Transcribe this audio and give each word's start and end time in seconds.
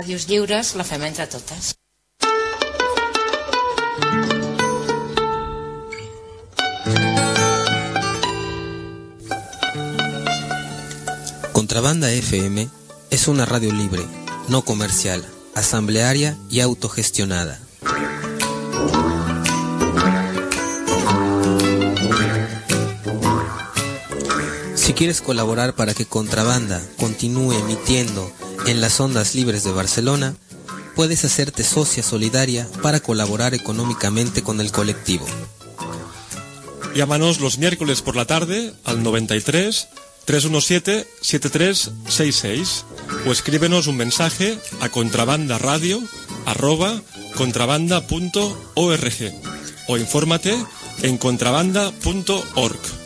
Ràdios 0.00 0.24
lliures 0.30 0.68
la 0.80 0.84
fem 0.88 1.02
entre 1.04 1.26
totes. 1.28 1.74
Contrabanda 11.52 12.10
FM 12.12 12.66
es 13.10 13.28
una 13.28 13.44
radio 13.44 13.74
libre, 13.74 14.06
no 14.48 14.62
comercial, 14.62 15.22
asamblearia 15.54 16.34
y 16.48 16.60
autogestionada. 16.60 17.60
Si 24.76 24.94
quieres 24.94 25.20
colaborar 25.20 25.74
para 25.74 25.92
que 25.92 26.06
Contrabanda 26.06 26.80
continúe 26.96 27.52
emitiendo 27.52 28.39
en 28.66 28.80
las 28.80 29.00
ondas 29.00 29.34
libres 29.34 29.64
de 29.64 29.72
Barcelona, 29.72 30.34
puedes 30.94 31.24
hacerte 31.24 31.64
socia 31.64 32.02
solidaria 32.02 32.68
para 32.82 33.00
colaborar 33.00 33.54
económicamente 33.54 34.42
con 34.42 34.60
el 34.60 34.70
colectivo. 34.72 35.26
Llámanos 36.94 37.40
los 37.40 37.58
miércoles 37.58 38.02
por 38.02 38.16
la 38.16 38.26
tarde 38.26 38.74
al 38.84 39.02
93 39.02 39.88
317 40.24 41.06
7366 41.20 42.84
o 43.26 43.32
escríbenos 43.32 43.86
un 43.86 43.96
mensaje 43.96 44.58
a 44.80 44.88
contrabandaradio 44.88 46.00
arroba 46.46 47.00
contrabanda.org 47.36 49.32
o 49.88 49.96
infórmate 49.96 50.56
en 51.02 51.18
contrabanda.org. 51.18 52.99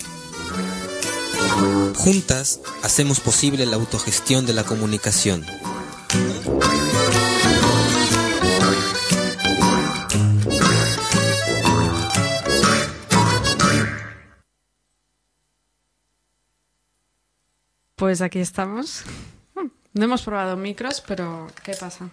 Juntas 1.97 2.61
hacemos 2.83 3.21
posible 3.21 3.67
la 3.67 3.77
autogestión 3.77 4.47
de 4.47 4.53
la 4.53 4.65
comunicación. 4.65 5.45
Pues 17.97 18.21
aquí 18.21 18.41
estamos. 18.41 19.03
No 19.95 20.05
hemos 20.05 20.23
probado 20.23 20.57
micros, 20.57 21.01
pero 21.01 21.47
¿qué 21.63 21.75
pasa? 21.75 22.11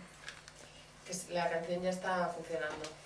La 1.32 1.50
canción 1.50 1.82
ya 1.82 1.90
está 1.90 2.32
funcionando. 2.36 3.01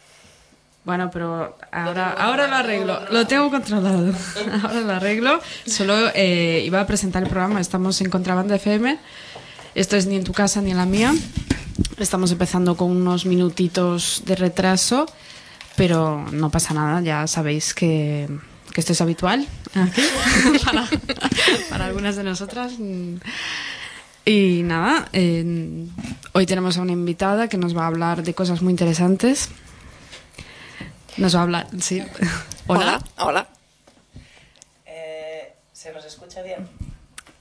Bueno, 0.86 1.10
pero 1.12 1.58
ahora, 1.72 2.12
ahora 2.12 2.48
lo 2.48 2.56
arreglo. 2.56 3.00
Lo 3.10 3.26
tengo 3.26 3.50
controlado. 3.50 4.14
Ahora 4.64 4.82
lo 4.82 4.94
arreglo. 4.94 5.42
Solo 5.66 5.96
eh, 6.14 6.62
iba 6.64 6.80
a 6.80 6.86
presentar 6.86 7.24
el 7.24 7.30
programa. 7.30 7.60
Estamos 7.60 8.00
en 8.02 8.12
Contrabanda 8.12 8.56
FM. 8.56 9.00
Esto 9.74 9.96
es 9.96 10.06
ni 10.06 10.16
en 10.16 10.24
tu 10.24 10.32
casa 10.32 10.62
ni 10.62 10.70
en 10.70 10.78
la 10.78 10.86
mía. 10.86 11.12
Estamos 11.98 12.32
empezando 12.32 12.78
con 12.78 12.92
unos 12.92 13.26
minutitos 13.26 14.22
de 14.26 14.36
retraso, 14.36 15.08
pero 15.76 16.24
no 16.32 16.52
pasa 16.52 16.76
nada. 16.76 17.02
Ya 17.02 17.26
sabéis 17.26 17.74
que, 17.74 18.30
que 18.72 18.80
esto 18.80 18.94
es 18.94 19.02
habitual 19.02 19.48
aquí, 19.74 20.04
para, 20.66 20.88
para 21.68 21.86
algunas 21.88 22.16
de 22.16 22.24
nosotras. 22.24 22.74
Y 24.24 24.62
nada, 24.64 25.10
eh, 25.14 25.88
hoy 26.34 26.46
tenemos 26.46 26.78
a 26.78 26.82
una 26.82 26.92
invitada 26.92 27.48
que 27.48 27.58
nos 27.58 27.76
va 27.76 27.86
a 27.86 27.88
hablar 27.88 28.22
de 28.22 28.36
cosas 28.36 28.62
muy 28.62 28.70
interesantes. 28.70 29.50
Nos 31.18 31.36
va 31.36 31.40
a 31.40 31.44
hablar, 31.44 31.68
sí. 31.80 32.04
Hola. 32.68 33.02
Hola. 33.18 33.48
Eh, 34.86 35.54
¿Se 35.72 35.92
nos 35.94 36.06
escucha 36.06 36.42
bien? 36.42 36.68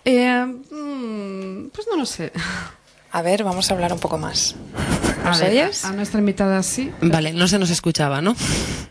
Eh, 0.04 0.44
mm, 0.44 1.68
pues 1.70 1.86
no 1.90 1.96
lo 1.96 2.06
sé. 2.06 2.32
A 3.10 3.22
ver, 3.22 3.44
vamos 3.44 3.70
a 3.70 3.74
hablar 3.74 3.92
un 3.92 3.98
poco 4.00 4.18
más. 4.18 4.54
A 5.24 5.28
¿Nos 5.30 5.40
ver, 5.40 5.50
oyes? 5.50 5.84
A 5.84 5.92
nuestra 5.92 6.20
invitada 6.20 6.62
sí. 6.62 6.92
Vale, 7.00 7.32
no 7.32 7.48
se 7.48 7.58
nos 7.58 7.70
escuchaba, 7.70 8.20
¿no? 8.20 8.34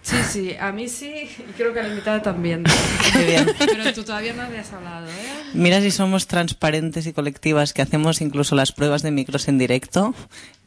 Sí, 0.02 0.16
sí, 0.30 0.56
a 0.60 0.72
mí 0.72 0.90
sí 0.90 1.30
y 1.38 1.52
creo 1.54 1.74
que 1.74 1.80
a 1.80 1.84
la 1.84 1.90
invitada 1.90 2.22
también. 2.22 2.64
Qué 3.14 3.26
bien. 3.26 3.48
Pero 3.58 3.94
tú 3.94 4.04
todavía 4.04 4.34
no 4.34 4.42
habías 4.42 4.72
hablado, 4.74 5.08
¿eh? 5.08 5.12
Mira 5.54 5.80
si 5.82 5.92
somos 5.92 6.28
transparentes 6.28 7.06
y 7.06 7.14
colectivas, 7.14 7.74
que 7.74 7.82
hacemos 7.82 8.22
incluso 8.22 8.56
las 8.56 8.72
pruebas 8.72 9.02
de 9.02 9.12
micros 9.12 9.48
en 9.48 9.58
directo, 9.60 10.16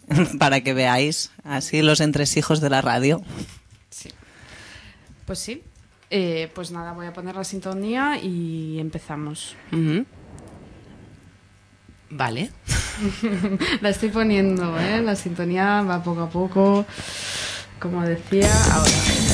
para 0.39 0.61
que 0.61 0.73
veáis 0.73 1.33
así 1.45 1.83
los 1.83 2.01
entresijos 2.01 2.61
de 2.61 2.71
la 2.71 2.83
radio. 2.83 3.23
Pues 5.27 5.41
sí. 5.41 5.63
Eh, 6.09 6.51
pues 6.55 6.71
nada, 6.71 6.93
voy 6.93 7.07
a 7.07 7.13
poner 7.13 7.35
la 7.35 7.45
sintonía 7.45 8.19
y 8.23 8.79
empezamos. 8.79 9.57
Vale. 12.11 12.51
La 13.81 13.89
estoy 13.89 14.11
poniendo, 14.11 14.79
¿eh? 14.79 15.03
La 15.03 15.17
sintonía 15.17 15.83
va 15.83 16.03
poco 16.03 16.23
a 16.23 16.31
poco. 16.31 16.87
Como 17.81 18.03
decía, 18.03 18.51
ahora. 18.73 19.26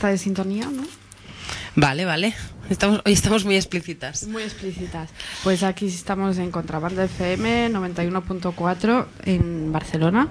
Ya 0.00 0.06
está 0.06 0.08
de 0.08 0.18
sintonía, 0.18 0.64
¿no? 0.64 0.82
Vale, 1.76 2.06
vale. 2.06 2.34
Estamos, 2.70 3.02
hoy 3.04 3.12
estamos 3.12 3.44
muy 3.44 3.56
explícitas. 3.56 4.26
Muy 4.26 4.42
explícitas. 4.42 5.10
Pues 5.44 5.62
aquí 5.62 5.86
estamos 5.88 6.38
en 6.38 6.50
Contrabanda 6.50 7.04
FM 7.04 7.70
91.4 7.70 9.06
en 9.26 9.72
Barcelona. 9.72 10.28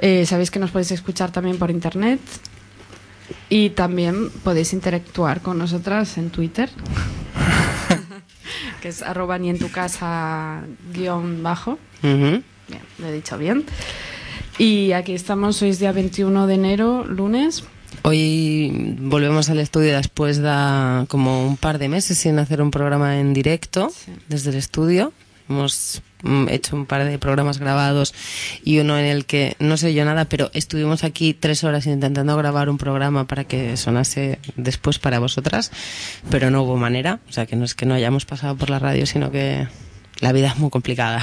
Eh, 0.00 0.24
Sabéis 0.24 0.50
que 0.50 0.58
nos 0.58 0.70
podéis 0.70 0.90
escuchar 0.92 1.30
también 1.30 1.58
por 1.58 1.70
internet 1.70 2.18
y 3.50 3.70
también 3.70 4.30
podéis 4.42 4.72
interactuar 4.72 5.42
con 5.42 5.58
nosotras 5.58 6.16
en 6.16 6.30
Twitter, 6.30 6.70
que 8.80 8.88
es 8.88 9.02
arroba 9.02 9.38
ni 9.38 9.50
en 9.50 9.58
tu 9.58 9.70
casa 9.70 10.62
guion 10.94 11.42
bajo. 11.42 11.72
Ujú. 12.02 12.42
Bien, 12.68 12.82
lo 12.98 13.06
he 13.06 13.12
dicho 13.12 13.36
bien. 13.36 13.64
Y 14.58 14.92
aquí 14.92 15.12
estamos, 15.12 15.60
hoy 15.60 15.70
es 15.70 15.78
día 15.78 15.92
21 15.92 16.46
de 16.46 16.54
enero, 16.54 17.04
lunes. 17.04 17.64
Hoy 18.00 18.96
volvemos 18.98 19.50
al 19.50 19.60
estudio 19.60 19.94
después 19.96 20.38
de 20.38 21.04
como 21.08 21.46
un 21.46 21.56
par 21.56 21.78
de 21.78 21.88
meses 21.88 22.18
sin 22.18 22.38
hacer 22.38 22.62
un 22.62 22.70
programa 22.70 23.18
en 23.20 23.32
directo 23.34 23.90
Sí. 23.94 24.12
desde 24.28 24.50
el 24.50 24.56
estudio. 24.56 25.12
Hemos 25.48 26.02
mm, 26.22 26.48
hecho 26.48 26.74
un 26.74 26.86
par 26.86 27.04
de 27.04 27.18
programas 27.18 27.58
grabados 27.58 28.14
y 28.64 28.78
uno 28.78 28.98
en 28.98 29.04
el 29.04 29.26
que 29.26 29.56
no 29.60 29.76
sé 29.76 29.92
yo 29.92 30.04
nada, 30.04 30.24
pero 30.24 30.50
estuvimos 30.54 31.04
aquí 31.04 31.34
tres 31.34 31.62
horas 31.64 31.86
intentando 31.86 32.36
grabar 32.36 32.70
un 32.70 32.78
programa 32.78 33.26
para 33.26 33.44
que 33.44 33.76
sonase 33.76 34.38
después 34.56 34.98
para 34.98 35.18
vosotras, 35.18 35.70
pero 36.30 36.50
no 36.50 36.62
hubo 36.62 36.76
manera. 36.76 37.20
O 37.28 37.32
sea, 37.32 37.46
que 37.46 37.56
no 37.56 37.64
es 37.64 37.74
que 37.74 37.86
no 37.86 37.94
hayamos 37.94 38.24
pasado 38.24 38.56
por 38.56 38.70
la 38.70 38.78
radio, 38.78 39.04
sino 39.06 39.30
que 39.30 39.68
la 40.20 40.32
vida 40.32 40.48
es 40.48 40.56
muy 40.58 40.70
complicada. 40.70 41.22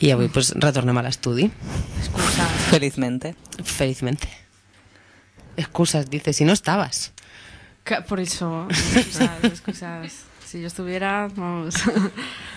I 0.00 0.12
avui 0.12 0.28
pues, 0.28 0.54
retornem 0.54 0.96
a 0.96 1.02
l'estudi. 1.02 1.50
Felizmente. 2.70 3.34
Felizmente. 3.64 4.28
Excusas, 5.58 6.08
dice, 6.08 6.32
si 6.32 6.44
no 6.44 6.52
estabas. 6.52 7.12
Por 8.08 8.20
eso, 8.20 8.68
excusas, 8.70 9.44
excusas. 9.44 10.24
Si 10.46 10.60
yo 10.60 10.68
estuviera, 10.68 11.28
vamos. 11.36 11.74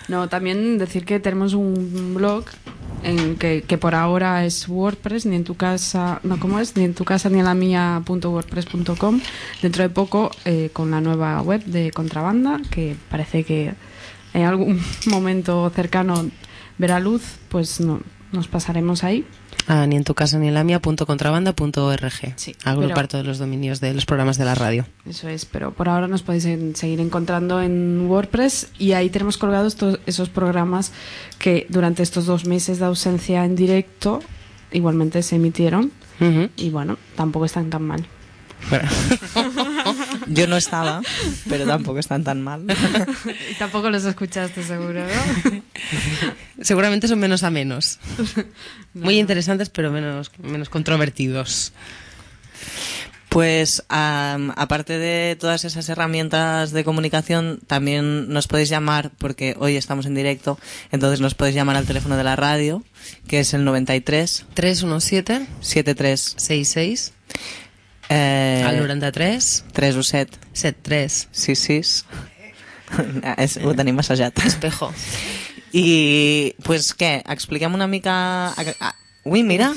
No, 0.08 0.28
también 0.28 0.78
decir 0.78 1.04
que 1.04 1.20
tenemos 1.20 1.54
un 1.54 2.14
blog 2.14 2.44
en 3.04 3.36
que, 3.36 3.62
que 3.62 3.78
por 3.78 3.94
ahora 3.94 4.44
es 4.44 4.68
WordPress, 4.68 5.26
ni 5.26 5.36
en 5.36 5.44
tu 5.44 5.54
casa, 5.54 6.18
no, 6.24 6.40
¿cómo 6.40 6.58
es? 6.58 6.76
Ni 6.76 6.82
en 6.82 6.92
tu 6.92 7.04
casa 7.04 7.30
ni 7.30 7.38
en 7.38 7.44
la 7.44 7.54
mía 7.54 8.02
punto 8.04 8.30
wordpress.com. 8.30 9.20
Dentro 9.62 9.82
de 9.84 9.88
poco, 9.90 10.32
eh, 10.44 10.70
con 10.72 10.90
la 10.90 11.00
nueva 11.00 11.40
web 11.40 11.64
de 11.64 11.92
Contrabanda, 11.92 12.60
que 12.68 12.96
parece 13.10 13.44
que 13.44 13.74
en 14.34 14.42
algún 14.44 14.80
momento 15.06 15.70
cercano 15.70 16.30
verá 16.78 16.98
luz, 16.98 17.22
pues 17.48 17.80
no, 17.80 18.00
nos 18.32 18.48
pasaremos 18.48 19.04
ahí. 19.04 19.24
Ah, 19.68 19.86
ni 19.86 19.96
en 19.96 20.04
tu 20.04 20.14
casa 20.14 20.38
ni 20.38 20.48
en 20.48 20.54
la 20.54 20.64
mía 20.64 20.80
punto 20.82 21.06
contrabanda.org. 21.06 22.34
Sí, 22.36 22.54
Agrupar 22.64 22.94
pero- 22.94 23.08
todos 23.08 23.26
los 23.26 23.38
dominios 23.38 23.80
de 23.80 23.94
los 23.94 24.06
programas 24.06 24.36
de 24.38 24.44
la 24.44 24.54
radio. 24.54 24.86
Eso 25.08 25.28
es, 25.28 25.44
pero 25.44 25.72
por 25.72 25.88
ahora 25.88 26.08
nos 26.08 26.22
podéis 26.22 26.44
en- 26.46 26.74
seguir 26.76 27.00
encontrando 27.00 27.60
en 27.62 28.06
WordPress 28.08 28.68
y 28.78 28.92
ahí 28.92 29.08
tenemos 29.10 29.38
colgados 29.38 29.76
todos 29.76 30.00
esos 30.06 30.28
programas 30.28 30.92
que 31.38 31.66
durante 31.68 32.02
estos 32.02 32.26
dos 32.26 32.44
meses 32.46 32.78
de 32.78 32.86
ausencia 32.86 33.44
en 33.44 33.54
directo 33.56 34.20
igualmente 34.72 35.22
se 35.22 35.36
emitieron 35.36 35.92
y 36.56 36.70
bueno, 36.70 36.98
tampoco 37.16 37.46
están 37.46 37.68
tan 37.68 37.82
mal. 37.82 38.06
Bueno. 38.70 38.88
Yo 40.26 40.46
no 40.46 40.56
estaba, 40.56 41.02
pero 41.48 41.66
tampoco 41.66 41.98
están 41.98 42.24
tan 42.24 42.42
mal. 42.42 42.66
Y 43.50 43.54
tampoco 43.58 43.90
los 43.90 44.04
escuchaste 44.04 44.62
seguro, 44.62 45.00
¿no? 45.00 45.62
Seguramente 46.60 47.08
son 47.08 47.18
menos 47.18 47.42
a 47.42 47.50
menos. 47.50 47.98
Muy 48.94 49.18
interesantes, 49.18 49.70
pero 49.70 49.90
menos, 49.90 50.30
menos 50.38 50.68
controvertidos. 50.68 51.72
Pues 53.28 53.82
aparte 53.88 54.98
de 54.98 55.36
todas 55.40 55.64
esas 55.64 55.88
herramientas 55.88 56.70
de 56.70 56.84
comunicación, 56.84 57.60
también 57.66 58.28
nos 58.28 58.46
podéis 58.46 58.68
llamar, 58.68 59.10
porque 59.16 59.56
hoy 59.58 59.76
estamos 59.76 60.04
en 60.04 60.14
directo, 60.14 60.58
entonces 60.90 61.20
nos 61.20 61.34
podéis 61.34 61.56
llamar 61.56 61.76
al 61.76 61.86
teléfono 61.86 62.18
de 62.18 62.24
la 62.24 62.36
radio, 62.36 62.84
que 63.26 63.40
es 63.40 63.54
el 63.54 63.64
93 63.64 64.44
317 64.52 65.46
73 65.62 66.34
66 66.36 67.14
eh, 68.12 68.64
al 68.66 68.78
93 68.78 69.64
317 69.72 70.38
73 70.52 71.28
66 71.32 72.04
és, 73.38 73.56
ho 73.64 73.72
tenim 73.74 73.98
assajat. 74.02 74.36
Espejo. 74.44 74.90
I, 75.72 76.52
pues, 76.64 76.92
què? 76.96 77.22
Expliquem 77.32 77.72
una 77.74 77.86
mica... 77.88 78.14
Ah, 78.80 78.94
Uy, 79.24 79.44
mira. 79.44 79.72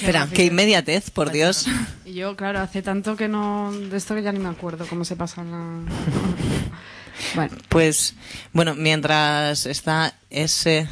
Espera. 0.00 0.26
Qué 0.34 0.44
inmediatez, 0.46 1.10
por 1.10 1.30
Dios. 1.30 1.66
Y 2.04 2.14
yo, 2.14 2.36
claro, 2.36 2.58
hace 2.60 2.82
tanto 2.82 3.16
que 3.16 3.28
no... 3.28 3.72
De 3.72 3.96
esto 3.96 4.14
que 4.14 4.22
ya 4.22 4.32
ni 4.32 4.40
me 4.40 4.48
acuerdo 4.48 4.84
cómo 4.86 5.04
se 5.04 5.16
pasa 5.16 5.44
la... 5.44 5.82
Bueno, 7.34 7.56
Pues, 7.68 8.14
bueno, 8.52 8.74
mientras 8.74 9.66
está 9.66 10.14
ese... 10.28 10.88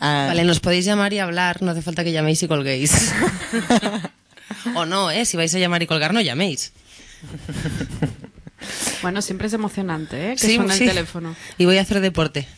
ah, 0.00 0.26
Vale, 0.28 0.44
nos 0.44 0.60
podéis 0.60 0.84
llamar 0.84 1.12
y 1.12 1.18
hablar, 1.18 1.62
no 1.62 1.70
hace 1.70 1.80
falta 1.82 2.04
que 2.04 2.12
llaméis 2.12 2.42
y 2.42 2.48
colguéis. 2.48 3.12
o 4.74 4.84
no, 4.86 5.10
¿eh? 5.10 5.24
Si 5.24 5.36
vais 5.36 5.54
a 5.54 5.58
llamar 5.58 5.82
y 5.82 5.86
colgar, 5.86 6.12
no 6.14 6.20
llaméis. 6.20 6.72
bueno, 9.02 9.22
siempre 9.22 9.46
es 9.48 9.52
emocionante, 9.52 10.32
¿eh? 10.32 10.36
Que 10.36 10.46
Sí, 10.46 10.56
suena 10.56 10.74
sí. 10.74 10.84
el 10.84 10.90
teléfono. 10.90 11.34
Y 11.58 11.64
voy 11.66 11.78
a 11.78 11.82
hacer 11.82 12.00
deporte. 12.00 12.46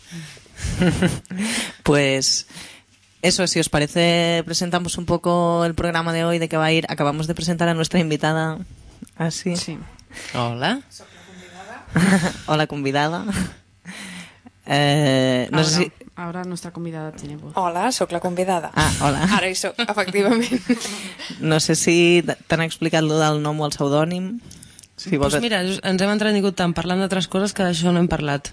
Pues 1.83 2.47
eso, 3.23 3.47
si 3.47 3.61
os 3.61 3.69
parece, 3.69 4.43
presentamos 4.47 4.97
un 4.99 5.05
poco 5.07 5.65
el 5.65 5.75
programa 5.75 6.13
de 6.13 6.25
hoy, 6.25 6.39
de 6.39 6.49
qué 6.49 6.57
va 6.57 6.67
a 6.67 6.73
ir. 6.73 6.87
Acabamos 6.89 7.27
de 7.27 7.35
presentar 7.35 7.69
a 7.69 7.75
nuestra 7.75 8.01
invitada. 8.01 8.59
Así. 9.17 9.57
Sí. 9.57 9.79
Hola. 10.35 10.81
Hola, 12.47 12.67
convidada. 12.67 13.25
Eh, 14.67 15.49
no 15.51 15.65
sé 15.65 15.85
si... 15.85 15.93
ahora 16.17 16.45
nuestra 16.45 16.71
convidada 16.73 17.13
tiene 17.13 17.37
voz. 17.37 17.53
Hola, 17.57 17.91
sóc 17.93 18.13
la 18.13 18.21
convidada. 18.21 18.71
Ah, 18.75 18.93
hola. 19.01 19.25
Ara 19.37 19.49
hi 19.49 19.55
soc, 19.55 19.79
efectivament. 19.79 20.63
No 21.41 21.59
sé 21.61 21.75
si 21.75 22.25
t'han 22.47 22.63
explicat 22.63 23.03
lo 23.03 23.19
del 23.19 23.43
nom 23.43 23.61
o 23.61 23.67
el 23.67 23.75
pseudònim. 23.75 24.39
Si 24.97 25.17
vols... 25.17 25.35
Pues 25.35 25.43
mira, 25.43 25.61
ens 25.65 25.83
hem 25.83 26.13
entretingut 26.13 26.57
tant 26.57 26.75
parlant 26.77 27.03
d'altres 27.03 27.29
coses 27.29 27.53
que 27.53 27.67
d'això 27.67 27.93
no 27.93 28.03
hem 28.03 28.09
parlat. 28.09 28.53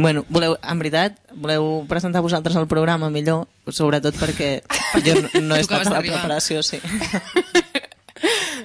Bueno, 0.00 0.24
voleu, 0.32 0.56
en 0.62 0.78
veritat, 0.80 1.18
voleu 1.34 1.84
presentar 1.90 2.22
vosaltres 2.24 2.56
el 2.56 2.68
programa 2.70 3.10
millor, 3.12 3.48
sobretot 3.68 4.16
perquè 4.16 4.62
jo 5.04 5.18
no, 5.20 5.28
no 5.44 5.58
he 5.58 5.64
estat 5.66 5.90
a 5.90 5.98
la 5.98 6.04
preparació, 6.04 6.62
sí. 6.64 6.80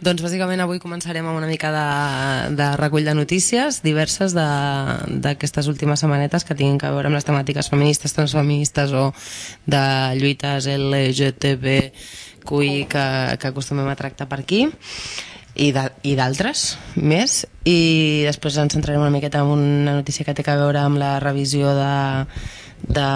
Doncs 0.05 0.21
bàsicament 0.21 0.61
avui 0.61 0.77
començarem 0.77 1.25
amb 1.25 1.39
una 1.39 1.47
mica 1.49 1.71
de, 1.73 1.85
de 2.53 2.65
recull 2.77 3.07
de 3.07 3.15
notícies 3.17 3.79
diverses 3.81 4.35
d'aquestes 4.37 5.65
últimes 5.71 6.03
setmanetes 6.03 6.45
que 6.45 6.53
tinguin 6.53 6.77
que 6.77 6.91
veure 6.93 7.09
amb 7.09 7.17
les 7.17 7.25
temàtiques 7.25 7.71
feministes, 7.73 8.13
transfeministes 8.13 8.93
o 8.93 9.07
de 9.65 9.81
lluites 10.19 10.67
LGTBQI 10.69 11.95
que, 12.91 13.05
que 13.41 13.49
acostumem 13.49 13.89
a 13.89 13.97
tractar 13.97 14.29
per 14.29 14.43
aquí 14.43 14.69
i 15.55 15.71
d'altres 15.73 16.77
més. 17.01 17.49
I 17.65 18.29
després 18.29 18.61
ens 18.61 18.77
centrarem 18.77 19.01
una 19.01 19.09
miqueta 19.15 19.41
en 19.41 19.49
una 19.57 19.97
notícia 19.97 20.21
que 20.27 20.37
té 20.37 20.45
a 20.45 20.61
veure 20.61 20.85
amb 20.85 21.01
la 21.01 21.17
revisió 21.23 21.73
de, 21.73 21.97
de 22.85 23.09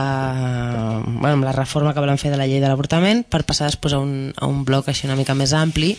bueno, 1.05 1.35
amb 1.37 1.45
la 1.51 1.53
reforma 1.53 1.93
que 1.93 2.01
volen 2.01 2.17
fer 2.17 2.33
de 2.33 2.41
la 2.41 2.49
llei 2.49 2.65
de 2.65 2.67
l'avortament 2.71 3.21
per 3.29 3.45
passar 3.45 3.69
després 3.69 3.93
a 3.93 4.01
un, 4.01 4.33
a 4.33 4.49
un 4.49 4.65
bloc 4.65 4.89
així 4.89 5.05
una 5.05 5.19
mica 5.19 5.37
més 5.37 5.53
ampli 5.53 5.93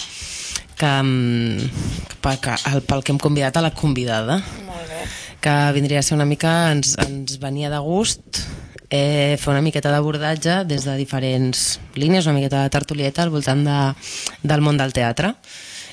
que, 0.80 0.94
mm, 1.02 2.16
pel, 2.24 2.40
que, 2.40 2.56
el, 2.72 2.82
pel 2.88 3.04
que 3.04 3.12
hem 3.12 3.20
convidat 3.20 3.60
a 3.60 3.64
la 3.64 3.74
convidada 3.76 4.40
Molt 4.66 4.88
bé. 4.88 5.04
que 5.44 5.56
vindria 5.76 6.00
a 6.00 6.06
ser 6.06 6.16
una 6.16 6.28
mica 6.28 6.72
ens, 6.72 6.96
ens 7.04 7.36
venia 7.42 7.70
de 7.72 7.80
gust 7.84 8.40
eh, 8.90 9.36
fer 9.38 9.52
una 9.52 9.62
miqueta 9.62 9.92
d'abordatge 9.92 10.64
des 10.68 10.84
de 10.84 10.96
diferents 10.98 11.78
línies, 11.94 12.26
una 12.26 12.38
miqueta 12.40 12.64
de 12.64 12.72
tertulieta 12.74 13.22
al 13.22 13.30
voltant 13.30 13.64
de, 13.64 13.80
del 14.42 14.64
món 14.64 14.80
del 14.80 14.92
teatre 14.96 15.34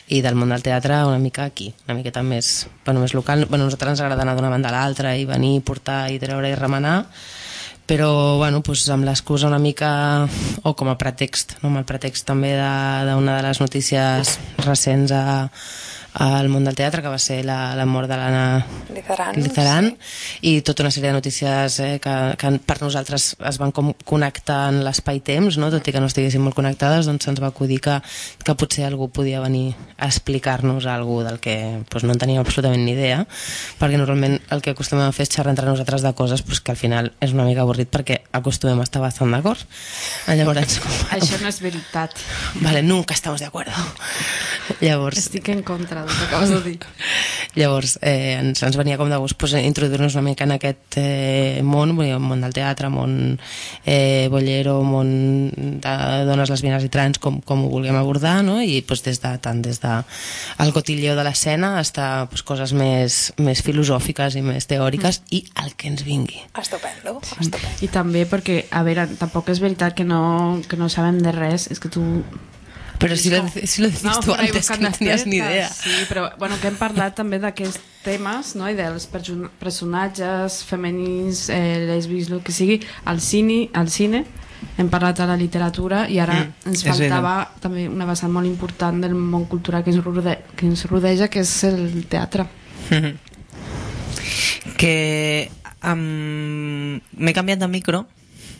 i 0.08 0.22
del 0.24 0.38
món 0.40 0.50
del 0.54 0.64
teatre 0.64 1.02
una 1.06 1.20
mica 1.20 1.46
aquí, 1.46 1.74
una 1.86 1.98
miqueta 1.98 2.24
més, 2.24 2.68
bueno, 2.86 3.02
més 3.04 3.14
local. 3.14 3.46
Bueno, 3.50 3.66
a 3.66 3.68
nosaltres 3.68 3.98
ens 3.98 4.04
agrada 4.06 4.24
anar 4.24 4.38
d'una 4.38 4.52
banda 4.54 4.72
a 4.72 4.78
l'altra 4.78 5.12
i 5.20 5.28
venir, 5.28 5.60
portar 5.68 6.06
i 6.14 6.20
treure 6.22 6.48
i 6.48 6.56
remenar, 6.56 7.02
però 7.88 8.38
bueno, 8.38 8.60
doncs 8.66 8.86
amb 8.92 9.08
l'excusa 9.08 9.48
una 9.48 9.62
mica 9.64 9.90
o 10.68 10.74
com 10.76 10.92
a 10.92 10.98
pretext, 11.00 11.58
no? 11.62 11.72
amb 11.72 11.82
el 11.82 11.88
pretext 11.88 12.28
també 12.28 12.52
d'una 12.54 13.08
de, 13.08 13.38
de 13.38 13.44
les 13.48 13.62
notícies 13.64 14.38
recents 14.66 15.14
a, 15.16 15.24
al 16.18 16.50
món 16.50 16.66
del 16.66 16.76
teatre 16.78 17.04
que 17.06 17.12
va 17.14 17.20
ser 17.22 17.44
la, 17.46 17.76
la 17.78 17.86
mort 17.86 18.10
de 18.10 18.18
l'Anna 18.18 18.66
Lizaran. 18.94 19.38
Lizaran 19.38 19.90
i 20.42 20.62
tota 20.66 20.82
una 20.86 20.92
sèrie 20.94 21.12
de 21.12 21.18
notícies 21.18 21.78
eh, 21.84 21.90
que, 22.02 22.16
que 22.42 22.52
per 22.66 22.80
nosaltres 22.82 23.28
es 23.38 23.60
van 23.62 23.74
com 23.76 23.92
connectar 24.08 24.64
en 24.72 24.82
l'espai-temps, 24.88 25.60
no? 25.62 25.70
tot 25.74 25.86
i 25.86 25.94
que 25.94 26.02
no 26.02 26.10
estiguessin 26.10 26.42
molt 26.42 26.58
connectades, 26.58 27.06
doncs 27.06 27.28
se'ns 27.28 27.42
va 27.44 27.52
acudir 27.54 27.78
que, 27.86 28.00
que 28.44 28.56
potser 28.58 28.88
algú 28.88 29.12
podia 29.14 29.44
venir 29.44 29.76
a 29.98 30.10
explicar-nos 30.10 30.88
alguna 30.90 31.30
del 31.30 31.40
que 31.44 31.58
doncs, 31.86 32.08
no 32.08 32.16
en 32.16 32.22
teníem 32.22 32.42
absolutament 32.42 32.82
ni 32.86 32.96
idea, 32.96 33.22
perquè 33.78 34.02
normalment 34.02 34.40
el 34.54 34.64
que 34.66 34.74
acostumem 34.74 35.06
a 35.06 35.14
fer 35.14 35.28
és 35.28 35.34
xerrar 35.36 35.54
entre 35.54 35.70
nosaltres 35.70 36.02
de 36.06 36.14
coses 36.18 36.42
doncs, 36.46 36.64
que 36.66 36.74
al 36.74 36.82
final 36.82 37.12
és 37.22 37.36
una 37.38 37.46
mica 37.46 37.62
avorrit 37.62 37.92
perquè 37.94 38.24
acostumem 38.34 38.82
a 38.82 38.88
estar 38.88 39.04
bastant 39.04 39.34
d'acord. 39.36 39.62
Llavors, 40.34 40.80
Això 41.18 41.38
no 41.44 41.52
és 41.52 41.62
veritat. 41.62 42.18
vale, 42.62 42.82
nunca 42.82 43.14
estamos 43.14 43.40
de 43.40 43.48
acuerdo. 43.48 43.74
Llavors, 44.82 45.18
Estic 45.18 45.50
en 45.54 45.62
contra 45.64 46.07
que 46.14 46.26
acabes 46.28 46.54
de 46.54 46.62
dir. 46.62 46.80
Llavors, 47.60 47.98
eh, 48.02 48.38
ens, 48.38 48.62
ens 48.64 48.78
venia 48.80 48.98
com 49.00 49.10
de 49.12 49.20
gust 49.20 49.38
pues, 49.40 49.56
introduir-nos 49.58 50.16
una 50.16 50.26
mica 50.30 50.46
en 50.46 50.56
aquest 50.56 51.00
eh, 51.02 51.62
món, 51.66 51.96
vull 51.98 52.10
dir, 52.10 52.20
món 52.22 52.44
del 52.46 52.56
teatre, 52.56 52.92
món 52.94 53.38
eh, 53.84 54.28
bollero, 54.32 54.80
món 54.86 55.10
de 55.84 55.96
dones 56.30 56.54
lesbianes 56.54 56.86
i 56.86 56.92
trans, 56.94 57.20
com, 57.20 57.42
com 57.42 57.66
ho 57.66 57.72
vulguem 57.74 57.98
abordar, 58.00 58.40
no? 58.46 58.62
i 58.62 58.82
pues, 58.86 59.04
des 59.06 59.22
de, 59.24 59.34
tant 59.44 59.62
des 59.66 59.82
de 59.84 59.98
el 60.64 60.74
cotilleo 60.76 61.18
de 61.18 61.26
l'escena 61.28 61.76
fins 61.78 61.98
a 61.98 62.28
pues, 62.30 62.44
coses 62.44 62.74
més, 62.74 63.32
més 63.38 63.62
filosòfiques 63.66 64.38
i 64.38 64.44
més 64.46 64.68
teòriques 64.70 65.22
i 65.32 65.44
el 65.64 65.74
que 65.76 65.90
ens 65.92 66.04
vingui. 66.06 66.42
Estupendo, 66.58 67.18
estupendo. 67.40 67.74
I 67.82 67.90
també 67.94 68.26
perquè, 68.30 68.66
a 68.72 68.84
veure, 68.84 69.08
tampoc 69.20 69.50
és 69.54 69.62
veritat 69.64 69.96
que 69.98 70.06
no, 70.06 70.60
que 70.68 70.78
no 70.78 70.90
sabem 70.90 71.20
de 71.24 71.34
res, 71.36 71.70
és 71.72 71.80
que 71.80 71.90
tu... 71.90 72.04
Però 72.98 73.16
si 73.16 73.30
lo, 73.30 73.44
si 73.64 73.82
lo 73.84 73.90
tú 73.92 74.26
por 74.26 74.40
ahí 74.40 74.48
antes, 74.48 74.70
que 74.72 74.78
no 74.82 74.92
tenías 74.92 75.26
ni 75.28 75.38
idea. 75.38 75.70
Sí, 75.70 75.92
però 76.10 76.32
bueno, 76.40 76.56
que 76.60 76.68
hem 76.72 76.76
parlat 76.80 77.14
també 77.16 77.38
d'aquests 77.40 77.78
temes 78.04 78.56
no? 78.58 78.66
i 78.70 78.74
dels 78.74 79.06
perso- 79.12 79.52
personatges 79.60 80.64
femenins, 80.66 81.50
eh, 81.54 81.86
lesbis, 81.86 82.32
el 82.32 82.42
que 82.42 82.52
sigui, 82.52 82.80
al 83.06 83.22
cine, 83.22 83.70
al 83.74 83.90
cine 83.94 84.24
hem 84.82 84.90
parlat 84.90 85.20
a 85.22 85.28
la 85.30 85.36
literatura 85.38 86.08
i 86.10 86.18
ara 86.18 86.40
Mm, 86.42 86.72
ens 86.72 86.82
faltava 86.84 87.34
també 87.62 87.86
una 87.88 88.06
vessant 88.10 88.32
molt 88.34 88.48
important 88.50 88.98
del 89.04 89.14
món 89.14 89.46
cultural 89.46 89.84
que 89.86 89.92
ens, 89.94 90.02
rode 90.04 90.40
que 90.58 90.66
ens 90.66 90.86
rodeja, 90.90 91.28
que 91.30 91.42
és 91.46 91.64
el 91.70 92.06
teatre. 92.10 92.48
que 94.78 95.50
um, 95.84 97.00
m'he 97.18 97.34
canviat 97.34 97.60
de 97.60 97.68
micro 97.68 98.06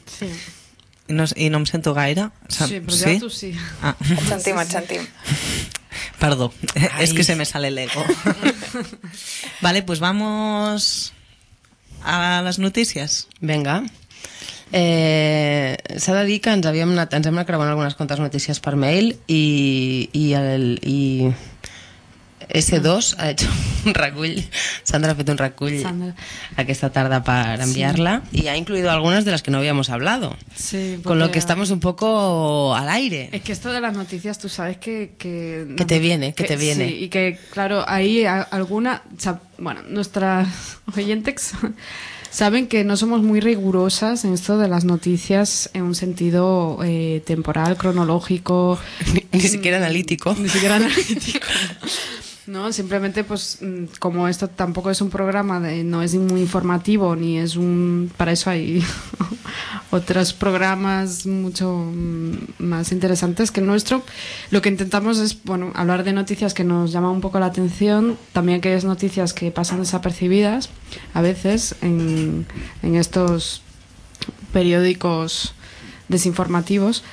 Sí, 0.08 0.30
no, 1.08 1.26
I 1.36 1.50
no 1.50 1.60
em 1.62 1.66
sento 1.66 1.94
gaire. 1.94 2.30
Sí 2.50 2.80
però 2.82 2.98
ja 3.00 3.14
tu 3.20 3.30
sí. 3.30 3.54
Ah, 3.82 3.96
Et 4.00 4.24
sentim, 4.28 4.60
et 4.60 4.72
sentim. 4.72 5.08
perdó, 6.22 6.52
es 7.00 7.14
que 7.14 7.24
se 7.24 7.36
me 7.36 7.46
sale 7.46 7.70
el 7.70 7.78
ego. 7.78 8.04
vale, 9.62 9.84
pues 9.84 10.00
vamos 10.00 11.14
a 12.04 12.42
las 12.44 12.60
noticias. 12.60 13.28
Vinga. 13.40 13.84
Eh, 14.72 15.78
S'ha 15.98 16.14
de 16.14 16.26
dir 16.28 16.42
que 16.44 16.52
ens 16.52 16.66
havíem 16.68 16.92
anat, 16.92 17.14
ens 17.16 17.28
hem 17.30 17.38
anat 17.38 17.48
creuant 17.48 17.70
algunes 17.72 17.96
quantes 17.96 18.20
notícies 18.20 18.60
per 18.60 18.76
mail 18.76 19.14
i, 19.32 20.10
i, 20.12 20.26
el, 20.36 20.66
i 20.84 21.32
S2 22.50 23.16
ha 23.20 23.32
hecho 23.32 23.48
un 23.86 23.94
recull, 23.94 24.44
Sandra 24.84 25.12
ha 25.12 25.16
fet 25.16 25.30
un 25.30 25.38
recull 25.38 25.82
Sandra. 25.82 26.16
aquesta 26.56 26.90
tarda 26.92 27.24
para 27.24 27.64
enviarla 27.64 28.24
y 28.32 28.48
ha 28.48 28.58
incluido 28.58 28.92
algunas 28.92 29.26
de 29.26 29.32
las 29.32 29.44
que 29.44 29.52
no 29.52 29.58
habíamos 29.60 29.90
hablado. 29.90 30.36
Sí, 30.56 31.00
Con 31.04 31.20
lo 31.20 31.32
que 31.32 31.40
estamos 31.40 31.70
un 31.72 31.80
poco 31.80 32.76
al 32.76 32.90
aire. 32.90 33.30
Es 33.32 33.42
que 33.42 33.52
esto 33.52 33.72
de 33.72 33.82
las 33.82 33.96
noticias, 33.96 34.40
tú 34.40 34.50
sabes 34.50 34.78
que... 34.78 35.14
Que, 35.18 35.74
Que 35.78 35.86
te 35.86 36.00
viene, 36.00 36.34
que 36.34 36.44
te 36.44 36.56
viene. 36.56 36.88
Sí, 36.88 36.96
y 37.04 37.10
que, 37.10 37.40
claro, 37.52 37.84
ahí 37.88 38.26
alguna... 38.26 39.04
Bueno, 39.58 39.82
nuestras 39.88 40.48
oyentes 40.98 41.52
saben 42.30 42.68
que 42.68 42.84
no 42.84 42.98
somos 42.98 43.24
muy 43.24 43.40
rigurosas 43.40 44.24
en 44.26 44.34
esto 44.34 44.58
de 44.58 44.68
las 44.68 44.84
noticias 44.86 45.70
en 45.74 45.84
un 45.84 45.96
sentido 45.96 46.80
eh, 46.84 47.24
temporal, 47.26 47.78
cronológico. 47.78 48.80
Ni, 49.14 49.24
ni 49.32 49.48
siquiera 49.48 49.78
analítico. 49.78 50.36
Ni 50.38 50.50
siquiera 50.50 50.76
analítico. 50.76 51.48
No, 52.48 52.72
simplemente 52.72 53.26
pues 53.26 53.58
mm, 53.62 53.98
como 54.00 54.30
esto 54.30 54.48
tampoco 54.48 54.90
es 54.90 55.02
un 55.02 55.10
programa, 55.10 55.60
de, 55.60 55.84
no 55.84 56.02
es 56.02 56.16
muy 56.16 56.42
informativo, 56.42 57.14
ni 57.16 57.38
es 57.38 57.58
un... 57.58 58.10
Para 58.16 58.32
eso 58.32 58.50
hay 58.50 58.82
otros 59.92 60.32
programas 60.32 61.26
mucho 61.26 61.92
mm, 61.94 62.36
más 62.60 62.94
interesantes 62.94 63.52
que 63.52 63.60
el 63.60 63.68
nuestro. 63.68 64.02
Lo 64.50 64.62
que 64.62 64.70
intentamos 64.70 65.20
es, 65.20 65.44
bueno, 65.44 65.74
hablar 65.76 66.06
de 66.06 66.14
noticias 66.14 66.54
que 66.54 66.64
nos 66.64 66.94
llaman 66.94 67.12
un 67.12 67.22
poco 67.22 67.38
la 67.38 67.48
atención, 67.48 68.18
también 68.32 68.60
aquellas 68.60 68.86
noticias 68.86 69.34
que 69.34 69.52
pasan 69.52 69.82
desapercibidas 69.82 70.70
a 71.14 71.22
veces 71.22 71.76
en, 71.82 72.46
en 72.82 72.96
estos 72.96 73.62
periódicos 74.54 75.54
desinformativos. 76.08 77.04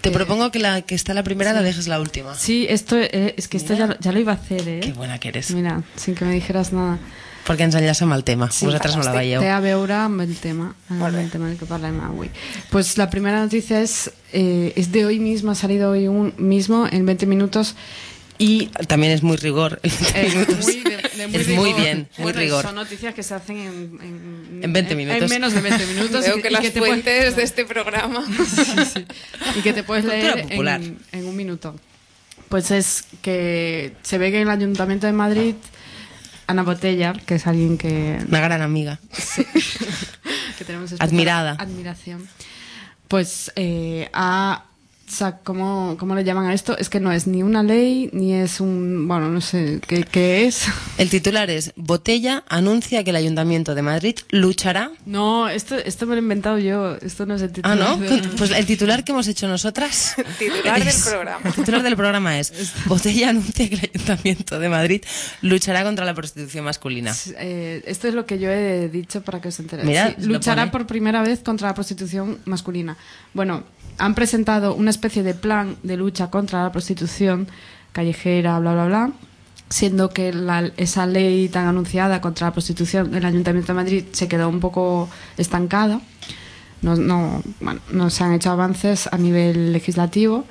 Te 0.00 0.08
Eh, 0.08 0.12
propongo 0.12 0.50
que 0.50 0.58
la 0.58 0.82
que 0.82 0.94
está 0.94 1.14
la 1.14 1.22
primera 1.22 1.52
la 1.52 1.62
dejes 1.62 1.86
la 1.88 2.00
última. 2.00 2.34
Sí, 2.34 2.66
esto 2.68 2.96
eh, 2.98 3.34
es 3.36 3.48
que 3.48 3.56
esto 3.56 3.74
ya, 3.74 3.96
ya 4.00 4.12
lo 4.12 4.18
iba 4.20 4.32
a 4.32 4.36
hacer, 4.36 4.66
¿eh? 4.68 4.80
Qué 4.82 4.92
buena 4.92 5.18
que 5.18 5.28
eres. 5.28 5.50
Mira, 5.52 5.82
sin 5.96 6.14
que 6.14 6.24
me 6.24 6.32
dijeras 6.34 6.72
nada. 6.72 6.98
Perquè 7.40 7.64
ens 7.64 7.74
enllaça 7.74 8.04
amb 8.04 8.12
el 8.14 8.22
tema. 8.22 8.50
Sí, 8.52 8.66
Vosaltres 8.66 8.96
no 8.98 9.02
la 9.02 9.14
veieu. 9.16 9.40
Té 9.40 9.48
a 9.48 9.60
veure 9.64 9.94
amb 9.96 10.20
el 10.20 10.36
tema, 10.36 10.74
amb 10.92 11.06
el 11.08 11.30
tema 11.32 11.48
del 11.48 11.56
que 11.58 11.64
parlem 11.66 11.96
avui. 12.04 12.28
Pues 12.70 12.98
la 12.98 13.08
primera 13.08 13.40
noticia 13.40 13.80
es, 13.80 14.10
eh, 14.32 14.74
es 14.76 14.92
de 14.92 15.06
hoy 15.06 15.18
mismo, 15.18 15.50
ha 15.50 15.54
salido 15.54 15.90
hoy 15.90 16.06
un 16.06 16.34
mismo 16.36 16.86
en 16.92 17.06
20 17.06 17.24
minutos 17.26 17.74
y 18.38 18.66
También 18.86 19.12
es 19.12 19.22
muy 19.22 19.36
rigor. 19.38 19.80
eh, 19.82 20.46
muy 20.62 20.76
de- 20.84 20.99
de 21.28 21.40
es 21.40 21.48
muy 21.48 21.72
bien, 21.74 22.08
muy 22.18 22.24
Bueno, 22.24 22.38
rigor. 22.40 22.64
Son 22.64 22.74
noticias 22.74 23.14
que 23.14 23.22
se 23.22 23.34
hacen 23.34 23.56
en, 23.58 23.98
en, 24.02 24.60
En 24.64 24.72
20 24.72 24.94
minutos. 24.94 25.22
En 25.22 25.28
menos 25.28 25.52
de 25.52 25.60
20 25.60 25.86
minutos. 25.86 26.20
Veo 26.24 26.38
y 26.38 26.42
que 26.42 26.48
y 26.48 26.52
las 26.52 26.62
te 26.62 26.70
puedes- 26.72 26.92
fuentes 26.92 27.36
de 27.36 27.42
este 27.42 27.64
programa. 27.64 28.24
y 29.56 29.60
que 29.60 29.72
te 29.72 29.82
puedes 29.82 30.04
leer 30.04 30.46
en, 30.50 30.98
en 31.12 31.24
un 31.26 31.36
minuto. 31.36 31.76
Pues 32.48 32.70
es 32.72 33.04
que 33.22 33.94
se 34.02 34.18
ve 34.18 34.30
que 34.30 34.38
en 34.40 34.42
el 34.48 34.50
Ayuntamiento 34.50 35.06
de 35.06 35.12
Madrid, 35.12 35.54
Ana 36.48 36.62
Botella, 36.64 37.12
que 37.26 37.36
es 37.36 37.46
alguien 37.46 37.78
que 37.78 38.18
Una 38.28 38.40
gran 38.40 38.60
amiga. 38.62 38.98
Sí. 39.12 39.44
que 40.58 40.64
tenemos 40.64 40.92
Admirada. 40.98 41.52
Admiración. 41.58 42.28
Pues 43.08 43.52
eh, 43.56 44.08
ha. 44.12 44.64
O 45.10 45.12
sea, 45.12 45.38
¿cómo, 45.38 45.96
¿Cómo 45.98 46.14
le 46.14 46.22
llaman 46.22 46.46
a 46.46 46.54
esto? 46.54 46.78
Es 46.78 46.88
que 46.88 47.00
no 47.00 47.10
es 47.10 47.26
ni 47.26 47.42
una 47.42 47.62
ley, 47.64 48.10
ni 48.12 48.32
es 48.34 48.60
un. 48.60 49.08
Bueno, 49.08 49.28
no 49.28 49.40
sé 49.40 49.80
qué, 49.86 50.04
qué 50.04 50.46
es. 50.46 50.66
El 50.98 51.10
titular 51.10 51.50
es 51.50 51.72
Botella 51.74 52.44
anuncia 52.48 53.02
que 53.02 53.10
el 53.10 53.16
Ayuntamiento 53.16 53.74
de 53.74 53.82
Madrid 53.82 54.14
luchará. 54.30 54.92
No, 55.06 55.48
esto, 55.48 55.76
esto 55.76 56.06
me 56.06 56.14
lo 56.14 56.20
he 56.20 56.22
inventado 56.22 56.58
yo. 56.58 56.96
Esto 56.96 57.26
no 57.26 57.34
es 57.34 57.42
el 57.42 57.50
Ah, 57.50 57.52
titular. 57.52 57.78
¿no? 57.78 57.96
de- 57.96 58.28
Pues 58.38 58.50
el 58.52 58.66
titular 58.66 59.02
que 59.02 59.12
hemos 59.12 59.26
hecho 59.26 59.48
nosotras. 59.48 60.14
Titular 60.38 60.84
del 60.84 60.94
programa. 61.04 61.40
El 61.44 61.52
titular 61.54 61.82
del 61.82 61.96
programa 61.96 62.38
es 62.38 62.52
Botella 62.86 63.30
anuncia 63.30 63.68
que 63.68 63.74
el 63.74 63.90
Ayuntamiento 63.92 64.58
de 64.60 64.68
Madrid 64.68 65.02
luchará 65.42 65.82
contra 65.82 66.04
la 66.04 66.14
prostitución 66.14 66.64
masculina. 66.64 67.12
Eh, 67.38 67.82
esto 67.86 68.06
es 68.08 68.14
lo 68.14 68.26
que 68.26 68.38
yo 68.38 68.50
he 68.50 68.88
dicho 68.88 69.22
para 69.22 69.40
que 69.40 69.48
os 69.48 69.58
enteréis. 69.58 69.88
Mira, 69.88 70.14
Sí, 70.16 70.26
lo 70.26 70.34
luchará 70.34 70.62
pone. 70.62 70.70
por 70.72 70.86
primera 70.86 71.22
vez 71.22 71.40
contra 71.40 71.68
la 71.68 71.74
prostitución 71.74 72.38
masculina. 72.44 72.96
Bueno, 73.34 73.64
han 74.00 74.14
presentado 74.14 74.74
una 74.74 74.90
especie 74.90 75.22
de 75.22 75.34
plan 75.34 75.76
de 75.82 75.96
lucha 75.96 76.30
contra 76.30 76.62
la 76.64 76.72
prostitución 76.72 77.46
callejera, 77.92 78.58
bla, 78.58 78.72
bla, 78.72 78.86
bla, 78.86 79.10
siendo 79.68 80.08
que 80.10 80.32
la- 80.32 80.70
esa 80.76 81.06
ley 81.06 81.48
tan 81.48 81.66
anunciada 81.68 82.20
contra 82.20 82.48
la 82.48 82.52
prostitución 82.52 83.10
del 83.12 83.24
Ayuntamiento 83.24 83.72
de 83.72 83.76
Madrid 83.76 84.04
se 84.12 84.26
quedó 84.26 84.48
un 84.48 84.60
poco 84.60 85.08
estancada. 85.36 86.00
No, 86.82 86.96
no, 86.96 87.42
bueno, 87.60 87.80
no 87.92 88.08
se 88.10 88.24
han 88.24 88.32
hecho 88.32 88.50
avances 88.50 89.06
a 89.12 89.18
nivel 89.18 89.72
legislativo, 89.72 90.44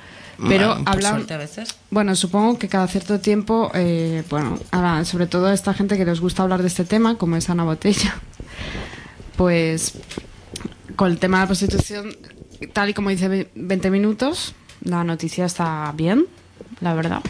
pero 0.48 0.68
Bueno, 0.68 0.82
hablan... 0.86 1.26
a 1.28 1.36
veces. 1.36 1.74
Bueno, 1.90 2.14
supongo 2.14 2.56
que 2.58 2.68
cada 2.68 2.86
cierto 2.86 3.18
tiempo, 3.20 3.70
eh, 3.74 4.22
bueno, 4.30 4.58
ahora, 4.70 5.04
sobre 5.04 5.26
todo 5.26 5.46
a 5.48 5.52
esta 5.54 5.74
gente 5.74 5.98
que 5.98 6.04
les 6.04 6.20
gusta 6.20 6.44
hablar 6.44 6.62
de 6.62 6.68
este 6.68 6.84
tema, 6.84 7.16
como 7.18 7.36
es 7.36 7.50
Ana 7.50 7.64
Botella, 7.64 8.14
pues 9.36 9.94
con 10.96 11.10
el 11.10 11.18
tema 11.18 11.38
de 11.38 11.42
la 11.42 11.46
prostitución, 11.48 12.16
tal 12.68 12.90
y 12.90 12.94
como 12.94 13.10
dice 13.10 13.28
ve- 13.28 13.50
20 13.54 13.90
minutos, 13.90 14.54
la 14.82 15.04
noticia 15.04 15.44
está 15.46 15.92
bien, 15.96 16.26
la 16.80 16.94
verdad. 16.94 17.20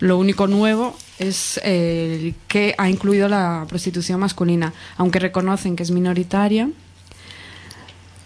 Lo 0.00 0.18
único 0.18 0.46
nuevo 0.46 0.96
es 1.18 1.60
eh, 1.62 2.18
el 2.22 2.34
que 2.48 2.74
ha 2.78 2.88
incluido 2.88 3.28
la 3.28 3.64
prostitución 3.68 4.20
masculina, 4.20 4.72
aunque 4.96 5.18
reconocen 5.18 5.76
que 5.76 5.82
es 5.82 5.90
minoritaria. 5.90 6.68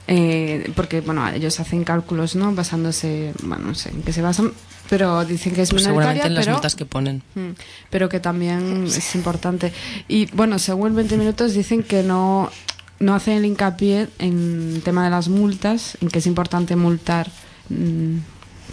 eh, 0.07 0.73
porque 0.75 1.01
bueno 1.03 1.29
ellos 1.29 1.61
hacen 1.61 1.85
cálculos 1.85 2.35
no 2.35 2.55
basándose 2.55 3.35
bueno 3.43 3.67
no 3.69 3.75
sé 3.75 3.91
en 3.91 4.03
qué 4.03 4.13
se 4.15 4.23
basan 4.23 4.53
pero 4.89 5.23
dicen 5.27 5.53
que 5.55 5.61
es 5.63 5.69
Pues 5.71 5.83
minoritaria 5.83 6.23
seguramente 6.23 6.27
en 6.29 6.35
las 6.35 6.45
pero 6.47 6.57
notas 6.57 6.75
que 6.75 6.87
ponen. 6.87 7.23
Mm, 7.35 7.51
pero 7.91 8.09
que 8.09 8.21
también 8.21 8.85
es 8.87 9.15
importante. 9.17 9.71
Y 10.09 10.25
bueno, 10.33 10.59
según 10.59 10.95
20 10.97 11.19
minutos 11.19 11.53
dicen 11.53 11.83
que 11.83 12.03
no, 12.03 12.51
no 13.01 13.15
hacen 13.15 13.39
el 13.39 13.45
hincapié 13.45 14.09
en 14.19 14.73
el 14.77 14.83
tema 14.83 15.05
de 15.05 15.11
las 15.11 15.29
multas, 15.29 15.97
en 16.01 16.09
que 16.09 16.19
es 16.19 16.27
importante 16.27 16.77
multar 16.77 17.31
mm, 17.69 18.19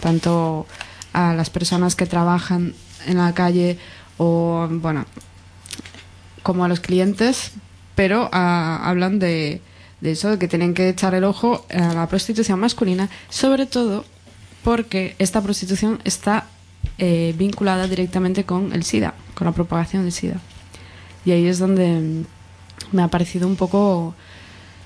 tanto 0.00 0.66
a 1.12 1.32
las 1.34 1.50
personas 1.50 1.94
que 1.94 2.06
trabajan 2.06 2.74
en 3.06 3.18
la 3.18 3.32
calle 3.34 3.78
o, 4.18 4.68
bueno, 4.70 5.06
como 6.42 6.64
a 6.64 6.68
los 6.68 6.80
clientes, 6.80 7.52
pero 7.94 8.28
ah, 8.32 8.80
hablan 8.84 9.18
de, 9.18 9.60
eso, 10.02 10.30
de 10.30 10.38
que 10.38 10.48
tienen 10.48 10.74
que 10.74 10.88
echar 10.88 11.14
el 11.14 11.24
ojo 11.24 11.64
a 11.70 11.94
la 11.94 12.06
prostitución 12.08 12.60
masculina, 12.60 13.08
sobre 13.28 13.66
todo 13.66 14.04
porque 14.62 15.14
esta 15.18 15.40
prostitución 15.40 16.00
está 16.04 16.46
eh, 16.98 17.34
vinculada 17.38 17.86
directamente 17.86 18.44
con 18.44 18.72
el 18.72 18.82
SIDA, 18.82 19.14
con 19.34 19.46
la 19.46 19.52
propagación 19.52 20.02
del 20.02 20.12
SIDA. 20.12 20.40
Y 21.24 21.30
ahí 21.32 21.46
es 21.46 21.58
donde 21.58 22.24
me 22.92 23.02
ha 23.02 23.08
parecido 23.08 23.46
un 23.46 23.56
poco 23.56 24.14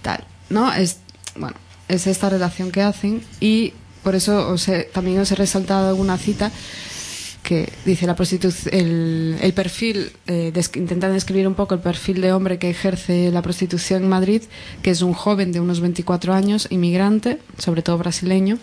tal, 0.02 0.24
¿no? 0.48 0.72
Es, 0.72 0.98
bueno, 1.36 1.56
es 1.88 2.06
esta 2.06 2.28
relación 2.28 2.70
que 2.70 2.82
hacen 2.82 3.22
y 3.40 3.72
por 4.02 4.14
eso 4.14 4.54
también 4.92 5.18
os 5.20 5.30
he 5.32 5.34
resaltado 5.34 5.88
alguna 5.88 6.16
cita 6.16 6.50
que 7.42 7.72
dice 7.84 8.06
la 8.06 8.14
prostitución, 8.14 8.74
el, 8.74 9.52
perfil, 9.54 10.12
eh, 10.26 10.52
intentan 10.74 11.12
describir 11.12 11.48
un 11.48 11.54
poco 11.54 11.74
el 11.74 11.80
perfil 11.80 12.20
de 12.20 12.32
hombre 12.32 12.58
que 12.58 12.70
ejerce 12.70 13.30
la 13.30 13.42
prostitución 13.42 14.04
en 14.04 14.08
Madrid, 14.08 14.42
que 14.82 14.90
es 14.90 15.02
un 15.02 15.14
joven 15.14 15.50
de 15.50 15.60
unos 15.60 15.80
24 15.80 16.34
años, 16.34 16.68
inmigrante, 16.70 17.38
sobre 17.58 17.82
todo 17.82 17.98
brasileño, 17.98 18.58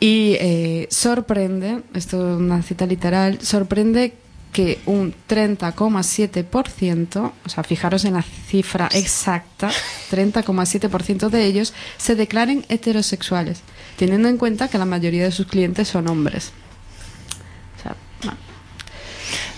y 0.00 0.36
eh, 0.40 0.88
sorprende, 0.90 1.82
esto 1.94 2.34
es 2.34 2.38
una 2.38 2.62
cita 2.62 2.86
literal, 2.86 3.40
sorprende 3.40 4.14
que 4.52 4.80
un 4.86 5.14
30,7%, 5.28 7.32
o 7.44 7.48
sea, 7.48 7.64
fijaros 7.64 8.04
en 8.04 8.14
la 8.14 8.22
cifra 8.22 8.88
exacta, 8.92 9.70
30,7% 10.10 11.28
de 11.28 11.44
ellos 11.44 11.74
se 11.96 12.14
declaren 12.14 12.64
heterosexuales, 12.68 13.62
teniendo 13.96 14.28
en 14.28 14.38
cuenta 14.38 14.68
que 14.68 14.78
la 14.78 14.84
mayoría 14.84 15.24
de 15.24 15.32
sus 15.32 15.46
clientes 15.46 15.88
son 15.88 16.08
hombres. 16.08 16.52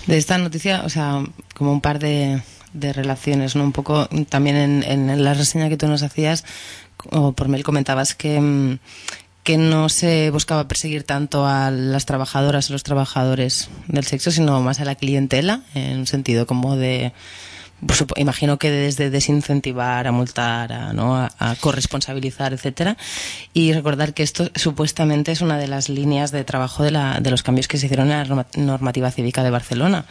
De 0.06 0.16
esta 0.16 0.38
noticia, 0.38 0.82
o 0.84 0.88
sea, 0.88 1.22
como 1.54 1.72
un 1.72 1.80
par 1.80 1.98
de, 1.98 2.42
de 2.72 2.92
relaciones, 2.92 3.54
¿no? 3.54 3.64
Un 3.64 3.72
poco 3.72 4.08
también 4.28 4.56
en, 4.56 4.82
en 4.82 5.22
la 5.22 5.34
reseña 5.34 5.68
que 5.68 5.76
tú 5.76 5.86
nos 5.86 6.02
hacías, 6.02 6.44
o 7.10 7.32
por 7.32 7.48
mail 7.48 7.62
comentabas 7.62 8.14
que, 8.14 8.40
mm, 8.40 8.78
que 9.42 9.56
no 9.56 9.88
se 9.88 10.30
buscaba 10.30 10.68
perseguir 10.68 11.04
tanto 11.04 11.46
a 11.46 11.70
las 11.70 12.04
trabajadoras 12.06 12.68
o 12.68 12.72
los 12.74 12.82
trabajadores 12.82 13.70
del 13.88 14.04
sexo, 14.04 14.30
sino 14.30 14.60
más 14.60 14.80
a 14.80 14.84
la 14.84 14.94
clientela, 14.94 15.62
en 15.74 16.00
un 16.00 16.06
sentido 16.06 16.46
como 16.46 16.76
de 16.76 17.12
supo- 17.88 18.12
imagino 18.20 18.58
que 18.58 18.70
desde 18.70 19.08
desincentivar, 19.08 20.06
a 20.06 20.12
multar, 20.12 20.70
a, 20.74 20.92
¿no? 20.92 21.16
a, 21.16 21.30
corresponsabilizar, 21.60 22.52
etcétera, 22.52 22.98
y 23.54 23.72
recordar 23.72 24.12
que 24.12 24.22
esto 24.22 24.50
supuestamente 24.54 25.32
es 25.32 25.40
una 25.40 25.56
de 25.56 25.68
las 25.68 25.88
líneas 25.88 26.30
de 26.30 26.44
trabajo 26.44 26.82
de, 26.82 26.90
la, 26.90 27.20
de 27.20 27.30
los 27.30 27.42
cambios 27.42 27.68
que 27.68 27.78
se 27.78 27.86
hicieron 27.86 28.10
en 28.12 28.18
la 28.18 28.24
norma- 28.26 28.46
normativa 28.56 29.10
cívica 29.10 29.42
de 29.42 29.48
Barcelona, 29.50 30.04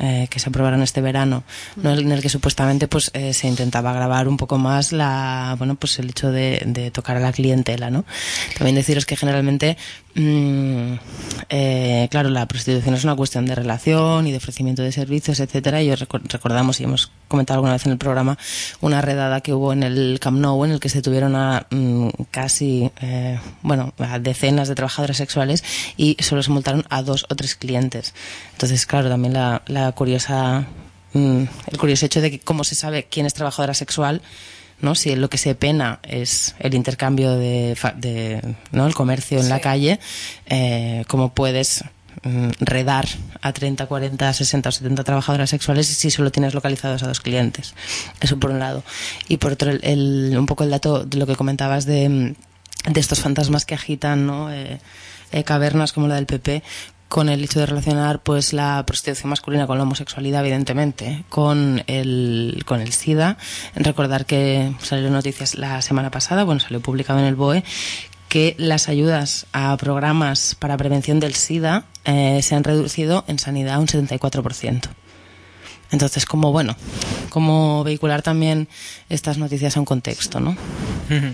eh, 0.00 0.26
que 0.30 0.40
se 0.40 0.48
aprobaron 0.48 0.82
este 0.82 1.00
verano, 1.00 1.44
¿no? 1.76 1.92
en 1.92 2.10
el 2.10 2.20
que 2.22 2.28
supuestamente 2.28 2.88
pues 2.88 3.10
eh, 3.14 3.32
se 3.34 3.46
intentaba 3.46 3.92
grabar 3.92 4.26
un 4.26 4.36
poco 4.36 4.58
más 4.58 4.90
la, 4.92 5.54
bueno, 5.58 5.76
pues 5.76 5.98
el 5.98 6.10
hecho 6.10 6.32
de, 6.32 6.62
de 6.66 6.90
tocar 6.90 7.16
a 7.16 7.20
la 7.20 7.32
clientela, 7.32 7.90
¿no? 7.90 8.04
También 8.56 8.74
deciros 8.74 9.06
que 9.06 9.16
generalmente 9.16 9.76
mm, 10.14 10.94
eh, 11.50 12.08
claro, 12.10 12.30
la 12.30 12.46
prostitución 12.46 12.94
es 12.94 13.04
una 13.04 13.14
cuestión 13.16 13.46
de 13.46 13.54
relación 13.54 14.26
y 14.26 14.30
de 14.32 14.38
ofrecimiento 14.38 14.82
de 14.82 14.92
servicios, 14.92 15.40
etcétera. 15.40 15.82
Y 15.82 15.90
os 15.90 16.00
reco- 16.00 16.20
recordamos 16.24 16.80
y 16.80 16.84
hemos 16.84 17.10
comentado 17.28 17.58
alguna 17.58 17.74
vez 17.74 17.86
en 17.86 17.92
el 17.92 17.98
programa 17.98 18.38
una 18.80 19.00
redada 19.00 19.40
que 19.40 19.52
hubo 19.54 19.72
en 19.72 19.82
el 19.82 20.18
Camp 20.20 20.38
Nou 20.38 20.64
en 20.64 20.72
el 20.72 20.80
que 20.80 20.88
se 20.88 21.02
tuvieron 21.02 21.36
a 21.36 21.66
mm, 21.70 22.08
casi, 22.30 22.90
eh, 23.00 23.38
bueno, 23.62 23.92
a 23.98 24.18
decenas 24.18 24.68
de 24.68 24.74
trabajadoras 24.74 25.16
sexuales 25.16 25.62
y 25.96 26.16
solo 26.20 26.42
se 26.42 26.50
multaron 26.50 26.84
a 26.90 27.02
dos 27.02 27.26
o 27.28 27.36
tres 27.36 27.54
clientes. 27.54 28.14
Entonces, 28.52 28.84
claro, 28.86 29.08
también 29.08 29.32
la, 29.34 29.62
la 29.66 29.89
curiosa, 29.92 30.66
mm, 31.12 31.42
el 31.66 31.78
curioso 31.78 32.06
hecho 32.06 32.20
de 32.20 32.30
que 32.30 32.38
cómo 32.40 32.64
se 32.64 32.74
sabe 32.74 33.06
quién 33.10 33.26
es 33.26 33.34
trabajadora 33.34 33.74
sexual. 33.74 34.22
¿no? 34.80 34.94
Si 34.94 35.14
lo 35.14 35.28
que 35.28 35.36
se 35.36 35.54
pena 35.54 35.98
es 36.02 36.54
el 36.58 36.72
intercambio 36.74 37.36
de, 37.36 37.76
de 37.96 38.40
¿no? 38.72 38.86
el 38.86 38.94
comercio 38.94 39.38
en 39.38 39.50
la 39.50 39.60
calle, 39.60 40.00
eh, 40.46 41.04
cómo 41.06 41.34
puedes 41.34 41.84
mm, 42.22 42.48
redar 42.60 43.06
a 43.42 43.52
30, 43.52 43.84
40, 43.86 44.32
60 44.32 44.68
o 44.70 44.72
70 44.72 45.04
trabajadoras 45.04 45.50
sexuales 45.50 45.86
si 45.86 46.10
solo 46.10 46.30
tienes 46.32 46.54
localizados 46.54 47.02
a 47.02 47.08
dos 47.08 47.20
clientes. 47.20 47.74
Eso 48.22 48.38
por 48.38 48.52
un 48.52 48.58
lado. 48.58 48.82
Y 49.28 49.36
por 49.36 49.52
otro, 49.52 49.70
el, 49.70 49.80
el- 49.84 50.34
un 50.38 50.46
poco 50.46 50.64
el 50.64 50.70
dato 50.70 51.04
de 51.04 51.18
lo 51.18 51.26
que 51.26 51.36
comentabas 51.36 51.84
de, 51.84 52.08
mm, 52.08 52.34
de 52.92 53.00
estos 53.00 53.20
fantasmas 53.20 53.66
que 53.66 53.74
agitan, 53.74 54.26
¿no? 54.26 54.50
Eh, 54.50 54.78
eh, 55.32 55.44
cavernas 55.44 55.92
como 55.92 56.08
la 56.08 56.14
del 56.14 56.24
PP 56.24 56.62
con 57.10 57.28
el 57.28 57.44
hecho 57.44 57.58
de 57.58 57.66
relacionar 57.66 58.22
pues 58.22 58.54
la 58.54 58.82
prostitución 58.86 59.30
masculina 59.30 59.66
con 59.66 59.76
la 59.76 59.82
homosexualidad 59.82 60.40
evidentemente 60.42 61.24
con 61.28 61.82
el 61.88 62.62
con 62.64 62.80
el 62.80 62.92
SIDA 62.92 63.36
recordar 63.74 64.24
que 64.24 64.72
salieron 64.80 65.12
noticias 65.12 65.56
la 65.56 65.82
semana 65.82 66.10
pasada 66.10 66.44
bueno 66.44 66.60
salió 66.60 66.80
publicado 66.80 67.18
en 67.18 67.26
el 67.26 67.34
BOE 67.34 67.64
que 68.28 68.54
las 68.58 68.88
ayudas 68.88 69.46
a 69.52 69.76
programas 69.76 70.54
para 70.54 70.76
prevención 70.76 71.18
del 71.18 71.34
SIDA 71.34 71.84
eh, 72.04 72.40
se 72.42 72.54
han 72.54 72.62
reducido 72.62 73.24
en 73.26 73.40
sanidad 73.40 73.80
un 73.80 73.88
74%. 73.88 74.88
Entonces, 75.92 76.24
como 76.26 76.52
bueno, 76.52 76.76
como 77.30 77.82
vehicular 77.84 78.22
también 78.22 78.68
estas 79.08 79.38
noticias 79.38 79.76
a 79.76 79.80
un 79.80 79.86
contexto, 79.86 80.38
¿no? 80.40 80.56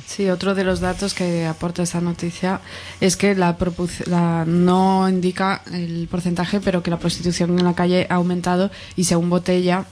Sí, 0.06 0.30
otro 0.30 0.54
de 0.54 0.64
los 0.64 0.80
datos 0.80 1.12
que 1.12 1.44
aporta 1.44 1.82
esta 1.82 2.00
noticia 2.00 2.60
es 3.02 3.18
que 3.18 3.34
la, 3.34 3.58
propu- 3.58 4.06
la- 4.06 4.44
no 4.46 5.06
indica 5.06 5.60
el 5.70 6.08
porcentaje, 6.10 6.60
pero 6.60 6.82
que 6.82 6.90
la 6.90 6.98
prostitución 6.98 7.58
en 7.58 7.64
la 7.66 7.74
calle 7.74 8.06
ha 8.08 8.14
aumentado 8.14 8.70
y 8.96 9.04
según 9.04 9.28
Botella 9.28 9.84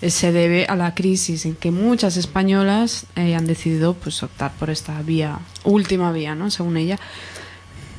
eh, 0.00 0.10
se 0.10 0.32
debe 0.32 0.66
a 0.66 0.74
la 0.74 0.92
crisis 0.96 1.46
en 1.46 1.54
que 1.54 1.70
muchas 1.70 2.16
españolas 2.16 3.06
eh, 3.14 3.36
han 3.36 3.46
decidido 3.46 3.94
pues 3.94 4.20
optar 4.24 4.50
por 4.58 4.70
esta 4.70 5.00
vía, 5.02 5.38
última 5.62 6.10
vía, 6.10 6.34
¿no? 6.34 6.50
Según 6.50 6.76
ella. 6.76 6.98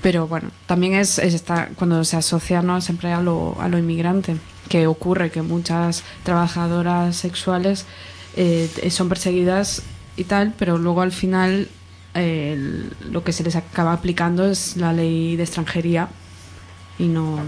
Pero 0.01 0.27
bueno, 0.27 0.51
también 0.65 0.93
es, 0.95 1.19
es 1.19 1.33
esta, 1.33 1.69
cuando 1.75 2.03
se 2.03 2.17
asocia 2.17 2.61
¿no? 2.61 2.79
siempre 2.81 3.11
a 3.13 3.21
lo, 3.21 3.55
a 3.61 3.67
lo 3.69 3.77
inmigrante, 3.77 4.37
que 4.69 4.87
ocurre 4.87 5.31
que 5.31 5.41
muchas 5.41 6.03
trabajadoras 6.23 7.15
sexuales 7.15 7.85
eh, 8.37 8.69
son 8.89 9.09
perseguidas 9.09 9.81
y 10.15 10.23
tal, 10.23 10.53
pero 10.57 10.77
luego 10.77 11.01
al 11.01 11.11
final 11.11 11.67
eh, 12.13 12.89
lo 13.09 13.23
que 13.23 13.33
se 13.33 13.43
les 13.43 13.55
acaba 13.55 13.93
aplicando 13.93 14.45
es 14.45 14.77
la 14.77 14.93
ley 14.93 15.35
de 15.35 15.43
extranjería 15.43 16.09
y 16.97 17.07
no... 17.07 17.39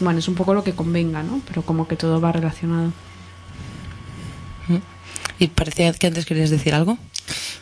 Bueno, 0.00 0.18
es 0.18 0.26
un 0.26 0.34
poco 0.34 0.54
lo 0.54 0.64
que 0.64 0.72
convenga, 0.72 1.22
¿no? 1.22 1.40
Pero 1.46 1.62
como 1.62 1.86
que 1.86 1.96
todo 1.96 2.20
va 2.20 2.32
relacionado. 2.32 2.92
Y 5.38 5.48
parecía 5.48 5.92
que 5.92 6.06
antes 6.06 6.26
querías 6.26 6.50
decir 6.50 6.74
algo. 6.74 6.98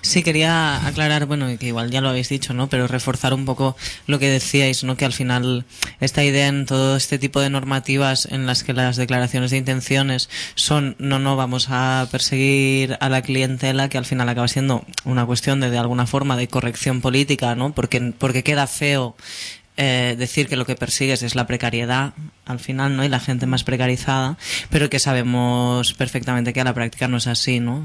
Sí, 0.00 0.22
quería 0.22 0.86
aclarar, 0.86 1.26
bueno, 1.26 1.46
que 1.58 1.66
igual 1.66 1.90
ya 1.90 2.00
lo 2.00 2.08
habéis 2.08 2.28
dicho, 2.28 2.54
¿no? 2.54 2.68
Pero 2.68 2.88
reforzar 2.88 3.34
un 3.34 3.44
poco 3.44 3.76
lo 4.06 4.18
que 4.18 4.28
decíais, 4.28 4.84
¿no? 4.84 4.96
Que 4.96 5.04
al 5.04 5.12
final 5.12 5.64
esta 6.00 6.24
idea 6.24 6.48
en 6.48 6.66
todo 6.66 6.96
este 6.96 7.18
tipo 7.18 7.40
de 7.40 7.50
normativas 7.50 8.26
en 8.26 8.46
las 8.46 8.64
que 8.64 8.72
las 8.72 8.96
declaraciones 8.96 9.52
de 9.52 9.58
intenciones 9.58 10.28
son, 10.54 10.96
no, 10.98 11.18
no, 11.18 11.36
vamos 11.36 11.68
a 11.70 12.08
perseguir 12.10 12.96
a 13.00 13.08
la 13.08 13.22
clientela, 13.22 13.88
que 13.88 13.98
al 13.98 14.04
final 14.04 14.28
acaba 14.28 14.48
siendo 14.48 14.84
una 15.04 15.24
cuestión 15.24 15.60
de, 15.60 15.70
de 15.70 15.78
alguna 15.78 16.06
forma, 16.06 16.36
de 16.36 16.48
corrección 16.48 17.00
política, 17.00 17.54
¿no? 17.54 17.72
Porque, 17.72 18.12
porque 18.18 18.42
queda 18.42 18.66
feo 18.66 19.16
eh, 19.78 20.16
decir 20.18 20.48
que 20.48 20.56
lo 20.56 20.66
que 20.66 20.76
persigues 20.76 21.22
es 21.22 21.34
la 21.34 21.46
precariedad 21.46 22.12
al 22.44 22.60
final, 22.60 22.96
¿no? 22.96 23.04
Y 23.04 23.08
la 23.08 23.20
gente 23.20 23.46
más 23.46 23.64
precarizada, 23.64 24.36
pero 24.68 24.90
que 24.90 24.98
sabemos 24.98 25.94
perfectamente 25.94 26.52
que 26.52 26.60
a 26.60 26.64
la 26.64 26.74
práctica 26.74 27.08
no 27.08 27.16
es 27.16 27.26
así, 27.26 27.58
¿no? 27.58 27.84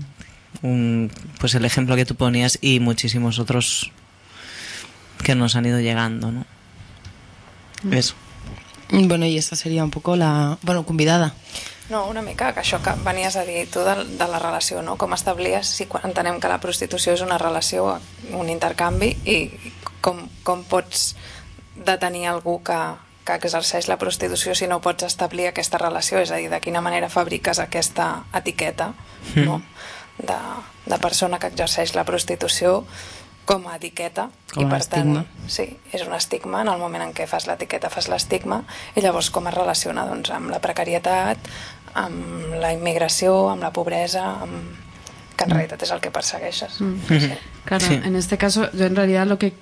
Un- 0.61 1.11
pues 1.39 1.53
el 1.55 1.65
ejemplo 1.65 1.95
que 1.95 2.05
tú 2.05 2.15
ponías 2.15 2.57
y 2.61 2.79
muchísimos 2.79 3.39
otros 3.39 3.91
que 5.23 5.35
nos 5.35 5.55
han 5.55 5.65
ido 5.65 5.79
llegando, 5.79 6.31
¿no? 6.31 6.45
Eso. 7.91 8.15
Bueno, 8.89 9.25
y 9.25 9.37
esta 9.37 9.55
sería 9.55 9.83
un 9.83 9.91
poco 9.91 10.15
la... 10.15 10.57
Bueno, 10.61 10.85
convidada. 10.85 11.33
No, 11.89 12.07
una 12.07 12.21
mica 12.21 12.51
que 12.53 12.59
això 12.59 12.81
que 12.83 12.91
venies 13.05 13.37
a 13.39 13.45
dir 13.47 13.69
tu 13.71 13.79
de, 13.79 13.93
de 14.19 14.27
la 14.27 14.39
relació, 14.39 14.81
no? 14.83 14.97
Com 14.99 15.13
establies 15.15 15.69
si 15.71 15.85
quan 15.87 16.03
entenem 16.09 16.39
que 16.43 16.49
la 16.51 16.59
prostitució 16.59 17.13
és 17.15 17.21
una 17.23 17.37
relació, 17.39 17.99
un 18.35 18.49
intercanvi 18.51 19.13
i 19.23 19.37
com, 20.03 20.25
com 20.43 20.65
pots 20.67 21.13
detenir 21.79 22.25
algú 22.27 22.57
que, 22.63 22.75
que 23.23 23.37
exerceix 23.39 23.87
la 23.87 23.95
prostitució 24.01 24.51
si 24.55 24.67
no 24.67 24.81
pots 24.83 25.07
establir 25.07 25.47
aquesta 25.47 25.79
relació, 25.79 26.19
és 26.19 26.31
a 26.31 26.41
dir, 26.41 26.49
de 26.51 26.59
quina 26.59 26.81
manera 26.83 27.07
fabriques 27.07 27.59
aquesta 27.63 28.25
etiqueta 28.35 28.91
no? 29.35 29.61
De, 30.17 30.37
de 30.85 30.97
persona 30.99 31.39
que 31.39 31.47
exerceix 31.47 31.93
la 31.95 32.03
prostitució 32.05 32.83
com 33.47 33.67
a 33.67 33.77
etiqueta. 33.77 34.29
Com 34.53 34.63
i 34.65 34.69
per 34.69 34.79
estigma. 34.81 35.21
tant 35.23 35.49
sí, 35.51 35.69
és 35.93 36.01
un 36.07 36.13
estigma. 36.17 36.61
En 36.65 36.71
el 36.73 36.79
moment 36.81 37.03
en 37.05 37.13
què 37.15 37.27
fas 37.27 37.47
l'etiqueta 37.47 37.89
fas 37.89 38.09
l'estigma. 38.11 38.63
I 38.95 39.01
llavors 39.05 39.29
com 39.31 39.47
es 39.47 39.53
relaciona? 39.55 40.05
Doncs, 40.09 40.31
amb 40.35 40.49
la 40.51 40.59
precarietat 40.59 41.37
amb 41.97 42.53
la 42.61 42.73
immigració, 42.75 43.47
amb 43.49 43.63
la 43.63 43.71
pobresa 43.73 44.25
amb... 44.43 44.75
que 45.37 45.45
en 45.45 45.51
realitat 45.53 45.81
és 45.85 45.91
el 45.93 45.99
que 46.01 46.09
persegueixes. 46.11 46.79
Sí. 47.07 47.31
Claro, 47.65 47.85
Sí. 47.85 47.93
en 48.03 48.15
este 48.15 48.37
caso, 48.37 48.69
yo 48.73 48.85
en 48.85 48.95
realidad 48.95 49.25
lo 49.27 49.37
que 49.37 49.53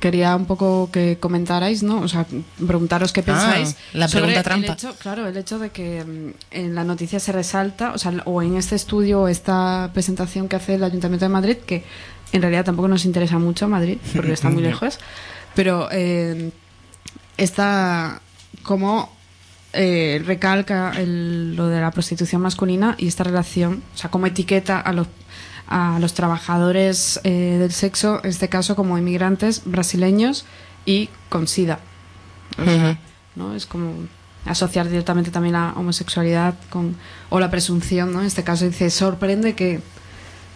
quería 0.00 0.34
un 0.36 0.46
poco 0.46 0.90
que 0.92 1.18
comentarais, 1.18 1.82
¿no? 1.82 2.00
O 2.00 2.08
sea, 2.08 2.26
preguntaros 2.66 3.12
qué 3.12 3.22
pensáis. 3.22 3.76
Ah, 3.78 3.82
la 3.94 4.08
sobre 4.08 4.26
pregunta 4.26 4.40
el 4.40 4.44
trampa. 4.44 4.72
hecho- 4.74 4.94
claro, 4.98 5.26
el 5.28 5.36
hecho 5.36 5.58
de 5.58 5.70
que 5.70 6.04
mm, 6.04 6.30
en 6.52 6.74
la 6.74 6.84
noticia 6.84 7.18
se 7.20 7.32
resalta, 7.32 7.92
o 7.92 7.98
sea, 7.98 8.12
o 8.24 8.42
en 8.42 8.56
este 8.56 8.74
estudio 8.76 9.22
o 9.22 9.28
esta 9.28 9.90
presentación 9.92 10.48
que 10.48 10.56
hace 10.56 10.74
el 10.74 10.84
Ayuntamiento 10.84 11.24
de 11.24 11.28
Madrid, 11.30 11.56
que 11.66 11.84
en 12.32 12.42
realidad 12.42 12.64
tampoco 12.64 12.88
nos 12.88 13.04
interesa 13.04 13.38
mucho 13.38 13.68
Madrid, 13.68 13.98
porque 14.14 14.32
está 14.32 14.50
muy 14.50 14.62
lejos, 14.70 14.98
pero 15.54 15.88
eh, 15.92 16.50
está 17.36 18.20
como 18.62 19.12
eh, 19.72 20.22
recalca 20.24 20.92
el- 20.96 21.56
lo 21.56 21.66
de 21.68 21.80
la 21.80 21.90
prostitución 21.90 22.40
masculina 22.42 22.94
y 22.96 23.08
esta 23.08 23.24
relación, 23.24 23.82
o 23.94 23.98
sea, 23.98 24.08
como 24.10 24.26
etiqueta 24.26 24.78
a 24.80 24.92
los 24.92 25.08
a 25.68 25.98
los 26.00 26.14
trabajadores 26.14 27.20
eh, 27.24 27.56
del 27.58 27.72
sexo, 27.72 28.20
en 28.22 28.30
este 28.30 28.48
caso 28.48 28.76
como 28.76 28.98
inmigrantes 28.98 29.62
brasileños 29.64 30.44
y 30.86 31.08
con 31.28 31.46
SIDA. 31.48 31.78
O 32.60 32.64
sea, 32.64 32.98
¿no? 33.36 33.54
Es 33.54 33.66
como 33.66 33.92
asociar 34.46 34.88
directamente 34.88 35.30
también 35.30 35.54
la 35.54 35.72
homosexualidad 35.76 36.54
con 36.70 36.96
o 37.30 37.40
la 37.40 37.50
presunción, 37.50 38.12
¿no? 38.12 38.20
En 38.20 38.26
este 38.26 38.44
caso 38.44 38.66
dice, 38.66 38.90
sorprende 38.90 39.54
que 39.54 39.80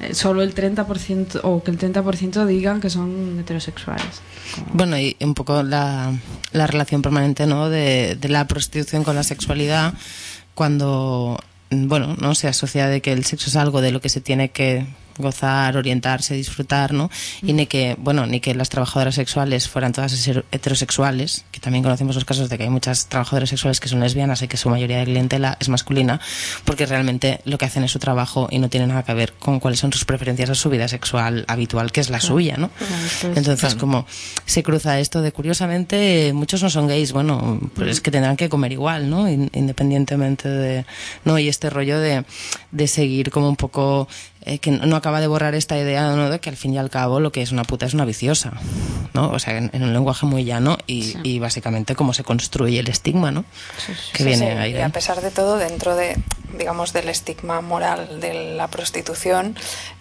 eh, 0.00 0.14
solo 0.14 0.42
el 0.42 0.54
30% 0.54 1.40
o 1.42 1.64
que 1.64 1.70
el 1.70 1.78
30% 1.78 2.44
digan 2.46 2.80
que 2.80 2.90
son 2.90 3.38
heterosexuales. 3.40 4.20
Como- 4.54 4.66
Bueno, 4.74 4.98
y 4.98 5.16
un 5.20 5.34
poco 5.34 5.62
la, 5.62 6.12
la 6.52 6.66
relación 6.66 7.00
permanente, 7.02 7.46
¿no? 7.46 7.68
De, 7.70 8.16
de 8.20 8.28
la 8.28 8.46
prostitución 8.46 9.02
con 9.04 9.16
la 9.16 9.22
sexualidad 9.24 9.94
cuando, 10.54 11.40
bueno, 11.70 12.16
no 12.20 12.34
se 12.34 12.48
asocia 12.48 12.88
de 12.88 13.00
que 13.00 13.12
el 13.12 13.24
sexo 13.24 13.50
es 13.50 13.56
algo 13.56 13.80
de 13.80 13.92
lo 13.92 14.00
que 14.00 14.08
se 14.08 14.20
tiene 14.20 14.50
que 14.50 14.86
gozar, 15.18 15.76
orientarse, 15.76 16.34
disfrutar, 16.34 16.92
¿no? 16.92 17.10
Y 17.42 17.52
ni 17.52 17.66
que, 17.66 17.96
bueno, 17.98 18.26
ni 18.26 18.40
que 18.40 18.54
las 18.54 18.68
trabajadoras 18.68 19.14
sexuales 19.16 19.68
fueran 19.68 19.92
todas 19.92 20.12
heter- 20.12 20.44
heterosexuales, 20.52 21.44
que 21.50 21.60
también 21.60 21.82
conocemos 21.82 22.14
los 22.14 22.24
casos 22.24 22.48
de 22.48 22.56
que 22.56 22.64
hay 22.64 22.70
muchas 22.70 23.06
trabajadoras 23.06 23.48
sexuales 23.50 23.80
que 23.80 23.88
son 23.88 24.00
lesbianas 24.00 24.42
y 24.42 24.48
que 24.48 24.56
su 24.56 24.68
mayoría 24.70 24.98
de 24.98 25.04
clientela 25.04 25.56
es 25.60 25.68
masculina, 25.68 26.20
porque 26.64 26.86
realmente 26.86 27.40
lo 27.44 27.58
que 27.58 27.64
hacen 27.64 27.84
es 27.84 27.90
su 27.90 27.98
trabajo 27.98 28.48
y 28.50 28.58
no 28.58 28.68
tiene 28.68 28.86
nada 28.86 29.02
que 29.02 29.14
ver 29.14 29.32
con 29.34 29.60
cuáles 29.60 29.80
son 29.80 29.92
sus 29.92 30.04
preferencias 30.04 30.48
o 30.50 30.54
su 30.54 30.70
vida 30.70 30.88
sexual 30.88 31.44
habitual, 31.48 31.92
que 31.92 32.00
es 32.00 32.10
la 32.10 32.20
suya, 32.20 32.56
¿no? 32.56 32.70
Entonces, 33.36 33.74
como 33.80 34.06
se 34.46 34.62
cruza 34.62 34.98
esto 35.00 35.20
de 35.22 35.32
curiosamente, 35.32 36.32
muchos 36.34 36.62
no 36.62 36.70
son 36.70 36.86
gays, 36.86 37.12
bueno, 37.12 37.60
pues 37.74 37.90
es 37.90 38.00
que 38.00 38.10
tendrán 38.10 38.36
que 38.36 38.48
comer 38.48 38.72
igual, 38.72 39.10
¿no? 39.10 39.28
In- 39.28 39.50
Independientemente 39.52 40.48
de. 40.48 40.84
¿No? 41.24 41.38
Y 41.38 41.48
este 41.48 41.70
rollo 41.70 41.98
de, 41.98 42.24
de 42.70 42.86
seguir 42.86 43.30
como 43.30 43.48
un 43.48 43.56
poco. 43.56 44.08
Eh, 44.48 44.58
que 44.58 44.70
no 44.70 44.96
acaba 44.96 45.20
de 45.20 45.26
borrar 45.26 45.54
esta 45.54 45.78
idea, 45.78 46.10
¿no? 46.16 46.30
De 46.30 46.40
que 46.40 46.50
al 46.50 46.56
fin 46.56 46.74
y 46.74 46.78
al 46.78 46.90
cabo 46.90 47.20
lo 47.20 47.30
que 47.32 47.42
es 47.42 47.52
una 47.52 47.64
puta 47.64 47.86
es 47.86 47.94
una 47.94 48.04
viciosa, 48.04 48.52
¿no? 49.14 49.30
O 49.30 49.38
sea, 49.38 49.56
en, 49.56 49.70
en 49.72 49.82
un 49.82 49.92
lenguaje 49.92 50.26
muy 50.26 50.44
llano 50.44 50.76
y, 50.86 51.14
y 51.22 51.38
básicamente 51.38 51.94
cómo 51.94 52.12
se 52.12 52.24
construye 52.24 52.78
el 52.80 52.88
estigma, 52.88 53.30
¿no? 53.30 53.44
Que 54.12 54.18
Sí, 54.18 54.24
viene. 54.24 54.68
Y 54.70 54.76
a 54.76 54.84
ahí. 54.86 54.92
pesar 54.92 55.20
de 55.20 55.30
todo, 55.30 55.56
dentro 55.58 55.94
de, 55.96 56.16
digamos, 56.58 56.92
del 56.92 57.08
estigma 57.08 57.60
moral 57.60 58.20
de 58.20 58.54
la 58.56 58.68
prostitución, 58.68 59.56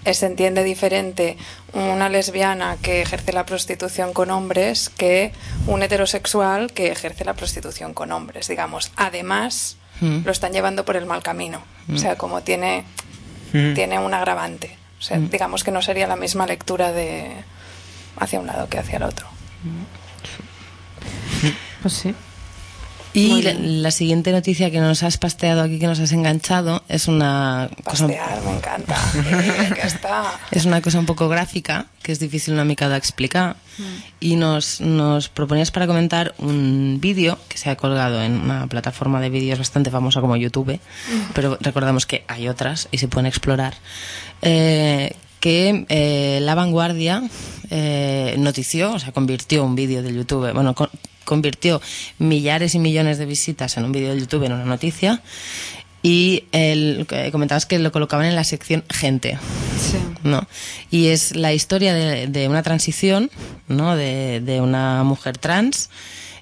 eh, 0.06 0.14
se 0.14 0.26
entiende 0.26 0.64
diferente 0.64 1.38
una 1.74 2.10
lesbiana 2.10 2.78
que 2.82 3.02
ejerce 3.02 3.34
la 3.34 3.46
prostitución 3.46 4.14
con 4.14 4.32
hombres 4.32 4.90
que 4.90 5.32
un 5.68 5.84
heterosexual 5.84 6.72
que 6.72 6.92
ejerce 6.92 7.26
la 7.26 7.34
prostitución 7.36 7.94
con 7.94 8.12
hombres, 8.12 8.48
digamos. 8.48 8.92
Además, 8.96 9.78
Mm. 10.00 10.26
lo 10.26 10.32
están 10.32 10.54
llevando 10.54 10.86
por 10.86 10.96
el 10.96 11.08
mal 11.08 11.24
camino. 11.24 11.60
O 11.92 11.98
sea, 11.98 12.18
como 12.18 12.42
tiene, 12.42 12.84
Mm. 13.54 13.74
tiene 13.74 14.00
un 14.00 14.14
agravante. 14.14 14.78
O 15.00 15.02
sea, 15.02 15.18
digamos 15.18 15.64
que 15.64 15.72
no 15.72 15.82
sería 15.82 16.08
la 16.08 16.16
misma 16.16 16.48
lectura 16.48 16.92
de 16.92 17.32
hacia 18.20 18.40
un 18.40 18.48
lado 18.48 18.68
que 18.68 18.80
hacia 18.80 18.98
el 18.98 19.04
otro. 19.04 19.28
Pues 21.82 21.94
sí. 21.94 22.16
Y 23.18 23.42
la, 23.42 23.54
la 23.54 23.92
siguiente 23.92 24.32
noticia 24.32 24.70
que 24.70 24.80
nos 24.80 25.02
has 25.04 25.18
pasteado 25.18 25.62
aquí, 25.64 25.80
que 25.80 25.88
nos 25.88 26.00
has 26.00 26.12
enganchado, 26.12 26.84
es 26.88 27.08
una 27.08 27.70
cosa 27.84 28.06
Pastear, 28.08 28.42
me 28.44 28.56
encanta. 28.58 28.96
Que 29.82 29.88
está... 29.88 30.40
Es 30.52 30.66
una 30.66 30.82
cosa 30.82 31.00
un 31.00 31.06
poco 31.06 31.28
gráfica, 31.28 31.88
que 32.04 32.12
es 32.12 32.20
difícil 32.20 32.54
una 32.54 32.64
mica 32.64 32.90
d'explicar, 32.90 33.56
y 34.20 34.36
nos, 34.36 34.82
nos 34.82 35.30
proponías 35.30 35.72
para 35.72 35.88
comentar 35.88 36.36
un 36.38 36.98
vídeo 37.02 37.38
que 37.48 37.58
se 37.58 37.70
ha 37.70 37.76
colgado 37.76 38.22
en 38.22 38.34
una 38.40 38.68
plataforma 38.68 39.20
de 39.22 39.30
vídeos 39.30 39.60
bastante 39.60 39.90
famosa 39.92 40.22
como 40.22 40.36
YouTube, 40.38 40.80
pero 41.34 41.58
recordamos 41.62 42.06
que 42.06 42.24
hay 42.28 42.48
otras 42.48 42.88
y 42.92 42.98
se 43.00 43.08
pueden 43.08 43.26
explorar, 43.26 43.76
eh, 44.42 45.16
que 45.40 45.86
eh, 45.90 46.40
La 46.42 46.56
Vanguardia 46.56 47.24
eh, 47.70 48.36
notició, 48.38 48.94
o 48.94 49.00
sea, 49.00 49.12
convirtió 49.12 49.64
un 49.64 49.76
vídeo 49.76 50.02
de 50.04 50.14
YouTube, 50.14 50.52
bueno, 50.54 50.74
con- 50.76 50.90
convirtió 51.28 51.82
millares 52.18 52.74
y 52.74 52.80
millones 52.80 53.20
de 53.20 53.26
visitas 53.26 53.76
en 53.78 53.84
un 53.84 53.92
vídeo 53.92 54.14
de 54.14 54.20
YouTube 54.20 54.46
en 54.46 54.54
una 54.54 54.66
noticia, 54.66 55.22
y 56.02 56.46
el, 56.54 57.06
eh, 57.12 57.30
comentabas 57.32 57.66
que 57.66 57.80
lo 57.80 57.92
colocaban 57.92 58.26
en 58.28 58.36
la 58.36 58.46
sección 58.46 58.84
gente. 58.90 59.38
Sí. 59.78 59.98
¿no? 60.24 60.48
Y 60.90 61.08
es 61.08 61.36
la 61.36 61.54
historia 61.54 61.94
de, 61.94 62.28
de 62.28 62.48
una 62.48 62.64
transición, 62.64 63.30
¿no? 63.68 63.96
De, 63.96 64.40
de 64.42 64.62
una 64.62 65.04
mujer 65.04 65.38
trans, 65.38 65.90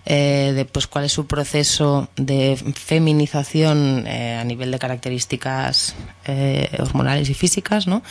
eh, 0.05 0.53
de 0.55 0.65
pues 0.65 0.87
cuál 0.87 1.05
es 1.05 1.11
su 1.11 1.25
proceso 1.27 2.07
de 2.15 2.55
feminización 2.75 4.05
eh, 4.07 4.37
a 4.39 4.43
nivel 4.43 4.71
de 4.71 4.79
características 4.79 5.95
eh, 6.25 6.69
hormonales 6.79 7.29
y 7.29 7.33
físicas, 7.33 7.87
¿no? 7.87 8.01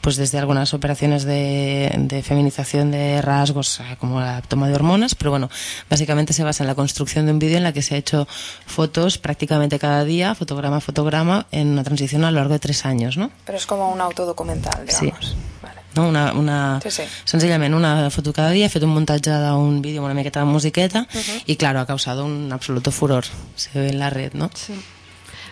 Pues 0.00 0.16
desde 0.16 0.38
algunas 0.38 0.74
operaciones 0.74 1.24
de, 1.24 1.92
de 1.98 2.22
feminización 2.22 2.90
de 2.90 3.20
rasgos, 3.22 3.80
eh, 3.80 3.96
como 3.98 4.20
la 4.20 4.42
toma 4.42 4.68
de 4.68 4.74
hormonas, 4.74 5.14
pero 5.14 5.30
bueno, 5.30 5.50
básicamente 5.88 6.32
se 6.32 6.44
basa 6.44 6.62
en 6.62 6.68
la 6.68 6.74
construcción 6.74 7.26
de 7.26 7.32
un 7.32 7.38
vídeo 7.38 7.56
en 7.56 7.64
la 7.64 7.72
que 7.72 7.82
se 7.82 7.94
ha 7.94 7.98
hecho 7.98 8.26
fotos 8.66 9.18
prácticamente 9.18 9.78
cada 9.78 10.04
día, 10.04 10.34
fotograma 10.34 10.76
a 10.76 10.80
fotograma, 10.80 11.46
en 11.52 11.68
una 11.68 11.84
transición 11.84 12.24
a 12.24 12.30
lo 12.30 12.36
largo 12.38 12.52
de 12.54 12.58
tres 12.60 12.84
años, 12.86 13.16
¿no? 13.16 13.30
Pero 13.44 13.58
es 13.58 13.66
como 13.66 13.90
un 13.90 14.00
autodocumental, 14.00 14.84
Sí. 14.88 15.06
digamos. 15.06 15.36
Vale. 15.62 15.79
No? 15.96 16.08
una, 16.08 16.32
una, 16.32 16.80
Sí, 16.82 16.90
sí. 16.90 17.02
senzillament 17.24 17.74
una 17.74 18.10
foto 18.10 18.32
cada 18.32 18.50
dia, 18.50 18.66
he 18.66 18.68
fet 18.70 18.82
un 18.82 18.90
muntatge 18.94 19.30
d'un 19.30 19.80
vídeo 19.82 20.00
amb 20.00 20.06
una 20.06 20.14
miqueta 20.14 20.40
de 20.40 20.46
musiqueta 20.46 21.06
y 21.46 21.56
claro, 21.56 21.80
ha 21.80 21.86
causado 21.86 22.24
un 22.24 22.52
absoluto 22.52 22.90
furor, 22.90 23.24
se 23.56 23.70
ve 23.78 23.88
en 23.90 23.98
la 23.98 24.10
red, 24.10 24.32
¿no? 24.34 24.50
Sí. 24.54 24.74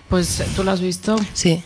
Pues 0.09 0.43
tú 0.57 0.65
lo 0.65 0.71
has 0.71 0.81
visto 0.81 1.17
Sí, 1.35 1.63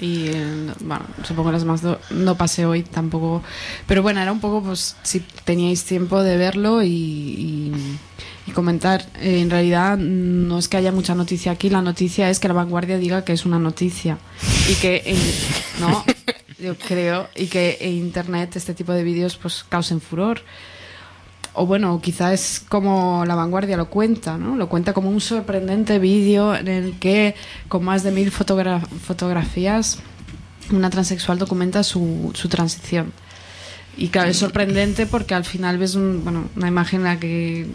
y 0.00 0.28
eh, 0.28 0.72
bueno, 0.80 1.04
supongo 1.26 1.50
las 1.50 1.64
más 1.64 1.80
do- 1.82 1.98
no 2.10 2.36
pasé 2.36 2.66
hoy 2.66 2.82
tampoco, 2.82 3.42
pero 3.86 4.02
bueno, 4.02 4.20
era 4.20 4.30
un 4.30 4.40
poco 4.40 4.62
pues 4.62 4.94
si 5.02 5.20
teníais 5.44 5.84
tiempo 5.84 6.22
de 6.22 6.36
verlo 6.36 6.82
y, 6.82 6.88
y- 6.88 7.98
y 8.46 8.50
comentar. 8.52 9.04
Eh, 9.20 9.40
en 9.40 9.50
realidad 9.50 9.96
no 9.98 10.58
es 10.58 10.68
que 10.68 10.76
haya 10.76 10.92
mucha 10.92 11.14
noticia 11.14 11.52
aquí, 11.52 11.68
la 11.70 11.82
noticia 11.82 12.30
es 12.30 12.38
que 12.40 12.48
la 12.48 12.54
vanguardia 12.54 12.96
diga 12.98 13.24
que 13.24 13.32
es 13.32 13.44
una 13.46 13.58
noticia 13.58 14.18
y 14.70 14.74
que 14.74 15.02
en- 15.06 15.80
no, 15.80 16.04
yo 16.58 16.76
creo 16.76 17.28
y 17.34 17.46
que 17.46 17.78
en 17.80 17.92
internet 17.94 18.56
este 18.56 18.74
tipo 18.74 18.92
de 18.92 19.02
vídeos 19.04 19.36
pues 19.36 19.64
causen 19.68 20.00
furor. 20.00 20.42
O 21.54 21.66
bueno, 21.66 22.00
quizás 22.00 22.32
es 22.32 22.60
como 22.60 23.24
la 23.26 23.34
vanguardia 23.34 23.76
lo 23.76 23.90
cuenta, 23.90 24.38
¿no? 24.38 24.54
Lo 24.56 24.68
cuenta 24.68 24.92
como 24.92 25.10
un 25.10 25.20
sorprendente 25.20 25.98
vídeo 25.98 26.54
en 26.54 26.68
el 26.68 26.98
que 26.98 27.34
con 27.68 27.84
más 27.84 28.02
de 28.04 28.12
mil 28.12 28.30
fotogra- 28.30 28.86
fotografías 28.86 29.98
una 30.70 30.90
transexual 30.90 31.38
documenta 31.38 31.82
su, 31.82 32.30
su 32.34 32.48
transición. 32.48 33.12
Y 33.96 34.08
claro, 34.08 34.30
es 34.30 34.36
sorprendente 34.36 35.06
porque 35.06 35.34
al 35.34 35.44
final 35.44 35.78
ves 35.78 35.94
un, 35.96 36.22
bueno, 36.22 36.44
una 36.54 36.68
imagen 36.68 37.00
en 37.00 37.04
la 37.04 37.18
que 37.18 37.66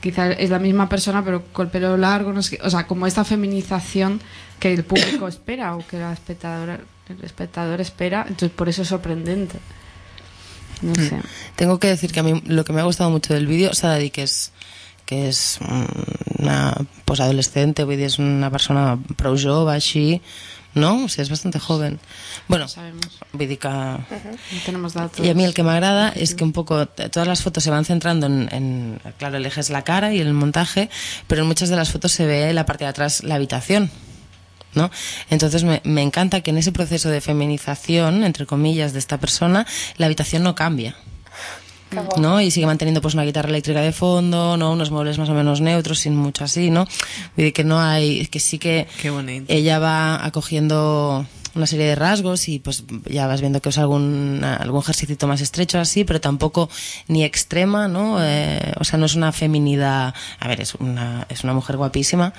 quizá 0.00 0.30
es 0.30 0.50
la 0.50 0.58
misma 0.58 0.88
persona 0.88 1.24
pero 1.24 1.44
con 1.52 1.66
el 1.66 1.72
pelo 1.72 1.96
largo, 1.96 2.32
no 2.32 2.42
sé 2.42 2.58
o 2.62 2.70
sea, 2.70 2.86
como 2.86 3.06
esta 3.06 3.24
feminización 3.24 4.20
que 4.60 4.72
el 4.72 4.84
público 4.84 5.26
espera 5.28 5.74
o 5.74 5.84
que 5.86 5.98
la 5.98 6.12
espectadora, 6.12 6.78
el 7.18 7.24
espectador 7.24 7.80
espera, 7.80 8.22
entonces 8.28 8.50
por 8.56 8.68
eso 8.68 8.82
es 8.82 8.88
sorprendente. 8.88 9.58
No 10.82 10.94
sé. 10.96 11.20
tengo 11.54 11.78
que 11.78 11.86
decir 11.86 12.10
que 12.12 12.20
a 12.20 12.22
mí 12.24 12.42
lo 12.46 12.64
que 12.64 12.72
me 12.72 12.80
ha 12.80 12.84
gustado 12.84 13.08
mucho 13.10 13.34
del 13.34 13.46
vídeo, 13.46 13.72
s'ha 13.72 13.92
de 13.94 14.00
dir 14.00 14.10
que 14.12 14.22
és 14.24 14.50
que 15.06 15.30
mm, 15.60 16.42
una 16.42 16.74
posadolescente, 17.04 17.84
vull 17.84 17.96
dir, 18.00 18.06
és 18.10 18.18
una 18.18 18.50
persona 18.50 18.96
prou 19.18 19.36
jove, 19.38 19.70
així, 19.74 20.20
no? 20.74 21.04
O 21.04 21.08
sigui, 21.12 21.22
és 21.26 21.30
bastante 21.30 21.60
joven. 21.60 22.00
Bueno, 22.48 22.66
que... 22.66 23.68
No 23.68 24.60
tenemos 24.66 24.94
datos. 24.94 25.24
Y 25.24 25.28
a 25.28 25.34
mí 25.34 25.44
el 25.44 25.54
que 25.54 25.62
me 25.62 25.70
agrada 25.70 26.08
es 26.08 26.34
que 26.34 26.42
un 26.44 26.52
poco 26.52 26.86
todas 26.86 27.28
las 27.28 27.42
fotos 27.42 27.62
se 27.62 27.70
van 27.70 27.84
centrando 27.84 28.26
en, 28.26 28.48
en- 28.50 29.00
claro, 29.18 29.36
el 29.36 29.46
eje 29.46 29.60
es 29.60 29.70
la 29.70 29.82
cara 29.84 30.12
y 30.14 30.20
el 30.20 30.32
montaje, 30.32 30.88
pero 31.28 31.42
en 31.42 31.48
muchas 31.48 31.68
de 31.68 31.76
las 31.76 31.90
fotos 31.90 32.10
se 32.12 32.26
ve 32.26 32.52
la 32.54 32.64
parte 32.66 32.84
de 32.84 32.90
atrás 32.90 33.22
la 33.22 33.34
habitación. 33.36 33.90
¿No? 34.74 34.90
Entonces 35.28 35.64
me, 35.64 35.82
me 35.84 36.02
encanta 36.02 36.40
que 36.40 36.50
en 36.50 36.58
ese 36.58 36.72
proceso 36.72 37.10
de 37.10 37.20
feminización, 37.20 38.24
entre 38.24 38.46
comillas, 38.46 38.92
de 38.92 38.98
esta 38.98 39.18
persona, 39.18 39.66
la 39.98 40.06
habitación 40.06 40.42
no 40.42 40.54
cambia. 40.54 40.96
¿no? 42.16 42.40
Y 42.40 42.50
sigue 42.50 42.66
manteniendo 42.66 43.00
pues 43.00 43.14
una 43.14 43.24
guitarra 43.24 43.48
eléctrica 43.48 43.80
de 43.80 43.92
fondo, 43.92 44.56
¿no? 44.56 44.72
Unos 44.72 44.90
muebles 44.90 45.18
más 45.18 45.28
o 45.28 45.34
menos 45.34 45.60
neutros, 45.60 46.00
sin 46.00 46.16
mucho 46.16 46.44
así, 46.44 46.70
¿no? 46.70 46.86
Dir 47.36 47.52
que 47.52 47.64
no 47.64 47.80
hay, 47.80 48.26
que 48.26 48.40
sí 48.40 48.58
que 48.58 48.86
ella 49.48 49.78
va 49.78 50.24
acogiendo 50.24 51.26
una 51.54 51.66
serie 51.66 51.86
de 51.86 51.94
rasgos 51.94 52.48
y 52.48 52.60
pues 52.60 52.84
ya 53.04 53.26
vas 53.26 53.40
viendo 53.40 53.60
que 53.60 53.68
usa 53.68 53.82
algún, 53.82 54.42
algún 54.42 54.80
ejercicio 54.80 55.28
más 55.28 55.40
estrecho 55.42 55.78
así, 55.78 56.04
pero 56.04 56.20
tampoco 56.20 56.70
ni 57.08 57.24
extrema, 57.24 57.88
¿no? 57.88 58.24
Eh, 58.24 58.72
o 58.78 58.84
sea, 58.84 58.98
no 58.98 59.06
es 59.06 59.14
una 59.14 59.32
feminidad, 59.32 60.14
a 60.38 60.48
ver, 60.48 60.62
es 60.62 60.74
una, 60.76 61.26
es 61.28 61.44
una 61.44 61.52
mujer 61.52 61.76
guapísima, 61.76 62.32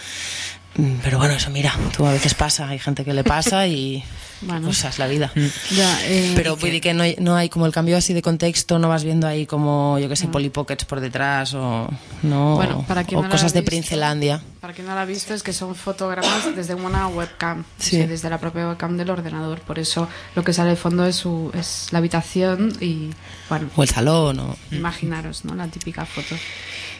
pero 1.04 1.18
bueno, 1.20 1.36
eso 1.36 1.50
mira, 1.52 1.74
tú 1.96 2.06
a 2.06 2.12
veces 2.12 2.34
pasa, 2.34 2.68
hay 2.68 2.80
gente 2.80 3.06
que 3.06 3.14
le 3.14 3.24
pasa 3.24 3.68
y 3.68 4.04
Bueno. 4.46 4.68
cosas, 4.68 5.00
la 5.00 5.08
vida. 5.08 5.32
Ya, 5.72 6.06
eh, 6.06 6.34
Pero 6.36 6.58
puede 6.58 6.82
que 6.82 6.94
no 6.94 7.04
hay, 7.04 7.16
no 7.20 7.36
hay 7.36 7.48
como 7.48 7.66
el 7.66 7.72
cambio 7.72 7.96
así 7.96 8.14
de 8.14 8.22
contexto, 8.22 8.78
no 8.78 8.90
vas 8.90 9.06
viendo 9.06 9.26
ahí 9.26 9.46
como, 9.46 9.98
yo 10.00 10.10
que 10.10 10.18
sé, 10.18 10.28
Polly 10.28 10.50
Pockets 10.50 10.84
por 10.84 11.00
detrás 11.00 11.54
o, 11.54 11.88
no, 12.24 12.56
Bueno, 12.56 12.84
para 12.86 13.02
o 13.02 13.22
no 13.24 13.30
cosas 13.30 13.54
de 13.54 13.62
visto, 13.62 13.70
Princelandia. 13.70 14.42
Para 14.60 14.74
quien 14.74 14.88
no 14.88 14.94
lo 14.96 15.00
ha 15.00 15.06
visto, 15.06 15.34
es 15.34 15.44
que 15.44 15.54
son 15.54 15.76
fotogramas 15.76 16.56
desde 16.56 16.76
una 16.76 17.08
webcam, 17.08 17.64
Sí. 17.78 17.96
o 17.96 18.00
sea, 18.00 18.08
desde 18.08 18.30
la 18.30 18.38
propia 18.38 18.68
webcam 18.68 18.98
del 18.98 19.10
ordenador. 19.12 19.62
Por 19.62 19.80
eso 19.80 20.10
lo 20.36 20.44
que 20.44 20.52
sale 20.52 20.72
de 20.72 20.76
fondo 20.76 21.06
es, 21.06 21.16
su, 21.16 21.50
es 21.58 21.88
la 21.92 22.00
habitación 22.00 22.76
y, 22.82 23.12
bueno, 23.48 23.70
O 23.76 23.84
el 23.84 23.90
salón 23.90 24.40
o... 24.40 24.58
imaginaros, 24.72 25.46
¿no? 25.46 25.56
La 25.56 25.68
típica 25.68 26.06
foto. 26.06 26.36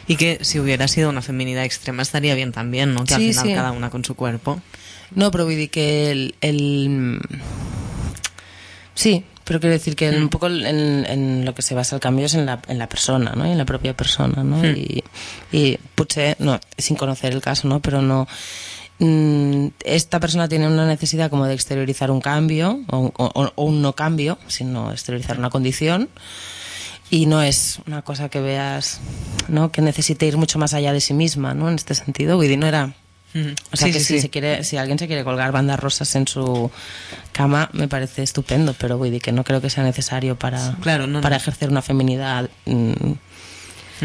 Y 0.06 0.16
que 0.16 0.38
si 0.42 0.60
hubiera 0.60 0.86
sido 0.88 1.08
una 1.08 1.22
feminidad 1.22 1.64
extrema 1.64 2.02
estaría 2.02 2.34
bien 2.34 2.52
también, 2.52 2.92
¿no? 2.94 3.04
Que 3.04 3.14
Sí, 3.14 3.14
al 3.14 3.20
final 3.32 3.46
sí. 3.46 3.54
cada 3.54 3.72
una 3.72 3.90
con 3.90 4.04
su 4.04 4.14
cuerpo. 4.14 4.60
No, 5.14 5.30
pero 5.30 5.44
vull 5.44 5.56
dir 5.56 5.70
que 5.70 6.10
el, 6.10 6.34
el... 6.40 7.20
Sí, 8.94 9.24
pero 9.44 9.60
quiero 9.60 9.72
decir 9.74 9.96
que 9.96 10.08
un 10.10 10.28
poco 10.28 10.46
en, 10.48 11.04
en 11.06 11.44
lo 11.44 11.54
que 11.54 11.62
se 11.62 11.74
basa 11.74 11.96
el 11.96 12.00
cambio 12.00 12.26
es 12.26 12.34
en 12.34 12.46
la, 12.46 12.60
en 12.68 12.78
la 12.78 12.88
persona, 12.88 13.32
¿no? 13.36 13.46
Y 13.46 13.50
en 13.52 13.58
la 13.58 13.64
propia 13.66 13.96
persona, 13.96 14.42
¿no? 14.44 14.64
Y, 14.66 15.02
y 15.52 15.78
potser, 15.94 16.36
no, 16.38 16.60
sin 16.78 16.96
conocer 16.96 17.32
el 17.32 17.40
caso, 17.42 17.66
¿no? 17.68 17.80
Pero 17.80 18.00
no... 18.02 18.26
mm, 19.00 19.66
esta 19.84 20.20
persona 20.20 20.48
tiene 20.48 20.66
una 20.68 20.86
necesidad 20.86 21.28
como 21.30 21.46
de 21.46 21.54
exteriorizar 21.54 22.10
un 22.10 22.20
cambio 22.20 22.80
o, 22.90 23.12
o- 23.16 23.52
o 23.54 23.64
un 23.64 23.82
no 23.82 23.94
cambio, 23.94 24.38
sino 24.48 24.92
exteriorizar 24.92 25.38
una 25.38 25.50
condición. 25.50 26.08
Y 27.14 27.26
no 27.26 27.42
es 27.42 27.78
una 27.86 28.02
cosa 28.02 28.28
que 28.28 28.40
veas, 28.40 28.98
¿no? 29.46 29.70
Que 29.70 29.82
necesite 29.82 30.26
ir 30.26 30.36
mucho 30.36 30.58
más 30.58 30.74
allá 30.74 30.92
de 30.92 31.00
sí 31.00 31.14
misma, 31.14 31.54
¿no? 31.54 31.68
En 31.68 31.76
este 31.76 31.94
sentido, 31.94 32.36
Woody 32.38 32.56
no 32.56 32.66
era 32.66 32.92
o 33.72 33.76
sea 33.76 33.86
Sí, 33.88 33.92
que 33.92 33.98
sí, 34.00 34.04
si, 34.04 34.14
sí. 34.14 34.20
se 34.22 34.30
quiere, 34.30 34.64
si 34.64 34.76
alguien 34.76 34.98
se 34.98 35.06
quiere 35.06 35.22
colgar 35.24 35.52
bandas 35.52 35.78
rosas 35.78 36.14
en 36.16 36.26
su 36.26 36.70
cama, 37.32 37.68
me 37.72 37.86
parece 37.88 38.22
estupendo, 38.22 38.74
pero 38.78 38.96
decir 38.98 39.20
que 39.20 39.32
no 39.32 39.44
creo 39.44 39.60
que 39.60 39.70
sea 39.70 39.82
necesario 39.84 40.36
para, 40.36 40.76
Claro, 40.80 41.06
no, 41.06 41.20
para 41.20 41.36
no. 41.36 41.40
ejercer 41.42 41.68
una 41.68 41.82
feminidad 41.82 42.48
mm, 42.66 43.12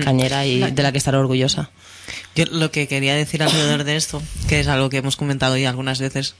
cañera 0.03 0.45
y 0.45 0.71
de 0.71 0.83
la 0.83 0.91
que 0.91 0.97
estar 0.99 1.15
orgullosa. 1.15 1.69
Yo 2.35 2.45
lo 2.51 2.71
que 2.71 2.87
quería 2.87 3.15
decir 3.15 3.41
alrededor 3.43 3.83
de 3.83 3.95
esto, 3.95 4.21
que 4.47 4.59
es 4.59 4.67
algo 4.67 4.89
que 4.89 4.97
hemos 4.97 5.15
comentado 5.15 5.57
ya 5.57 5.69
algunas 5.69 5.99
veces, 5.99 6.35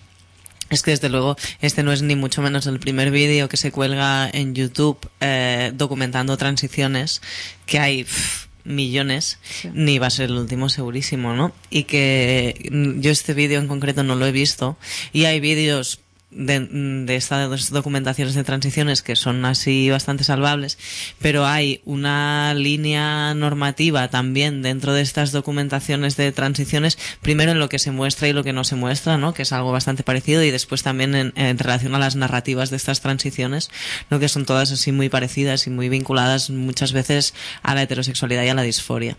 es 0.70 0.84
que 0.84 0.92
desde 0.92 1.10
luego 1.10 1.36
este 1.62 1.84
no 1.84 1.92
es 1.92 2.02
ni 2.02 2.16
mucho 2.16 2.42
menos 2.42 2.68
el 2.68 2.80
primer 2.80 3.12
vídeo 3.12 3.50
que 3.50 3.58
se 3.58 3.72
cuelga 3.72 4.30
en 4.32 4.56
YouTube 4.56 4.98
eh, 5.20 5.72
documentando 5.74 6.38
transiciones, 6.38 7.22
que 7.66 7.80
hay 7.80 8.04
pff, 8.04 8.48
millones, 8.64 9.40
ni 9.74 10.00
va 10.00 10.08
a 10.08 10.12
ser 10.12 10.30
el 10.30 10.38
último 10.38 10.70
segurísimo, 10.70 11.34
¿no? 11.34 11.54
Y 11.70 11.84
que 11.84 12.70
mm, 12.72 13.02
yo 13.02 13.12
este 13.12 13.34
vídeo 13.34 13.60
en 13.60 13.68
concreto 13.68 14.04
no 14.04 14.16
lo 14.16 14.26
he 14.26 14.32
visto 14.32 14.78
y 15.12 15.26
hay 15.26 15.40
vídeos 15.40 16.00
de, 16.32 17.16
estas 17.16 17.72
documentaciones 17.72 18.36
de 18.36 18.44
transiciones 18.44 19.02
que 19.02 19.16
son 19.16 19.44
así 19.46 19.90
bastante 19.90 20.24
salvables, 20.24 20.78
pero 21.20 21.46
hay 21.46 21.82
una 21.86 22.54
línea 22.54 23.34
normativa 23.34 24.08
también 24.10 24.62
dentro 24.62 24.94
de 24.94 25.02
estas 25.02 25.32
documentaciones 25.32 26.18
de 26.18 26.32
transiciones, 26.32 26.98
primero 27.22 27.52
en 27.52 27.60
lo 27.60 27.70
que 27.70 27.80
se 27.80 27.92
muestra 27.92 28.28
y 28.28 28.34
lo 28.34 28.44
que 28.44 28.54
no 28.54 28.64
se 28.64 28.76
muestra, 28.76 29.18
¿no? 29.18 29.34
que 29.34 29.42
es 29.42 29.52
algo 29.52 29.72
bastante 29.72 30.04
parecido, 30.04 30.44
y 30.44 30.52
después 30.52 30.84
también 30.84 31.16
en, 31.16 31.34
en 31.36 31.58
relación 31.58 31.96
a 31.96 32.00
las 32.00 32.16
narrativas 32.16 32.70
de 32.70 32.78
estas 32.78 33.02
transiciones, 33.02 33.72
¿no? 34.10 34.20
que 34.20 34.30
son 34.30 34.46
todas 34.46 34.72
así 34.72 34.92
muy 34.92 35.10
parecidas 35.10 35.66
y 35.68 35.70
muy 35.70 35.90
vinculadas 35.90 36.50
muchas 36.50 36.94
veces 36.94 37.34
a 37.64 37.74
la 37.76 37.82
heterosexualidad 37.82 38.44
y 38.44 38.50
a 38.50 38.54
la 38.54 38.62
disforia. 38.62 39.18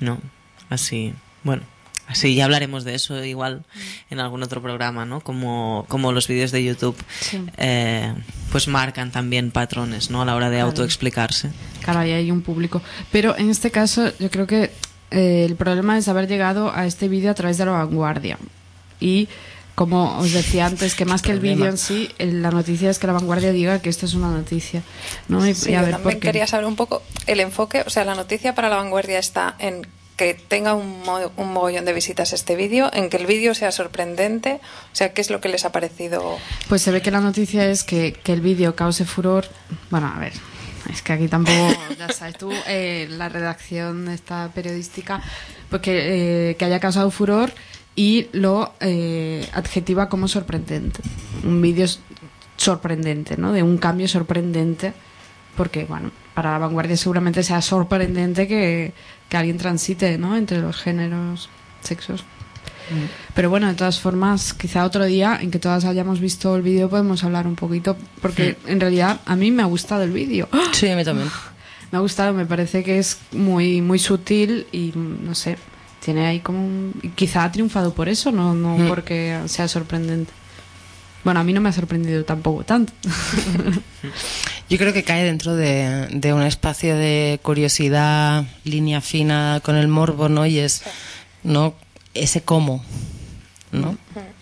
¿no? 0.00 0.18
Así, 0.70 1.14
bueno, 1.44 1.62
así 2.10 2.34
ya 2.34 2.44
hablaremos 2.44 2.84
de 2.84 2.94
eso 2.94 3.24
igual 3.24 3.62
en 4.10 4.20
algún 4.20 4.42
otro 4.42 4.60
programa, 4.60 5.04
¿no? 5.06 5.20
Como, 5.20 5.86
como 5.88 6.12
los 6.12 6.26
vídeos 6.28 6.50
de 6.50 6.64
YouTube, 6.64 6.96
Sí. 7.20 7.40
eh, 7.56 8.12
pues 8.52 8.68
marcan 8.68 9.10
también 9.12 9.50
patrones, 9.50 10.10
¿no? 10.10 10.22
A 10.22 10.24
la 10.24 10.34
hora 10.34 10.50
de 10.50 10.56
Claro. 10.56 10.68
autoexplicarse. 10.70 11.50
Claro, 11.82 12.00
ahí 12.00 12.12
hay 12.12 12.30
un 12.30 12.42
público. 12.42 12.82
Pero 13.12 13.36
en 13.38 13.48
este 13.50 13.70
caso, 13.70 14.10
yo 14.18 14.30
creo 14.30 14.46
que 14.46 14.70
eh, 15.12 15.44
el 15.44 15.56
problema 15.56 15.98
es 15.98 16.06
haber 16.08 16.28
llegado 16.28 16.72
a 16.74 16.86
este 16.86 17.08
vídeo 17.08 17.30
a 17.30 17.34
través 17.34 17.58
de 17.58 17.64
la 17.64 17.72
vanguardia. 17.72 18.38
Y 19.00 19.28
como 19.74 20.18
os 20.18 20.32
decía 20.32 20.66
antes, 20.66 20.94
que 20.94 21.04
más 21.06 21.22
que 21.22 21.32
el 21.32 21.40
vídeo 21.40 21.66
en 21.66 21.78
sí, 21.78 22.10
el- 22.18 22.42
la 22.42 22.50
noticia 22.50 22.90
es 22.90 22.98
que 22.98 23.06
la 23.06 23.14
vanguardia 23.14 23.50
diga 23.50 23.80
que 23.80 23.88
esto 23.88 24.04
es 24.06 24.14
una 24.14 24.28
noticia. 24.30 24.82
¿no? 25.28 25.46
Y, 25.46 25.54
Sí, 25.54 25.70
y 25.70 25.74
a 25.74 25.78
yo 25.80 25.86
ver 25.86 25.94
también 25.94 26.02
por 26.02 26.20
qué. 26.20 26.28
quería 26.28 26.46
saber 26.46 26.66
un 26.66 26.76
poco 26.76 27.02
el 27.26 27.40
enfoque, 27.40 27.82
o 27.86 27.90
sea, 27.90 28.04
la 28.04 28.14
noticia 28.14 28.54
para 28.54 28.68
la 28.68 28.76
vanguardia 28.76 29.18
está 29.18 29.54
en 29.58 29.86
que 30.20 30.34
tenga 30.34 30.74
un, 30.74 31.00
mo- 31.02 31.32
un 31.38 31.52
mogollón 31.54 31.86
de 31.86 31.94
visitas 31.94 32.34
este 32.34 32.54
vídeo, 32.54 32.90
en 32.92 33.08
que 33.08 33.16
el 33.16 33.24
vídeo 33.24 33.54
sea 33.54 33.72
sorprendente, 33.72 34.60
o 34.92 34.94
sea, 34.94 35.14
¿qué 35.14 35.22
es 35.22 35.30
lo 35.30 35.40
que 35.40 35.48
les 35.48 35.64
ha 35.64 35.72
parecido? 35.72 36.36
Pues 36.68 36.82
se 36.82 36.90
ve 36.90 37.00
que 37.00 37.10
la 37.10 37.22
noticia 37.22 37.64
es 37.70 37.84
que, 37.84 38.12
que 38.12 38.34
el 38.34 38.42
vídeo 38.42 38.76
cause 38.76 39.06
furor. 39.06 39.46
Bueno, 39.88 40.12
a 40.14 40.18
ver, 40.18 40.34
es 40.92 41.00
que 41.00 41.14
aquí 41.14 41.26
tampoco, 41.26 41.74
ya 41.98 42.12
sabes 42.12 42.36
tú, 42.36 42.50
eh, 42.66 43.06
la 43.08 43.30
redacción 43.30 44.08
esta 44.08 44.50
periodística, 44.54 45.22
pues 45.70 45.80
que, 45.80 46.50
eh, 46.50 46.56
que 46.56 46.66
haya 46.66 46.80
causado 46.80 47.10
furor 47.10 47.50
y 47.96 48.28
lo 48.32 48.74
eh, 48.80 49.48
adjetiva 49.54 50.10
como 50.10 50.28
sorprendente. 50.28 51.00
Un 51.44 51.62
vídeo 51.62 51.86
sorprendente, 52.58 53.38
¿no? 53.38 53.52
De 53.52 53.62
un 53.62 53.78
cambio 53.78 54.06
sorprendente, 54.06 54.92
porque, 55.56 55.84
bueno, 55.86 56.10
para 56.40 56.52
la 56.52 56.58
vanguardia 56.58 56.96
seguramente 56.96 57.42
sea 57.42 57.60
sorprendente 57.60 58.48
que, 58.48 58.94
que 59.28 59.36
alguien 59.36 59.58
transite, 59.58 60.16
¿no? 60.16 60.38
Entre 60.38 60.58
los 60.58 60.74
géneros, 60.78 61.50
sexos. 61.82 62.24
Pero 63.34 63.50
bueno, 63.50 63.68
de 63.68 63.74
todas 63.74 64.00
formas, 64.00 64.54
quizá 64.54 64.86
otro 64.86 65.04
día 65.04 65.38
en 65.38 65.50
que 65.50 65.58
todas 65.58 65.84
hayamos 65.84 66.18
visto 66.18 66.56
el 66.56 66.62
vídeo 66.62 66.88
podemos 66.88 67.22
hablar 67.24 67.46
un 67.46 67.56
poquito, 67.56 67.94
porque 68.22 68.56
en 68.66 68.80
realidad 68.80 69.20
a 69.26 69.36
mí 69.36 69.50
me 69.50 69.62
ha 69.62 69.66
gustado 69.66 70.02
el 70.02 70.12
vídeo. 70.12 70.48
Sí, 70.72 70.88
a 70.88 70.96
mí 70.96 71.04
también. 71.04 71.28
Me 71.92 71.98
ha 71.98 72.00
gustado, 72.00 72.32
me 72.32 72.46
parece 72.46 72.82
que 72.84 72.98
es 73.00 73.18
muy 73.32 73.82
muy 73.82 73.98
sutil 73.98 74.66
y 74.72 74.92
mm, 74.94 75.24
no 75.26 75.34
sé, 75.34 75.58
tiene 76.02 76.24
ahí 76.26 76.38
como 76.40 76.64
un... 76.64 76.94
Quizá 77.16 77.42
ha 77.44 77.50
triunfado 77.52 77.92
por 77.92 78.08
eso, 78.08 78.30
no, 78.32 78.54
no 78.54 78.78
Mm. 78.78 78.88
porque 78.88 79.40
sea 79.46 79.66
sorprendente. 79.68 80.32
Bueno, 81.24 81.40
a 81.40 81.44
mí 81.44 81.52
no 81.52 81.60
me 81.60 81.68
ha 81.68 81.72
sorprendido 81.72 82.24
tampoco 82.24 82.64
tanto. 82.64 82.92
Yo 84.70 84.78
creo 84.78 84.92
que 84.92 85.02
cae 85.02 85.24
dentro 85.24 85.54
de, 85.54 86.08
de 86.12 86.32
un 86.32 86.42
espacio 86.42 86.96
de 86.96 87.40
curiosidad, 87.42 88.44
línea 88.64 89.00
fina 89.00 89.60
con 89.62 89.76
el 89.76 89.88
morbo, 89.88 90.28
¿no? 90.28 90.46
Y 90.46 90.58
es, 90.58 90.82
¿no? 91.42 91.74
Ese 92.14 92.42
cómo, 92.42 92.84
¿no? 93.72 93.98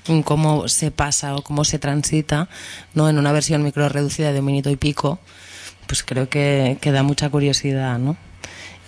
Un 0.09 0.23
cómo 0.23 0.69
se 0.69 0.91
pasa 0.91 1.35
o 1.35 1.43
cómo 1.43 1.65
se 1.65 1.79
transita, 1.79 2.49
¿no? 2.95 3.09
En 3.09 3.19
una 3.19 3.33
versión 3.33 3.63
micro 3.63 3.89
reducida 3.89 4.33
de 4.33 4.41
un 4.41 4.47
minuto 4.47 4.71
y 4.71 4.77
pico, 4.77 5.19
pues 5.87 6.03
creo 6.03 6.29
que, 6.29 6.79
que 6.81 6.93
da 6.93 7.03
mucha 7.03 7.29
curiosidad, 7.31 7.99
¿no? 7.99 8.17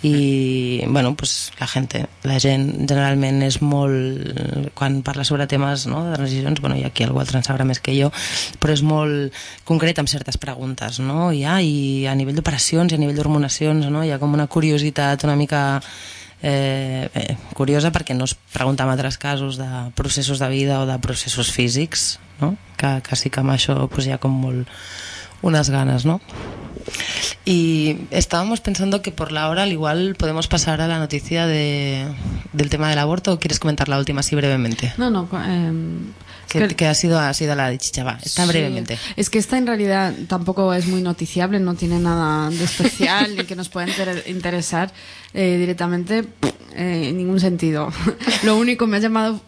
I 0.03 0.83
bueno, 0.87 1.15
pues, 1.15 1.51
la 1.59 1.67
gent 1.67 1.89
la 2.25 2.39
gent 2.41 2.87
generalment 2.89 3.41
és 3.45 3.59
molt 3.61 4.71
quan 4.77 5.01
parla 5.05 5.25
sobre 5.27 5.45
temes 5.49 5.85
no, 5.89 6.01
de 6.07 6.15
transicions 6.15 6.61
bueno, 6.61 6.77
i 6.79 6.85
aquí 6.87 7.05
algú 7.05 7.21
altre 7.21 7.37
en 7.37 7.45
sabrà 7.45 7.67
més 7.69 7.81
que 7.83 7.93
jo 7.93 8.09
però 8.61 8.73
és 8.73 8.81
molt 8.81 9.37
concret 9.67 10.01
amb 10.01 10.09
certes 10.09 10.39
preguntes 10.41 10.97
no? 11.05 11.29
I, 11.31 11.43
ah, 11.45 11.59
i 11.61 12.07
a 12.09 12.15
nivell 12.17 12.39
d'operacions 12.39 12.91
i 12.91 12.97
a 12.97 13.01
nivell 13.01 13.19
d'hormonacions 13.19 13.91
no? 13.93 14.01
hi 14.01 14.09
ha 14.09 14.19
com 14.21 14.33
una 14.33 14.49
curiositat 14.49 15.27
una 15.29 15.37
mica 15.37 15.61
eh, 16.41 17.05
eh, 17.13 17.37
curiosa 17.53 17.93
perquè 17.93 18.17
no 18.17 18.25
es 18.25 18.33
pregunta 18.33 18.87
en 18.87 18.95
altres 18.95 19.21
casos 19.21 19.61
de 19.61 19.69
processos 19.93 20.41
de 20.41 20.49
vida 20.49 20.81
o 20.81 20.89
de 20.89 20.97
processos 20.97 21.53
físics 21.53 22.17
no? 22.41 22.55
que, 22.77 22.99
que 23.05 23.15
sí 23.15 23.29
que 23.29 23.45
amb 23.45 23.53
això 23.53 23.77
pues, 23.85 24.09
hi 24.09 24.17
ha 24.17 24.21
com 24.21 24.33
molt 24.33 24.69
unas 25.41 25.69
ganas, 25.69 26.05
¿no? 26.05 26.21
Y 27.45 27.97
estábamos 28.11 28.61
pensando 28.61 29.01
que 29.01 29.11
por 29.11 29.31
la 29.31 29.49
hora 29.49 29.63
al 29.63 29.71
igual 29.71 30.15
podemos 30.17 30.47
pasar 30.47 30.81
a 30.81 30.87
la 30.87 30.99
noticia 30.99 31.47
de, 31.47 32.05
del 32.53 32.69
tema 32.69 32.89
del 32.89 32.99
aborto 32.99 33.33
o 33.33 33.39
quieres 33.39 33.59
comentar 33.59 33.89
la 33.89 33.97
última 33.97 34.19
así 34.21 34.35
brevemente. 34.35 34.93
No, 34.97 35.09
no. 35.09 35.27
eh, 35.45 35.71
es 36.53 36.73
Que, 36.75 36.85
ha 36.87 36.93
sido 36.93 37.17
ha 37.19 37.33
sido 37.33 37.55
la 37.55 37.69
de 37.69 37.77
Chichaba. 37.77 38.19
Está 38.23 38.43
Sí. 38.43 38.49
brevemente. 38.49 38.97
Es 39.15 39.29
que 39.29 39.39
esta 39.39 39.57
en 39.57 39.65
realidad 39.67 40.13
tampoco 40.27 40.73
es 40.73 40.85
muy 40.87 41.01
noticiable, 41.01 41.59
no 41.59 41.75
tiene 41.75 41.97
nada 41.99 42.49
de 42.49 42.63
especial 42.63 43.35
ni 43.37 43.43
que 43.45 43.55
nos 43.55 43.69
pueda 43.69 43.87
inter- 43.87 44.23
interesar 44.27 44.91
eh, 45.33 45.55
directamente 45.57 46.25
eh, 46.75 47.07
en 47.09 47.17
ningún 47.17 47.39
sentido. 47.39 47.89
Lo 48.43 48.57
único 48.57 48.85
me 48.85 48.97
ha 48.97 48.99
llamado 48.99 49.39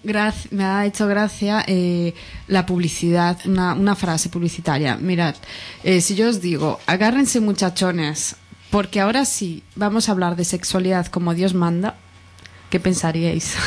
me 0.51 0.63
ha 0.63 0.85
hecho 0.85 1.05
gracia 1.07 1.63
eh, 1.67 2.13
la 2.47 2.65
publicidad, 2.65 3.37
una, 3.45 3.73
una 3.73 3.95
frase 3.95 4.29
publicitaria. 4.29 4.95
Mirad, 4.95 5.35
eh, 5.83 5.99
si 5.99 6.15
yo 6.15 6.29
os 6.29 6.39
digo, 6.39 6.79
agárrense 7.23 7.39
muchachones, 7.39 8.35
porque 8.69 8.99
ahora 8.99 9.23
sí 9.23 9.63
vamos 9.75 10.09
a 10.09 10.11
hablar 10.11 10.35
de 10.35 10.43
sexualidad 10.43 11.05
como 11.07 11.33
Dios 11.33 11.53
manda, 11.53 11.95
¿qué 12.69 12.81
pensaríais? 12.81 13.55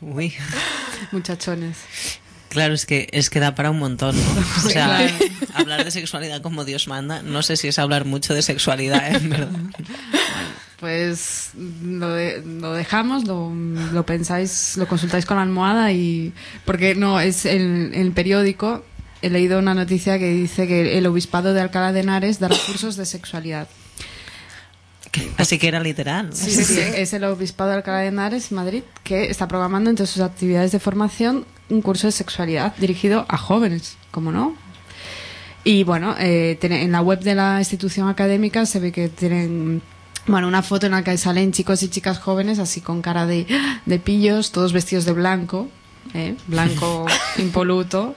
Uy. 0.00 0.34
muchachones. 1.12 1.76
Claro, 2.48 2.74
es 2.74 2.84
que, 2.86 3.08
es 3.12 3.30
que 3.30 3.38
da 3.40 3.54
para 3.54 3.70
un 3.70 3.78
montón, 3.78 4.16
¿no? 4.16 4.40
O 4.66 4.70
sea, 4.70 5.06
Claro. 5.06 5.14
hablar 5.54 5.84
de 5.84 5.90
sexualidad 5.92 6.40
como 6.42 6.64
Dios 6.64 6.88
manda, 6.88 7.22
no 7.22 7.42
sé 7.42 7.56
si 7.56 7.68
es 7.68 7.78
hablar 7.78 8.04
mucho 8.06 8.34
de 8.34 8.42
sexualidad, 8.42 9.14
en 9.14 9.30
verdad. 9.30 9.50
Pues 10.80 11.50
lo, 11.82 12.08
de- 12.10 12.42
lo 12.44 12.72
dejamos, 12.72 13.24
lo, 13.26 13.52
lo 13.52 14.06
pensáis, 14.06 14.76
lo 14.78 14.88
consultáis 14.88 15.26
con 15.26 15.36
la 15.36 15.42
almohada 15.42 15.92
y... 15.92 16.32
Porque 16.64 16.94
no, 16.94 17.20
es 17.20 17.44
el, 17.44 17.92
el 17.94 18.12
periódico, 18.12 18.84
he 19.22 19.30
leído 19.30 19.58
una 19.58 19.74
noticia 19.74 20.18
que 20.18 20.30
dice 20.30 20.66
que 20.66 20.98
el 20.98 21.06
obispado 21.06 21.54
de 21.54 21.60
Alcalá 21.60 21.92
de 21.92 22.00
Henares 22.00 22.38
dará 22.38 22.56
cursos 22.66 22.96
de 22.96 23.06
sexualidad. 23.06 23.68
Así 25.36 25.58
que 25.58 25.68
era 25.68 25.80
literal. 25.80 26.30
Sí, 26.32 26.50
sí, 26.50 26.64
sí, 26.64 26.80
es 26.80 27.12
el 27.12 27.24
obispado 27.24 27.70
de 27.70 27.76
Alcalá 27.76 28.00
de 28.00 28.08
Henares, 28.08 28.52
Madrid, 28.52 28.82
que 29.02 29.30
está 29.30 29.48
programando 29.48 29.90
entre 29.90 30.06
sus 30.06 30.22
actividades 30.22 30.72
de 30.72 30.78
formación 30.78 31.46
un 31.70 31.82
curso 31.82 32.06
de 32.06 32.12
sexualidad 32.12 32.74
dirigido 32.76 33.26
a 33.28 33.36
jóvenes, 33.36 33.96
¿cómo 34.10 34.32
no? 34.32 34.54
Y 35.64 35.84
bueno, 35.84 36.14
eh, 36.18 36.58
en 36.62 36.92
la 36.92 37.02
web 37.02 37.20
de 37.20 37.34
la 37.34 37.58
institución 37.58 38.08
académica 38.08 38.64
se 38.64 38.80
ve 38.80 38.92
que 38.92 39.08
tienen 39.08 39.82
bueno, 40.26 40.46
una 40.46 40.62
foto 40.62 40.86
en 40.86 40.92
la 40.92 41.02
que 41.02 41.16
salen 41.16 41.52
chicos 41.52 41.82
y 41.82 41.88
chicas 41.88 42.18
jóvenes 42.18 42.58
así 42.58 42.80
con 42.80 43.02
cara 43.02 43.26
de, 43.26 43.46
de 43.84 43.98
pillos, 43.98 44.52
todos 44.52 44.72
vestidos 44.72 45.04
de 45.04 45.12
blanco, 45.12 45.68
¿eh? 46.14 46.36
blanco 46.46 47.06
impoluto, 47.38 48.14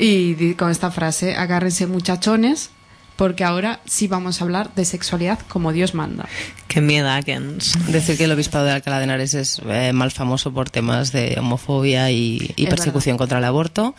y 0.00 0.54
con 0.54 0.70
esta 0.70 0.90
frase, 0.90 1.36
agárrense 1.36 1.86
muchachones, 1.86 2.70
porque 3.16 3.44
ahora 3.44 3.80
sí 3.84 4.08
vamos 4.08 4.40
a 4.40 4.44
hablar 4.44 4.74
de 4.74 4.86
sexualidad 4.86 5.38
como 5.48 5.72
Dios 5.72 5.94
manda. 5.94 6.26
Qué 6.68 6.80
miedo, 6.80 7.10
Akens. 7.10 7.74
Decir 7.92 8.16
que 8.16 8.24
el 8.24 8.32
obispado 8.32 8.64
de 8.64 8.72
Alcalá 8.72 8.98
de 8.98 9.04
Henares 9.04 9.34
es 9.34 9.60
eh, 9.68 9.92
mal 9.92 10.10
famoso 10.10 10.54
por 10.54 10.70
temas 10.70 11.12
de 11.12 11.36
homofobia 11.38 12.10
y, 12.10 12.54
y 12.56 12.66
persecución 12.66 13.18
contra 13.18 13.38
el 13.38 13.44
aborto. 13.44 13.94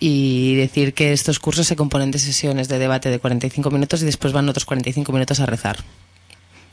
Y 0.00 0.56
decir 0.56 0.94
que 0.94 1.12
estos 1.12 1.38
cursos 1.38 1.68
se 1.68 1.76
componen 1.76 2.10
de 2.10 2.18
sesiones 2.18 2.66
de 2.66 2.80
debate 2.80 3.10
de 3.10 3.20
45 3.20 3.70
minutos 3.70 4.02
y 4.02 4.06
después 4.06 4.32
van 4.32 4.48
otros 4.48 4.64
45 4.64 5.12
minutos 5.12 5.38
a 5.38 5.46
rezar. 5.46 5.78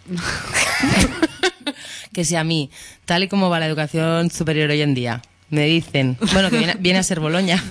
que 2.13 2.25
si 2.25 2.35
a 2.35 2.43
mí, 2.43 2.71
tal 3.05 3.23
y 3.23 3.27
como 3.27 3.49
va 3.49 3.59
la 3.59 3.67
educación 3.67 4.31
superior 4.31 4.69
hoy 4.69 4.81
en 4.81 4.93
día, 4.93 5.21
me 5.49 5.65
dicen, 5.65 6.17
bueno, 6.33 6.49
que 6.49 6.57
viene, 6.57 6.75
viene 6.79 6.99
a 6.99 7.03
ser 7.03 7.19
Boloña. 7.19 7.63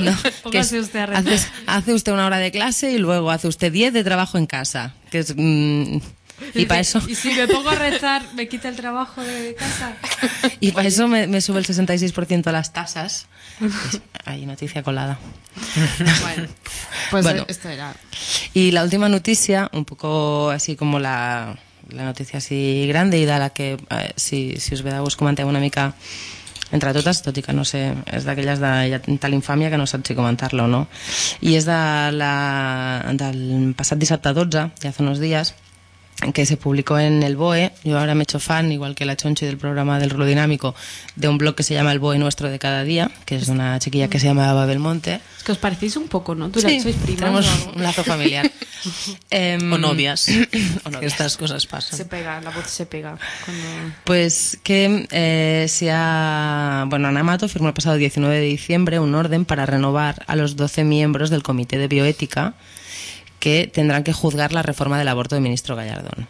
No, 0.00 0.16
que 0.22 0.28
es- 0.28 0.34
Póngase 0.42 0.80
usted 0.80 1.00
a 1.00 1.18
hace, 1.18 1.38
hace 1.66 1.94
usted 1.94 2.12
una 2.12 2.26
hora 2.26 2.38
de 2.38 2.50
clase 2.50 2.92
y 2.92 2.98
luego 2.98 3.30
hace 3.30 3.48
usted 3.48 3.72
10 3.72 3.92
de 3.92 4.04
trabajo 4.04 4.38
en 4.38 4.46
casa. 4.46 4.94
Que 5.10 5.18
es, 5.20 5.34
mm, 5.36 5.98
y 6.54 6.64
para 6.66 6.80
eso, 6.80 7.02
Y 7.06 7.14
si 7.14 7.32
me 7.32 7.46
pongo 7.48 7.68
a 7.70 7.74
rezar, 7.74 8.22
me 8.34 8.48
quita 8.48 8.68
el 8.68 8.76
trabajo 8.76 9.22
de 9.22 9.54
casa. 9.54 9.94
y 10.60 10.72
para 10.72 10.88
eso 10.88 11.06
me, 11.08 11.26
me 11.26 11.40
sube 11.40 11.58
el 11.58 11.66
66% 11.66 12.46
a 12.46 12.52
las 12.52 12.72
tasas. 12.72 13.26
Hay 14.24 14.46
noticia 14.46 14.82
colada. 14.82 15.18
Bueno, 16.22 16.48
pues 17.10 17.24
Bueno. 17.24 17.44
esto 17.48 17.68
era. 17.68 17.94
Y 18.54 18.70
la 18.70 18.84
última 18.84 19.08
noticia, 19.08 19.68
un 19.72 19.84
poco 19.84 20.50
así 20.50 20.76
como 20.76 20.98
la, 20.98 21.58
la 21.90 22.04
noticia 22.04 22.38
así 22.38 22.86
grande 22.88 23.18
i 23.18 23.24
de 23.26 23.38
la 23.38 23.50
que, 23.50 23.76
eh, 23.90 24.12
si, 24.16 24.56
si 24.58 24.74
us 24.74 24.82
ve 24.82 24.92
de 24.92 25.00
gust, 25.00 25.20
una 25.20 25.60
mica 25.60 25.94
entre 26.70 26.92
totes, 26.94 27.22
tot 27.24 27.36
i 27.36 27.44
que 27.44 27.54
no 27.56 27.64
sé, 27.66 27.82
és 28.06 28.26
d'aquelles 28.26 28.60
de 28.62 29.16
tal 29.22 29.34
infàmia 29.34 29.70
que 29.70 29.80
no 29.80 29.88
saps 29.90 30.10
si 30.10 30.18
comentar-la 30.18 30.66
o 30.66 30.70
no. 30.70 30.84
I 31.42 31.56
és 31.58 31.66
de 31.68 31.80
la, 32.16 32.34
del 33.18 33.74
passat 33.78 33.98
dissabte 34.00 34.34
12, 34.36 34.68
ja 34.82 34.94
fa 34.94 35.06
uns 35.06 35.22
dies, 35.22 35.54
que 36.34 36.46
se 36.46 36.56
publicó 36.56 36.98
en 36.98 37.22
el 37.22 37.36
BOE. 37.36 37.72
Yo 37.84 37.98
ahora 37.98 38.14
me 38.14 38.22
he 38.22 38.24
hecho 38.24 38.38
fan, 38.40 38.70
igual 38.72 38.94
que 38.94 39.04
la 39.04 39.16
Chonchi 39.16 39.46
del 39.46 39.56
programa 39.56 39.98
del 39.98 40.10
Rulo 40.10 40.26
Dinámico, 40.26 40.74
de 41.16 41.28
un 41.28 41.38
blog 41.38 41.54
que 41.54 41.62
se 41.62 41.74
llama 41.74 41.92
El 41.92 41.98
BOE 41.98 42.18
Nuestro 42.18 42.48
de 42.50 42.58
Cada 42.58 42.82
Día, 42.84 43.10
que 43.24 43.36
es 43.36 43.46
de 43.46 43.52
una 43.52 43.78
chiquilla 43.78 44.08
que 44.08 44.18
se 44.20 44.26
llama 44.26 44.52
Babel 44.52 44.78
Monte. 44.78 45.20
Es 45.38 45.42
que 45.44 45.52
os 45.52 45.58
parecéis 45.58 45.96
un 45.96 46.08
poco, 46.08 46.34
¿no? 46.34 46.50
Tú 46.50 46.60
Sí, 46.60 46.80
sois 46.80 46.96
primas. 46.96 47.20
tenemos 47.20 47.46
o 47.46 47.50
algo? 47.52 47.72
un 47.76 47.82
lazo 47.82 48.04
familiar. 48.04 48.50
Em, 49.30 49.72
O 49.72 49.78
novias. 49.78 50.26
o 50.84 50.90
novias. 50.90 51.00
Que 51.00 51.06
Estas 51.06 51.36
cosas 51.36 51.62
Se 51.62 51.68
pasan. 51.68 52.08
pega, 52.08 52.40
la 52.40 52.50
voz 52.50 52.66
se 52.66 52.86
pega. 52.86 53.16
Cuando... 53.44 53.94
Pues 54.04 54.58
que 54.62 55.06
eh, 55.10 55.66
se 55.68 55.90
ha. 55.92 56.84
Bueno, 56.88 57.08
Anamato 57.08 57.46
firmó 57.48 57.68
el 57.68 57.74
pasado 57.74 57.96
19 57.96 58.34
de 58.36 58.40
diciembre 58.46 58.98
un 58.98 59.14
orden 59.14 59.44
para 59.44 59.66
renovar 59.66 60.24
a 60.26 60.34
los 60.36 60.56
12 60.56 60.84
miembros 60.84 61.28
del 61.30 61.42
Comité 61.42 61.76
de 61.78 61.88
Bioética 61.88 62.54
que 63.40 63.68
tendrán 63.72 64.04
que 64.04 64.12
juzgar 64.12 64.52
la 64.52 64.62
reforma 64.62 64.98
del 64.98 65.08
aborto 65.08 65.34
del 65.34 65.42
ministro 65.42 65.74
Gallardón. 65.74 66.28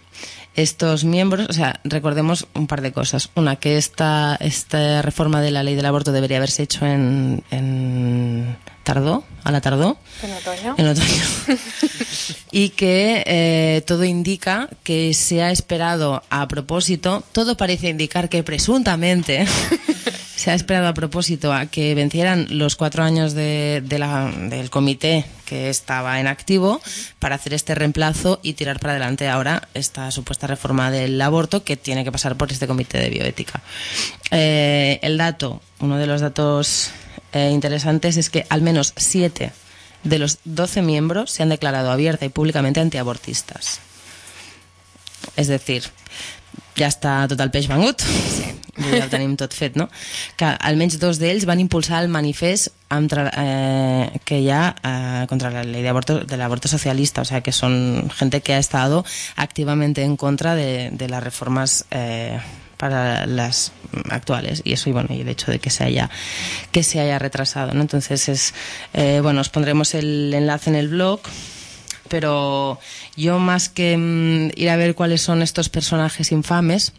Estos 0.57 1.05
miembros, 1.05 1.49
o 1.49 1.53
sea, 1.53 1.81
recordemos 1.85 2.47
un 2.55 2.67
par 2.67 2.81
de 2.81 2.93
cosas. 2.93 3.31
Una, 3.35 3.57
que 3.57 3.77
esta, 3.77 4.37
esta 4.41 5.03
reforma 5.03 5.41
de 5.41 5.51
la 5.51 5.63
ley 5.63 5.75
del 5.75 5.87
aborto 5.87 6.13
debería 6.13 6.39
haberse 6.39 6.63
hecho 6.63 6.87
en. 6.87 7.45
en 7.51 8.57
¿Tardó? 8.83 9.25
¿A 9.45 9.53
la 9.53 9.61
tardó? 9.61 9.99
En 10.23 10.33
otoño. 10.33 10.75
En 10.79 10.89
otoño. 10.89 11.07
y 12.51 12.71
que 12.71 13.23
eh, 13.27 13.83
todo 13.87 14.05
indica 14.05 14.69
que 14.83 15.15
se 15.15 15.43
ha 15.43 15.51
esperado 15.51 16.23
a 16.31 16.49
propósito, 16.49 17.23
todo 17.33 17.57
parece 17.57 17.89
indicar 17.91 18.29
que 18.29 18.43
presuntamente 18.43 19.47
se 20.37 20.51
ha 20.51 20.55
esperado 20.55 20.89
a 20.89 20.95
propósito 20.95 21.53
a 21.53 21.67
que 21.67 21.95
vencieran 21.95 22.47
los 22.51 22.75
cuatro 22.77 23.03
años 23.05 23.35
de, 23.35 23.83
de 23.85 23.99
la- 23.99 24.31
del 24.31 24.71
comité 24.71 25.25
que 25.45 25.69
estaba 25.69 26.19
en 26.21 26.27
activo 26.27 26.81
para 27.19 27.35
hacer 27.35 27.53
este 27.55 27.75
reemplazo 27.75 28.41
y 28.43 28.55
tirar 28.55 28.81
para 28.81 28.93
adelante 28.95 29.29
ahora 29.29 29.69
esta 29.75 30.11
supuesta 30.11 30.47
reforma 30.47 30.91
del 30.91 31.21
aborto 31.21 31.65
que 31.65 31.77
tiene 31.77 32.03
que 32.05 32.13
pasar 32.13 32.37
por 32.37 32.51
este 32.51 32.67
comité 32.67 32.99
de 32.99 33.11
bioética. 33.11 33.61
Eh, 34.31 34.99
el 35.03 35.19
dato, 35.19 35.61
uno 35.81 35.97
de 35.99 36.07
los 36.07 36.21
datos 36.21 36.91
eh, 37.33 37.51
interesantes 37.51 38.17
es 38.17 38.31
que 38.31 38.47
al 38.49 38.63
menos 38.63 38.93
siete 38.97 39.53
de 40.05 40.19
los 40.19 40.39
12 40.45 40.83
miembros 40.83 41.31
se 41.31 41.43
han 41.43 41.51
declarado 41.51 41.91
abierta 41.91 42.25
y 42.25 42.31
públicamente 42.31 42.81
antiabortistas. 42.81 43.81
És 45.37 45.49
decir, 45.49 45.85
ja 46.79 46.89
està 46.89 47.27
tot 47.29 47.41
el 47.41 47.53
peix 47.53 47.69
Vull 47.69 48.95
dir, 48.95 49.01
ja 49.03 49.07
ho 49.09 49.13
tenim 49.13 49.35
tot 49.37 49.53
fet, 49.53 49.75
no? 49.77 49.91
Que 50.41 50.49
almenys 50.65 50.97
dos 51.03 51.19
d'ells 51.21 51.45
van 51.45 51.61
impulsar 51.61 52.01
el 52.01 52.09
manifest 52.09 52.71
contra, 52.89 53.27
eh, 53.37 54.21
que 54.25 54.39
hi 54.41 54.49
ha 54.55 54.63
eh, 54.73 55.27
contra 55.29 55.51
la 55.51 55.65
ley 55.65 55.83
de 55.83 55.91
aborto, 55.91 56.21
del 56.25 56.41
aborto 56.41 56.69
socialista, 56.69 57.21
o 57.21 57.25
sea, 57.27 57.43
que 57.43 57.53
son 57.53 58.09
gente 58.15 58.41
que 58.41 58.55
ha 58.55 58.59
estado 58.59 59.05
activamente 59.37 60.03
en 60.03 60.17
contra 60.17 60.55
de, 60.55 60.91
de 60.93 61.09
las 61.09 61.23
reformas 61.23 61.85
eh, 61.91 62.41
para 62.81 63.27
las 63.27 63.73
actuales 64.09 64.63
y 64.65 64.73
eso 64.73 64.89
y 64.89 64.93
bueno 64.93 65.11
y 65.15 65.21
el 65.21 65.29
hecho 65.29 65.51
de 65.53 65.59
que 65.59 65.69
se 65.69 65.85
haya 65.85 66.09
que 66.73 66.83
se 66.83 66.99
haya 66.99 67.19
retrasado 67.19 67.75
¿no? 67.75 67.83
entonces 67.83 68.29
es 68.31 68.55
eh, 68.95 69.21
bueno 69.23 69.43
os 69.43 69.51
pondremos 69.51 69.93
el 69.95 70.33
enlace 70.33 70.71
en 70.71 70.77
el 70.77 70.89
blog 70.89 71.21
pero 72.09 72.79
yo 73.17 73.39
más 73.39 73.69
que 73.69 73.97
mm, 73.97 74.59
ir 74.59 74.71
a 74.71 74.77
ver 74.77 74.95
cuáles 74.95 75.21
son 75.23 75.43
estos 75.43 75.69
personajes 75.69 76.33
infames 76.33 76.93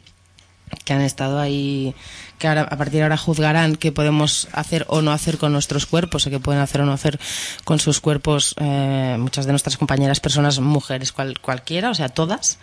que 0.86 0.94
han 0.94 1.02
estado 1.02 1.38
ahí, 1.42 1.94
que 2.38 2.48
ahora, 2.48 2.62
a 2.62 2.78
partir 2.78 3.00
de 3.00 3.04
ahora 3.04 3.18
juzgarán 3.18 3.76
qué 3.76 3.92
podemos 3.92 4.48
hacer 4.54 4.86
o 4.88 5.02
no 5.02 5.12
hacer 5.12 5.38
con 5.38 5.52
nuestros 5.52 5.86
cuerpos, 5.86 6.26
o 6.26 6.30
qué 6.30 6.40
pueden 6.40 6.62
hacer 6.62 6.80
o 6.80 6.86
no 6.86 6.94
hacer 6.94 7.20
con 7.66 7.80
sus 7.80 8.00
cuerpos 8.00 8.56
eh, 8.58 9.18
muchas 9.20 9.46
de 9.46 9.52
nuestras 9.52 9.76
compañeras, 9.76 10.22
personas, 10.22 10.60
mujeres, 10.62 11.12
cual- 11.12 11.38
cualquiera, 11.42 11.90
o 11.90 11.94
sea, 11.94 12.08
todas. 12.08 12.58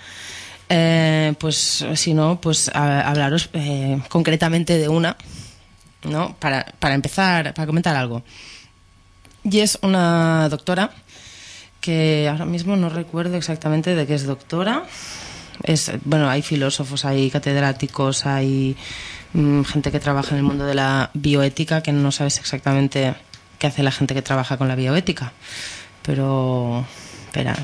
Eh, 0.68 1.34
pues 1.38 1.86
si 1.94 2.12
no, 2.14 2.40
pues 2.40 2.70
hablaros 2.74 3.48
eh, 3.54 4.00
concretamente 4.08 4.76
de 4.76 4.88
una, 4.88 5.16
¿no? 6.04 6.36
Para, 6.38 6.74
para 6.78 6.94
empezar, 6.94 7.54
para 7.54 7.66
comentar 7.66 7.96
algo. 7.96 8.22
Y 9.44 9.60
es 9.60 9.78
una 9.82 10.48
doctora 10.48 10.90
que 11.80 12.28
ahora 12.30 12.44
mismo 12.44 12.76
no 12.76 12.88
recuerdo 12.88 13.36
exactamente 13.36 13.94
de 13.94 14.06
qué 14.06 14.14
es 14.14 14.24
doctora. 14.24 14.84
Es, 15.62 15.90
bueno, 16.04 16.28
hay 16.28 16.42
filósofos, 16.42 17.04
hay 17.04 17.30
catedráticos, 17.30 18.26
hay 18.26 18.76
mm, 19.32 19.62
gente 19.62 19.90
que 19.90 20.00
trabaja 20.00 20.32
en 20.32 20.38
el 20.38 20.42
mundo 20.42 20.66
de 20.66 20.74
la 20.74 21.10
bioética 21.14 21.82
que 21.82 21.92
no 21.92 22.12
sabes 22.12 22.38
exactamente 22.38 23.14
qué 23.58 23.66
hace 23.66 23.82
la 23.82 23.90
gente 23.90 24.14
que 24.14 24.22
trabaja 24.22 24.56
con 24.56 24.68
la 24.68 24.76
bioética. 24.76 25.32
Pero, 26.02 26.84
espera. 27.26 27.56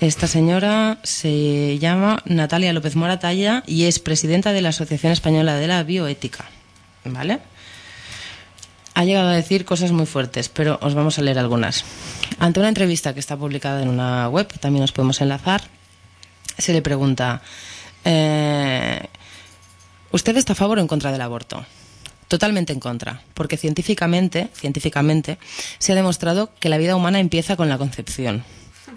Esta 0.00 0.26
señora 0.26 0.98
se 1.02 1.78
llama 1.78 2.22
Natalia 2.24 2.72
López 2.72 2.96
Moratalla 2.96 3.62
y 3.66 3.84
es 3.84 3.98
presidenta 3.98 4.52
de 4.52 4.62
la 4.62 4.70
Asociación 4.70 5.12
Española 5.12 5.56
de 5.56 5.66
la 5.66 5.82
Bioética. 5.82 6.46
¿Vale? 7.04 7.40
ha 8.94 9.04
llegado 9.04 9.28
a 9.28 9.32
decir 9.32 9.64
cosas 9.64 9.92
muy 9.92 10.04
fuertes, 10.04 10.48
pero 10.48 10.78
os 10.82 10.94
vamos 10.94 11.18
a 11.18 11.22
leer 11.22 11.38
algunas. 11.38 11.84
Ante 12.38 12.60
una 12.60 12.68
entrevista 12.68 13.14
que 13.14 13.20
está 13.20 13.36
publicada 13.36 13.82
en 13.82 13.88
una 13.88 14.28
web, 14.28 14.46
también 14.60 14.84
os 14.84 14.92
podemos 14.92 15.20
enlazar, 15.20 15.62
se 16.58 16.72
le 16.72 16.82
pregunta, 16.82 17.40
eh, 18.04 19.06
¿usted 20.12 20.36
está 20.36 20.52
a 20.52 20.56
favor 20.56 20.78
o 20.78 20.80
en 20.82 20.88
contra 20.88 21.12
del 21.12 21.22
aborto? 21.22 21.64
Totalmente 22.28 22.72
en 22.72 22.80
contra, 22.80 23.22
porque 23.32 23.56
científicamente, 23.56 24.48
científicamente 24.54 25.38
se 25.78 25.92
ha 25.92 25.94
demostrado 25.94 26.50
que 26.60 26.68
la 26.68 26.76
vida 26.76 26.94
humana 26.94 27.20
empieza 27.20 27.56
con 27.56 27.68
la 27.68 27.78
concepción. 27.78 28.44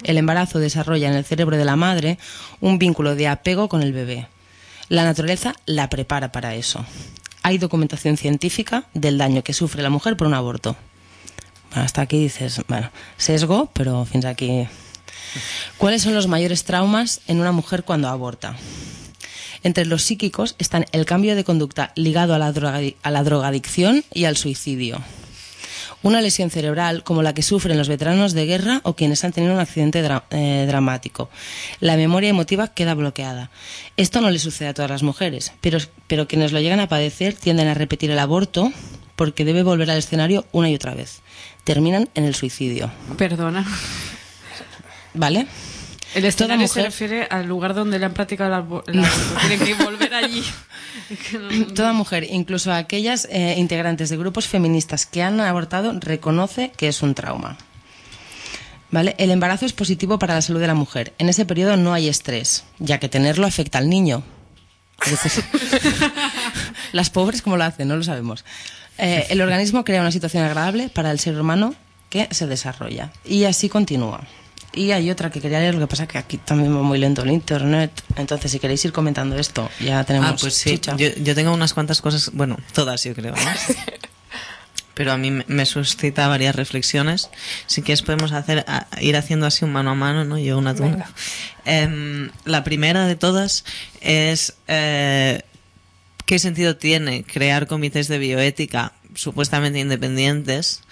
El 0.02 0.18
embarazo 0.18 0.58
desarrolla 0.58 1.08
en 1.08 1.14
el 1.14 1.24
cerebro 1.24 1.56
de 1.56 1.64
la 1.64 1.76
madre 1.76 2.18
un 2.60 2.78
vínculo 2.78 3.14
de 3.14 3.28
apego 3.28 3.68
con 3.68 3.82
el 3.82 3.92
bebé. 3.92 4.28
La 4.88 5.04
naturaleza 5.04 5.54
la 5.66 5.88
prepara 5.88 6.32
para 6.32 6.54
eso. 6.54 6.84
Hay 7.42 7.58
documentación 7.58 8.16
científica 8.16 8.84
del 8.94 9.18
daño 9.18 9.42
que 9.42 9.52
sufre 9.54 9.82
la 9.82 9.90
mujer 9.90 10.16
por 10.16 10.26
un 10.26 10.34
aborto. 10.34 10.76
Hasta 11.72 12.02
aquí 12.02 12.18
dices, 12.18 12.60
bueno, 12.68 12.90
sesgo, 13.16 13.70
pero 13.72 14.04
fins 14.04 14.24
aquí. 14.24 14.66
¿Cuáles 15.78 16.02
son 16.02 16.14
los 16.14 16.28
mayores 16.28 16.64
traumas 16.64 17.20
en 17.26 17.40
una 17.40 17.52
mujer 17.52 17.84
cuando 17.84 18.08
aborta? 18.08 18.56
Entre 19.62 19.86
los 19.86 20.02
psíquicos 20.02 20.54
están 20.58 20.84
el 20.92 21.06
cambio 21.06 21.34
de 21.34 21.44
conducta 21.44 21.92
ligado 21.96 22.34
a 22.34 22.38
la, 22.38 22.52
drogadi- 22.52 22.96
a 23.02 23.10
la 23.10 23.24
drogadicción 23.24 24.04
y 24.12 24.26
al 24.26 24.36
suicidio. 24.36 25.00
Una 26.04 26.20
lesión 26.20 26.50
cerebral 26.50 27.02
como 27.02 27.22
la 27.22 27.32
que 27.34 27.42
sufren 27.42 27.76
los 27.78 27.88
veteranos 27.88 28.34
de 28.34 28.44
guerra 28.46 28.80
o 28.84 28.94
quienes 28.94 29.24
han 29.24 29.32
tenido 29.32 29.54
un 29.54 29.58
accidente 29.58 30.04
dra- 30.06 30.24
eh, 30.30 30.64
dramático. 30.68 31.30
La 31.80 31.96
memoria 31.96 32.28
emotiva 32.28 32.68
queda 32.68 32.94
bloqueada. 32.94 33.50
Esto 33.96 34.20
no 34.20 34.30
le 34.30 34.38
sucede 34.38 34.68
a 34.68 34.74
todas 34.74 34.90
las 34.90 35.02
mujeres, 35.02 35.52
pero, 35.62 35.78
pero 36.06 36.28
quienes 36.28 36.52
lo 36.52 36.60
llegan 36.60 36.80
a 36.80 36.88
padecer 36.88 37.34
tienden 37.34 37.68
a 37.68 37.74
repetir 37.74 38.10
el 38.10 38.18
aborto 38.18 38.70
porque 39.16 39.44
debe 39.44 39.62
volver 39.62 39.90
al 39.90 39.98
escenario 39.98 40.44
una 40.52 40.68
y 40.68 40.74
otra 40.74 40.94
vez. 40.94 41.22
Terminan 41.64 42.08
en 42.14 42.24
el 42.24 42.34
suicidio. 42.34 42.90
Perdona. 43.16 43.64
¿Vale? 45.14 45.46
El 46.14 46.24
escenario 46.24 46.62
mujer- 46.62 46.82
se 46.84 46.88
refiere 46.88 47.24
al 47.30 47.46
lugar 47.46 47.74
donde 47.74 47.98
le 47.98 48.06
han 48.06 48.14
practicado 48.14 48.54
aborto. 48.54 48.92
Tienen 49.40 49.60
que 49.66 49.74
volver 49.74 50.14
allí. 50.14 50.44
Toda 51.74 51.92
mujer, 51.92 52.26
incluso 52.30 52.72
aquellas 52.72 53.26
eh, 53.30 53.54
integrantes 53.58 54.08
de 54.10 54.16
grupos 54.16 54.46
feministas 54.48 55.06
que 55.06 55.22
han 55.22 55.40
abortado, 55.40 55.92
reconoce 56.00 56.70
que 56.76 56.88
es 56.88 57.02
un 57.02 57.14
trauma. 57.14 57.56
¿Vale? 58.90 59.16
El 59.18 59.32
embarazo 59.32 59.66
es 59.66 59.72
positivo 59.72 60.18
para 60.20 60.34
la 60.34 60.40
salud 60.42 60.60
de 60.60 60.68
la 60.68 60.74
mujer. 60.74 61.14
En 61.18 61.28
ese 61.28 61.44
periodo 61.44 61.76
no 61.76 61.92
hay 61.94 62.06
estrés, 62.08 62.64
ya 62.78 62.98
que 63.00 63.08
tenerlo 63.08 63.44
afecta 63.46 63.78
al 63.78 63.88
niño. 63.88 64.22
Las 66.92 67.10
pobres, 67.10 67.42
¿cómo 67.42 67.56
lo 67.56 67.64
hacen? 67.64 67.88
No 67.88 67.96
lo 67.96 68.04
sabemos. 68.04 68.44
Eh, 68.98 69.26
el 69.30 69.40
organismo 69.40 69.84
crea 69.84 70.00
una 70.00 70.12
situación 70.12 70.44
agradable 70.44 70.88
para 70.88 71.10
el 71.10 71.18
ser 71.18 71.38
humano 71.40 71.74
que 72.08 72.28
se 72.30 72.46
desarrolla. 72.46 73.10
Y 73.24 73.44
así 73.44 73.68
continúa. 73.68 74.20
Y 74.74 74.92
hay 74.92 75.10
otra 75.10 75.30
que 75.30 75.40
quería 75.40 75.60
leer, 75.60 75.74
lo 75.74 75.80
que 75.80 75.86
pasa 75.86 76.06
que 76.08 76.18
aquí 76.18 76.38
también 76.38 76.76
va 76.76 76.82
muy 76.82 76.98
lento 76.98 77.22
el 77.22 77.30
internet. 77.30 77.90
Entonces, 78.16 78.50
si 78.50 78.58
queréis 78.58 78.84
ir 78.84 78.92
comentando 78.92 79.36
esto, 79.38 79.70
ya 79.80 80.02
tenemos 80.04 80.30
Ah, 80.30 80.36
pues 80.40 80.54
sí. 80.54 80.70
chicha. 80.70 80.96
Yo, 80.96 81.08
yo 81.16 81.34
tengo 81.34 81.52
unas 81.52 81.74
cuantas 81.74 82.00
cosas, 82.00 82.30
bueno, 82.32 82.58
todas 82.72 83.02
yo 83.04 83.14
creo, 83.14 83.34
¿no? 83.34 83.40
Pero 84.94 85.10
a 85.10 85.16
mí 85.16 85.30
me- 85.48 85.66
suscita 85.66 86.28
varias 86.28 86.54
reflexiones. 86.54 87.28
Si 87.66 87.82
quieres 87.82 88.02
podemos 88.02 88.30
hacer, 88.30 88.64
a- 88.68 88.86
ir 89.00 89.16
haciendo 89.16 89.44
así 89.46 89.64
un 89.64 89.72
mano 89.72 89.90
a 89.90 89.94
mano, 89.96 90.24
¿no? 90.24 90.38
Yo 90.38 90.56
una 90.56 90.72
tú. 90.74 90.84
Em, 91.64 92.30
la 92.44 92.62
primera 92.62 93.04
de 93.06 93.16
todas 93.16 93.64
es 94.00 94.54
eh, 94.68 95.42
qué 96.26 96.38
sentido 96.38 96.76
tiene 96.76 97.24
crear 97.24 97.66
comités 97.66 98.06
de 98.06 98.18
bioética 98.18 98.92
supuestamente 99.16 99.80
independientes 99.80 100.82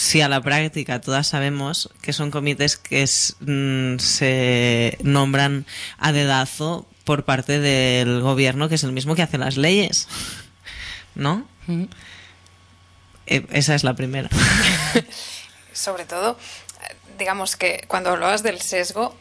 si 0.00 0.22
a 0.22 0.28
la 0.30 0.40
práctica 0.40 1.02
todas 1.02 1.26
sabemos 1.26 1.90
que 2.00 2.14
son 2.14 2.30
comités 2.30 2.78
que 2.78 3.02
es- 3.02 3.36
mm, 3.40 3.98
se 3.98 4.96
nombran 5.02 5.66
a 5.98 6.12
dedazo 6.12 6.86
por 7.04 7.24
parte 7.26 7.58
del 7.60 8.22
gobierno, 8.22 8.70
que 8.70 8.76
es 8.76 8.84
el 8.84 8.92
mismo 8.92 9.14
que 9.14 9.20
hace 9.22 9.36
las 9.36 9.58
leyes. 9.58 10.08
¿No? 11.14 11.46
Mm. 11.66 11.84
Eh, 13.26 13.44
esa 13.52 13.74
es 13.74 13.84
la 13.84 13.92
primera. 13.94 14.30
sobre 15.74 16.06
todo, 16.06 16.38
digamos 17.18 17.56
que 17.56 17.84
cuando 17.86 18.10
hablabas 18.10 18.42
del 18.42 18.60
sesgo, 18.62 19.14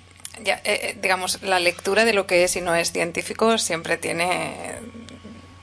ya, 0.43 0.55
eh, 0.63 0.79
eh, 0.93 0.97
digamos, 1.01 1.41
la 1.41 1.59
lectura 1.59 2.05
de 2.05 2.13
lo 2.13 2.25
que 2.25 2.45
es 2.45 2.55
y 2.55 2.61
no 2.61 2.73
es 2.73 2.93
científico 2.93 3.57
siempre 3.57 3.97
tiene 3.97 4.77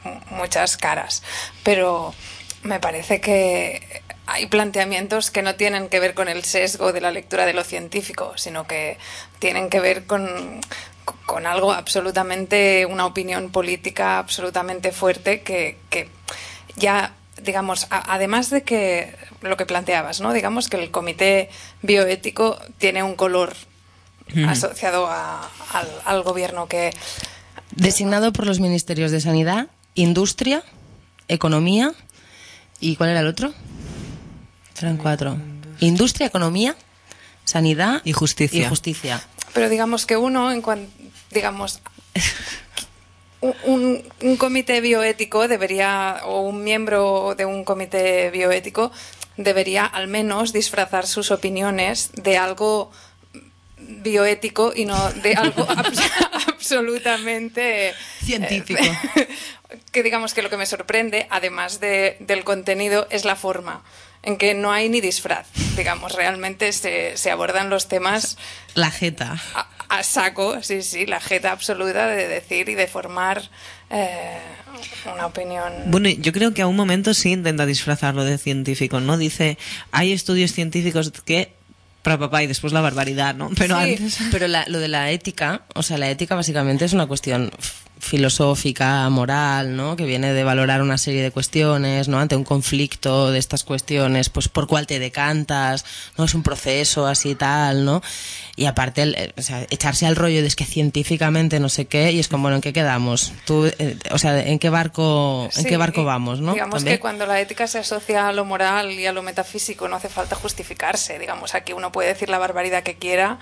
mu- 0.04 0.36
muchas 0.36 0.76
caras, 0.76 1.22
pero 1.62 2.14
me 2.62 2.80
parece 2.80 3.20
que 3.20 4.02
hay 4.26 4.46
planteamientos 4.46 5.30
que 5.30 5.42
no 5.42 5.54
tienen 5.54 5.88
que 5.88 6.00
ver 6.00 6.14
con 6.14 6.28
el 6.28 6.42
sesgo 6.44 6.92
de 6.92 7.00
la 7.00 7.10
lectura 7.12 7.46
de 7.46 7.52
lo 7.54 7.62
científico, 7.64 8.32
sino 8.36 8.66
que 8.66 8.98
tienen 9.38 9.70
que 9.70 9.80
ver 9.80 10.04
con, 10.06 10.60
con 11.26 11.46
algo 11.46 11.72
absolutamente, 11.72 12.86
una 12.86 13.06
opinión 13.06 13.50
política 13.50 14.18
absolutamente 14.18 14.90
fuerte 14.92 15.42
que, 15.42 15.78
que 15.90 16.08
ya, 16.76 17.14
digamos, 17.42 17.86
a- 17.90 18.14
además 18.14 18.50
de 18.50 18.62
que 18.64 19.14
lo 19.42 19.56
que 19.56 19.64
planteabas, 19.66 20.20
¿no? 20.20 20.32
Digamos 20.32 20.68
que 20.68 20.76
el 20.76 20.90
comité 20.90 21.48
bioético 21.82 22.58
tiene 22.78 23.02
un 23.02 23.14
color 23.14 23.54
asociado 24.48 25.06
a- 25.06 25.48
al, 25.72 25.88
al 26.04 26.22
gobierno 26.24 26.66
que 26.66 26.90
Designado 27.76 28.32
por 28.32 28.46
los 28.46 28.58
ministerios 28.58 29.10
de 29.12 29.20
Sanidad, 29.20 29.68
Industria, 29.94 30.62
Economía 31.28 31.92
y 32.80 32.96
¿cuál 32.96 33.10
era 33.10 33.20
el 33.20 33.26
otro? 33.28 33.52
Eran 34.78 34.96
cuatro. 34.96 35.36
Industria, 35.80 36.26
Economía, 36.26 36.74
Sanidad 37.44 38.00
Y 38.04 38.12
Justicia. 38.12 38.62
Y 38.62 38.68
justicia. 38.68 39.22
Pero 39.52 39.68
digamos 39.68 40.06
que 40.06 40.16
uno, 40.16 40.52
en 40.52 40.62
cuan- 40.62 40.88
digamos, 41.30 41.80
un, 43.64 44.02
comité 44.38 44.80
bioético 44.80 45.48
debería, 45.48 46.20
o 46.24 46.40
un 46.40 46.64
miembro 46.64 47.34
de 47.36 47.44
un 47.44 47.64
comité 47.64 48.30
bioético 48.30 48.90
debería 49.36 49.84
al 49.84 50.08
menos 50.08 50.52
disfrazar 50.52 51.06
sus 51.06 51.30
opiniones 51.30 52.10
de 52.14 52.38
algo 52.38 52.90
bioético 53.78 54.72
y 54.74 54.84
no 54.86 55.12
de 55.12 55.34
algo 55.34 55.64
abs- 55.68 56.10
absolutamente 56.48 57.90
eh, 57.90 57.94
Científico. 58.24 58.82
que 59.92 60.02
digamos 60.02 60.34
que 60.34 60.42
lo 60.42 60.50
que 60.50 60.56
me 60.56 60.66
sorprende, 60.66 61.26
además 61.30 61.80
de- 61.80 62.16
del 62.20 62.44
contenido, 62.44 63.06
es 63.10 63.24
la 63.24 63.36
forma 63.36 63.82
en 64.22 64.38
que 64.38 64.54
no 64.54 64.72
hay 64.72 64.88
ni 64.88 65.00
disfraz. 65.00 65.46
Digamos, 65.76 66.12
realmente 66.12 66.72
se, 66.72 67.16
se 67.16 67.30
abordan 67.30 67.70
los 67.70 67.86
temas 67.88 68.36
La 68.74 68.90
jeta. 68.90 69.40
a, 69.54 69.68
a 69.88 70.02
saco, 70.02 70.62
sí, 70.62 70.82
sí, 70.82 71.06
la 71.06 71.20
jeta 71.20 71.52
absoluta 71.52 72.08
de 72.08 72.26
decir 72.26 72.68
y 72.68 72.74
de 72.74 72.86
formar 72.88 73.42
eh, 73.90 74.38
una 75.12 75.26
opinión. 75.26 75.72
Bueno, 75.86 76.08
yo 76.08 76.32
creo 76.32 76.52
que 76.54 76.62
a 76.62 76.66
un 76.66 76.74
momento 76.76 77.14
sí 77.14 77.30
intenta 77.32 77.66
disfrazarlo 77.66 78.24
de 78.24 78.36
científico, 78.38 78.98
¿no? 79.00 79.16
Dice, 79.16 79.58
hay 79.92 80.12
estudios 80.12 80.52
científicos 80.52 81.12
que... 81.24 81.54
Para 82.02 82.18
papá 82.18 82.40
y 82.44 82.46
después 82.46 82.72
la 82.72 82.80
barbaridad, 82.80 83.34
¿no? 83.34 83.50
Pero 83.56 83.76
Sí. 83.82 83.92
antes... 83.94 84.18
Pero 84.30 84.46
la- 84.46 84.64
lo 84.68 84.78
de 84.78 84.86
la 84.88 85.10
ética, 85.10 85.62
o 85.74 85.82
sea, 85.82 85.98
la 85.98 86.08
ética 86.08 86.36
básicamente 86.36 86.84
es 86.84 86.92
una 86.92 87.06
cuestión 87.06 87.50
filosófica, 87.98 89.08
moral, 89.08 89.76
¿no? 89.76 89.96
Que 89.96 90.04
viene 90.04 90.32
de 90.32 90.44
valorar 90.44 90.82
una 90.82 90.98
serie 90.98 91.22
de 91.22 91.30
cuestiones, 91.30 92.08
¿no? 92.08 92.18
Ante 92.18 92.36
un 92.36 92.44
conflicto 92.44 93.30
de 93.30 93.38
estas 93.38 93.64
cuestiones, 93.64 94.28
pues 94.28 94.48
por 94.48 94.66
cuál 94.66 94.86
te 94.86 94.98
decantas, 94.98 95.84
¿no? 96.16 96.24
Es 96.24 96.34
un 96.34 96.42
proceso 96.42 97.06
así 97.06 97.34
tal, 97.34 97.84
¿no? 97.84 98.02
Y 98.56 98.66
aparte, 98.66 99.02
el- 99.02 99.14
eh, 99.16 99.32
o 99.36 99.42
sea, 99.42 99.66
echarse 99.70 100.06
al 100.06 100.16
rollo 100.16 100.40
de 100.40 100.46
es 100.46 100.56
que 100.56 100.64
científicamente 100.64 101.60
no 101.60 101.68
sé 101.68 101.86
qué, 101.86 102.12
y 102.12 102.18
es 102.20 102.28
como, 102.28 102.42
bueno, 102.42 102.56
¿en 102.56 102.62
qué 102.62 102.72
quedamos? 102.72 103.32
Tú, 103.44 103.66
eh, 103.66 103.98
o 104.10 104.18
sea, 104.18 104.40
¿en 104.46 104.58
qué 104.58 104.70
barco, 104.70 105.48
en 105.56 105.64
qué 105.64 105.76
barco 105.76 106.04
vamos, 106.04 106.40
no? 106.40 106.52
Digamos 106.52 106.76
También. 106.76 106.96
que 106.96 107.00
cuando 107.00 107.26
la 107.26 107.40
ética 107.40 107.66
se 107.66 107.78
asocia 107.78 108.28
a 108.28 108.32
lo 108.32 108.44
moral 108.44 108.92
y 108.92 109.06
a 109.06 109.12
lo 109.12 109.22
metafísico 109.22 109.88
no 109.88 109.96
hace 109.96 110.08
falta 110.08 110.36
justificarse. 110.36 111.18
Digamos, 111.18 111.54
aquí 111.54 111.72
uno 111.72 111.92
puede 111.92 112.08
decir 112.08 112.28
la 112.28 112.38
barbaridad 112.38 112.82
que 112.82 112.96
quiera 112.96 113.38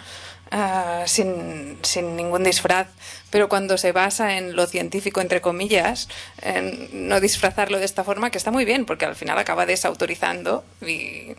ah, 0.50 1.02
sin, 1.06 1.78
sin 1.82 2.16
ningún 2.16 2.44
disfraz, 2.44 2.86
pero 3.34 3.48
cuando 3.48 3.76
se 3.78 3.90
basa 3.90 4.38
en 4.38 4.54
lo 4.54 4.64
científico, 4.68 5.20
entre 5.20 5.40
comillas, 5.40 6.08
en 6.40 7.08
no 7.08 7.18
disfrazarlo 7.18 7.80
de 7.80 7.84
esta 7.84 8.04
forma, 8.04 8.30
que 8.30 8.38
está 8.38 8.52
muy 8.52 8.64
bien, 8.64 8.84
porque 8.86 9.06
al 9.06 9.16
final 9.16 9.36
acaba 9.38 9.66
desautorizando 9.66 10.64
y 10.86 11.32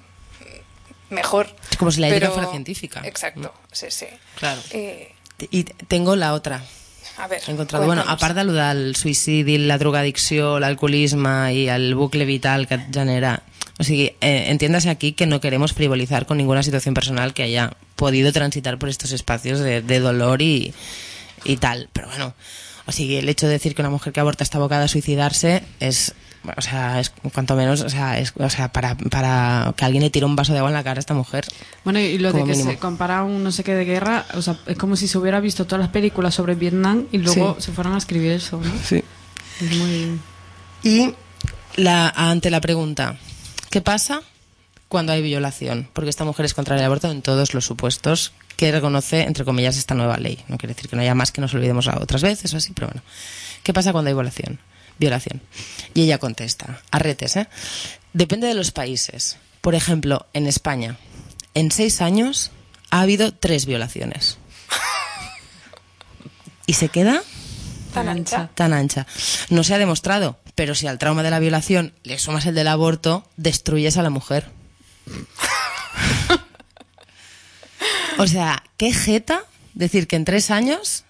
mejor. 1.10 1.48
Es 1.72 1.78
como 1.78 1.92
si 1.92 2.02
la 2.02 2.10
ética 2.10 2.26
Pero- 2.26 2.34
fuera 2.34 2.50
científica. 2.52 3.02
Exacto, 3.06 3.54
sí, 3.72 3.86
sí. 3.92 4.08
Claro. 4.38 4.60
Y, 4.74 5.08
Y 5.52 5.64
tengo 5.64 6.18
la 6.18 6.34
otra. 6.34 6.62
a 7.18 7.28
ver, 7.30 7.42
He 7.48 7.52
encontrado, 7.52 7.86
bueno, 7.86 8.04
a 8.06 8.18
part 8.18 8.36
de 8.36 8.44
del 8.44 8.96
suïcidi, 8.98 9.58
la 9.58 9.78
drogadicció, 9.78 10.60
l'alcoholisme 10.60 11.54
i 11.54 11.70
el 11.70 11.96
bucle 11.96 12.26
vital 12.26 12.68
que 12.68 12.76
et 12.76 12.92
genera... 12.92 13.42
O 13.80 13.84
sigui, 13.86 14.12
eh, 14.20 14.48
entiéndase 14.52 14.90
aquí 14.90 15.14
que 15.14 15.28
no 15.28 15.40
queremos 15.40 15.72
frivolizar 15.72 16.26
con 16.26 16.36
ninguna 16.36 16.62
situación 16.62 16.94
personal 16.94 17.34
que 17.34 17.44
haya 17.44 17.72
podido 17.96 18.34
transitar 18.34 18.78
por 18.80 18.90
estos 18.90 19.14
espacios 19.14 19.60
de, 19.60 19.82
de 19.82 20.00
dolor 20.02 20.42
y, 20.42 20.74
y 21.46 21.58
tal. 21.58 21.90
Pero 21.94 22.08
bueno, 22.10 22.34
o 22.86 22.92
sigui, 22.92 23.16
el 23.18 23.30
hecho 23.30 23.46
de 23.48 23.54
decir 23.54 23.76
que 23.76 23.82
una 23.82 23.90
mujer 23.90 24.12
que 24.12 24.20
aborta 24.20 24.44
está 24.44 24.58
abocada 24.58 24.86
a 24.86 24.88
suicidarse 24.88 25.64
es... 25.80 26.14
O 26.58 26.62
sea, 26.62 27.00
es 27.00 27.10
cuanto 27.34 27.56
menos, 27.56 27.82
o 27.82 27.90
sea, 27.90 28.20
es, 28.20 28.32
o 28.38 28.50
sea 28.52 28.72
para, 28.72 28.96
para 28.96 29.74
que 29.76 29.84
alguien 29.84 30.04
le 30.04 30.12
tire 30.12 30.28
un 30.28 30.36
vaso 30.36 30.54
de 30.54 30.60
agua 30.60 30.70
en 30.70 30.76
la 30.76 30.84
cara 30.84 31.00
a 31.00 31.02
esta 31.02 31.16
mujer. 31.16 31.44
Bueno, 31.84 31.98
y 31.98 32.20
lo 32.20 32.32
de 32.32 32.44
que 32.44 32.52
mínimo. 32.52 32.70
se 32.70 32.78
compara 32.78 33.24
un 33.24 33.44
no 33.44 33.52
sé 33.52 33.64
qué 33.64 33.74
de 33.74 33.84
guerra, 33.84 34.28
o 34.36 34.44
sea, 34.44 34.60
es 34.68 34.78
como 34.78 34.96
si 34.96 35.08
se 35.08 35.18
hubiera 35.18 35.40
visto 35.40 35.66
todas 35.66 35.80
las 35.80 35.90
películas 35.90 36.36
sobre 36.36 36.54
Vietnam 36.54 37.08
y 37.12 37.18
luego 37.18 37.56
Sí. 37.58 37.64
se 37.66 37.72
fueran 37.72 37.96
a 37.96 37.98
escribir 37.98 38.32
eso, 38.34 38.62
¿no? 38.62 38.72
Sí. 38.84 39.04
Es 39.60 39.76
muy... 39.76 40.20
Y 40.84 41.16
la, 41.78 42.10
ante 42.10 42.52
la 42.52 42.62
pregunta, 42.62 43.18
¿qué 43.72 43.82
pasa 43.82 44.22
cuando 44.88 45.14
hay 45.14 45.24
violación? 45.24 45.90
Porque 45.94 46.12
esta 46.12 46.26
mujer 46.26 46.46
es 46.46 46.54
contraria 46.54 46.84
al 46.84 46.92
aborto 46.92 47.10
en 47.10 47.24
todos 47.24 47.56
los 47.56 47.66
supuestos 47.66 48.34
que 48.56 48.72
reconoce, 48.72 49.24
entre 49.24 49.46
comillas, 49.46 49.78
esta 49.78 49.96
nueva 49.96 50.18
ley. 50.18 50.44
No 50.48 50.58
quiere 50.58 50.74
decir 50.74 50.90
que 50.90 50.96
no 50.96 51.02
haya 51.02 51.16
más 51.16 51.32
que 51.32 51.42
nos 51.42 51.54
olvidemos 51.54 51.88
a 51.88 51.98
otras 52.02 52.22
veces 52.22 52.54
o 52.54 52.58
así, 52.58 52.74
pero 52.74 52.88
bueno. 52.88 53.02
¿Qué 53.64 53.74
pasa 53.74 53.92
cuando 53.92 54.10
hay 54.10 54.14
violación? 54.14 54.60
Violación. 54.98 55.42
Y 55.94 56.04
ella 56.04 56.18
contesta, 56.20 56.82
arretes, 56.92 57.36
¿eh? 57.36 57.48
Depende 58.14 58.48
de 58.48 58.54
los 58.54 58.72
países. 58.72 59.38
Por 59.62 59.76
ejemplo, 59.76 60.26
en 60.34 60.48
España, 60.48 60.98
en 61.54 61.72
seis 61.72 62.02
años 62.02 62.52
ha 62.92 63.02
habido 63.02 63.34
tres 63.34 63.66
violaciones. 63.66 64.38
Y 66.68 66.74
se 66.74 66.90
queda 66.90 67.22
Tan 67.94 68.10
ancha. 68.10 68.50
tan 68.56 68.74
ancha. 68.74 69.06
No 69.50 69.64
se 69.64 69.74
ha 69.74 69.78
demostrado, 69.78 70.40
pero 70.56 70.76
si 70.76 70.88
al 70.88 70.98
trauma 70.98 71.24
de 71.24 71.30
la 71.30 71.40
violación 71.40 71.94
le 72.04 72.18
sumas 72.20 72.46
el 72.46 72.56
del 72.56 72.68
aborto, 72.68 73.28
destruyes 73.38 73.98
a 73.98 74.04
la 74.04 74.10
mujer. 74.10 74.50
o 78.18 78.28
sea, 78.28 78.64
qué 78.78 78.94
jeta 78.94 79.44
decir 79.74 80.08
que 80.08 80.16
en 80.16 80.26
tres 80.26 80.52
años, 80.52 81.04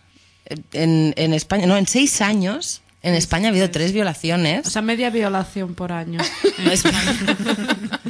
en, 0.73 1.13
en 1.17 1.34
España, 1.34 1.65
no, 1.67 1.78
en 1.78 1.88
seis 1.88 2.21
años, 2.21 2.82
en 3.03 3.13
España 3.13 3.47
ha 3.47 3.51
habido 3.51 3.69
tres 3.69 3.91
violaciones. 3.93 4.65
O 4.65 4.69
sea, 4.71 4.82
media 4.82 5.11
violación 5.11 5.76
por 5.76 5.91
año. 5.91 6.19
es, 6.71 6.84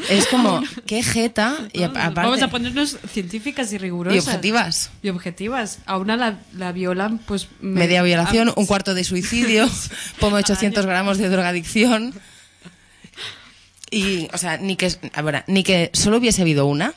es 0.10 0.28
como, 0.28 0.62
qué 0.86 1.04
jeta. 1.04 1.58
Y 1.74 1.84
aparte, 1.84 2.14
Vamos 2.16 2.42
a 2.42 2.48
ponernos 2.50 2.98
científicas 3.12 3.74
y 3.74 3.78
rigurosas. 3.78 4.16
y 4.16 4.20
objetivas. 4.20 4.90
Y 5.04 5.10
objetivas. 5.10 5.80
A 5.86 5.98
una 5.98 6.16
la, 6.16 6.40
la 6.54 6.72
violan, 6.72 7.18
pues... 7.18 7.50
me- 7.60 7.80
Media 7.82 8.04
violación, 8.04 8.48
a- 8.50 8.54
un 8.56 8.66
cuarto 8.66 8.94
de 8.94 9.04
suicidio, 9.04 9.70
pongo 10.22 10.38
800 10.38 10.86
gramos 10.86 11.18
de 11.18 11.28
drogadicción. 11.28 12.14
Y, 13.92 14.28
o 14.34 14.38
sea, 14.38 14.58
ni 14.58 14.76
que, 14.78 14.92
ni 15.48 15.64
que 15.64 15.90
solo 15.94 16.18
hubiese 16.18 16.42
habido 16.42 16.66
una. 16.66 16.94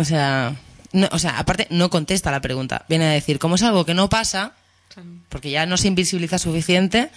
O 0.00 0.04
sea, 0.04 0.56
no, 0.92 1.08
o 1.12 1.18
sea, 1.18 1.38
aparte 1.38 1.66
no 1.68 1.90
contesta 1.90 2.30
la 2.30 2.40
pregunta. 2.40 2.86
Viene 2.88 3.04
a 3.04 3.10
decir, 3.10 3.38
como 3.38 3.56
es 3.56 3.62
algo 3.62 3.84
que 3.84 3.92
no 3.92 4.08
pasa, 4.08 4.52
porque 5.28 5.50
ya 5.50 5.66
no 5.66 5.76
se 5.76 5.88
invisibiliza 5.88 6.38
suficiente 6.38 7.10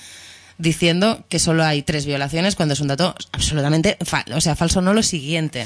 diciendo 0.57 1.23
que 1.29 1.39
solo 1.39 1.63
hay 1.63 1.81
tres 1.81 2.05
violaciones 2.05 2.55
cuando 2.55 2.73
es 2.73 2.79
un 2.81 2.87
dato 2.87 3.15
absolutamente 3.31 3.97
o 4.35 4.39
sea 4.39 4.55
falso 4.55 4.81
no 4.81 4.93
lo 4.93 5.01
siguiente 5.01 5.65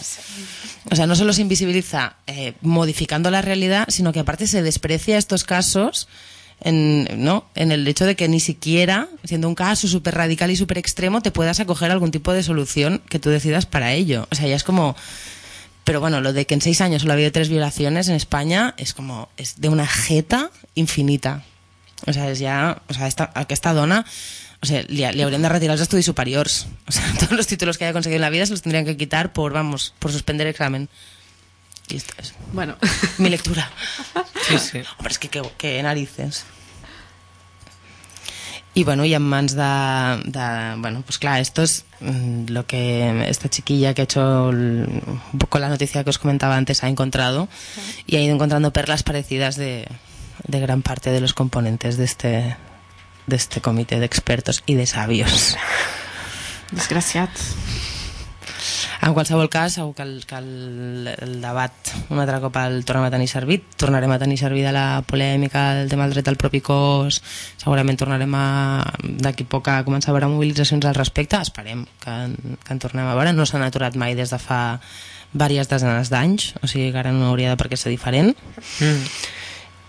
o 0.89 0.95
sea 0.95 1.05
no 1.05 1.13
solo 1.17 1.33
se 1.33 1.41
invisibiliza 1.41 2.15
eh, 2.25 2.53
modificando 2.61 3.29
la 3.29 3.41
realidad 3.41 3.83
sino 3.89 4.13
que 4.13 4.21
aparte 4.21 4.47
se 4.47 4.63
desprecia 4.63 5.17
estos 5.17 5.43
casos 5.43 6.07
en, 6.61 7.07
¿no? 7.23 7.45
en 7.55 7.71
el 7.71 7.87
hecho 7.87 8.05
de 8.05 8.15
que 8.15 8.27
ni 8.27 8.39
siquiera, 8.39 9.09
siendo 9.23 9.47
un 9.47 9.55
caso 9.55 9.87
súper 9.87 10.15
radical 10.15 10.49
y 10.51 10.55
súper 10.55 10.77
extremo, 10.77 11.21
te 11.21 11.31
puedas 11.31 11.59
acoger 11.59 11.91
a 11.91 11.93
algún 11.93 12.11
tipo 12.11 12.33
de 12.33 12.43
solución 12.43 13.01
que 13.09 13.19
tú 13.19 13.29
decidas 13.29 13.65
para 13.65 13.93
ello. 13.93 14.27
O 14.31 14.35
sea, 14.35 14.47
ya 14.47 14.55
es 14.55 14.63
como... 14.63 14.95
Pero 15.87 16.01
bueno, 16.01 16.19
lo 16.19 16.33
de 16.33 16.45
que 16.45 16.53
en 16.53 16.59
seis 16.59 16.81
años 16.81 17.03
solo 17.03 17.13
ha 17.13 17.15
habido 17.15 17.31
tres 17.31 17.47
violaciones 17.47 18.09
en 18.09 18.15
España 18.15 18.73
es 18.75 18.93
como... 18.93 19.29
es 19.37 19.61
de 19.61 19.69
una 19.69 19.87
jeta 19.87 20.51
infinita. 20.75 21.45
O 22.05 22.11
sea, 22.11 22.27
és 22.27 22.41
ja... 22.43 22.81
O 22.91 22.93
sea, 22.93 23.07
esta, 23.07 23.31
aquesta 23.33 23.71
dona... 23.71 24.01
O 24.59 24.67
sea, 24.67 24.83
li, 24.91 25.05
li 25.15 25.23
haurien 25.23 25.45
de 25.45 25.47
retirar 25.47 25.77
els 25.77 25.85
estudis 25.85 26.09
superiors. 26.11 26.67
O 26.91 26.91
sea, 26.91 27.07
todos 27.21 27.39
los 27.39 27.47
títulos 27.47 27.79
que 27.79 27.85
haya 27.85 27.95
conseguido 27.95 28.19
en 28.19 28.27
la 28.27 28.33
vida 28.35 28.45
se 28.45 28.51
los 28.51 28.63
tendrían 28.67 28.83
que 28.83 28.97
quitar 28.97 29.31
por, 29.31 29.53
vamos, 29.53 29.93
por 29.97 30.11
suspender 30.11 30.51
examen. 30.51 30.89
Y 31.87 31.95
esto 31.95 32.13
es 32.19 32.33
Bueno, 32.51 32.75
mi 33.17 33.29
lectura. 33.29 33.71
Sí, 34.47 34.59
sí. 34.59 34.81
Hombre, 34.97 35.11
es 35.11 35.19
que 35.19 35.29
qué 35.57 35.83
narices. 35.83 36.43
Y 38.77 38.83
bueno, 38.83 39.03
y 39.05 39.13
en 39.15 39.23
mans 39.23 39.55
de, 39.55 39.63
de- 40.25 40.75
Bueno, 40.77 41.01
pues 41.03 41.17
claro, 41.17 41.41
esto 41.41 41.63
es 41.63 41.83
mm, 41.99 42.49
lo 42.49 42.67
que 42.67 43.25
esta 43.27 43.49
chiquilla 43.49 43.95
que 43.95 44.01
ha 44.01 44.03
hecho 44.03 44.49
el- 44.51 45.01
un 45.33 45.39
poco 45.39 45.57
la 45.57 45.67
noticia 45.69 46.03
que 46.03 46.11
os 46.11 46.19
comentaba 46.19 46.55
antes 46.55 46.83
ha 46.83 46.87
encontrado 46.87 47.47
y 48.05 48.17
ha 48.17 48.21
ido 48.21 48.35
encontrando 48.35 48.71
perlas 48.71 49.01
parecidas 49.01 49.55
de, 49.55 49.87
de 50.47 50.59
gran 50.59 50.83
parte 50.83 51.09
de 51.09 51.21
los 51.21 51.33
componentes 51.33 51.97
de 51.97 52.03
este, 52.05 52.55
de 53.25 53.35
este 53.35 53.61
comité 53.61 53.99
de 53.99 54.05
expertos 54.05 54.61
y 54.67 54.75
de 54.75 54.85
sabios. 54.85 55.57
desgraciat. 56.71 57.31
En 59.01 59.13
qualsevol 59.13 59.49
cas, 59.49 59.77
segur 59.77 59.93
que 59.95 60.03
el, 60.03 60.13
que 60.27 60.37
el, 60.39 61.09
el 61.13 61.35
debat 61.41 61.91
un 62.09 62.19
altre 62.19 62.39
cop 62.43 62.57
el 62.61 62.81
tornem 62.87 63.07
a 63.07 63.11
tenir 63.13 63.29
servit. 63.31 63.65
Tornarem 63.79 64.11
a 64.11 64.19
tenir 64.21 64.39
servida 64.39 64.73
la 64.75 65.03
polèmica 65.07 65.69
del 65.79 65.91
tema 65.91 66.07
del 66.07 66.17
dret 66.17 66.31
al 66.31 66.39
propi 66.39 66.61
cos. 66.65 67.21
Segurament 67.61 67.99
tornarem 67.99 68.33
a, 68.35 68.47
d'aquí 69.03 69.47
poc 69.47 69.69
a 69.71 69.81
començar 69.87 70.11
a 70.11 70.17
veure 70.17 70.31
mobilitzacions 70.33 70.87
al 70.87 70.97
respecte. 70.97 71.39
Esperem 71.39 71.85
que, 72.03 72.17
que 72.63 72.75
en 72.75 72.83
tornem 72.83 73.07
a 73.07 73.15
veure. 73.15 73.35
No 73.37 73.47
s'han 73.47 73.65
aturat 73.67 73.95
mai 73.95 74.17
des 74.17 74.33
de 74.33 74.41
fa 74.41 74.79
diverses 75.37 75.69
desenes 75.69 76.09
d'anys, 76.09 76.53
o 76.63 76.67
sigui 76.71 76.91
que 76.91 77.01
ara 77.01 77.11
no 77.13 77.27
hauria 77.29 77.51
de 77.51 77.59
per 77.59 77.69
què 77.69 77.77
ser 77.77 77.91
diferent. 77.93 78.33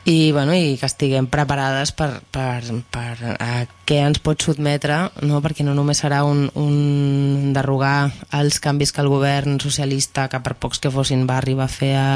I, 0.08 0.32
bueno, 0.32 0.54
i 0.56 0.78
que 0.80 0.88
estiguem 0.88 1.26
preparades 1.28 1.90
per, 1.92 2.22
per, 2.32 2.62
per 2.88 3.34
a 3.44 3.48
què 3.84 3.98
ens 4.00 4.20
pot 4.24 4.40
sotmetre, 4.40 4.96
no? 5.28 5.42
perquè 5.44 5.66
no 5.66 5.74
només 5.76 6.00
serà 6.00 6.22
un, 6.24 6.46
un 6.56 7.52
derogar 7.52 8.08
els 8.38 8.56
canvis 8.64 8.94
que 8.96 9.04
el 9.04 9.10
govern 9.12 9.58
socialista, 9.60 10.24
que 10.32 10.40
per 10.40 10.54
pocs 10.56 10.80
que 10.80 10.92
fossin, 10.94 11.26
va 11.28 11.36
arribar 11.36 11.66
a 11.66 11.74
fer 11.74 11.90
a, 12.00 12.06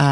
a 0.00 0.06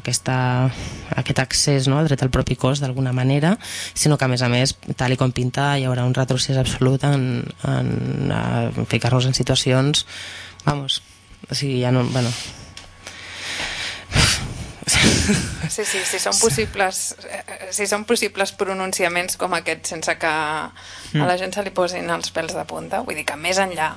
aquesta, 0.00 0.40
a 0.66 1.20
aquest 1.22 1.44
accés 1.44 1.86
no? 1.86 2.00
al 2.00 2.10
dret 2.10 2.26
al 2.26 2.34
propi 2.34 2.58
cos 2.58 2.82
d'alguna 2.82 3.14
manera, 3.14 3.54
sinó 3.94 4.18
que 4.18 4.26
a 4.26 4.32
més 4.34 4.42
a 4.42 4.50
més, 4.50 4.74
tal 4.98 5.14
i 5.14 5.20
com 5.20 5.30
pinta, 5.30 5.68
hi 5.78 5.86
haurà 5.86 6.02
un 6.02 6.18
retrocés 6.18 6.58
absolut 6.58 7.06
en, 7.06 7.44
en, 7.70 7.94
en 8.34 8.90
ficar-nos 8.90 9.30
en 9.30 9.38
situacions 9.38 10.02
vamos, 10.66 10.98
o 11.46 11.54
sigui, 11.54 11.78
ja 11.86 11.94
no, 11.94 12.02
bueno, 12.10 12.34
Sí, 15.74 15.84
sí, 15.88 16.02
si 16.04 16.20
són 16.20 16.36
possibles, 16.38 17.16
eh, 17.26 17.70
si 17.74 17.86
són 17.90 18.04
possibles 18.06 18.52
pronunciaments 18.54 19.38
com 19.40 19.56
aquest 19.56 19.88
sense 19.94 20.14
que 20.20 20.30
a 20.30 21.26
la 21.26 21.36
gent 21.40 21.54
se 21.56 21.64
li 21.64 21.72
posin 21.74 22.10
els 22.12 22.30
pèls 22.34 22.54
de 22.54 22.64
punta, 22.68 23.00
vull 23.06 23.16
dir 23.18 23.24
que 23.26 23.38
més 23.40 23.58
enllà 23.58 23.94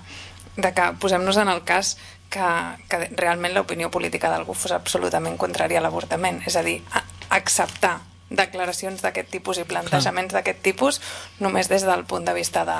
de 0.57 0.71
que 0.73 0.87
posem-nos 1.01 1.37
en 1.37 1.51
el 1.51 1.61
cas 1.67 1.97
que, 2.33 2.47
que 2.89 3.09
realment 3.19 3.53
l'opinió 3.53 3.91
política 3.93 4.31
d'algú 4.31 4.55
fos 4.57 4.73
absolutament 4.75 5.37
contrària 5.37 5.81
a 5.81 5.85
l'avortament, 5.85 6.41
és 6.47 6.57
a 6.57 6.63
dir, 6.65 6.79
a, 6.95 7.03
acceptar 7.37 7.99
declaracions 8.29 9.03
d'aquest 9.03 9.29
tipus 9.31 9.61
i 9.61 9.67
plantejaments 9.67 10.33
d'aquest 10.35 10.59
tipus 10.63 10.99
només 11.39 11.69
des 11.71 11.85
del 11.87 12.03
punt 12.09 12.25
de 12.27 12.33
vista 12.35 12.65
de, 12.67 12.75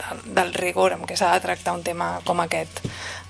del, 0.00 0.22
del 0.34 0.54
rigor 0.54 0.96
amb 0.96 1.06
què 1.06 1.16
s'ha 1.18 1.30
de 1.36 1.44
tractar 1.44 1.76
un 1.76 1.84
tema 1.86 2.16
com 2.26 2.40
aquest 2.42 2.82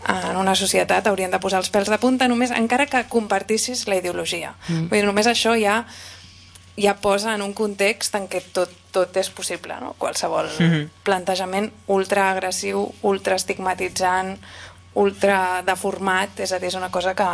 en 0.07 0.37
una 0.37 0.55
societat 0.55 1.07
haurien 1.07 1.31
de 1.31 1.41
posar 1.43 1.59
els 1.59 1.73
pèls 1.75 1.91
de 1.91 1.99
punta 1.99 2.29
només 2.29 2.55
encara 2.55 2.87
que 2.87 3.03
compartissis 3.11 3.89
la 3.89 3.99
ideologia 3.99 4.55
mm. 4.69 4.87
Vull 4.89 5.01
dir, 5.01 5.07
només 5.09 5.27
això 5.27 5.57
ja 5.59 5.85
ja 6.79 6.95
posa 6.95 7.35
en 7.35 7.43
un 7.43 7.53
context 7.55 8.15
en 8.15 8.29
què 8.31 8.41
tot, 8.55 8.71
tot 8.95 9.17
és 9.19 9.31
possible, 9.35 9.75
no? 9.83 9.95
qualsevol 9.99 10.47
mm 10.47 10.67
-hmm. 10.71 10.89
plantejament 11.03 11.73
ultraagressiu, 11.87 12.95
ultraestigmatitzant, 13.03 14.39
ultra 14.95 15.63
deformat, 15.67 16.41
és 16.41 16.53
a 16.53 16.59
dir, 16.59 16.69
és 16.69 16.75
una 16.75 16.91
cosa 16.91 17.15
que, 17.15 17.27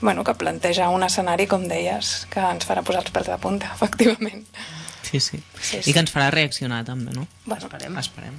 bueno, 0.00 0.24
que 0.24 0.34
planteja 0.34 0.88
un 0.88 1.02
escenari, 1.02 1.46
com 1.46 1.68
deies, 1.68 2.26
que 2.30 2.40
ens 2.40 2.66
farà 2.66 2.82
posar 2.82 3.02
els 3.02 3.12
pèls 3.12 3.26
de 3.26 3.38
punta, 3.38 3.72
efectivament. 3.76 4.46
Sí, 5.02 5.20
sí. 5.20 5.42
Sí, 5.60 5.76
I 5.78 5.82
sí. 5.82 5.92
que 5.92 6.00
ens 6.00 6.12
farà 6.14 6.30
reaccionar 6.30 6.84
també, 6.84 7.12
no? 7.12 7.26
Bueno, 7.44 7.64
esperem. 7.64 7.98
Esperem. 7.98 8.34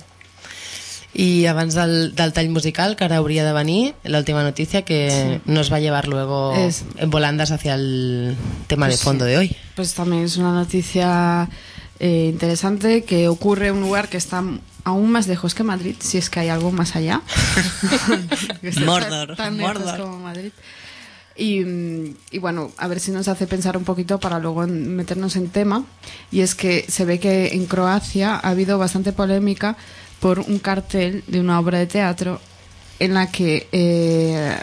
Y 1.15 1.45
abans 1.45 1.75
del, 1.75 2.15
del 2.15 2.33
tall 2.33 2.49
musical, 2.49 2.95
que 2.95 3.03
ahora 3.03 3.17
habría 3.17 3.45
de 3.45 3.53
venir, 3.53 3.93
la 4.03 4.17
última 4.17 4.41
noticia 4.41 4.81
que 4.83 5.41
nos 5.45 5.71
va 5.71 5.77
a 5.77 5.79
llevar 5.79 6.07
luego 6.07 6.55
Es- 6.55 6.85
en 6.97 7.09
volandas 7.11 7.51
hacia 7.51 7.75
el 7.75 8.35
tema 8.67 8.87
de 8.87 8.93
Pues 8.93 9.01
fondo 9.03 9.25
sí. 9.25 9.31
de 9.31 9.37
hoy. 9.37 9.55
Pues 9.75 9.93
también 9.93 10.23
es 10.23 10.37
una 10.37 10.51
noticia 10.53 11.47
eh, 11.99 12.29
interesante 12.33 13.03
que 13.03 13.27
ocurre 13.27 13.67
en 13.67 13.75
un 13.75 13.81
lugar 13.81 14.09
que 14.09 14.17
está 14.17 14.43
aún 14.85 15.11
más 15.11 15.27
lejos 15.27 15.53
que 15.53 15.63
Madrid, 15.63 15.95
si 15.99 16.17
es 16.17 16.29
que 16.31 16.39
hay 16.39 16.49
algo 16.49 16.71
más 16.71 16.95
allá. 16.95 17.21
Está 18.63 18.81
Mordor, 18.81 19.35
tan 19.35 19.57
Mordor. 19.57 19.99
como 19.99 20.19
Madrid. 20.19 20.51
Y, 21.35 21.61
y 22.31 22.37
bueno, 22.39 22.71
a 22.77 22.87
ver 22.87 22.99
si 22.99 23.09
nos 23.11 23.27
hace 23.27 23.47
pensar 23.47 23.75
un 23.75 23.83
poquito 23.85 24.19
para 24.19 24.37
luego 24.39 24.67
meternos 24.67 25.35
en 25.35 25.49
tema. 25.49 25.83
Y 26.31 26.41
es 26.41 26.53
que 26.53 26.85
se 26.87 27.05
ve 27.05 27.19
que 27.19 27.53
en 27.53 27.65
Croacia 27.65 28.35
ha 28.35 28.49
habido 28.49 28.77
bastante 28.77 29.13
polémica 29.13 29.75
por 30.23 30.39
un 30.39 30.57
cartel 30.59 31.21
de 31.27 31.41
una 31.41 31.59
obra 31.59 31.79
de 31.79 31.85
teatro 31.85 32.39
en 32.97 33.13
la 33.13 33.29
que, 33.29 33.67
eh, 33.73 34.55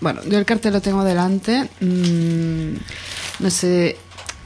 bueno, 0.00 0.20
yo 0.24 0.38
el 0.38 0.44
cartel 0.44 0.72
lo 0.72 0.80
tengo 0.80 1.02
delante, 1.02 1.68
mm, 1.80 2.76
no 3.40 3.50
sé, 3.50 3.96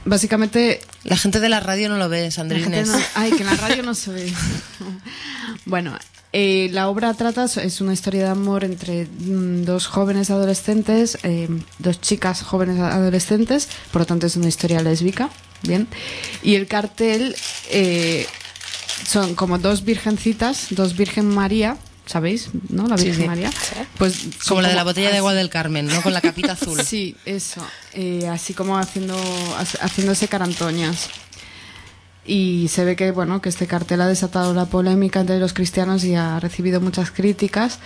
básicamente 0.05 0.81
La 1.03 1.17
gente 1.17 1.39
de 1.39 1.49
la 1.49 1.59
radio 1.59 1.87
no 1.87 1.97
lo 1.99 2.09
ve, 2.09 2.31
Sandrines. 2.31 2.87
no- 2.87 2.97
ay, 3.13 3.31
que 3.33 3.43
en 3.43 3.45
la 3.45 3.55
radio 3.57 3.83
no 3.83 3.93
se 3.93 4.09
ve. 4.11 4.33
bueno, 5.65 5.95
eh, 6.33 6.67
la 6.71 6.89
obra 6.89 7.13
trata, 7.13 7.45
es 7.45 7.79
una 7.79 7.93
historia 7.93 8.23
de 8.23 8.29
amor 8.29 8.63
entre 8.63 9.05
mm, 9.05 9.65
dos 9.65 9.85
jóvenes 9.85 10.31
adolescentes, 10.31 11.19
eh, 11.21 11.47
dos 11.77 12.01
chicas 12.01 12.41
jóvenes 12.41 12.79
adolescentes, 12.79 13.69
por 13.91 14.01
lo 14.01 14.05
tanto 14.07 14.25
es 14.25 14.35
una 14.35 14.47
historia 14.47 14.81
lésbica, 14.81 15.29
¿bien? 15.61 15.87
Y 16.41 16.55
el 16.55 16.65
cartel 16.65 17.35
eh, 17.69 18.25
son 19.07 19.35
como 19.35 19.57
dos 19.57 19.83
virgencitas, 19.83 20.67
dos 20.71 20.95
Virgen 20.95 21.27
María, 21.27 21.77
¿sabéis? 22.05 22.49
¿No? 22.69 22.87
La 22.87 22.97
Sí, 22.97 23.05
Virgen 23.05 23.21
sí. 23.23 23.27
María. 23.27 23.51
Pues 23.97 24.15
Como 24.47 24.61
la 24.61 24.69
de 24.69 24.75
la 24.75 24.83
botella 24.83 25.11
de 25.11 25.17
agua 25.17 25.33
del 25.33 25.49
Carmen, 25.49 25.87
¿no? 25.87 26.01
Con 26.01 26.13
la 26.13 26.21
capita 26.21 26.51
azul. 26.59 26.81
Sí, 26.83 27.15
eso. 27.25 27.61
Eh, 27.93 28.27
así 28.27 28.53
como 28.53 28.77
haciendo, 28.77 29.17
haciéndose 29.81 30.27
carantoñas. 30.27 31.09
Y 32.27 32.69
se 32.69 32.83
ve 32.85 32.95
que 32.95 33.11
bueno 33.11 33.39
que 33.41 33.49
este 33.49 33.67
cartel 33.67 34.01
ha 34.01 34.07
desatado 34.07 34.53
la 34.55 34.65
polémica 34.65 35.19
entre 35.19 35.37
los 35.39 35.53
cristianos 35.53 36.03
y 36.03 36.15
ha 36.15 36.39
recibido 36.39 36.81
muchas 36.81 37.11
críticas. 37.11 37.79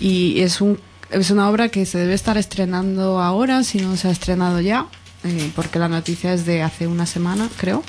Y 0.00 0.40
es 0.40 0.60
un 0.60 0.80
es 1.10 1.30
una 1.30 1.48
obra 1.48 1.68
que 1.68 1.86
se 1.86 1.98
debe 1.98 2.14
estar 2.14 2.36
estrenando 2.36 3.20
ahora, 3.20 3.62
si 3.62 3.78
no 3.78 3.96
se 3.96 4.08
ha 4.08 4.10
estrenado 4.10 4.60
ya, 4.60 4.86
eh, 5.22 5.50
porque 5.54 5.78
la 5.78 5.88
noticia 5.88 6.32
es 6.32 6.44
de 6.44 6.62
hace 6.62 6.88
una 6.88 7.06
semana, 7.06 7.48
creo. 7.56 7.84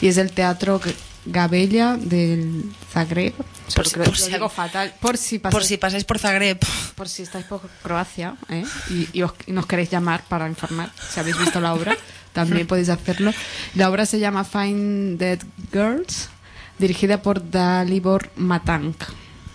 Y 0.00 0.06
es 0.06 0.14
del 0.16 0.30
Teatro 0.30 0.80
Gabella 1.24 1.96
del 1.96 2.64
Zagreb. 2.92 3.32
Por 3.74 3.86
si- 3.86 3.94
por 3.96 4.08
lo 4.08 4.14
si- 4.14 4.32
digo 4.32 4.48
fatal. 4.48 4.92
Por 5.00 5.16
si 5.16 5.38
Por 5.38 5.52
pasáis 5.52 5.68
si 5.68 5.76
pasáis 5.76 6.04
por 6.04 6.18
Zagreb. 6.18 6.58
por 6.96 7.08
si 7.08 7.22
estáis 7.22 7.44
por 7.46 7.60
Croacia 7.82 8.34
¿eh? 8.48 8.64
y, 8.90 9.08
y 9.12 9.22
os- 9.22 9.34
y 9.46 9.52
nos 9.52 9.66
queréis 9.66 9.90
llamar 9.90 10.24
para 10.28 10.48
informar 10.48 10.90
si 11.12 11.20
habéis 11.20 11.38
visto 11.38 11.60
la 11.60 11.74
obra, 11.74 11.96
también 12.32 12.66
podéis 12.66 12.88
hacerlo. 12.88 13.32
La 13.74 13.88
obra 13.88 14.04
se 14.06 14.18
llama 14.18 14.44
Find 14.44 15.18
Dead 15.18 15.38
Girls, 15.72 16.28
dirigida 16.78 17.22
por 17.22 17.50
Dalibor 17.50 18.30
Matank. 18.36 18.96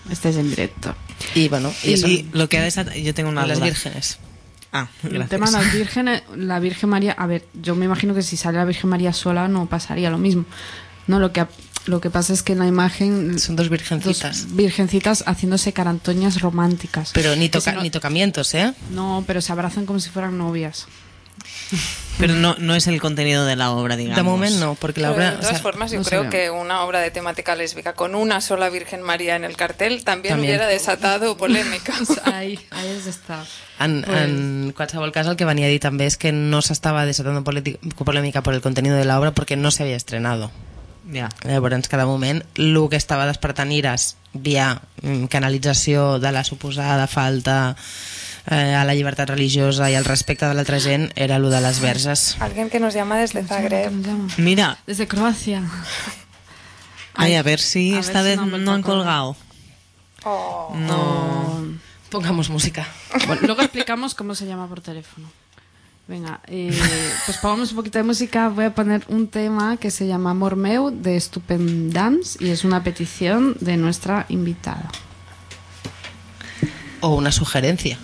Este 0.10 0.30
es 0.30 0.38
en 0.38 0.50
directo. 0.50 0.96
Y 1.36 1.50
bueno, 1.50 1.74
y 1.84 1.94
eso. 1.94 2.08
Y 2.08 2.30
lo 2.32 2.48
que 2.48 2.60
ha 2.60 2.64
desatado... 2.64 2.96
Yo 2.98 3.14
tengo 3.14 3.30
una 3.30 3.44
Y 3.44 3.48
las 3.50 3.58
duda. 3.58 3.66
vírgenes. 3.68 4.20
Ah, 4.72 4.88
El 5.04 5.10
gracias. 5.10 5.30
tema 5.30 5.46
de 5.48 5.52
las 5.66 5.74
vírgenes, 5.74 6.24
la 6.36 6.60
Virgen 6.60 6.90
María, 6.90 7.12
a 7.14 7.26
ver, 7.26 7.46
yo 7.62 7.76
me 7.76 7.86
imagino 7.86 8.14
que 8.14 8.22
si 8.22 8.38
sale 8.38 8.58
la 8.58 8.66
Virgen 8.66 8.90
María 8.90 9.12
sola 9.14 9.48
no 9.48 9.66
pasaría 9.66 10.10
lo 10.10 10.18
mismo. 10.18 10.46
No, 11.08 11.20
lo 11.20 11.32
que 11.32 11.46
Lo 11.86 12.02
que 12.02 12.10
pasa 12.10 12.34
es 12.34 12.44
que 12.44 12.52
en 12.52 12.60
la 12.60 12.68
imagen 12.68 13.40
Son 13.40 13.56
dos 13.56 13.70
virgencitas. 13.70 14.48
dos 14.48 14.56
virgencitas 14.58 15.24
haciéndose 15.26 15.72
carantoñas 15.72 16.42
románticas. 16.42 17.12
Pero 17.14 17.34
ni, 17.38 17.48
toca, 17.48 17.72
no- 17.72 17.82
ni 17.82 17.90
tocamientos, 17.90 18.54
¿eh? 18.56 18.74
No, 18.92 19.24
pero 19.26 19.40
se 19.40 19.54
abrazan 19.54 19.86
como 19.86 20.00
si 20.02 20.10
fueran 20.10 20.38
novias. 20.38 20.86
Pero 22.20 22.34
no, 22.34 22.56
no 22.58 22.74
es 22.76 22.88
el 22.88 23.00
contenido 23.00 23.46
de 23.46 23.56
la 23.56 23.70
obra, 23.72 23.96
digamos. 23.96 24.18
De 24.18 24.24
momento 24.24 24.60
no, 24.60 24.74
porque 24.76 25.02
la 25.02 25.10
Pero 25.14 25.18
obra... 25.22 25.32
de 25.32 25.36
o 25.38 25.40
todas 25.40 25.54
sea, 25.56 25.62
formas, 25.62 25.92
yo 25.92 26.00
no 26.00 26.04
creo 26.06 26.30
que 26.32 26.50
una 26.50 26.82
obra 26.82 27.00
de 27.00 27.12
temática 27.12 27.56
lésbica 27.56 27.94
con 27.94 28.16
una 28.16 28.42
sola 28.42 28.70
Virgen 28.70 29.02
María 29.04 29.36
en 29.36 29.44
el 29.44 29.56
cartel 29.56 30.04
también, 30.04 30.34
También. 30.34 30.56
hubiera 30.56 30.68
desatado 30.68 31.38
polémica. 31.38 31.94
Ahí, 32.26 32.60
ahí 32.72 32.88
es 32.90 33.06
está. 33.06 33.46
En, 33.80 34.02
Pues- 34.02 34.18
en 34.18 34.74
qualsevol 34.76 35.12
cas, 35.12 35.28
el 35.28 35.36
que 35.36 35.46
venia 35.46 35.68
a 35.68 35.70
dir 35.70 35.80
també 35.80 36.08
és 36.10 36.18
que 36.18 36.32
no 36.34 36.62
s'estava 36.66 37.06
desatando 37.06 37.44
politi- 37.46 37.78
polèmica 38.04 38.42
por 38.42 38.56
el 38.56 38.62
contenido 38.62 38.98
de 38.98 39.06
la 39.06 39.20
obra 39.20 39.32
perquè 39.38 39.56
no 39.56 39.70
s'havia 39.70 39.96
estrenado. 39.96 40.50
Ya. 41.10 41.30
Llavors, 41.44 41.88
cada 41.88 42.06
moment, 42.06 42.44
el 42.56 42.76
que 42.90 42.98
estava 42.98 43.26
despertant 43.28 43.72
ires 43.72 44.18
via 44.34 44.82
mm, 45.02 45.26
canalització 45.32 46.20
de 46.20 46.32
la 46.32 46.44
suposada 46.44 47.08
falta 47.08 47.76
eh, 48.52 48.76
a 48.76 48.84
la 48.84 48.94
llibertat 48.96 49.30
religiosa 49.30 49.90
i 49.92 49.96
al 49.96 50.06
respecte 50.06 50.46
de 50.48 50.54
l'altra 50.54 50.80
gent 50.84 51.10
era 51.16 51.38
el 51.40 51.50
de 51.50 51.62
les 51.64 51.80
verges. 51.80 52.36
Alguien 52.40 52.70
que 52.70 52.80
nos 52.80 52.94
llama 52.94 53.18
desde 53.18 53.44
Zagreb. 53.44 53.92
Mira, 54.38 54.78
Desde 54.86 55.08
Croacia. 55.08 55.64
ay, 57.16 57.36
a 57.36 57.44
ver 57.44 57.60
si 57.60 57.92
A 57.92 57.96
ver 57.96 58.00
esta 58.02 58.20
si 58.20 58.26
vez 58.28 58.40
no 58.40 58.74
han 58.74 58.84
colgado. 58.84 59.36
Oh. 60.24 60.74
No. 60.76 61.78
Pongamos 62.10 62.50
música. 62.50 62.88
Bueno, 63.28 63.42
luego 63.44 63.62
explicamos 63.62 64.16
cómo 64.16 64.36
se 64.36 64.46
llama 64.46 64.68
por 64.68 64.82
teléfono. 64.82 65.30
Venga, 66.08 66.40
eh, 66.48 66.72
pues 67.26 67.38
pongamos 67.40 67.72
un 67.72 67.76
poquito 67.76 68.00
de 68.00 68.04
música. 68.04 68.48
Voy 68.48 68.66
a 68.66 68.74
poner 68.74 69.04
un 69.10 69.28
tema 69.28 69.76
que 69.76 69.92
se 69.92 70.08
llama 70.08 70.32
Amor 70.32 70.56
Meu 70.56 70.90
de 70.90 71.20
Stupendance 71.20 72.42
y 72.44 72.50
es 72.50 72.64
una 72.64 72.82
petición 72.82 73.58
de 73.60 73.76
nuestra 73.76 74.26
invitada. 74.30 74.90
O 77.02 77.16
una 77.16 77.34
sugerencia. 77.34 77.98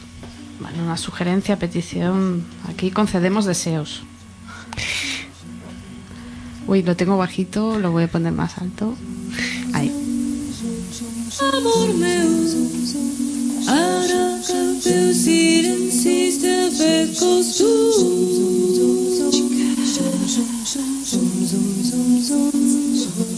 Bueno, 0.59 0.83
una 0.83 0.97
sugerencia, 0.97 1.57
petición. 1.57 2.45
Aquí 2.69 2.91
concedemos 2.91 3.45
deseos. 3.45 4.03
Uy, 6.67 6.83
lo 6.83 6.97
tengo 6.97 7.17
bajito, 7.17 7.79
lo 7.79 7.91
voy 7.91 8.03
a 8.03 8.07
poner 8.11 8.33
más 8.33 8.57
alto. 8.57 8.95
Ahí. 9.73 9.91
Amor 11.39 11.93
meu, 11.95 13.22
ara 13.67 14.39
que 14.45 14.53
el 14.53 14.79
teu 14.83 15.13
silenci 15.13 16.31
s'ha 16.35 16.69
fet 16.77 17.09
costum. 17.19 18.33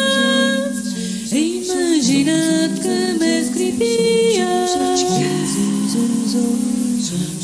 he 1.32 1.42
imaginat 1.60 2.72
que 2.84 2.98
m'escrivies. 3.20 4.72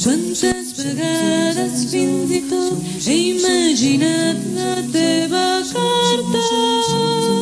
Quantes 0.03 0.69
vegades 0.79 1.77
fins 1.93 2.31
i 2.31 2.43
tot 2.51 2.79
he 3.07 3.17
imaginat 3.37 4.39
la 4.57 4.75
teva 4.97 5.47
carta. 5.73 7.42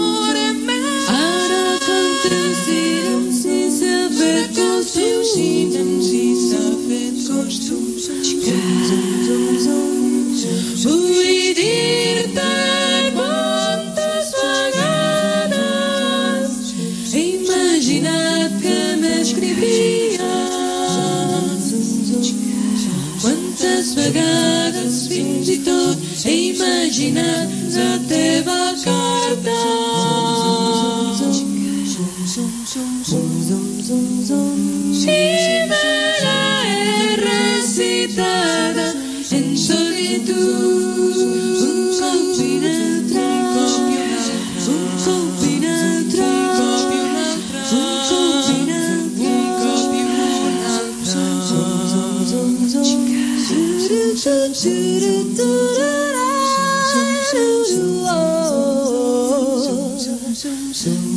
imaginat 26.91 27.47
la 27.71 27.97
teva 28.07 28.73
carta. 28.83 29.71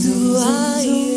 do 0.03 0.37
I 0.37 1.14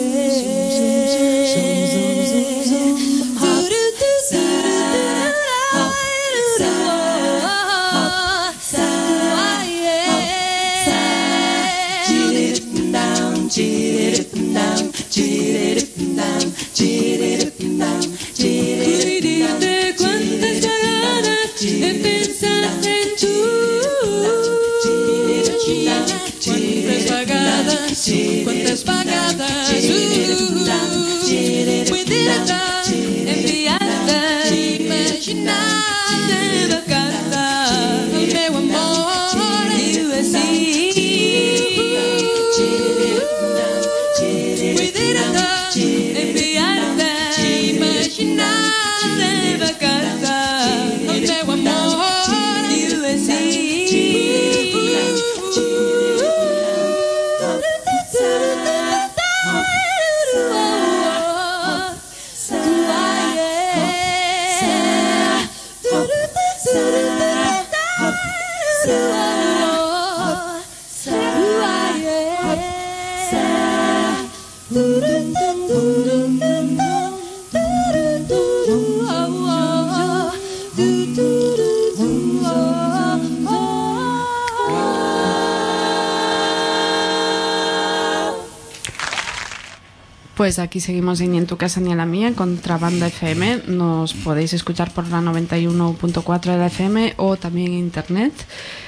Pues 90.58 90.66
aquí 90.66 90.80
seguimos 90.80 91.22
en 91.22 91.34
Ni 91.34 91.38
en 91.38 91.46
tu 91.46 91.56
casa 91.56 91.80
ni 91.82 91.92
en 91.92 91.98
la 91.98 92.08
mía, 92.08 92.34
Contrabanda 92.34 93.06
FM. 93.06 93.68
Nos 93.68 94.16
podéis 94.16 94.54
escuchar 94.54 94.92
por 94.92 95.08
la 95.08 95.22
91.4 95.22 96.52
de 96.52 96.58
la 96.58 96.66
FM 96.66 97.14
o 97.18 97.38
también 97.38 97.74
en 97.74 97.78
internet, 97.78 98.34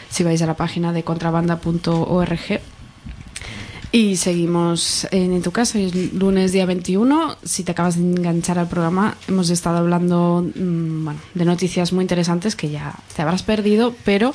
si 0.09 0.23
vais 0.23 0.41
a 0.41 0.47
la 0.47 0.55
página 0.55 0.93
de 0.93 1.03
contrabanda.org. 1.03 2.59
Y 3.91 4.15
seguimos 4.15 5.07
en, 5.11 5.33
En 5.33 5.43
tu 5.43 5.51
casa, 5.51 5.77
es 5.77 5.93
lunes 6.13 6.53
día 6.53 6.65
21. 6.65 7.37
Si 7.43 7.63
te 7.63 7.73
acabas 7.73 7.97
de 7.97 8.01
enganchar 8.01 8.57
al 8.57 8.67
programa, 8.67 9.15
hemos 9.27 9.51
estado 9.51 9.77
hablando 9.77 10.43
mm, 10.43 11.09
de 11.35 11.45
noticias 11.45 11.93
muy 11.93 12.03
interesantes 12.03 12.55
que 12.55 12.71
ya 12.71 12.95
te 13.15 13.21
habrás 13.21 13.43
perdido, 13.43 13.93
pero 14.05 14.33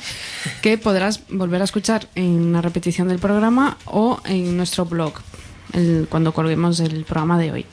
que 0.61 0.77
podrás 0.77 1.19
volver 1.27 1.59
a 1.59 1.65
escuchar 1.65 2.07
en 2.15 2.31
una 2.31 2.61
repetición 2.61 3.09
del 3.09 3.19
programa 3.19 3.77
o 3.85 4.21
en 4.23 4.55
nuestro 4.55 4.85
blog, 4.85 5.15
el- 5.75 6.07
cuando 6.09 6.33
colguemos 6.33 6.79
el 6.79 7.03
programa 7.05 7.37
de 7.37 7.51
hoy, 7.51 7.65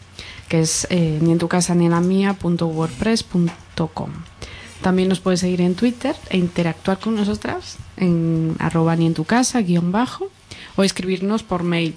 que 0.48 0.60
es 0.60 0.86
eh, 0.90 1.18
ni 1.22 1.32
en 1.32 1.38
tu 1.38 1.48
casa 1.48 1.74
ni 1.74 1.86
en 1.86 1.92
la 1.92 2.00
mía 2.00 2.34
punto 2.34 2.66
wordpress 2.66 3.22
punto 3.22 3.88
com. 3.94 4.10
También 4.82 5.08
nos 5.08 5.20
puedes 5.20 5.40
seguir 5.40 5.60
en 5.60 5.74
Twitter 5.76 6.16
e 6.28 6.36
interactuar 6.38 6.98
con 6.98 7.14
nosotras 7.14 7.76
en 7.96 8.56
arroba 8.58 8.96
ni 8.96 9.06
en 9.06 9.14
tu 9.14 9.24
casa 9.24 9.60
guion 9.62 9.92
bajo 9.92 10.28
o 10.76 10.82
escribirnos 10.82 11.42
por 11.44 11.62
mail 11.62 11.94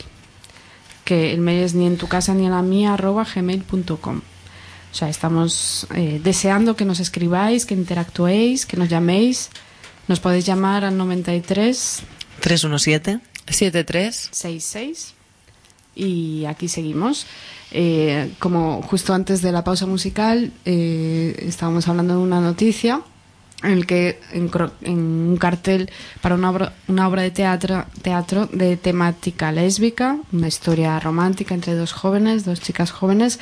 que 1.04 1.34
el 1.34 1.42
mail 1.42 1.64
es 1.64 1.74
ni 1.74 1.88
en 1.88 1.98
tu 1.98 2.08
casa 2.08 2.34
ni 2.36 2.46
en 2.46 2.52
la 2.52 2.62
mía 2.62 2.94
arroba 2.94 3.26
gmail.com 3.26 4.18
o 4.18 4.96
sea 4.96 5.10
estamos 5.10 5.88
eh, 5.96 6.22
deseando 6.24 6.76
que 6.76 6.86
nos 6.86 7.00
escribáis 7.00 7.66
que 7.66 7.74
interactuéis 7.74 8.68
que 8.68 8.78
nos 8.78 8.88
llaméis 8.90 9.50
nos 10.08 10.20
podéis 10.20 10.46
llamar 10.46 10.86
al 10.86 10.96
93 10.96 12.04
317. 12.40 13.20
73. 13.48 14.30
66 14.32 15.15
y 15.96 16.46
aquí 16.46 16.68
seguimos. 16.68 17.26
Eh, 17.72 18.32
como 18.40 18.82
justo 18.84 19.14
antes 19.14 19.42
de 19.42 19.52
la 19.52 19.64
pausa 19.64 19.86
musical 19.86 20.52
eh, 20.66 21.36
estábamos 21.40 21.88
hablando 21.88 22.16
de 22.16 22.22
una 22.22 22.40
noticia 22.40 23.02
en 23.64 23.72
el 23.72 23.88
que 23.88 24.20
en, 24.32 24.52
en 24.82 24.98
un 24.98 25.38
cartel 25.38 25.90
para 26.22 26.36
una 26.36 26.52
obra, 26.52 26.74
una 26.88 27.08
obra 27.08 27.24
de 27.24 27.32
teatro, 27.32 27.86
teatro 28.02 28.48
de 28.52 28.78
temática 28.78 29.52
lésbica, 29.52 30.20
una 30.32 30.48
historia 30.48 31.00
romántica 31.00 31.56
entre 31.56 31.74
dos 31.74 31.92
jóvenes, 31.92 32.46
dos 32.46 32.62
chicas 32.62 32.92
jóvenes 32.92 33.40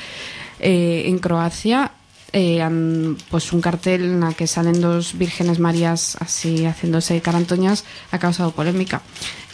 eh, 0.60 1.04
en 1.06 1.18
Croacia. 1.18 1.92
Eh, 2.34 3.16
pues 3.30 3.52
un 3.52 3.60
cartel 3.60 4.02
en 4.02 4.20
la 4.20 4.34
que 4.34 4.48
salen 4.48 4.80
dos 4.80 5.16
vírgenes 5.16 5.60
marías 5.60 6.16
así 6.20 6.66
haciéndose 6.66 7.22
carantoñas 7.22 7.84
ha 8.10 8.18
causado 8.18 8.50
polémica. 8.50 9.02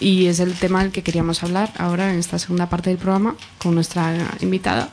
Y 0.01 0.26
es 0.26 0.41
el 0.41 0.55
tema 0.55 0.83
del 0.83 0.91
que 0.91 1.03
queríamos 1.03 1.43
hablar 1.43 1.70
ahora 1.76 2.11
en 2.11 2.18
esta 2.18 2.39
segunda 2.39 2.70
parte 2.70 2.89
del 2.89 2.99
programa 2.99 3.37
con 3.59 3.74
nuestra 3.74 4.14
invitada 4.41 4.89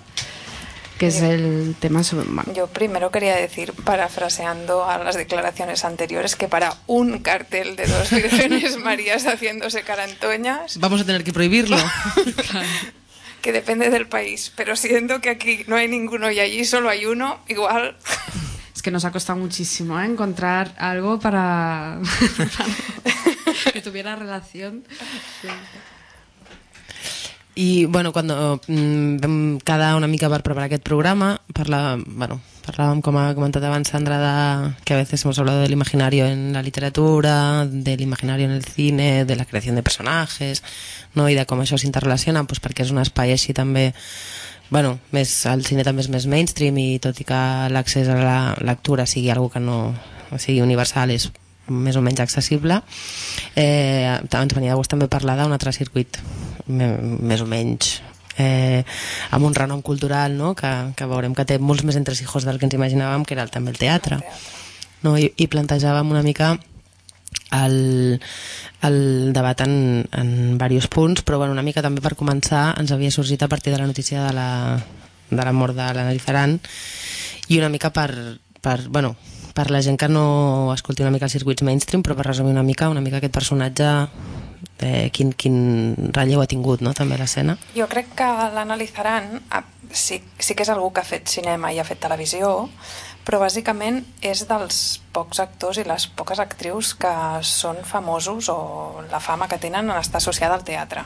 que 0.98 1.08
es 1.08 1.22
el 1.22 1.76
tema 1.80 2.04
sobre 2.04 2.26
bueno, 2.28 2.52
Yo 2.54 2.68
primero 2.68 3.12
quería 3.12 3.36
decir, 3.36 3.72
parafraseando 3.72 4.84
a 4.84 4.98
las 4.98 5.16
declaraciones 5.16 5.86
anteriores, 5.86 6.36
que 6.36 6.48
para 6.48 6.76
un 6.88 7.20
cartel 7.20 7.76
de 7.76 7.86
dos 7.86 8.10
vírgenes 8.12 8.78
marías 8.78 9.28
haciéndose 9.28 9.84
carantoñas, 9.84 10.80
Vamos 10.80 11.02
a 11.02 11.06
tener 11.06 11.24
que 11.24 11.34
prohibirlo. 11.34 11.78
que 13.48 13.54
depende 13.54 13.90
del 13.90 14.10
país, 14.10 14.52
pero 14.58 14.76
siendo 14.76 15.22
que 15.22 15.30
aquí 15.30 15.64
no 15.68 15.78
hay 15.78 15.88
ninguno 15.88 16.30
y 16.30 16.42
allí 16.42 16.66
solo 16.66 16.90
hay 16.90 17.06
uno, 17.06 17.40
igual 17.48 17.96
es 18.76 18.82
que 18.82 18.92
nos 18.92 19.06
ha 19.06 19.14
costado 19.14 19.40
muchísimo 19.40 19.98
¿eh? 20.02 20.04
encontrar 20.04 20.76
algo 20.78 21.18
para, 21.18 21.98
para 22.36 23.72
que 23.72 23.82
tuviera 23.82 24.18
relación 24.18 24.84
I, 27.56 27.86
bueno, 27.86 28.12
quan 28.12 28.28
mm, 28.28 29.18
vam 29.24 29.60
quedar 29.64 29.96
una 29.96 30.12
mica 30.12 30.28
per 30.30 30.44
preparar 30.44 30.68
aquest 30.68 30.84
programa, 30.84 31.40
parla, 31.56 31.98
bueno, 32.06 32.42
parlàvem, 32.68 33.02
com 33.06 33.16
ha 33.20 33.32
comentat 33.38 33.64
abans 33.64 33.90
Sandra, 33.90 34.18
de, 34.22 34.74
que 34.86 34.94
a 34.94 34.98
veces 34.98 35.24
hemos 35.24 35.40
hablado 35.40 35.62
del 35.62 35.72
imaginario 35.72 36.28
en 36.28 36.52
la 36.54 36.62
literatura, 36.62 37.66
del 37.66 38.02
imaginario 38.02 38.46
en 38.46 38.52
el 38.52 38.66
cine, 38.66 39.26
de 39.26 39.36
la 39.36 39.46
creación 39.46 39.76
de 39.76 39.84
personajes, 39.84 40.64
no? 41.16 41.30
i 41.30 41.36
de 41.36 41.46
com 41.48 41.64
això 41.64 41.80
s'interrelaciona, 41.80 42.44
pues, 42.46 42.62
perquè 42.64 42.86
és 42.86 42.92
un 42.92 43.00
espai 43.04 43.32
així 43.34 43.56
també 43.56 43.94
bueno, 44.70 44.98
més, 45.16 45.32
el 45.48 45.64
cine 45.66 45.86
també 45.88 46.04
és 46.04 46.12
més 46.12 46.28
mainstream 46.28 46.78
i 46.82 47.00
tot 47.00 47.20
i 47.22 47.26
que 47.28 47.42
l'accés 47.72 48.10
a 48.12 48.18
la 48.20 48.40
lectura 48.60 49.08
sigui 49.08 49.32
algo 49.32 49.50
que 49.50 49.64
no 49.64 49.96
sigui 50.36 50.60
universal 50.62 51.14
és 51.16 51.30
més 51.68 51.96
o 51.96 52.04
menys 52.04 52.20
accessible 52.24 52.82
eh, 53.56 54.08
ens 54.08 54.56
venia 54.56 54.74
de 54.74 54.80
gust 54.80 54.92
també 54.92 55.08
parlar 55.12 55.38
d'un 55.40 55.56
altre 55.56 55.74
circuit 55.76 56.20
més 56.68 57.44
o 57.44 57.48
menys 57.48 57.98
eh, 58.38 58.84
amb 59.32 59.46
un 59.46 59.56
renom 59.56 59.82
cultural 59.82 60.38
no? 60.38 60.54
que, 60.56 60.72
que 60.96 61.10
veurem 61.10 61.36
que 61.36 61.46
té 61.46 61.60
molts 61.60 61.84
més 61.84 61.98
entresijos 62.00 62.46
del 62.48 62.60
que 62.60 62.70
ens 62.70 62.78
imaginàvem 62.78 63.26
que 63.26 63.36
era 63.38 63.46
el, 63.46 63.54
també 63.54 63.74
el 63.74 63.82
teatre 63.82 64.22
no? 65.04 65.18
I, 65.18 65.32
i 65.38 65.50
plantejàvem 65.52 66.14
una 66.14 66.24
mica 66.26 66.56
el, 67.52 68.20
el 68.84 69.34
debat 69.34 69.62
en, 69.64 70.06
en 70.12 70.58
diversos 70.58 70.90
punts, 70.92 71.24
però 71.24 71.40
bueno, 71.40 71.54
una 71.56 71.66
mica 71.66 71.84
també 71.84 72.04
per 72.04 72.16
començar 72.20 72.74
ens 72.80 72.92
havia 72.92 73.12
sorgit 73.12 73.44
a 73.44 73.52
partir 73.52 73.74
de 73.74 73.82
la 73.82 73.88
notícia 73.88 74.26
de 74.26 74.34
la, 74.36 74.50
de 75.30 75.44
la 75.44 75.54
mort 75.54 75.76
de 75.76 75.88
l'Anna 75.94 76.14
Lizaran 76.16 76.60
i 77.48 77.60
una 77.60 77.72
mica 77.72 77.92
per, 77.96 78.12
per, 78.62 78.82
bueno, 78.90 79.16
per 79.56 79.72
la 79.72 79.82
gent 79.82 79.98
que 79.98 80.10
no 80.12 80.74
escolti 80.74 81.04
una 81.04 81.12
mica 81.12 81.26
els 81.26 81.34
circuits 81.34 81.64
mainstream, 81.66 82.04
però 82.04 82.18
per 82.18 82.28
resumir 82.28 82.54
una 82.54 82.66
mica 82.68 82.92
una 82.94 83.02
mica 83.02 83.22
aquest 83.22 83.34
personatge 83.34 83.92
eh, 84.80 85.10
quin, 85.14 85.34
quin 85.34 85.58
relleu 86.16 86.42
ha 86.42 86.50
tingut 86.50 86.84
no? 86.86 86.94
també 86.98 87.18
l'escena. 87.20 87.58
Jo 87.76 87.88
crec 87.92 88.14
que 88.18 88.28
l'analitzaran 88.56 89.42
ah, 89.52 89.64
sí, 89.92 90.22
sí 90.40 90.56
que 90.56 90.66
és 90.66 90.72
algú 90.74 90.92
que 90.94 91.04
ha 91.04 91.08
fet 91.08 91.30
cinema 91.32 91.72
i 91.74 91.80
ha 91.80 91.88
fet 91.88 92.02
televisió, 92.04 92.70
però 93.28 93.42
bàsicament 93.44 94.04
és 94.24 94.46
dels 94.48 94.82
pocs 95.16 95.42
actors 95.44 95.82
i 95.82 95.86
les 95.88 96.08
poques 96.08 96.40
actrius 96.40 96.94
que 96.96 97.14
són 97.44 97.84
famosos 97.84 98.50
o 98.54 98.60
la 99.12 99.20
fama 99.20 99.50
que 99.52 99.60
tenen 99.60 99.90
en 99.90 100.00
estar 100.00 100.22
associada 100.22 100.56
al 100.56 100.66
teatre. 100.68 101.04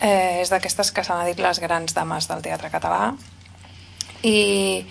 Eh, 0.00 0.40
és 0.42 0.50
d'aquestes 0.50 0.90
que 0.92 1.04
s'han 1.04 1.26
dit 1.28 1.38
les 1.40 1.60
grans 1.62 1.94
dames 1.94 2.26
del 2.28 2.42
teatre 2.42 2.70
català 2.72 3.12
i, 4.26 4.82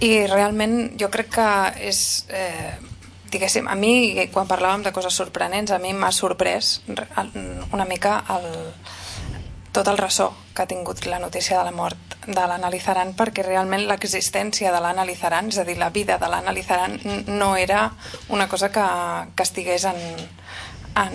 i 0.00 0.12
realment 0.26 0.96
jo 1.00 1.10
crec 1.12 1.34
que 1.38 1.48
és... 1.90 2.02
Eh, 2.30 2.94
diguéssim, 3.30 3.66
a 3.68 3.74
mi, 3.74 4.28
quan 4.32 4.46
parlàvem 4.48 4.82
de 4.86 4.92
coses 4.94 5.14
sorprenents, 5.14 5.72
a 5.72 5.78
mi 5.82 5.92
m'ha 5.92 6.12
sorprès 6.12 6.80
una 7.72 7.84
mica 7.84 8.20
el, 8.36 8.46
tot 9.72 9.88
el 9.90 9.98
ressò 9.98 10.30
que 10.54 10.62
ha 10.62 10.66
tingut 10.70 11.04
la 11.06 11.18
notícia 11.18 11.58
de 11.58 11.64
la 11.64 11.72
mort 11.74 11.96
de 12.26 12.42
l'Anna 12.46 12.70
Lizaran 12.72 13.12
perquè 13.14 13.44
realment 13.46 13.84
l'existència 13.86 14.72
de 14.74 14.80
l'Anna 14.82 15.04
Lizaran, 15.06 15.48
és 15.52 15.58
a 15.58 15.64
dir, 15.68 15.76
la 15.78 15.90
vida 15.94 16.16
de 16.18 16.28
l'Anna 16.30 16.52
Lizaran 16.52 16.96
n- 17.04 17.24
no 17.28 17.56
era 17.56 17.90
una 18.28 18.48
cosa 18.48 18.70
que, 18.72 18.82
que 19.36 19.42
estigués 19.44 19.84
en, 19.84 20.00
en, 20.96 21.14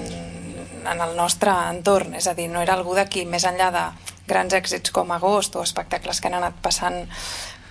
en 0.88 1.02
el 1.02 1.16
nostre 1.18 1.52
entorn, 1.72 2.16
és 2.16 2.28
a 2.28 2.34
dir, 2.38 2.48
no 2.50 2.62
era 2.62 2.74
algú 2.78 2.96
d'aquí, 2.96 3.26
més 3.26 3.44
enllà 3.50 3.72
de 3.76 3.84
grans 4.28 4.54
èxits 4.54 4.94
com 4.96 5.10
Agost 5.12 5.58
o 5.60 5.64
espectacles 5.66 6.22
que 6.22 6.30
han 6.30 6.38
anat 6.38 6.56
passant 6.64 7.02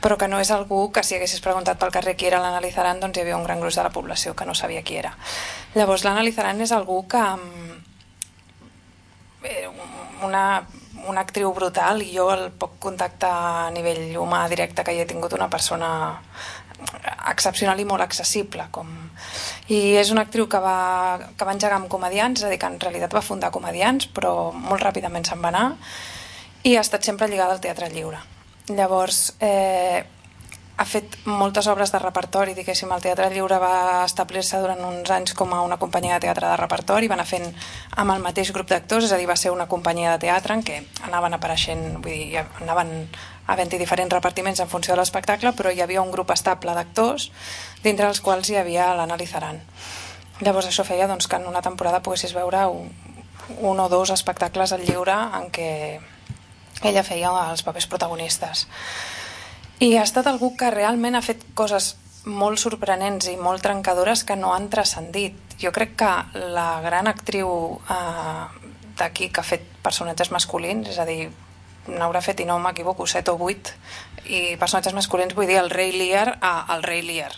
però 0.01 0.17
que 0.17 0.29
no 0.29 0.41
és 0.41 0.51
algú 0.51 0.89
que 0.93 1.05
si 1.05 1.17
haguessis 1.17 1.43
preguntat 1.45 1.79
pel 1.79 1.93
carrer 1.93 2.17
qui 2.17 2.29
era 2.31 2.41
l'analitzaran 2.41 3.01
doncs 3.01 3.19
hi 3.19 3.25
havia 3.25 3.37
un 3.37 3.45
gran 3.45 3.61
gruix 3.61 3.77
de 3.77 3.85
la 3.85 3.93
població 3.93 4.35
que 4.35 4.47
no 4.49 4.55
sabia 4.55 4.83
qui 4.83 4.97
era. 4.97 5.13
Llavors 5.75 6.05
l'analitzaran 6.05 6.61
és 6.61 6.73
algú 6.73 7.03
que 7.09 7.21
mm, 7.21 7.81
eh, 9.45 9.69
una, 10.25 10.63
una 11.07 11.21
actriu 11.21 11.53
brutal 11.53 12.03
i 12.03 12.11
jo 12.15 12.31
el 12.33 12.49
poc 12.51 12.79
contacte 12.81 13.29
a 13.29 13.69
nivell 13.75 14.17
humà 14.21 14.47
directe 14.49 14.85
que 14.85 14.97
hi 14.97 15.05
he 15.05 15.09
tingut 15.09 15.37
una 15.37 15.51
persona 15.53 15.91
excepcional 17.29 17.81
i 17.81 17.85
molt 17.85 18.03
accessible 18.03 18.67
com... 18.73 18.89
i 19.69 19.99
és 20.01 20.11
una 20.15 20.25
actriu 20.25 20.49
que 20.49 20.61
va, 20.65 21.21
que 21.37 21.45
va 21.45 21.53
engegar 21.53 21.77
amb 21.77 21.91
comedians 21.93 22.41
és 22.41 22.47
a 22.47 22.53
dir, 22.53 22.59
que 22.59 22.71
en 22.73 22.81
realitat 22.81 23.15
va 23.15 23.25
fundar 23.25 23.53
comedians 23.53 24.09
però 24.09 24.51
molt 24.57 24.83
ràpidament 24.83 25.29
se'n 25.29 25.45
va 25.45 25.53
anar 25.53 25.67
i 26.65 26.77
ha 26.77 26.85
estat 26.85 27.05
sempre 27.05 27.29
lligada 27.29 27.57
al 27.57 27.61
teatre 27.61 27.93
lliure 27.93 28.21
llavors 28.69 29.33
eh, 29.41 30.05
ha 30.81 30.85
fet 30.89 31.19
moltes 31.29 31.67
obres 31.69 31.91
de 31.93 31.99
repertori, 32.01 32.55
diguéssim, 32.57 32.89
el 32.95 33.03
Teatre 33.05 33.27
Lliure 33.29 33.59
va 33.61 34.05
establir-se 34.07 34.61
durant 34.63 34.81
uns 34.89 35.11
anys 35.13 35.35
com 35.37 35.53
a 35.53 35.59
una 35.61 35.77
companyia 35.77 36.17
de 36.17 36.25
teatre 36.25 36.49
de 36.49 36.57
repertori, 36.57 37.09
va 37.11 37.19
anar 37.19 37.27
fent 37.29 37.45
amb 38.01 38.15
el 38.15 38.23
mateix 38.25 38.49
grup 38.57 38.71
d'actors, 38.71 39.05
és 39.05 39.13
a 39.13 39.19
dir, 39.21 39.27
va 39.29 39.37
ser 39.37 39.53
una 39.53 39.69
companyia 39.69 40.15
de 40.15 40.23
teatre 40.23 40.57
en 40.57 40.63
què 40.65 40.79
anaven 41.05 41.37
apareixent, 41.37 41.83
vull 42.01 42.15
dir, 42.15 42.47
anaven 42.63 42.95
havent-hi 43.53 43.81
diferents 43.83 44.15
repartiments 44.17 44.63
en 44.65 44.71
funció 44.73 44.95
de 44.95 45.03
l'espectacle, 45.03 45.53
però 45.59 45.69
hi 45.69 45.83
havia 45.85 46.01
un 46.01 46.15
grup 46.15 46.33
estable 46.33 46.73
d'actors, 46.73 47.29
dintre 47.85 48.09
els 48.09 48.23
quals 48.25 48.49
hi 48.49 48.57
havia 48.57 48.95
l'Anna 48.97 49.19
Lizaran. 49.21 49.61
Llavors 50.41 50.71
això 50.71 50.87
feia 50.89 51.11
doncs, 51.11 51.29
que 51.29 51.37
en 51.37 51.45
una 51.51 51.61
temporada 51.61 52.01
poguessis 52.01 52.33
veure 52.33 52.65
un, 52.73 52.89
un 53.59 53.85
o 53.85 53.89
dos 53.93 54.15
espectacles 54.17 54.73
al 54.73 54.87
lliure 54.89 55.19
en 55.37 55.53
què 55.53 55.71
ella 56.83 57.05
feia 57.05 57.33
els 57.51 57.63
papers 57.63 57.87
protagonistes. 57.91 58.67
I 59.81 59.97
ha 59.97 60.05
estat 60.05 60.29
algú 60.29 60.55
que 60.57 60.71
realment 60.73 61.17
ha 61.17 61.25
fet 61.25 61.45
coses 61.57 61.95
molt 62.29 62.61
sorprenents 62.61 63.31
i 63.31 63.37
molt 63.41 63.63
trencadores 63.65 64.25
que 64.29 64.37
no 64.37 64.53
han 64.53 64.69
transcendit. 64.73 65.37
Jo 65.61 65.73
crec 65.73 65.95
que 66.03 66.11
la 66.53 66.81
gran 66.85 67.09
actriu 67.09 67.81
eh, 67.89 68.45
d'aquí 69.01 69.31
que 69.31 69.41
ha 69.41 69.47
fet 69.47 69.65
personatges 69.83 70.31
masculins, 70.33 70.89
és 70.93 70.99
a 71.01 71.07
dir, 71.09 71.31
n'haurà 71.89 72.21
fet, 72.25 72.43
i 72.45 72.49
no 72.49 72.59
m'equivoco, 72.61 73.07
7 73.09 73.33
o 73.33 73.39
8, 73.41 73.77
i 74.29 74.41
personatges 74.61 74.97
masculins 74.97 75.35
vull 75.35 75.49
dir 75.49 75.59
el 75.61 75.73
rei 75.73 75.95
Lear 75.97 76.37
a 76.41 76.53
el 76.77 76.85
rei 76.85 77.01
Lear. 77.03 77.33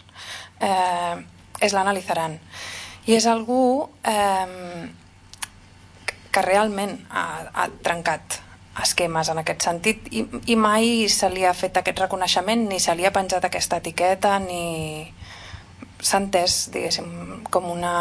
Eh, 0.59 1.23
és 1.63 1.75
l'Anna 1.75 1.95
Lizaran. 1.95 2.39
I 3.07 3.17
és 3.19 3.27
algú 3.31 3.89
eh, 4.03 4.91
que 6.33 6.43
realment 6.43 6.99
ha, 7.11 7.27
ha 7.55 7.69
trencat 7.83 8.41
esquemes 8.81 9.29
en 9.29 9.41
aquest 9.43 9.67
sentit 9.67 10.07
i, 10.17 10.25
i 10.49 10.57
mai 10.57 11.09
se 11.13 11.29
li 11.29 11.45
ha 11.45 11.53
fet 11.53 11.77
aquest 11.77 11.99
reconeixement 12.01 12.65
ni 12.71 12.81
se 12.81 12.95
li 12.97 13.05
ha 13.05 13.13
penjat 13.13 13.45
aquesta 13.45 13.83
etiqueta 13.83 14.39
ni 14.41 15.05
s'ha 16.01 16.23
entès 16.23 16.71
diguéssim 16.73 17.43
com 17.53 17.69
una 17.71 17.93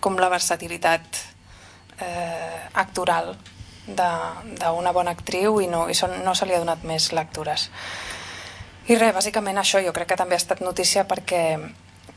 com 0.00 0.16
la 0.16 0.30
versatilitat 0.32 1.20
eh, 2.00 2.60
actoral 2.80 3.34
d'una 3.90 4.92
bona 4.96 5.12
actriu 5.12 5.60
i, 5.60 5.68
no, 5.68 5.86
i 5.90 5.94
son, 5.94 6.14
no 6.24 6.34
se 6.34 6.46
li 6.46 6.54
ha 6.54 6.60
donat 6.62 6.84
més 6.86 7.10
lectures. 7.16 7.68
I 8.88 8.96
res, 8.96 9.12
bàsicament 9.14 9.58
això 9.60 9.80
jo 9.82 9.92
crec 9.96 10.12
que 10.12 10.18
també 10.20 10.36
ha 10.36 10.40
estat 10.40 10.62
notícia 10.64 11.04
perquè 11.08 11.42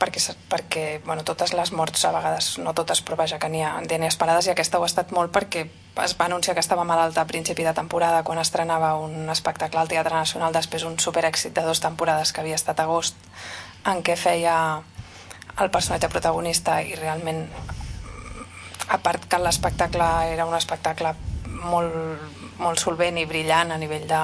perquè, 0.04 0.36
perquè 0.52 0.84
bueno, 1.06 1.24
totes 1.24 1.54
les 1.56 1.72
morts 1.72 2.04
a 2.04 2.12
vegades, 2.12 2.58
no 2.60 2.74
totes, 2.76 3.00
però 3.06 3.16
vaja 3.24 3.40
que 3.40 3.48
n'hi 3.50 3.64
ha, 3.64 3.78
n'hi 3.80 4.04
ha 4.04 4.12
esperades 4.12 4.50
i 4.50 4.52
aquesta 4.52 4.80
ho 4.80 4.84
ha 4.84 4.90
estat 4.92 5.14
molt 5.16 5.32
perquè 5.32 5.64
es 6.04 6.16
va 6.20 6.26
anunciar 6.26 6.56
que 6.58 6.64
estava 6.64 6.84
malalta 6.84 7.22
a 7.24 7.30
principi 7.30 7.64
de 7.64 7.74
temporada 7.78 8.24
quan 8.28 8.42
estrenava 8.42 8.96
un 9.00 9.30
espectacle 9.32 9.80
al 9.80 9.92
Teatre 9.92 10.18
Nacional 10.18 10.56
després 10.56 10.84
un 10.90 10.98
superèxit 11.00 11.56
de 11.56 11.64
dues 11.64 11.80
temporades 11.80 12.34
que 12.34 12.44
havia 12.44 12.60
estat 12.60 12.84
agost 12.84 13.16
en 13.88 14.04
què 14.04 14.18
feia 14.20 14.58
el 15.62 15.72
personatge 15.72 16.10
protagonista 16.10 16.82
i 16.82 16.98
realment 17.00 17.46
a 18.90 19.00
part 19.00 19.30
que 19.30 19.40
l'espectacle 19.40 20.10
era 20.34 20.48
un 20.50 20.58
espectacle 20.58 21.14
molt, 21.64 21.96
molt 22.60 22.82
solvent 22.82 23.22
i 23.22 23.30
brillant 23.30 23.72
a 23.72 23.80
nivell 23.80 24.10
de, 24.10 24.24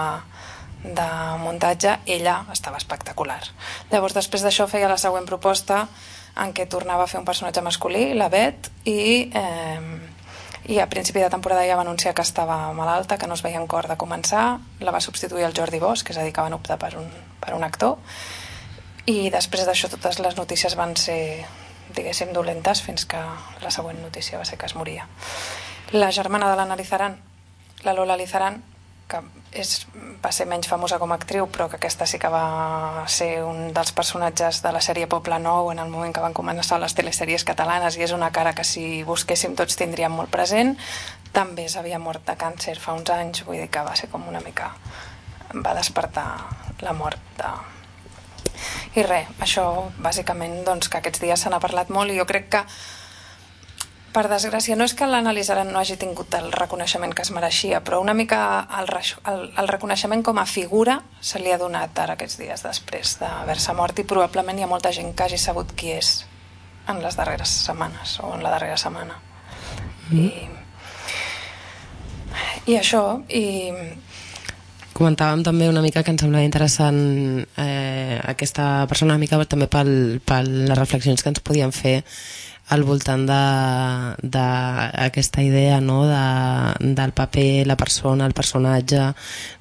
de 0.83 1.09
muntatge, 1.41 1.97
ella 2.05 2.45
estava 2.53 2.79
espectacular. 2.79 3.41
Llavors, 3.91 4.15
després 4.15 4.45
d'això 4.45 4.67
feia 4.67 4.89
la 4.91 4.97
següent 4.97 5.27
proposta 5.27 5.87
en 6.39 6.53
què 6.55 6.67
tornava 6.71 7.03
a 7.03 7.11
fer 7.11 7.19
un 7.19 7.27
personatge 7.27 7.61
masculí, 7.65 8.13
la 8.15 8.29
Bet, 8.31 8.69
i, 8.87 9.29
eh, 9.35 10.71
i 10.71 10.79
a 10.79 10.87
principi 10.87 11.19
de 11.19 11.29
temporada 11.33 11.65
ja 11.67 11.75
va 11.75 11.83
anunciar 11.83 12.13
que 12.15 12.23
estava 12.23 12.71
malalta, 12.73 13.17
que 13.17 13.27
no 13.27 13.35
es 13.35 13.43
veia 13.43 13.59
en 13.59 13.67
cor 13.67 13.89
de 13.89 13.97
començar, 13.97 14.59
la 14.79 14.95
va 14.95 15.01
substituir 15.03 15.43
el 15.43 15.55
Jordi 15.57 15.79
Bosch, 15.83 16.05
que 16.05 16.13
és 16.13 16.19
a 16.19 16.23
dir, 16.23 16.33
que 16.33 16.45
van 16.45 16.55
optar 16.55 16.79
per 16.79 16.95
un, 16.97 17.09
per 17.41 17.55
un 17.57 17.65
actor, 17.67 17.97
i 19.09 19.29
després 19.33 19.65
d'això 19.65 19.89
totes 19.89 20.19
les 20.23 20.37
notícies 20.37 20.75
van 20.77 20.95
ser, 20.95 21.43
diguéssim, 21.95 22.31
dolentes 22.33 22.83
fins 22.85 23.07
que 23.09 23.19
la 23.63 23.71
següent 23.73 23.99
notícia 24.03 24.37
va 24.37 24.45
ser 24.45 24.59
que 24.61 24.69
es 24.69 24.75
moria. 24.77 25.07
La 25.91 26.11
germana 26.11 26.49
de 26.51 26.55
l'Anna 26.55 26.77
Lizaran, 26.77 27.17
la 27.83 27.95
Lola 27.97 28.15
Lizaran, 28.15 28.61
que 29.09 29.21
és, 29.51 29.87
va 30.23 30.31
ser 30.35 30.45
menys 30.49 30.69
famosa 30.69 30.99
com 31.01 31.11
a 31.11 31.17
actriu, 31.17 31.47
però 31.49 31.67
que 31.69 31.79
aquesta 31.79 32.05
sí 32.09 32.19
que 32.21 32.29
va 32.31 33.05
ser 33.09 33.43
un 33.43 33.73
dels 33.73 33.91
personatges 33.97 34.61
de 34.65 34.73
la 34.75 34.81
sèrie 34.85 35.09
Poble 35.11 35.39
Nou 35.41 35.71
en 35.73 35.81
el 35.81 35.89
moment 35.89 36.13
que 36.13 36.23
van 36.23 36.37
començar 36.37 36.79
les 36.81 36.95
telesèries 36.97 37.45
catalanes 37.47 37.97
i 37.97 38.05
és 38.05 38.13
una 38.15 38.29
cara 38.35 38.53
que 38.53 38.67
si 38.67 39.01
busquéssim 39.07 39.57
tots 39.57 39.79
tindríem 39.79 40.13
molt 40.13 40.29
present. 40.33 40.75
També 41.33 41.67
s'havia 41.69 41.99
mort 42.01 42.25
de 42.25 42.37
càncer 42.37 42.77
fa 42.81 42.93
uns 42.97 43.09
anys, 43.13 43.43
vull 43.47 43.59
dir 43.61 43.69
que 43.73 43.83
va 43.85 43.97
ser 43.97 44.11
com 44.13 44.27
una 44.29 44.43
mica... 44.45 44.71
va 45.49 45.73
despertar 45.73 46.27
la 46.85 46.93
mort 46.93 47.17
de, 47.39 47.49
i 48.99 49.03
res, 49.05 49.29
això 49.41 49.65
bàsicament 50.01 50.63
doncs, 50.67 50.89
que 50.89 50.99
aquests 50.99 51.21
dies 51.23 51.41
se 51.41 51.49
n'ha 51.49 51.61
parlat 51.63 51.91
molt 51.93 52.11
i 52.11 52.17
jo 52.19 52.25
crec 52.29 52.49
que 52.55 52.63
per 54.19 54.27
desgràcia, 54.27 54.75
no 54.75 54.83
és 54.83 54.91
que 54.99 55.07
l'analitzaran 55.07 55.69
no 55.71 55.79
hagi 55.79 55.95
tingut 55.99 56.33
el 56.35 56.49
reconeixement 56.51 57.13
que 57.15 57.23
es 57.23 57.31
mereixia, 57.31 57.79
però 57.85 58.01
una 58.03 58.15
mica 58.17 58.39
el, 58.81 58.89
el, 59.31 59.45
el 59.61 59.69
reconeixement 59.71 60.25
com 60.27 60.41
a 60.41 60.45
figura 60.49 60.97
se 61.23 61.39
li 61.39 61.53
ha 61.55 61.59
donat 61.61 61.95
ara 62.03 62.17
aquests 62.17 62.35
dies 62.41 62.65
després 62.65 63.15
d'haver-se 63.21 63.75
mort 63.77 64.01
i 64.01 64.05
probablement 64.09 64.59
hi 64.59 64.65
ha 64.65 64.71
molta 64.71 64.91
gent 64.91 65.13
que 65.15 65.23
hagi 65.23 65.39
sabut 65.39 65.71
qui 65.71 65.93
és 65.95 66.11
en 66.91 66.99
les 66.99 67.15
darreres 67.15 67.53
setmanes 67.69 68.17
o 68.19 68.33
en 68.35 68.43
la 68.43 68.51
darrera 68.57 68.75
setmana. 68.81 69.15
I, 70.11 70.27
i 72.67 72.77
això, 72.81 73.03
i 73.29 73.45
Comentàvem 74.99 75.45
també 75.47 75.69
una 75.71 75.79
mica 75.85 76.01
que 76.03 76.11
ens 76.11 76.19
semblava 76.25 76.43
interessant 76.43 76.97
eh, 77.55 78.19
aquesta 78.33 78.83
persona 78.89 79.13
una 79.13 79.21
mica 79.21 79.39
també 79.47 79.69
pel, 79.71 80.19
pel 80.27 80.49
les 80.67 80.75
reflexions 80.75 81.23
que 81.23 81.31
ens 81.31 81.39
podien 81.45 81.71
fer 81.71 82.01
al 82.69 82.83
voltant 82.85 83.25
d'aquesta 83.25 84.21
de, 84.21 85.05
aquesta 85.05 85.43
idea 85.43 85.79
no? 85.81 86.03
de, 86.07 86.93
del 86.95 87.13
paper, 87.17 87.65
la 87.67 87.77
persona, 87.77 88.27
el 88.29 88.37
personatge 88.37 89.09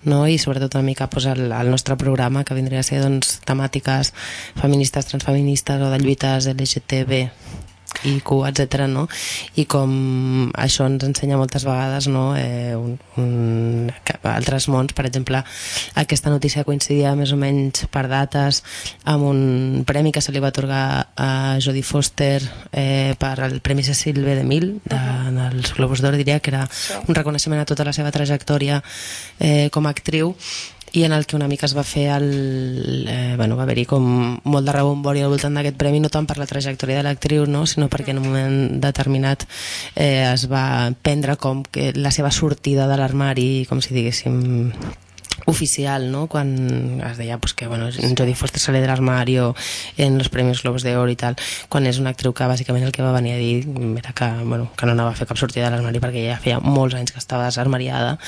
no? 0.04 0.26
i 0.28 0.38
sobretot 0.38 0.76
una 0.76 0.84
mica 0.84 1.08
pues, 1.08 1.26
el, 1.26 1.50
el 1.52 1.70
nostre 1.70 1.96
programa 1.96 2.44
que 2.44 2.56
vindria 2.58 2.80
a 2.80 2.86
ser 2.86 3.00
doncs, 3.04 3.38
temàtiques 3.48 4.12
feministes, 4.60 5.08
transfeministes 5.08 5.80
o 5.80 5.90
de 5.92 6.02
lluites 6.04 6.50
LGTB 6.52 7.24
IQ, 8.04 8.32
etc. 8.48 8.86
No? 8.90 9.06
I 9.58 9.64
com 9.70 10.50
això 10.54 10.86
ens 10.88 11.04
ensenya 11.06 11.38
moltes 11.40 11.66
vegades 11.66 12.08
no? 12.12 12.30
eh, 12.38 12.76
un, 12.76 12.96
un, 13.18 13.90
altres 14.22 14.68
mons, 14.68 14.94
per 14.94 15.06
exemple, 15.08 15.42
aquesta 15.98 16.30
notícia 16.30 16.64
coincidia 16.68 17.14
més 17.18 17.32
o 17.34 17.40
menys 17.40 17.86
per 17.92 18.06
dates 18.10 18.62
amb 19.08 19.26
un 19.28 19.84
premi 19.88 20.12
que 20.12 20.22
se 20.24 20.32
li 20.32 20.42
va 20.42 20.52
atorgar 20.52 20.84
a 21.16 21.30
Jodie 21.62 21.86
Foster 21.86 22.40
eh, 22.72 23.14
per 23.18 23.34
el 23.46 23.60
Premi 23.60 23.84
Cecil 23.86 24.22
B. 24.24 24.38
DeMille 24.38 24.78
de, 24.84 25.02
dels 25.34 25.74
Globus 25.76 26.02
d'Or, 26.04 26.18
diria 26.18 26.40
que 26.40 26.52
era 26.54 26.66
un 27.06 27.14
reconeixement 27.14 27.62
a 27.62 27.68
tota 27.68 27.86
la 27.88 27.94
seva 27.96 28.12
trajectòria 28.14 28.82
eh, 29.40 29.68
com 29.74 29.86
a 29.86 29.94
actriu 29.94 30.34
i 30.92 31.04
en 31.04 31.12
el 31.12 31.26
que 31.26 31.36
una 31.36 31.48
mica 31.48 31.66
es 31.66 31.74
va 31.76 31.84
fer 31.84 32.08
el, 32.16 33.06
eh, 33.08 33.34
bueno, 33.36 33.56
va 33.56 33.64
haver-hi 33.66 33.86
com 33.88 34.06
molt 34.44 34.68
de 34.68 34.76
rebombori 34.76 35.22
al 35.22 35.32
voltant 35.32 35.58
d'aquest 35.58 35.76
premi, 35.80 36.00
no 36.00 36.12
tant 36.12 36.28
per 36.28 36.38
la 36.38 36.48
trajectòria 36.50 37.00
de 37.00 37.06
l'actriu, 37.08 37.46
no? 37.46 37.66
sinó 37.66 37.88
perquè 37.92 38.14
en 38.14 38.22
un 38.22 38.28
moment 38.30 38.80
determinat 38.80 39.44
eh, 39.94 40.24
es 40.32 40.48
va 40.50 40.92
prendre 41.02 41.36
com 41.36 41.62
que 41.64 41.92
la 41.96 42.12
seva 42.14 42.30
sortida 42.30 42.88
de 42.88 42.96
l'armari, 43.00 43.66
com 43.68 43.82
si 43.84 43.94
diguéssim 43.96 44.40
oficial, 45.46 46.10
¿no? 46.10 46.26
Quan 46.26 47.00
es 47.00 47.16
deia 47.16 47.38
pues, 47.38 47.54
que 47.54 47.66
bueno, 47.66 47.88
Jodie 47.90 48.34
Foster 48.34 48.60
sale 48.60 48.80
del 48.80 48.90
armario 48.90 49.54
en 49.96 50.18
los 50.18 50.28
premios 50.28 50.62
Globos 50.62 50.82
de 50.82 50.96
Oro 50.96 51.10
i 51.10 51.16
tal, 51.16 51.36
quan 51.68 51.86
és 51.88 51.98
una 52.02 52.12
actriu 52.14 52.34
que 52.36 52.48
bàsicament 52.48 52.84
el 52.86 52.92
que 52.92 53.04
va 53.04 53.12
venir 53.16 53.34
a 53.34 53.40
dir 53.40 53.66
era 53.98 54.12
que, 54.12 54.28
bueno, 54.44 54.70
que 54.76 54.86
no 54.86 54.92
anava 54.92 55.12
a 55.12 55.18
fer 55.18 55.28
cap 55.28 55.40
sortida 55.40 55.68
de 55.68 55.76
l'armari 55.76 56.02
perquè 56.02 56.26
ja 56.26 56.40
feia 56.42 56.60
molts 56.60 56.96
anys 56.98 57.12
que 57.14 57.22
estava 57.22 57.48
desarmariada 57.48 58.18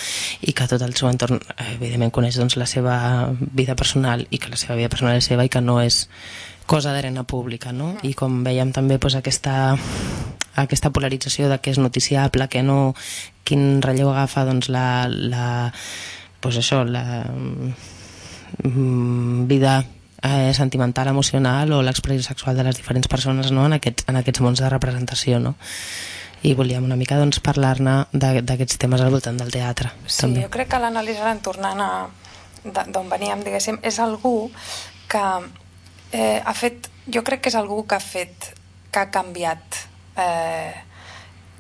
i 0.40 0.54
que 0.56 0.68
tot 0.70 0.82
el 0.82 0.94
seu 0.96 1.10
entorn 1.10 1.40
evidentment 1.74 2.14
coneix 2.14 2.38
doncs, 2.40 2.56
la 2.56 2.68
seva 2.70 3.34
vida 3.38 3.76
personal 3.76 4.26
i 4.30 4.38
que 4.38 4.52
la 4.52 4.60
seva 4.60 4.78
vida 4.78 4.88
personal 4.92 5.18
és 5.18 5.28
seva 5.28 5.44
i 5.44 5.52
que 5.52 5.60
no 5.60 5.80
és 5.82 6.06
cosa 6.70 6.92
d'arena 6.94 7.24
pública, 7.26 7.72
no? 7.74 7.96
I 8.06 8.14
com 8.14 8.44
veiem 8.46 8.70
també 8.70 9.00
pues, 9.02 9.16
aquesta, 9.18 9.74
aquesta 10.54 10.92
polarització 10.94 11.48
de 11.50 11.58
què 11.58 11.74
és 11.74 11.80
noticiable, 11.82 12.46
que 12.46 12.62
no, 12.62 12.94
quin 13.42 13.82
relleu 13.82 14.12
agafa 14.12 14.44
doncs, 14.46 14.68
la, 14.70 15.08
la, 15.10 15.48
pues 16.40 16.56
això, 16.60 16.84
la 16.84 17.24
mm, 17.28 17.72
vida 19.48 19.84
eh, 20.22 20.52
sentimental, 20.54 21.08
emocional 21.08 21.72
o 21.72 21.82
l'expressió 21.82 22.22
sexual 22.22 22.56
de 22.56 22.64
les 22.64 22.76
diferents 22.76 23.08
persones 23.08 23.52
no? 23.52 23.66
en, 23.66 23.76
aquests, 23.78 24.04
en 24.08 24.20
aquests 24.20 24.42
mons 24.44 24.60
de 24.60 24.72
representació, 24.72 25.40
no? 25.40 25.54
I 26.42 26.54
volíem 26.56 26.86
una 26.86 26.96
mica 26.96 27.18
doncs, 27.20 27.40
parlar-ne 27.44 28.06
d'aquests 28.16 28.78
temes 28.80 29.02
al 29.04 29.12
voltant 29.12 29.36
del 29.36 29.50
teatre. 29.52 29.90
Sí, 30.06 30.22
també. 30.22 30.46
jo 30.46 30.52
crec 30.52 30.70
que 30.72 30.80
l'analitzaran 30.80 31.42
tornant 31.44 31.82
a 31.84 31.90
d'on 32.64 33.10
veníem, 33.12 33.42
diguéssim, 33.44 33.76
és 33.84 33.98
algú 34.00 34.50
que 35.08 35.24
eh, 36.16 36.40
ha 36.40 36.54
fet, 36.56 36.88
jo 37.12 37.24
crec 37.24 37.44
que 37.44 37.52
és 37.52 37.58
algú 37.60 37.82
que 37.88 37.96
ha 37.96 38.04
fet, 38.04 38.52
que 38.90 39.02
ha 39.02 39.10
canviat 39.12 39.82
eh, 40.16 40.72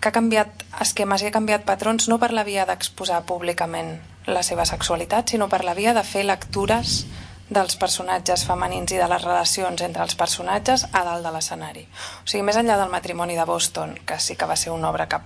que 0.00 0.08
ha 0.08 0.16
canviat 0.16 0.64
esquemes 0.80 1.22
i 1.22 1.28
ha 1.28 1.34
canviat 1.34 1.66
patrons 1.68 2.08
no 2.08 2.16
per 2.18 2.32
la 2.32 2.44
via 2.44 2.64
d'exposar 2.68 3.20
públicament 3.28 3.98
la 4.26 4.42
seva 4.42 4.66
sexualitat, 4.68 5.30
sinó 5.30 5.48
per 5.48 5.64
la 5.64 5.74
via 5.74 5.94
de 5.96 6.04
fer 6.04 6.24
lectures 6.24 7.04
dels 7.50 7.74
personatges 7.76 8.44
femenins 8.46 8.92
i 8.94 9.00
de 9.00 9.08
les 9.10 9.24
relacions 9.24 9.82
entre 9.82 10.04
els 10.06 10.14
personatges 10.14 10.86
a 10.92 11.02
dalt 11.06 11.26
de 11.26 11.32
l'escenari. 11.34 11.82
O 12.22 12.28
sigui, 12.28 12.44
més 12.46 12.58
enllà 12.60 12.76
del 12.78 12.92
matrimoni 12.92 13.34
de 13.38 13.46
Boston, 13.48 13.96
que 14.06 14.20
sí 14.22 14.36
que 14.36 14.46
va 14.46 14.56
ser 14.56 14.70
una 14.70 14.90
obra 14.90 15.08
que 15.10 15.18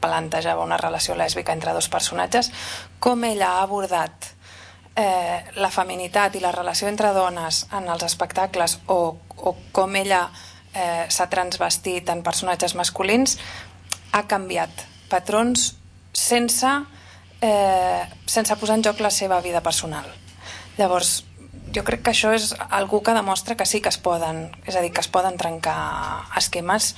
plantejava 0.00 0.64
una 0.64 0.78
relació 0.78 1.14
lèsbica 1.18 1.52
entre 1.52 1.74
dos 1.74 1.88
personatges, 1.88 2.50
com 2.98 3.24
ella 3.24 3.54
ha 3.54 3.62
abordat 3.62 4.32
eh, 4.98 5.44
la 5.56 5.70
feminitat 5.70 6.36
i 6.36 6.42
la 6.42 6.52
relació 6.52 6.90
entre 6.90 7.12
dones 7.14 7.64
en 7.74 7.88
els 7.88 8.04
espectacles 8.06 8.78
o, 8.86 9.16
o 9.36 9.54
com 9.72 9.96
ella 9.96 10.24
eh, 10.74 11.06
s'ha 11.08 11.28
transvestit 11.30 12.10
en 12.10 12.24
personatges 12.26 12.74
masculins 12.78 13.38
ha 14.12 14.24
canviat 14.26 14.86
patrons 15.10 15.72
sense, 16.12 16.70
eh, 17.40 18.02
sense 18.26 18.56
posar 18.56 18.78
en 18.78 18.84
joc 18.84 19.00
la 19.00 19.10
seva 19.10 19.40
vida 19.40 19.62
personal. 19.62 20.06
Llavors, 20.78 21.24
jo 21.74 21.84
crec 21.84 22.02
que 22.02 22.12
això 22.14 22.32
és 22.34 22.52
algú 22.68 23.02
que 23.02 23.14
demostra 23.14 23.56
que 23.56 23.66
sí 23.66 23.80
que 23.80 23.92
es 23.92 23.98
poden, 23.98 24.48
és 24.66 24.76
a 24.76 24.82
dir, 24.82 24.92
que 24.92 25.04
es 25.04 25.10
poden 25.12 25.36
trencar 25.40 25.78
esquemes 26.36 26.94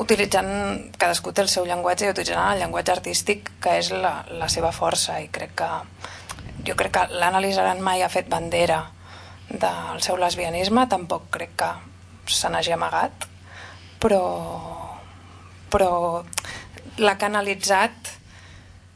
utilitzant, 0.00 0.92
cadascú 0.96 1.34
té 1.36 1.44
el 1.44 1.50
seu 1.52 1.66
llenguatge 1.68 2.06
i 2.06 2.12
utilitzant 2.14 2.54
el 2.54 2.62
llenguatge 2.62 2.94
artístic 2.94 3.50
que 3.60 3.76
és 3.82 3.90
la, 3.92 4.22
la 4.40 4.48
seva 4.48 4.72
força 4.72 5.18
i 5.20 5.28
crec 5.32 5.52
que 5.60 5.68
jo 6.64 6.76
crec 6.76 6.94
que 6.94 7.20
l'analitzaran 7.20 7.82
mai 7.84 8.02
ha 8.02 8.12
fet 8.12 8.28
bandera 8.32 8.80
del 9.50 10.00
seu 10.04 10.16
lesbianisme, 10.16 10.86
tampoc 10.88 11.26
crec 11.34 11.56
que 11.58 11.70
se 12.30 12.48
n'hagi 12.48 12.72
amagat, 12.72 13.26
però, 14.00 14.22
però 15.72 15.90
l'ha 17.00 17.16
canalitzat 17.18 18.12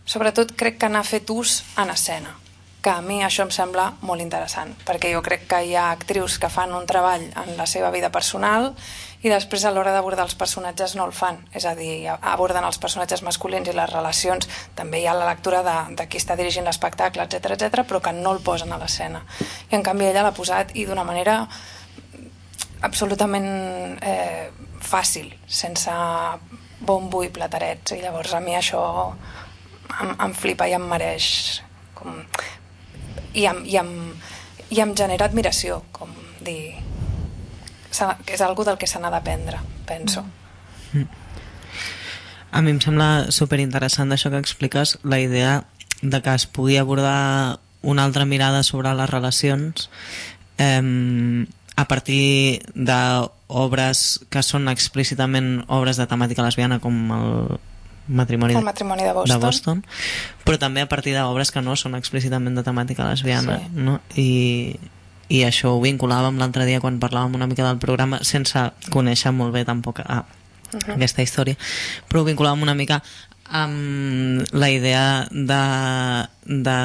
sobretot 0.04 0.54
crec 0.56 0.80
que 0.80 0.88
n'ha 0.88 1.04
fet 1.04 1.30
ús 1.30 1.62
en 1.80 1.90
escena 1.90 2.34
que 2.84 2.92
a 2.92 3.00
mi 3.00 3.22
això 3.24 3.46
em 3.46 3.50
sembla 3.54 3.86
molt 4.04 4.20
interessant, 4.20 4.74
perquè 4.84 5.08
jo 5.14 5.22
crec 5.24 5.46
que 5.48 5.62
hi 5.64 5.72
ha 5.72 5.86
actrius 5.94 6.36
que 6.36 6.50
fan 6.52 6.74
un 6.76 6.84
treball 6.84 7.22
en 7.40 7.54
la 7.56 7.64
seva 7.64 7.88
vida 7.94 8.10
personal 8.12 8.74
i 9.24 9.30
després 9.32 9.62
a 9.64 9.70
l'hora 9.72 9.94
d'abordar 9.94 10.26
els 10.26 10.34
personatges 10.36 10.92
no 10.98 11.06
el 11.08 11.14
fan, 11.16 11.38
és 11.56 11.64
a 11.64 11.72
dir, 11.78 12.04
aborden 12.12 12.66
els 12.68 12.76
personatges 12.76 13.22
masculins 13.24 13.70
i 13.70 13.72
les 13.72 13.88
relacions, 13.88 14.44
també 14.76 15.00
hi 15.00 15.06
ha 15.08 15.14
la 15.16 15.30
lectura 15.30 15.62
de, 15.64 15.76
de 15.96 16.06
qui 16.12 16.20
està 16.20 16.36
dirigint 16.36 16.68
l'espectacle, 16.68 17.24
etc 17.24 17.54
etc, 17.56 17.86
però 17.88 18.02
que 18.04 18.12
no 18.12 18.34
el 18.36 18.42
posen 18.44 18.76
a 18.76 18.78
l'escena. 18.82 19.22
I 19.70 19.78
en 19.78 19.86
canvi 19.86 20.10
ella 20.10 20.26
l'ha 20.26 20.34
posat 20.36 20.76
i 20.76 20.84
d'una 20.84 21.06
manera 21.08 21.38
absolutament 22.84 23.48
eh, 24.04 24.50
fàcil, 24.84 25.32
sense 25.48 25.96
bombo 26.84 27.24
i 27.24 27.32
platarets, 27.32 27.96
i 27.96 28.02
llavors 28.04 28.36
a 28.36 28.44
mi 28.44 28.60
això 28.60 28.84
em, 30.00 30.14
em 30.26 30.34
flipa 30.34 30.68
i 30.68 30.74
em 30.76 30.86
mereix 30.90 31.62
com... 31.94 32.22
I 33.34 33.46
em, 33.50 33.64
i, 33.66 33.76
em, 33.80 33.90
i 34.70 34.80
em 34.80 34.94
genera 34.96 35.26
admiració, 35.26 35.82
com 35.92 36.12
dir... 36.44 36.76
que 37.90 38.34
és 38.34 38.42
algo 38.42 38.66
del 38.66 38.78
que 38.78 38.86
se 38.90 39.00
n'ha 39.02 39.10
d'aprendre, 39.10 39.60
penso. 39.86 40.24
A 42.54 42.62
mi 42.62 42.70
em 42.74 42.80
sembla 42.82 43.32
super 43.34 43.58
interessant 43.62 44.10
d'això 44.10 44.30
que 44.30 44.42
expliques, 44.42 44.96
la 45.02 45.18
idea 45.18 45.64
de 46.02 46.20
que 46.22 46.34
es 46.34 46.46
pugui 46.46 46.78
abordar 46.78 47.58
una 47.82 48.04
altra 48.04 48.24
mirada 48.24 48.62
sobre 48.62 48.94
les 48.94 49.10
relacions 49.10 49.90
eh, 50.58 51.46
a 51.76 51.84
partir 51.90 52.62
d'obres 52.74 54.20
que 54.30 54.42
són 54.46 54.70
explícitament 54.70 55.64
obres 55.66 55.98
de 55.98 56.06
temàtica 56.06 56.46
lesbiana 56.46 56.78
com 56.80 56.98
el 57.14 57.58
matrimoni, 58.08 58.54
El 58.54 58.64
matrimoni 58.64 59.02
de 59.02 59.12
Boston. 59.12 59.40
de 59.40 59.46
Boston 59.46 59.84
però 60.44 60.58
també 60.58 60.82
a 60.84 60.88
partir 60.88 61.14
d'obres 61.16 61.50
que 61.50 61.62
no 61.62 61.76
són 61.76 61.94
explícitament 61.96 62.54
de 62.56 62.62
temàtica 62.66 63.06
lesbiana 63.08 63.58
Sí. 63.58 63.70
no? 63.74 64.00
I, 64.16 64.76
i 65.28 65.42
això 65.46 65.72
ho 65.74 65.80
vinculàvem 65.80 66.36
l'altre 66.38 66.66
dia 66.68 66.80
quan 66.84 67.00
parlàvem 67.00 67.34
una 67.34 67.46
mica 67.46 67.64
del 67.64 67.78
programa 67.78 68.20
sense 68.22 68.58
conèixer 68.90 69.32
molt 69.32 69.52
bé 69.56 69.64
tampoc 69.64 70.00
a, 70.04 70.24
aquesta 70.88 71.22
història 71.22 71.56
però 72.08 72.20
ho 72.20 72.28
vinculàvem 72.28 72.62
una 72.62 72.74
mica 72.74 73.00
amb 73.54 74.40
la 74.56 74.70
idea 74.72 75.26
de, 75.30 75.62
de 76.48 76.76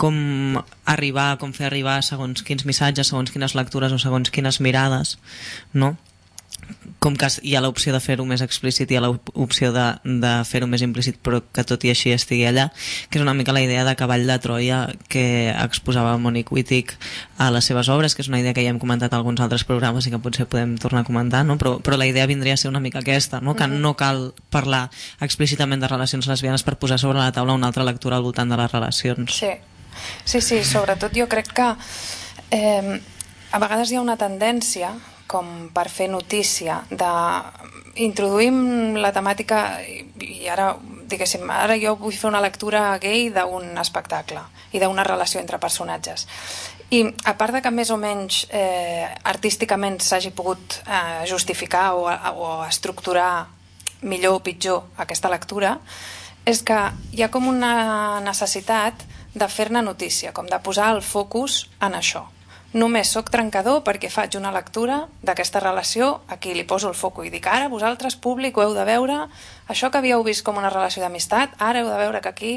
com 0.00 0.16
arribar, 0.88 1.36
com 1.38 1.52
fer 1.52 1.66
arribar 1.68 1.98
segons 2.02 2.40
quins 2.42 2.64
missatges, 2.64 3.10
segons 3.12 3.30
quines 3.30 3.54
lectures 3.54 3.92
o 3.92 3.98
segons 4.00 4.30
quines 4.32 4.60
mirades, 4.64 5.18
no? 5.76 5.94
Com 7.04 7.16
que 7.20 7.28
hi 7.44 7.52
ha 7.54 7.60
l'opció 7.60 7.92
de 7.92 8.00
fer-ho 8.00 8.24
més 8.24 8.40
explícit 8.40 8.88
i 8.90 8.96
hi 8.96 8.98
ha 8.98 9.02
l'opció 9.04 9.70
de, 9.74 9.84
de 10.22 10.32
fer-ho 10.48 10.68
més 10.70 10.82
implícit 10.86 11.18
però 11.20 11.42
que 11.44 11.64
tot 11.68 11.84
i 11.84 11.92
així 11.92 12.14
estigui 12.14 12.46
allà 12.48 12.70
que 13.10 13.20
és 13.20 13.24
una 13.24 13.34
mica 13.36 13.52
la 13.52 13.60
idea 13.60 13.84
de 13.84 13.94
cavall 14.00 14.24
de 14.26 14.38
Troia 14.40 14.78
que 15.12 15.52
exposava 15.52 16.16
Monique 16.18 16.54
Wittig 16.54 16.94
a 17.36 17.50
les 17.52 17.68
seves 17.68 17.90
obres, 17.92 18.16
que 18.16 18.24
és 18.24 18.30
una 18.32 18.40
idea 18.40 18.54
que 18.56 18.64
ja 18.64 18.72
hem 18.72 18.80
comentat 18.80 19.12
a 19.12 19.20
alguns 19.20 19.42
altres 19.44 19.66
programes 19.68 20.08
i 20.08 20.14
que 20.14 20.22
potser 20.22 20.48
podem 20.48 20.76
tornar 20.80 21.04
a 21.04 21.08
comentar 21.08 21.44
no? 21.44 21.58
però, 21.60 21.76
però 21.84 22.00
la 22.00 22.08
idea 22.08 22.26
vindria 22.30 22.56
a 22.56 22.60
ser 22.60 22.72
una 22.72 22.80
mica 22.80 23.04
aquesta 23.04 23.42
no? 23.44 23.56
que 23.58 23.68
no 23.68 23.94
cal 24.00 24.30
parlar 24.48 24.86
explícitament 25.20 25.84
de 25.84 25.92
relacions 25.92 26.28
lesbianes 26.30 26.64
per 26.64 26.78
posar 26.80 26.98
sobre 27.02 27.20
la 27.20 27.32
taula 27.32 27.52
una 27.52 27.68
altra 27.68 27.84
lectura 27.84 28.16
al 28.16 28.24
voltant 28.24 28.48
de 28.48 28.60
les 28.60 28.72
relacions 28.72 29.40
Sí, 29.44 29.52
sí, 30.24 30.40
sí 30.40 30.64
sobretot 30.64 31.12
jo 31.16 31.28
crec 31.28 31.52
que 31.52 31.72
eh, 32.50 33.00
a 33.52 33.60
vegades 33.60 33.92
hi 33.92 34.00
ha 34.00 34.04
una 34.04 34.16
tendència 34.16 34.94
com 35.34 35.50
per 35.74 35.88
fer 35.90 36.08
notícia 36.12 36.80
de 36.90 37.12
introduïm 38.06 38.96
la 38.98 39.12
temàtica 39.14 39.64
i, 39.86 40.46
ara 40.50 40.72
diguéssim, 41.10 41.44
ara 41.50 41.76
jo 41.78 41.94
vull 42.00 42.14
fer 42.16 42.30
una 42.30 42.42
lectura 42.42 42.86
gay 43.02 43.28
d'un 43.34 43.74
espectacle 43.82 44.42
i 44.74 44.80
d'una 44.82 45.04
relació 45.06 45.42
entre 45.42 45.60
personatges 45.62 46.26
i 46.94 47.02
a 47.24 47.34
part 47.38 47.54
de 47.56 47.62
que 47.64 47.72
més 47.74 47.90
o 47.90 47.98
menys 48.00 48.44
eh, 48.50 49.06
artísticament 49.24 50.00
s'hagi 50.02 50.32
pogut 50.36 50.80
eh, 50.84 51.24
justificar 51.30 51.92
o, 51.98 52.08
o 52.08 52.50
estructurar 52.66 53.46
millor 54.04 54.38
o 54.38 54.44
pitjor 54.44 54.84
aquesta 55.00 55.30
lectura 55.32 55.78
és 56.44 56.60
que 56.62 56.76
hi 57.16 57.24
ha 57.24 57.30
com 57.32 57.48
una 57.48 58.20
necessitat 58.24 59.06
de 59.34 59.48
fer-ne 59.48 59.82
notícia, 59.82 60.32
com 60.32 60.46
de 60.46 60.58
posar 60.62 60.92
el 60.94 61.02
focus 61.02 61.64
en 61.82 61.96
això. 61.98 62.26
Només 62.74 63.12
sóc 63.14 63.28
trencador 63.30 63.84
perquè 63.86 64.08
faig 64.10 64.34
una 64.34 64.50
lectura 64.50 65.04
d'aquesta 65.22 65.60
relació, 65.62 66.24
aquí 66.26 66.56
li 66.58 66.64
poso 66.66 66.88
el 66.90 66.96
foco 66.98 67.22
i 67.22 67.30
dic 67.30 67.46
ara 67.46 67.68
vosaltres, 67.70 68.16
públic, 68.18 68.56
ho 68.58 68.64
heu 68.64 68.74
de 68.74 68.82
veure, 68.88 69.20
això 69.70 69.92
que 69.94 70.00
havíeu 70.00 70.24
vist 70.26 70.42
com 70.42 70.58
una 70.58 70.72
relació 70.74 71.04
d'amistat, 71.04 71.54
ara 71.62 71.84
heu 71.84 71.90
de 71.92 72.00
veure 72.00 72.20
que 72.20 72.32
aquí 72.32 72.52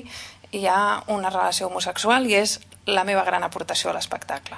hi 0.51 0.65
ha 0.65 1.03
una 1.13 1.29
relació 1.29 1.67
homosexual 1.67 2.25
i 2.25 2.33
és 2.39 2.57
la 2.87 3.03
meva 3.03 3.23
gran 3.27 3.43
aportació 3.45 3.91
a 3.91 3.93
l'espectacle. 3.93 4.57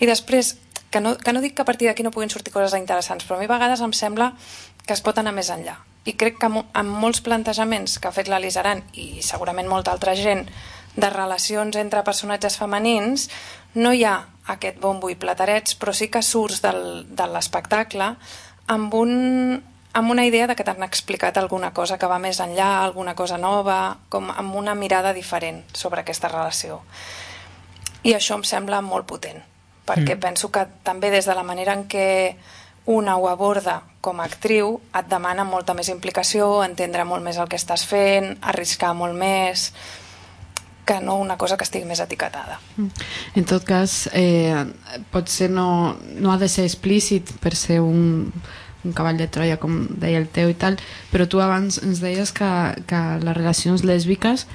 I 0.00 0.10
després, 0.10 0.56
que 0.90 1.00
no, 1.00 1.14
que 1.16 1.32
no 1.32 1.42
dic 1.44 1.54
que 1.54 1.62
a 1.62 1.68
partir 1.68 1.86
d'aquí 1.86 2.02
no 2.02 2.10
puguin 2.10 2.32
sortir 2.32 2.54
coses 2.54 2.74
interessants, 2.74 3.26
però 3.28 3.36
a 3.36 3.42
mi 3.42 3.46
a 3.46 3.54
vegades 3.54 3.82
em 3.84 3.92
sembla 3.94 4.32
que 4.86 4.94
es 4.96 5.02
pot 5.06 5.18
anar 5.18 5.34
més 5.36 5.52
enllà. 5.54 5.76
I 6.06 6.14
crec 6.14 6.38
que 6.38 6.50
amb 6.50 6.98
molts 6.98 7.20
plantejaments 7.22 7.98
que 7.98 8.08
ha 8.08 8.14
fet 8.14 8.30
l'Elis 8.30 8.56
Aran 8.58 8.82
i 8.94 9.22
segurament 9.22 9.68
molta 9.70 9.92
altra 9.94 10.14
gent 10.18 10.46
de 10.96 11.10
relacions 11.10 11.76
entre 11.76 12.04
personatges 12.04 12.56
femenins, 12.56 13.28
no 13.76 13.92
hi 13.92 14.04
ha 14.08 14.16
aquest 14.52 14.78
bombo 14.80 15.10
i 15.12 15.16
platarets, 15.20 15.76
però 15.76 15.92
sí 15.92 16.08
que 16.08 16.22
surts 16.24 16.62
del, 16.64 17.04
de 17.08 17.26
l'espectacle 17.28 18.12
amb, 18.72 18.94
un, 18.94 19.58
amb 19.92 20.10
una 20.10 20.24
idea 20.26 20.46
de 20.46 20.56
que 20.56 20.64
t'han 20.64 20.86
explicat 20.86 21.36
alguna 21.38 21.72
cosa 21.76 21.98
que 21.98 22.08
va 22.08 22.20
més 22.22 22.40
enllà, 22.40 22.80
alguna 22.80 23.14
cosa 23.14 23.38
nova, 23.38 23.98
com 24.08 24.30
amb 24.30 24.54
una 24.56 24.74
mirada 24.74 25.12
diferent 25.12 25.62
sobre 25.74 26.02
aquesta 26.02 26.32
relació. 26.32 26.80
I 28.06 28.14
això 28.14 28.38
em 28.38 28.46
sembla 28.46 28.80
molt 28.86 29.06
potent, 29.10 29.42
perquè 29.86 30.14
mm. 30.14 30.22
penso 30.22 30.50
que 30.54 30.64
també 30.86 31.10
des 31.10 31.26
de 31.26 31.34
la 31.34 31.44
manera 31.46 31.74
en 31.74 31.84
què 31.90 32.08
una 32.86 33.16
ho 33.18 33.26
aborda 33.28 33.80
com 34.00 34.20
a 34.22 34.26
actriu 34.30 34.76
et 34.94 35.08
demana 35.10 35.44
molta 35.44 35.74
més 35.74 35.90
implicació, 35.90 36.62
entendre 36.62 37.04
molt 37.04 37.24
més 37.26 37.36
el 37.42 37.48
que 37.50 37.58
estàs 37.58 37.82
fent, 37.84 38.36
arriscar 38.46 38.92
molt 38.94 39.18
més 39.18 39.72
que 40.86 41.00
no 41.02 41.16
una 41.18 41.36
cosa 41.36 41.56
que 41.58 41.66
estigui 41.66 41.84
més 41.88 42.00
etiquetada. 42.00 42.60
En 43.34 43.44
tot 43.44 43.66
cas, 43.66 44.06
eh, 44.14 44.54
potser 45.10 45.50
no, 45.50 45.96
no 46.14 46.32
ha 46.32 46.38
de 46.38 46.48
ser 46.48 46.64
explícit 46.64 47.34
per 47.42 47.56
ser 47.58 47.80
un, 47.82 48.30
un 48.86 48.94
cavall 48.94 49.18
de 49.18 49.26
Troia, 49.26 49.58
com 49.58 49.82
deia 49.98 50.22
el 50.22 50.30
teu 50.30 50.52
i 50.52 50.56
tal, 50.56 50.78
però 51.10 51.26
tu 51.26 51.42
abans 51.42 51.80
ens 51.82 52.00
deies 52.04 52.32
que, 52.32 52.48
que 52.86 53.02
les 53.26 53.36
relacions 53.36 53.84
lèsbiques 53.84 54.46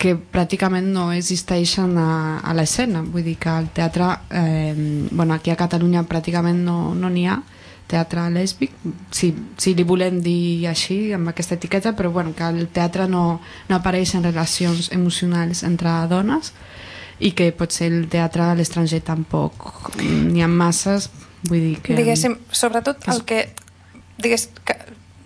que 0.00 0.16
pràcticament 0.16 0.88
no 0.94 1.10
existeixen 1.12 1.92
a, 2.00 2.40
a 2.40 2.56
l'escena, 2.56 3.04
vull 3.04 3.26
dir 3.26 3.36
que 3.36 3.52
al 3.52 3.68
teatre, 3.76 4.14
eh, 4.32 4.72
bueno, 5.12 5.34
aquí 5.36 5.52
a 5.52 5.60
Catalunya 5.60 6.06
pràcticament 6.08 6.64
no 6.64 6.94
n'hi 6.96 7.26
no 7.28 7.34
ha, 7.34 7.40
teatre 7.90 8.24
lèsbic, 8.32 8.74
si, 9.14 9.32
si 9.60 9.74
li 9.74 9.84
volem 9.86 10.20
dir 10.24 10.68
així, 10.70 11.12
amb 11.16 11.32
aquesta 11.32 11.58
etiqueta, 11.58 11.92
però 11.98 12.12
bueno, 12.14 12.34
que 12.36 12.46
el 12.46 12.68
teatre 12.72 13.08
no, 13.10 13.40
no 13.68 13.78
apareix 13.78 14.14
en 14.16 14.26
relacions 14.26 14.90
emocionals 14.94 15.64
entre 15.66 15.94
dones 16.10 16.52
i 17.20 17.34
que 17.36 17.50
potser 17.52 17.90
el 17.92 18.06
teatre 18.12 18.46
a 18.46 18.56
l'estranger 18.56 19.02
tampoc. 19.04 19.92
N'hi 20.00 20.42
ha 20.42 20.48
masses, 20.48 21.10
vull 21.48 21.60
dir 21.60 21.76
que... 21.84 21.98
Diguéssim, 21.98 22.38
sobretot 22.54 23.04
el 23.12 23.24
que, 23.28 23.42
digués, 24.22 24.48
que 24.64 24.78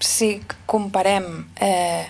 si 0.03 0.37
comparem 0.67 1.47
eh, 1.63 2.07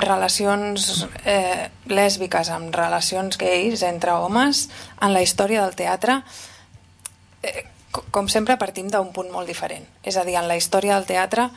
relacions 0.00 1.06
eh, 1.24 1.68
lèsbiques 1.90 2.50
amb 2.52 2.74
relacions 2.74 3.38
gais 3.40 3.84
entre 3.86 4.16
homes, 4.16 4.68
en 5.00 5.14
la 5.14 5.22
història 5.22 5.62
del 5.64 5.76
teatre, 5.78 6.20
eh, 7.42 7.64
com 7.90 8.28
sempre 8.28 8.58
partim 8.58 8.88
d'un 8.90 9.12
punt 9.12 9.30
molt 9.32 9.48
diferent. 9.50 9.86
És 10.02 10.16
a 10.16 10.24
dir, 10.24 10.36
en 10.38 10.48
la 10.48 10.56
història 10.58 10.96
del 10.96 11.08
teatre 11.08 11.48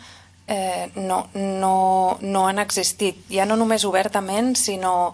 eh, 0.48 0.90
no, 0.96 1.28
no, 1.34 2.18
no 2.22 2.48
han 2.48 2.60
existit, 2.60 3.26
ja 3.32 3.46
no 3.46 3.58
només 3.60 3.86
obertament, 3.86 4.56
sinó 4.60 5.14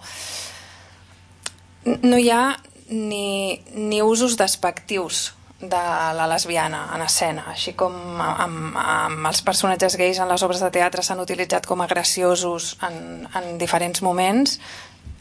no 1.86 2.18
hi 2.20 2.30
ha 2.32 2.44
ni, 2.90 3.62
ni 3.76 4.02
usos 4.02 4.38
despectius 4.38 5.34
de 5.60 5.80
la 6.16 6.26
lesbiana 6.32 6.86
en 6.96 7.02
escena, 7.04 7.50
així 7.52 7.74
com 7.76 7.94
amb, 8.24 8.78
amb 8.80 9.28
els 9.28 9.42
personatges 9.44 9.98
gais 10.00 10.20
en 10.20 10.30
les 10.32 10.44
obres 10.46 10.62
de 10.64 10.72
teatre 10.72 11.04
s'han 11.04 11.20
utilitzat 11.20 11.68
com 11.68 11.82
a 11.84 11.88
graciosos 11.88 12.78
en, 12.88 13.28
en 13.36 13.58
diferents 13.60 14.02
moments, 14.02 14.56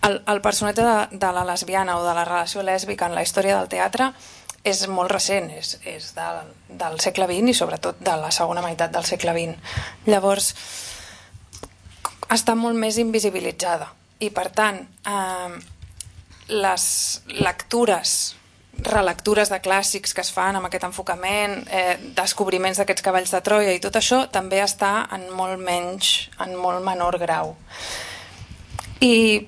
el, 0.06 0.20
el 0.30 0.40
personatge 0.40 0.84
de, 0.86 1.18
de 1.18 1.32
la 1.34 1.42
lesbiana 1.44 1.98
o 1.98 2.04
de 2.06 2.14
la 2.14 2.24
relació 2.24 2.62
lèsbica 2.62 3.08
en 3.08 3.16
la 3.18 3.24
història 3.26 3.58
del 3.58 3.70
teatre 3.72 4.12
és 4.64 4.84
molt 4.90 5.12
recent, 5.12 5.50
és, 5.54 5.76
és 5.86 6.12
del, 6.16 6.40
del 6.80 6.98
segle 7.00 7.28
XX 7.30 7.52
i 7.52 7.56
sobretot 7.56 8.00
de 8.04 8.16
la 8.20 8.30
segona 8.34 8.62
meitat 8.64 8.92
del 8.94 9.06
segle 9.08 9.34
XX. 9.36 9.76
Llavors, 10.10 10.52
està 12.28 12.54
molt 12.58 12.76
més 12.76 12.98
invisibilitzada 13.00 13.88
i 14.20 14.32
per 14.34 14.48
tant 14.52 14.82
eh, 14.82 15.54
les 16.48 16.88
lectures 17.38 18.18
relectures 18.78 19.50
de 19.50 19.58
clàssics 19.58 20.12
que 20.14 20.22
es 20.22 20.30
fan 20.30 20.56
amb 20.56 20.68
aquest 20.68 20.84
enfocament, 20.86 21.64
eh, 21.66 21.96
descobriments 22.14 22.78
d'aquests 22.78 23.02
cavalls 23.02 23.32
de 23.34 23.40
Troia 23.42 23.74
i 23.74 23.80
tot 23.82 23.96
això 23.98 24.20
també 24.30 24.60
està 24.62 25.08
en 25.14 25.28
molt 25.34 25.58
menys, 25.58 26.28
en 26.38 26.54
molt 26.54 26.84
menor 26.86 27.18
grau. 27.18 27.56
I 29.02 29.46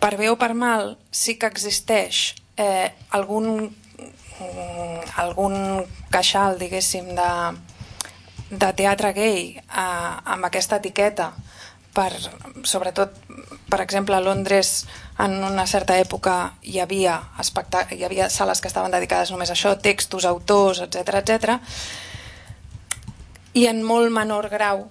per 0.00 0.16
bé 0.18 0.30
o 0.30 0.38
per 0.40 0.54
mal 0.54 0.96
sí 1.10 1.36
que 1.38 1.46
existeix 1.46 2.34
eh, 2.56 2.90
algun, 3.10 3.70
algun 5.20 5.84
queixal, 6.12 6.58
diguéssim, 6.58 7.12
de, 7.16 7.30
de 8.50 8.72
teatre 8.78 9.12
gay 9.16 9.40
eh, 9.58 10.32
amb 10.34 10.48
aquesta 10.48 10.80
etiqueta 10.80 11.30
per, 11.94 12.10
sobretot, 12.62 13.14
per 13.70 13.80
exemple, 13.82 14.16
a 14.16 14.22
Londres 14.22 14.86
en 15.18 15.36
una 15.44 15.66
certa 15.66 15.98
època 15.98 16.54
hi 16.62 16.78
havia, 16.80 17.16
hi 17.90 18.04
havia 18.04 18.30
sales 18.30 18.60
que 18.60 18.70
estaven 18.70 18.94
dedicades 18.94 19.32
només 19.34 19.50
a 19.50 19.56
això, 19.58 19.74
textos, 19.78 20.24
autors, 20.24 20.82
etc 20.86 21.20
etc. 21.22 21.58
i 23.54 23.66
en 23.66 23.82
molt 23.82 24.12
menor 24.14 24.48
grau 24.52 24.86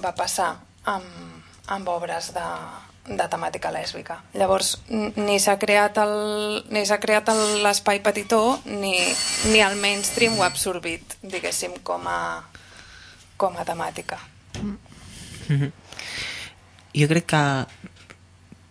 va 0.00 0.14
passar 0.16 0.54
amb, 0.88 1.42
amb 1.68 1.88
obres 1.92 2.32
de, 2.34 2.46
de 3.16 3.26
temàtica 3.30 3.72
lèsbica. 3.74 4.20
Llavors, 4.38 4.76
ni 4.90 5.38
s'ha 5.42 5.56
creat 5.58 5.98
l'espai 7.64 8.00
petitó 8.04 8.60
ni, 8.66 8.94
ni 9.50 9.62
el 9.64 9.76
mainstream 9.80 10.38
ho 10.38 10.44
ha 10.44 10.50
absorbit, 10.50 11.16
diguéssim, 11.22 11.78
com 11.82 12.06
a, 12.08 12.20
com 13.40 13.56
a 13.58 13.66
temàtica. 13.66 14.20
Jo 16.94 17.06
crec 17.10 17.26
que 17.32 17.44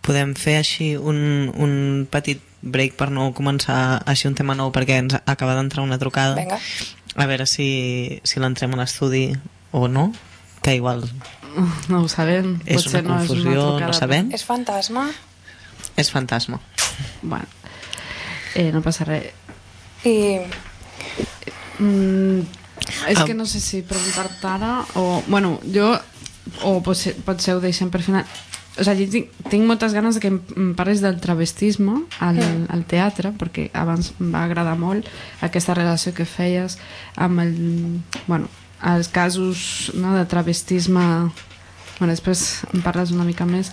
podem 0.04 0.32
fer 0.38 0.60
així 0.60 0.94
un, 0.96 1.50
un 1.54 1.74
petit 2.10 2.40
break 2.60 2.96
per 3.00 3.10
no 3.12 3.30
començar 3.36 4.00
així 4.08 4.28
un 4.28 4.36
tema 4.36 4.56
nou 4.56 4.72
perquè 4.72 4.98
ens 5.00 5.16
acaba 5.24 5.56
d'entrar 5.56 5.84
una 5.84 6.00
trucada. 6.00 6.36
Vinga. 6.40 6.60
A 7.16 7.26
veure 7.26 7.46
si, 7.48 8.20
si 8.24 8.40
l'entrem 8.40 8.76
a 8.76 8.80
l'estudi 8.80 9.30
o 9.72 9.88
no, 9.88 10.10
que 10.62 10.76
igual 10.76 11.04
No 11.88 12.02
ho 12.02 12.08
sabem. 12.08 12.60
és 12.66 12.84
Potser 12.84 13.04
una 13.04 13.16
no 13.16 13.22
és 13.24 13.30
una 13.30 13.42
confusió, 13.42 13.80
no 13.80 13.92
sabem. 13.92 14.30
És 14.32 14.44
fantasma 14.44 15.08
És 15.96 16.10
fantasma. 16.10 16.60
Bueno, 17.22 17.46
eh, 18.54 18.70
no 18.72 18.80
passa 18.82 19.04
res. 19.04 19.32
i 20.04 20.40
Mm, 21.78 22.40
és 23.08 23.18
Ah. 23.18 23.24
que 23.24 23.34
no 23.34 23.46
sé 23.46 23.60
si 23.60 23.82
preguntar-te 23.82 24.46
ara 24.46 24.84
o... 24.94 25.22
Bueno, 25.26 25.60
jo... 25.74 25.98
O 26.64 26.82
potser, 26.82 27.14
potser 27.24 27.54
ho 27.54 27.60
deixem 27.60 27.90
per 27.90 28.02
final. 28.02 28.24
O 28.80 28.82
sigui, 28.84 29.06
tinc, 29.12 29.28
tinc 29.52 29.64
moltes 29.68 29.92
ganes 29.94 30.16
de 30.16 30.20
que 30.20 30.28
em 30.32 30.40
em 30.56 30.70
parles 30.74 31.00
del 31.00 31.20
travestisme 31.20 32.02
al, 32.18 32.36
Mm. 32.36 32.66
al 32.68 32.84
teatre, 32.84 33.30
perquè 33.32 33.68
abans 33.72 34.12
em 34.20 34.32
va 34.34 34.44
agradar 34.44 34.76
molt 34.78 35.06
aquesta 35.40 35.74
relació 35.74 36.12
que 36.14 36.24
feies 36.24 36.78
amb 37.16 37.40
el, 37.40 38.00
bueno, 38.26 38.48
els 38.82 39.08
casos 39.12 39.90
no, 39.94 40.14
de 40.16 40.24
travestisme 40.28 41.04
bueno, 41.98 42.12
després 42.12 42.62
em 42.72 42.84
parles 42.84 43.12
una 43.12 43.26
mica 43.28 43.46
més 43.48 43.72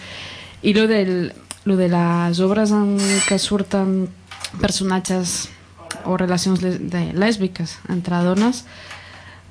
i 0.62 0.74
lo, 0.76 0.88
del, 0.89 1.32
lo 1.66 1.78
de 1.80 1.88
les 1.91 2.41
obres 2.43 2.74
en 2.76 2.97
què 3.28 3.38
surten 3.39 4.10
personatges 4.60 5.47
o 6.08 6.18
relacions 6.20 6.60
de 6.62 7.03
lèsbiques 7.16 7.78
entre 7.93 8.20
dones 8.26 8.66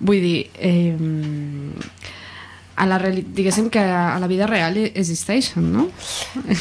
vull 0.01 0.21
dir 0.21 0.39
eh, 0.61 0.97
a 2.77 2.85
la 2.85 2.99
diguéssim 3.01 3.71
que 3.73 3.81
a 3.81 4.19
la 4.21 4.27
vida 4.29 4.47
real 4.47 4.77
existeixen, 4.77 5.73
no? 5.73 5.89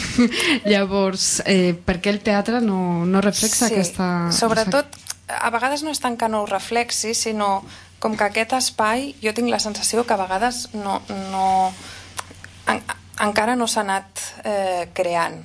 Llavors, 0.72 1.44
eh, 1.46 1.76
per 1.76 2.00
què 2.00 2.14
el 2.14 2.22
teatre 2.24 2.62
no, 2.64 3.04
no 3.06 3.22
reflexa 3.24 3.68
aquesta... 3.68 4.08
Sobretot, 4.32 4.96
a 5.28 5.52
vegades 5.52 5.84
no 5.84 5.92
és 5.92 6.00
tant 6.00 6.16
que 6.16 6.30
no 6.32 6.46
ho 6.46 6.48
reflexi, 6.48 7.12
sinó 7.18 7.66
com 8.00 8.18
que 8.18 8.28
aquest 8.28 8.54
espai, 8.58 9.14
jo 9.24 9.34
tinc 9.34 9.50
la 9.50 9.62
sensació 9.64 10.06
que 10.06 10.14
a 10.14 10.22
vegades 10.22 10.68
no, 10.74 11.00
no, 11.32 11.48
en, 12.72 12.82
encara 13.24 13.56
no 13.56 13.68
s'ha 13.68 13.82
anat 13.86 14.22
eh, 14.44 14.90
creant. 14.94 15.40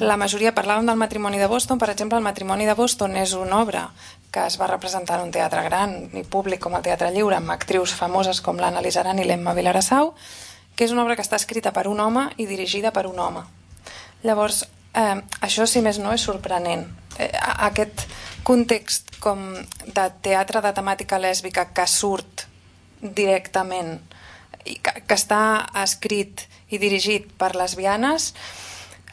La 0.00 0.18
majoria, 0.20 0.54
parlàvem 0.54 0.86
del 0.90 1.00
matrimoni 1.00 1.40
de 1.40 1.48
Boston, 1.48 1.78
per 1.78 1.90
exemple, 1.90 2.18
el 2.18 2.26
matrimoni 2.26 2.66
de 2.68 2.76
Boston 2.78 3.16
és 3.16 3.34
una 3.38 3.62
obra 3.62 3.88
que 4.34 4.42
es 4.48 4.58
va 4.58 4.66
representar 4.66 5.20
en 5.20 5.28
un 5.28 5.34
teatre 5.34 5.62
gran 5.62 5.94
i 6.18 6.24
públic 6.26 6.60
com 6.60 6.74
el 6.74 6.82
Teatre 6.82 7.12
Lliure, 7.14 7.38
amb 7.38 7.54
actrius 7.54 7.94
famoses 7.94 8.40
com 8.42 8.58
l'Anna 8.58 8.82
Lizaran 8.82 9.20
i 9.22 9.26
l'Emma 9.28 9.54
Vilarassau, 9.54 10.10
que 10.74 10.88
és 10.88 10.92
una 10.92 11.04
obra 11.04 11.14
que 11.14 11.22
està 11.22 11.38
escrita 11.38 11.70
per 11.72 11.86
un 11.86 12.00
home 12.02 12.26
i 12.42 12.48
dirigida 12.50 12.90
per 12.90 13.06
un 13.06 13.20
home. 13.22 13.44
Llavors, 14.26 14.64
eh, 14.94 15.20
això, 15.40 15.66
si 15.66 15.82
més 15.84 15.98
no, 16.02 16.12
és 16.14 16.24
sorprenent. 16.24 16.86
Eh, 17.18 17.30
aquest 17.68 18.06
context 18.44 19.14
com 19.22 19.46
de 19.86 20.08
teatre 20.24 20.60
de 20.64 20.72
temàtica 20.76 21.20
lèsbica 21.20 21.68
que 21.72 21.86
surt 21.88 22.46
directament 23.00 23.96
i 24.64 24.78
que, 24.80 25.00
que 25.04 25.16
està 25.16 25.40
escrit 25.82 26.46
i 26.72 26.80
dirigit 26.80 27.28
per 27.38 27.54
lesbianes 27.56 28.32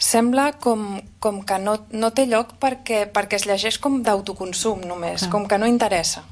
sembla 0.02 0.54
com, 0.58 1.00
com 1.20 1.42
que 1.46 1.60
no, 1.62 1.78
no 1.94 2.10
té 2.16 2.26
lloc 2.26 2.56
perquè, 2.60 3.06
perquè 3.14 3.38
es 3.38 3.46
llegeix 3.46 3.78
com 3.80 4.00
d'autoconsum 4.04 4.82
només, 4.88 5.28
com 5.30 5.46
que 5.48 5.60
no 5.62 5.70
interessa. 5.70 6.24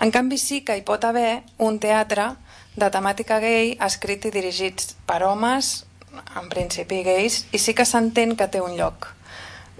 En 0.00 0.12
canvi 0.14 0.38
sí 0.38 0.60
que 0.64 0.76
hi 0.78 0.84
pot 0.86 1.04
haver 1.04 1.42
un 1.58 1.80
teatre 1.82 2.30
de 2.76 2.88
temàtica 2.92 3.40
gay 3.42 3.74
escrit 3.82 4.28
i 4.28 4.32
dirigit 4.32 4.92
per 5.08 5.22
homes, 5.26 5.85
en 6.40 6.48
principi 6.48 7.02
gais, 7.06 7.44
i 7.52 7.58
sí 7.58 7.74
que 7.74 7.84
s'entén 7.84 8.36
que 8.36 8.48
té 8.48 8.60
un 8.60 8.76
lloc. 8.76 9.12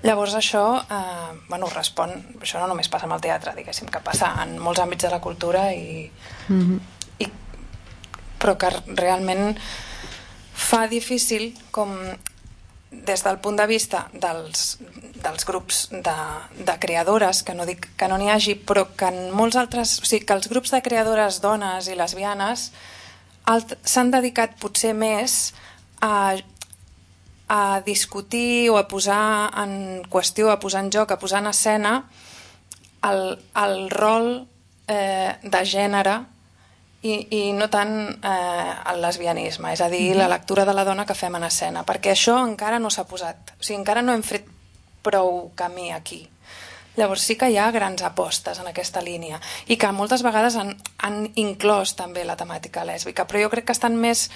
Llavors 0.04 0.34
això, 0.36 0.64
eh, 0.82 1.32
bueno, 1.48 1.68
respon, 1.72 2.12
això 2.40 2.60
no 2.60 2.68
només 2.68 2.88
passa 2.88 3.08
amb 3.08 3.16
el 3.16 3.24
teatre, 3.24 3.54
diguéssim, 3.56 3.88
que 3.88 4.04
passa 4.04 4.34
en 4.42 4.58
molts 4.58 4.80
àmbits 4.80 5.06
de 5.06 5.10
la 5.10 5.20
cultura 5.20 5.72
i, 5.72 6.10
Mm 6.48 6.62
-hmm. 6.62 6.80
i 7.18 7.26
però 8.38 8.56
que 8.56 8.68
realment 8.86 9.58
fa 10.54 10.86
difícil 10.86 11.54
com 11.70 11.90
des 12.90 13.22
del 13.24 13.38
punt 13.38 13.56
de 13.56 13.66
vista 13.66 14.06
dels, 14.12 14.78
dels 15.22 15.44
grups 15.44 15.88
de, 15.90 16.16
de 16.64 16.78
creadores, 16.78 17.42
que 17.42 17.54
no 17.54 17.66
dic 17.66 17.88
que 17.96 18.08
no 18.08 18.18
n'hi 18.18 18.30
hagi, 18.30 18.54
però 18.54 18.86
que 18.96 19.08
en 19.10 19.30
molts 19.34 19.56
altres... 19.56 19.98
O 20.00 20.04
sigui, 20.04 20.24
que 20.24 20.36
els 20.36 20.48
grups 20.48 20.70
de 20.70 20.82
creadores 20.82 21.40
dones 21.40 21.88
i 21.88 21.96
lesbianes 21.98 22.70
s'han 23.84 24.10
dedicat 24.10 24.56
potser 24.58 24.94
més 24.94 25.54
a, 26.00 26.36
a 27.48 27.80
discutir 27.86 28.70
o 28.70 28.78
a 28.78 28.86
posar 28.88 29.50
en 29.62 30.02
qüestió, 30.10 30.50
a 30.50 30.60
posar 30.60 30.84
en 30.84 30.92
joc, 30.92 31.12
a 31.12 31.18
posar 31.18 31.42
en 31.44 31.50
escena 31.52 31.96
el, 33.06 33.38
el 33.54 33.90
rol 33.90 34.48
eh, 34.88 35.36
de 35.42 35.62
gènere 35.64 36.16
i, 37.06 37.14
i 37.30 37.42
no 37.54 37.68
tant 37.70 37.96
eh, 38.18 38.72
el 38.92 39.02
lesbianisme, 39.02 39.72
és 39.76 39.82
a 39.84 39.90
dir, 39.92 40.16
la 40.16 40.30
lectura 40.30 40.64
de 40.66 40.74
la 40.74 40.84
dona 40.84 41.06
que 41.06 41.14
fem 41.14 41.36
en 41.38 41.46
escena, 41.46 41.84
perquè 41.86 42.14
això 42.14 42.38
encara 42.42 42.80
no 42.82 42.90
s'ha 42.90 43.06
posat, 43.06 43.54
o 43.58 43.62
sigui, 43.62 43.80
encara 43.80 44.02
no 44.02 44.14
hem 44.14 44.24
fet 44.26 44.48
prou 45.06 45.52
camí 45.54 45.92
aquí. 45.94 46.24
Llavors 46.96 47.26
sí 47.28 47.36
que 47.36 47.50
hi 47.52 47.58
ha 47.60 47.68
grans 47.70 48.00
apostes 48.02 48.58
en 48.58 48.70
aquesta 48.70 49.02
línia 49.04 49.36
i 49.68 49.76
que 49.76 49.90
moltes 49.92 50.22
vegades 50.24 50.56
han, 50.56 50.72
han 51.04 51.26
inclòs 51.36 51.92
també 51.98 52.24
la 52.24 52.38
temàtica 52.40 52.86
lèsbica, 52.88 53.26
però 53.28 53.42
jo 53.44 53.50
crec 53.52 53.68
que 53.68 53.76
estan 53.76 53.98
més 54.00 54.30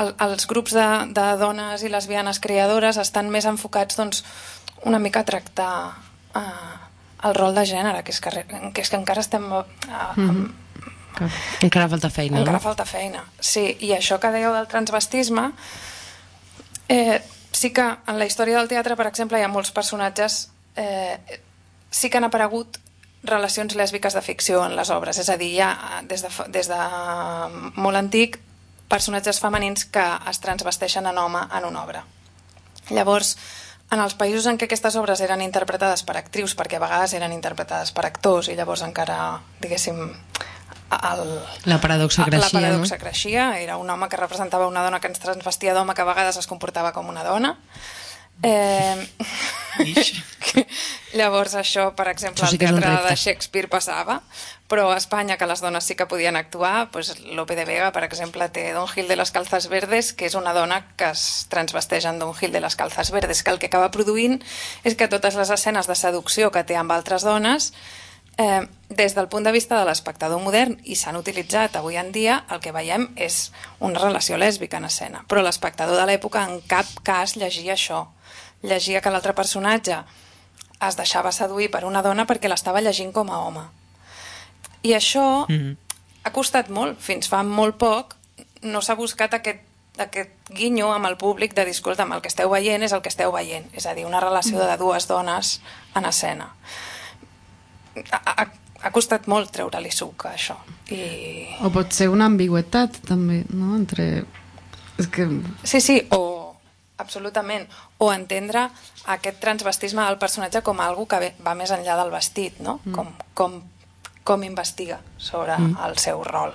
el, 0.00 0.14
els 0.26 0.46
grups 0.50 0.74
de, 0.76 0.88
de 1.16 1.26
dones 1.40 1.84
i 1.84 1.90
lesbianes 1.92 2.40
creadores 2.42 2.98
estan 3.00 3.30
més 3.32 3.46
enfocats 3.50 3.98
doncs, 3.98 4.24
una 4.84 4.98
mica 4.98 5.22
a 5.22 5.28
tractar 5.28 5.74
eh, 6.36 6.74
el 7.24 7.34
rol 7.34 7.54
de 7.56 7.64
gènere, 7.68 8.02
que 8.04 8.12
és 8.12 8.20
que, 8.20 8.44
que, 8.48 8.82
és 8.82 8.90
que 8.90 9.00
encara 9.00 9.24
estem 9.24 9.46
eh, 9.60 9.64
amb, 9.94 10.52
Encara 11.62 11.86
falta 11.88 12.10
feina, 12.10 12.40
encara 12.40 12.58
no? 12.58 12.62
falta 12.64 12.84
feina. 12.88 13.20
Sí, 13.38 13.68
i 13.86 13.92
això 13.94 14.18
que 14.18 14.32
dèieu 14.34 14.50
del 14.50 14.66
transvestisme, 14.66 15.44
eh, 16.90 17.20
sí 17.54 17.70
que 17.70 17.84
en 18.10 18.18
la 18.18 18.26
història 18.26 18.58
del 18.58 18.70
teatre, 18.72 18.96
per 18.98 19.06
exemple, 19.06 19.38
hi 19.38 19.46
ha 19.46 19.52
molts 19.52 19.70
personatges, 19.70 20.48
eh, 20.74 21.38
sí 21.94 22.10
que 22.10 22.18
han 22.18 22.26
aparegut 22.26 22.80
relacions 23.24 23.76
lèsbiques 23.78 24.16
de 24.18 24.22
ficció 24.26 24.64
en 24.66 24.74
les 24.76 24.90
obres, 24.90 25.20
és 25.22 25.30
a 25.30 25.38
dir, 25.38 25.52
eh, 25.62 26.02
des 26.10 26.26
de, 26.26 26.32
des 26.50 26.68
de 26.68 26.80
molt 27.78 28.00
antic 28.00 28.40
personatges 28.94 29.42
femenins 29.42 29.88
que 29.90 30.04
es 30.30 30.40
transvesteixen 30.44 31.10
en 31.10 31.18
home 31.18 31.42
en 31.50 31.66
una 31.66 31.82
obra. 31.82 32.04
Llavors, 32.94 33.34
en 33.90 34.00
els 34.02 34.14
països 34.18 34.46
en 34.50 34.58
què 34.58 34.68
aquestes 34.68 34.96
obres 35.00 35.22
eren 35.24 35.42
interpretades 35.42 36.04
per 36.06 36.16
actrius, 36.20 36.54
perquè 36.58 36.78
a 36.78 36.84
vegades 36.84 37.14
eren 37.18 37.34
interpretades 37.34 37.90
per 37.96 38.06
actors 38.06 38.50
i 38.52 38.56
llavors 38.58 38.84
encara, 38.86 39.18
diguéssim, 39.62 40.00
el, 40.94 41.24
La 41.66 41.80
paradoxa 41.82 42.26
creixia, 42.28 42.44
la 42.44 42.52
paradoxa 42.52 42.94
no? 42.94 43.00
creixia, 43.02 43.48
era 43.58 43.78
un 43.80 43.90
home 43.90 44.08
que 44.08 44.20
representava 44.20 44.68
una 44.70 44.84
dona 44.86 45.00
que 45.00 45.10
ens 45.10 45.22
transvestia 45.22 45.74
d'home 45.74 45.94
que 45.94 46.04
a 46.04 46.08
vegades 46.12 46.38
es 46.38 46.50
comportava 46.50 46.92
com 46.94 47.10
una 47.10 47.24
dona. 47.26 47.56
Eh, 48.42 49.06
llavors 51.18 51.54
això, 51.58 51.90
per 51.96 52.08
exemple, 52.10 52.42
Això 52.42 52.50
sí 52.50 52.58
al 52.58 52.78
teatre 52.78 53.08
de 53.08 53.16
Shakespeare 53.16 53.70
passava, 53.70 54.20
però 54.68 54.88
a 54.90 54.96
Espanya, 54.96 55.36
que 55.36 55.46
les 55.46 55.60
dones 55.60 55.84
sí 55.84 55.94
que 55.94 56.06
podien 56.08 56.36
actuar, 56.36 56.90
pues 56.90 57.18
Lope 57.20 57.56
de 57.56 57.66
Vega, 57.68 57.90
per 57.92 58.04
exemple, 58.04 58.48
té 58.48 58.70
Don 58.72 58.88
Gil 58.88 59.08
de 59.08 59.16
les 59.16 59.30
Calzas 59.30 59.68
Verdes, 59.68 60.14
que 60.16 60.24
és 60.24 60.36
una 60.38 60.54
dona 60.56 60.80
que 60.96 61.10
es 61.12 61.44
transvesteix 61.52 62.06
en 62.08 62.18
Don 62.18 62.32
Gil 62.34 62.52
de 62.52 62.62
les 62.64 62.76
Calzas 62.76 63.12
Verdes, 63.12 63.42
que 63.42 63.52
el 63.52 63.60
que 63.60 63.68
acaba 63.68 63.92
produint 63.92 64.40
és 64.82 64.96
que 64.96 65.10
totes 65.12 65.36
les 65.36 65.52
escenes 65.52 65.90
de 65.90 65.98
seducció 65.98 66.50
que 66.50 66.64
té 66.64 66.80
amb 66.80 66.96
altres 66.96 67.28
dones 67.28 67.74
eh, 68.38 68.64
des 68.88 69.14
del 69.14 69.28
punt 69.28 69.44
de 69.44 69.52
vista 69.52 69.78
de 69.78 69.84
l'espectador 69.84 70.40
modern 70.40 70.78
i 70.82 70.96
s'han 70.96 71.20
utilitzat 71.20 71.76
avui 71.76 72.00
en 72.00 72.10
dia, 72.12 72.40
el 72.48 72.64
que 72.64 72.72
veiem 72.72 73.10
és 73.16 73.52
una 73.80 74.00
relació 74.00 74.40
lèsbica 74.40 74.80
en 74.80 74.88
escena. 74.88 75.24
Però 75.28 75.44
l'espectador 75.44 76.00
de 76.00 76.08
l'època 76.08 76.48
en 76.48 76.60
cap 76.64 76.88
cas 77.04 77.36
llegia 77.36 77.76
això. 77.76 78.06
Llegia 78.62 79.04
que 79.04 79.12
l'altre 79.12 79.36
personatge 79.36 80.02
es 80.80 80.96
deixava 80.96 81.32
seduir 81.32 81.70
per 81.70 81.84
una 81.84 82.02
dona 82.02 82.24
perquè 82.24 82.48
l'estava 82.48 82.80
llegint 82.80 83.12
com 83.12 83.30
a 83.30 83.44
home. 83.44 83.68
I 84.84 84.92
això 84.94 85.46
Mhm. 85.48 85.76
ha 86.24 86.32
costat 86.32 86.68
molt, 86.68 87.00
fins 87.00 87.28
fa 87.28 87.42
molt 87.42 87.76
poc 87.80 88.16
no 88.62 88.80
s'ha 88.80 88.94
buscat 88.96 89.34
aquest, 89.34 89.60
aquest 89.98 90.30
guinyo 90.50 90.90
amb 90.92 91.06
el 91.06 91.16
públic 91.16 91.54
de 91.54 91.64
dir, 91.64 91.74
escolta, 91.74 92.02
el 92.04 92.22
que 92.22 92.28
esteu 92.28 92.50
veient 92.50 92.82
és 92.82 92.92
el 92.92 93.02
que 93.02 93.08
esteu 93.12 93.32
veient, 93.32 93.66
és 93.74 93.86
a 93.86 93.94
dir, 93.94 94.06
una 94.06 94.20
relació 94.20 94.58
de 94.58 94.76
dues 94.76 95.06
dones 95.08 95.60
en 95.94 96.04
escena. 96.04 96.54
Ha, 98.10 98.20
ha, 98.24 98.46
ha 98.82 98.90
costat 98.90 99.28
molt 99.30 99.52
treure-li 99.54 99.92
suc 99.94 100.26
a 100.26 100.34
això. 100.34 100.56
I... 100.90 101.46
O 101.64 101.70
pot 101.70 101.92
ser 101.92 102.08
una 102.12 102.26
ambigüetat, 102.26 103.00
també, 103.06 103.44
no? 103.50 103.76
Entre... 103.76 104.24
És 104.98 105.08
que... 105.08 105.28
Sí, 105.62 105.80
sí, 105.80 106.00
o 106.10 106.56
absolutament. 106.98 107.68
O 107.98 108.12
entendre 108.12 108.68
aquest 109.10 109.40
transvestisme 109.42 110.04
del 110.04 110.18
personatge 110.18 110.62
com 110.66 110.80
algo 110.80 111.06
que 111.10 111.20
ve, 111.22 111.30
va 111.44 111.54
més 111.58 111.72
enllà 111.74 111.96
del 112.00 112.12
vestit, 112.12 112.58
no? 112.60 112.80
Mm. 112.84 112.94
Com, 112.94 113.14
com, 113.34 113.56
com 114.24 114.42
investiga 114.42 114.98
sobre 115.18 115.56
mm. 115.58 115.76
el 115.86 115.98
seu 116.00 116.22
rol. 116.24 116.54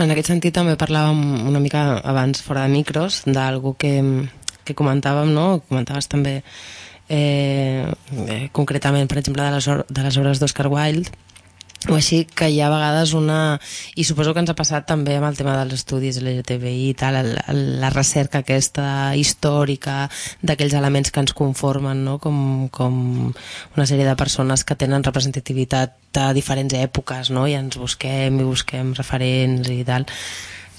En 0.00 0.10
aquest 0.10 0.32
sentit 0.32 0.54
també 0.56 0.74
parlàvem 0.80 1.46
una 1.46 1.60
mica 1.62 2.00
abans 2.02 2.40
fora 2.42 2.64
de 2.64 2.72
micros 2.72 3.22
d'algú 3.28 3.76
que, 3.78 3.92
que 4.64 4.74
comentàvem, 4.74 5.30
no? 5.36 5.60
Comentaves 5.68 6.08
també 6.08 6.40
eh, 7.08 7.84
eh, 7.84 8.48
concretament, 8.56 9.06
per 9.06 9.20
exemple, 9.20 9.44
de 9.44 9.52
les, 9.54 9.68
de 9.68 10.06
les 10.08 10.18
obres 10.18 10.40
d'Oscar 10.40 10.66
Wilde 10.72 11.12
o 11.88 11.96
així 11.96 12.22
que 12.24 12.48
hi 12.48 12.60
ha 12.62 12.68
a 12.68 12.72
vegades 12.72 13.12
una 13.16 13.58
i 13.96 14.04
suposo 14.08 14.32
que 14.32 14.40
ens 14.40 14.50
ha 14.52 14.56
passat 14.56 14.86
també 14.88 15.16
amb 15.18 15.28
el 15.28 15.36
tema 15.36 15.56
dels 15.58 15.76
estudis 15.80 16.20
LGTBI 16.22 16.88
i 16.90 16.94
tal, 16.98 17.18
el, 17.20 17.34
el, 17.50 17.60
la 17.82 17.90
recerca 17.92 18.40
aquesta 18.40 18.86
històrica 19.20 20.08
d'aquells 20.42 20.76
elements 20.78 21.12
que 21.12 21.20
ens 21.24 21.34
conformen 21.36 22.04
no? 22.06 22.16
com, 22.22 22.70
com 22.72 22.96
una 23.76 23.86
sèrie 23.86 24.08
de 24.08 24.16
persones 24.16 24.64
que 24.64 24.78
tenen 24.80 25.04
representativitat 25.04 25.98
de 26.14 26.30
diferents 26.36 26.74
èpoques 26.78 27.30
no? 27.34 27.46
i 27.50 27.58
ens 27.58 27.76
busquem 27.80 28.40
i 28.40 28.48
busquem 28.48 28.94
referents 28.96 29.68
i 29.68 29.82
tal 29.84 30.08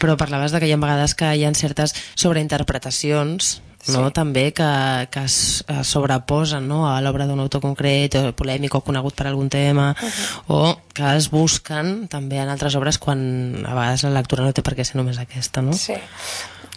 però 0.01 0.17
parlaves 0.19 0.51
de 0.51 0.59
que 0.59 0.67
hi 0.67 0.73
ha 0.75 0.81
vegades 0.81 1.15
que 1.15 1.29
hi 1.37 1.45
ha 1.45 1.53
certes 1.55 1.95
sobreinterpretacions 2.19 3.59
no? 3.87 4.07
Sí. 4.07 4.13
també 4.13 4.45
que, 4.55 4.69
que 5.11 5.25
es, 5.25 5.63
es 5.67 5.87
sobreposen 5.87 6.67
no? 6.67 6.85
a 6.89 6.97
l'obra 7.03 7.27
d'un 7.29 7.41
autor 7.43 7.61
concret 7.63 8.17
o 8.19 8.33
polèmic 8.37 8.75
o 8.75 8.81
conegut 8.85 9.15
per 9.17 9.27
algun 9.27 9.49
tema 9.49 9.91
uh 9.93 10.05
-huh. 10.05 10.41
o 10.47 10.77
que 10.93 11.15
es 11.15 11.29
busquen 11.29 12.07
també 12.07 12.37
en 12.37 12.49
altres 12.49 12.75
obres 12.75 12.97
quan 12.97 13.65
a 13.65 13.73
vegades 13.73 14.03
la 14.03 14.09
lectura 14.09 14.43
no 14.43 14.53
té 14.53 14.61
per 14.61 14.75
què 14.75 14.83
ser 14.83 14.97
només 14.97 15.19
aquesta 15.19 15.61
no? 15.61 15.73
Sí. 15.73 15.93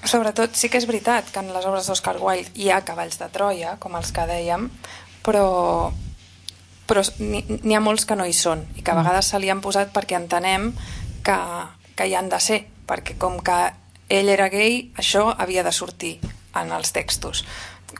Sobretot 0.04 0.54
sí 0.54 0.68
que 0.68 0.78
és 0.78 0.86
veritat 0.86 1.30
que 1.32 1.40
en 1.40 1.52
les 1.52 1.64
obres 1.66 1.86
d'Oscar 1.86 2.16
Wilde 2.20 2.50
hi 2.54 2.70
ha 2.70 2.84
cavalls 2.86 3.18
de 3.18 3.28
Troia, 3.28 3.76
com 3.82 3.96
els 3.96 4.12
que 4.12 4.26
dèiem, 4.26 4.70
però, 5.26 5.90
però 6.86 7.02
n'hi 7.18 7.42
n'hi 7.48 7.74
ha 7.74 7.80
molts 7.80 8.06
que 8.06 8.16
no 8.16 8.24
hi 8.24 8.32
són 8.32 8.62
i 8.76 8.82
que 8.82 8.92
a 8.92 8.94
vegades 8.94 9.26
se 9.26 9.38
li 9.38 9.50
han 9.50 9.60
posat 9.60 9.92
perquè 9.92 10.16
entenem 10.16 10.72
que, 11.26 11.38
que 11.96 12.06
hi 12.06 12.14
han 12.14 12.28
de 12.28 12.40
ser, 12.40 12.66
perquè 12.86 13.18
com 13.18 13.40
que 13.40 13.58
ell 14.08 14.28
era 14.28 14.48
gay, 14.48 14.92
això 14.96 15.34
havia 15.36 15.64
de 15.66 15.72
sortir 15.72 16.20
en 16.62 16.72
els 16.74 16.92
textos. 16.92 17.44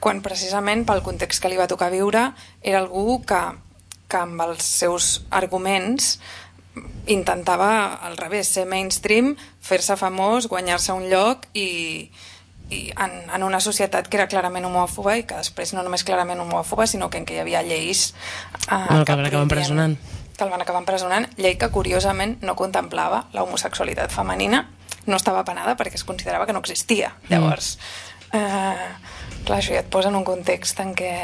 Quan 0.00 0.20
precisament 0.24 0.84
pel 0.88 1.02
context 1.02 1.42
que 1.42 1.48
li 1.48 1.56
va 1.56 1.68
tocar 1.70 1.90
viure 1.94 2.32
era 2.62 2.82
algú 2.82 3.22
que, 3.26 3.40
que 4.08 4.20
amb 4.20 4.42
els 4.44 4.64
seus 4.64 5.22
arguments 5.30 6.18
intentava 7.08 7.98
al 8.04 8.16
revés, 8.16 8.50
ser 8.52 8.66
mainstream, 8.68 9.32
fer-se 9.64 9.96
famós, 9.96 10.46
guanyar-se 10.46 10.92
un 10.92 11.08
lloc 11.10 11.48
i, 11.56 12.10
i 12.70 12.82
en, 12.92 13.16
en 13.34 13.42
una 13.46 13.60
societat 13.64 14.08
que 14.08 14.20
era 14.20 14.28
clarament 14.28 14.68
homòfoba 14.68 15.16
i 15.18 15.24
que 15.26 15.40
després 15.40 15.72
no 15.74 15.82
només 15.82 16.04
clarament 16.04 16.40
homòfoba, 16.44 16.86
sinó 16.86 17.08
que 17.10 17.18
en 17.18 17.26
què 17.26 17.38
hi 17.38 17.42
havia 17.42 17.64
lleis... 17.66 18.12
Eh, 18.68 18.84
Bueno, 18.90 19.04
que 19.04 19.12
el 19.12 19.22
van 19.22 19.26
acabar 19.30 19.46
empresonant. 19.48 19.96
Que 20.36 20.44
el 20.44 20.50
van 20.52 20.62
acabar 20.62 20.82
empresonant, 20.84 21.26
llei 21.40 21.56
que 21.58 21.70
curiosament 21.74 22.36
no 22.44 22.54
contemplava 22.54 23.24
la 23.32 23.42
homosexualitat 23.42 24.12
femenina, 24.14 24.68
no 25.08 25.16
estava 25.16 25.42
penada 25.48 25.74
perquè 25.80 25.96
es 25.96 26.04
considerava 26.04 26.46
que 26.46 26.52
no 26.52 26.60
existia. 26.60 27.14
Llavors, 27.32 27.78
eh, 28.32 28.88
clar, 29.44 29.58
això 29.58 29.74
ja 29.74 29.84
et 29.84 29.90
posa 29.92 30.12
en 30.12 30.18
un 30.18 30.26
context 30.26 30.80
en 30.84 30.94
què 30.98 31.14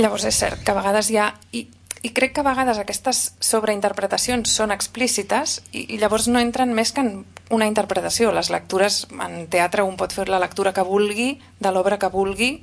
Llavors 0.00 0.24
és 0.28 0.38
cert 0.38 0.62
que 0.64 0.72
a 0.72 0.78
vegades 0.78 1.10
hi 1.10 1.18
ha... 1.20 1.30
I, 1.52 1.66
i 2.00 2.10
crec 2.16 2.32
que 2.32 2.40
a 2.40 2.46
vegades 2.46 2.78
aquestes 2.80 3.18
sobreinterpretacions 3.44 4.52
són 4.56 4.72
explícites 4.72 5.58
i, 5.72 5.82
i 5.92 5.98
llavors 6.00 6.30
no 6.32 6.40
entren 6.40 6.72
més 6.72 6.94
que 6.96 7.02
en 7.04 7.10
una 7.52 7.66
interpretació. 7.68 8.30
Les 8.32 8.48
lectures 8.54 9.02
en 9.12 9.42
teatre 9.52 9.84
un 9.84 9.98
pot 10.00 10.14
fer 10.16 10.28
la 10.30 10.40
lectura 10.40 10.72
que 10.72 10.86
vulgui, 10.86 11.34
de 11.60 11.72
l'obra 11.74 11.98
que 12.00 12.08
vulgui, 12.08 12.54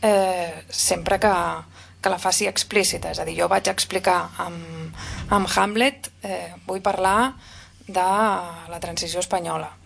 eh, 0.00 0.64
sempre 0.70 1.18
que, 1.20 1.32
que 2.00 2.14
la 2.14 2.20
faci 2.22 2.48
explícita. 2.48 3.12
És 3.12 3.20
a 3.20 3.28
dir, 3.28 3.36
jo 3.42 3.50
vaig 3.52 3.68
explicar 3.68 4.22
amb, 4.46 5.04
amb 5.36 5.52
Hamlet, 5.52 6.08
eh, 6.22 6.54
vull 6.64 6.80
parlar 6.80 7.34
de 7.88 8.08
la 8.72 8.80
transició 8.80 9.20
espanyola 9.20 9.77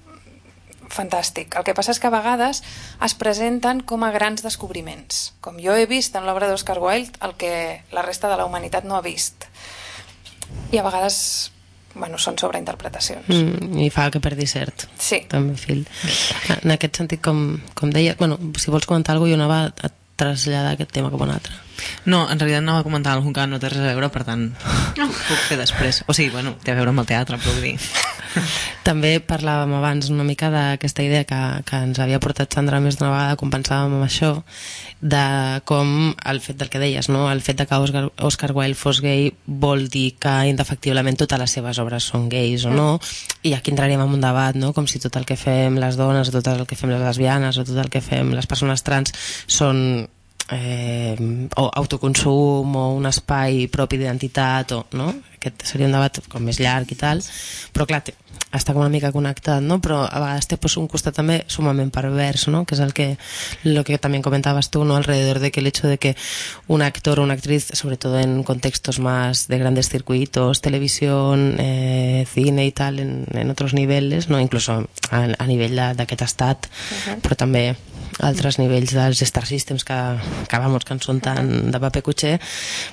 fantàstic. 0.93 1.56
El 1.59 1.64
que 1.66 1.74
passa 1.74 1.94
és 1.94 2.01
que 2.01 2.09
a 2.10 2.14
vegades 2.14 2.62
es 3.05 3.14
presenten 3.19 3.81
com 3.89 4.05
a 4.05 4.10
grans 4.14 4.44
descobriments. 4.44 5.32
Com 5.40 5.59
jo 5.62 5.74
he 5.77 5.86
vist 5.90 6.16
en 6.19 6.27
l'obra 6.28 6.51
d'Oscar 6.51 6.78
Wilde 6.82 7.19
el 7.24 7.35
que 7.40 7.82
la 7.93 8.05
resta 8.05 8.31
de 8.31 8.36
la 8.36 8.47
humanitat 8.47 8.85
no 8.85 8.97
ha 8.97 9.02
vist. 9.05 9.48
I 10.73 10.78
a 10.78 10.85
vegades 10.86 11.51
bueno, 11.94 12.16
són 12.19 12.39
sobreinterpretacions. 12.40 13.28
Mm, 13.28 13.81
i 13.85 13.90
fa 13.93 14.06
que 14.12 14.20
perdi 14.24 14.47
cert 14.48 14.86
Sí. 14.97 15.23
també 15.28 15.56
fil 15.60 15.82
en 16.62 16.73
aquest 16.73 16.97
sentit 17.02 17.20
com, 17.20 17.60
com 17.77 17.93
deia 17.93 18.14
bueno, 18.19 18.39
si 18.56 18.73
vols 18.73 18.86
comentar 18.89 19.12
alguna 19.12 19.28
cosa 19.28 19.36
jo 19.36 19.40
anava 19.43 19.74
a 19.89 19.90
traslladar 20.16 20.73
aquest 20.73 20.93
tema 20.93 21.10
cap 21.12 21.20
a 21.20 21.24
un 21.28 21.35
altre 21.35 21.52
No, 22.04 22.24
en 22.28 22.40
realitat 22.40 22.62
anava 22.62 22.82
a 22.82 22.86
comentar 22.86 23.14
alguna 23.14 23.36
que 23.36 23.46
no 23.50 23.60
té 23.62 23.70
res 23.72 23.84
a 23.84 23.92
veure, 23.92 24.10
per 24.12 24.24
tant, 24.28 24.48
puc 24.96 25.46
fer 25.48 25.60
després. 25.60 26.02
O 26.08 26.16
sigui, 26.16 26.32
bueno, 26.34 26.56
té 26.64 26.72
a 26.72 26.78
veure 26.78 26.92
amb 26.94 27.04
el 27.04 27.10
teatre, 27.12 27.38
però 27.38 27.54
vull 27.56 27.70
dir... 27.72 27.76
També 28.88 29.18
parlàvem 29.20 29.74
abans 29.76 30.08
una 30.10 30.24
mica 30.26 30.48
d'aquesta 30.50 31.04
idea 31.04 31.26
que, 31.28 31.38
que 31.68 31.80
ens 31.86 32.00
havia 32.02 32.20
portat 32.22 32.54
Sandra 32.54 32.80
més 32.82 32.96
d'una 32.98 33.12
vegada 33.12 33.36
quan 33.38 33.52
pensàvem 33.52 33.96
en 33.98 34.04
això, 34.06 34.32
de 35.02 35.24
com 35.68 36.14
el 36.30 36.40
fet 36.42 36.58
del 36.60 36.70
que 36.72 36.80
deies, 36.82 37.10
no? 37.12 37.26
el 37.30 37.42
fet 37.44 37.60
de 37.60 37.66
que 37.68 37.78
Oscar, 37.78 38.04
Oscar 38.22 38.52
Wilde 38.56 38.78
fos 38.78 39.02
gay 39.04 39.32
vol 39.46 39.86
dir 39.92 40.14
que 40.22 40.32
indefectiblement 40.50 41.18
totes 41.20 41.42
les 41.42 41.56
seves 41.58 41.82
obres 41.82 42.08
són 42.12 42.28
gais 42.32 42.66
o 42.66 42.72
no, 42.74 42.88
i 43.42 43.54
aquí 43.54 43.74
entraríem 43.74 44.02
en 44.02 44.16
un 44.18 44.24
debat, 44.24 44.58
no? 44.58 44.72
com 44.72 44.88
si 44.90 45.02
tot 45.02 45.20
el 45.20 45.28
que 45.28 45.38
fem 45.38 45.78
les 45.82 46.00
dones, 46.00 46.30
o 46.30 46.36
tot 46.38 46.50
el 46.54 46.66
que 46.66 46.78
fem 46.78 46.94
les 46.94 47.02
lesbianes, 47.02 47.58
o 47.58 47.66
tot 47.68 47.78
el 47.84 47.92
que 47.92 48.02
fem 48.04 48.34
les 48.36 48.50
persones 48.50 48.86
trans 48.86 49.14
són 49.46 50.08
eh, 50.51 51.48
o 51.56 51.69
autoconsum 51.69 52.77
o 52.77 52.86
un 52.97 53.06
espai 53.06 53.66
propi 53.73 54.01
d'identitat 54.01 54.73
o, 54.77 54.85
no? 54.98 55.12
aquest 55.39 55.64
seria 55.66 55.89
un 55.89 55.94
debat 55.94 56.20
com 56.31 56.43
més 56.44 56.60
llarg 56.62 56.90
i 56.93 56.98
tal 56.98 57.23
però 57.74 57.86
clar, 57.89 58.02
té, 58.06 58.14
està 58.52 58.74
com 58.74 58.82
una 58.82 58.93
mica 58.93 59.12
connectat 59.14 59.62
no? 59.64 59.78
però 59.82 60.02
a 60.05 60.20
vegades 60.20 60.48
té 60.51 60.59
pues, 60.60 60.77
un 60.81 60.89
costat 60.90 61.16
també 61.16 61.40
sumament 61.51 61.93
pervers 61.94 62.47
no? 62.52 62.64
que 62.66 62.77
és 62.77 62.82
el 62.85 62.93
que 62.93 63.16
lo 63.64 63.85
que 63.85 63.98
también 63.98 64.23
comentabas 64.23 64.70
tú 64.70 64.85
¿no? 64.85 64.97
alrededor 64.97 65.39
de 65.40 65.51
que 65.51 65.60
el 65.60 65.66
hecho 65.66 65.89
de 65.89 65.98
que 65.98 66.16
un 66.69 66.82
actor 66.82 67.20
o 67.20 67.23
una 67.24 67.35
actriz 67.35 67.70
sobre 67.73 67.97
todo 67.97 68.19
en 68.19 68.43
contextos 68.43 69.01
más 69.01 69.48
de 69.48 69.59
grandes 69.59 69.89
circuitos 69.89 70.60
televisión, 70.60 71.56
eh, 71.59 72.27
cine 72.32 72.66
y 72.66 72.73
tal 72.73 73.01
en, 73.01 73.27
en 73.32 73.51
otros 73.51 73.74
niveles 73.74 74.28
no? 74.28 74.40
incluso 74.40 74.89
a, 75.10 75.27
a 75.39 75.47
nivell 75.47 75.78
d'aquest 75.97 76.23
estat 76.28 76.69
però 77.23 77.39
també 77.39 77.73
altres 78.20 78.59
nivells 78.60 78.93
dels 78.93 79.22
Star 79.24 79.47
Systems 79.47 79.84
que, 79.84 79.97
que, 80.48 80.59
vamos, 80.59 80.84
que 80.84 80.94
en 80.94 81.01
són 81.02 81.20
tan 81.24 81.70
de 81.72 81.80
paper 81.80 82.02
cotxer 82.05 82.34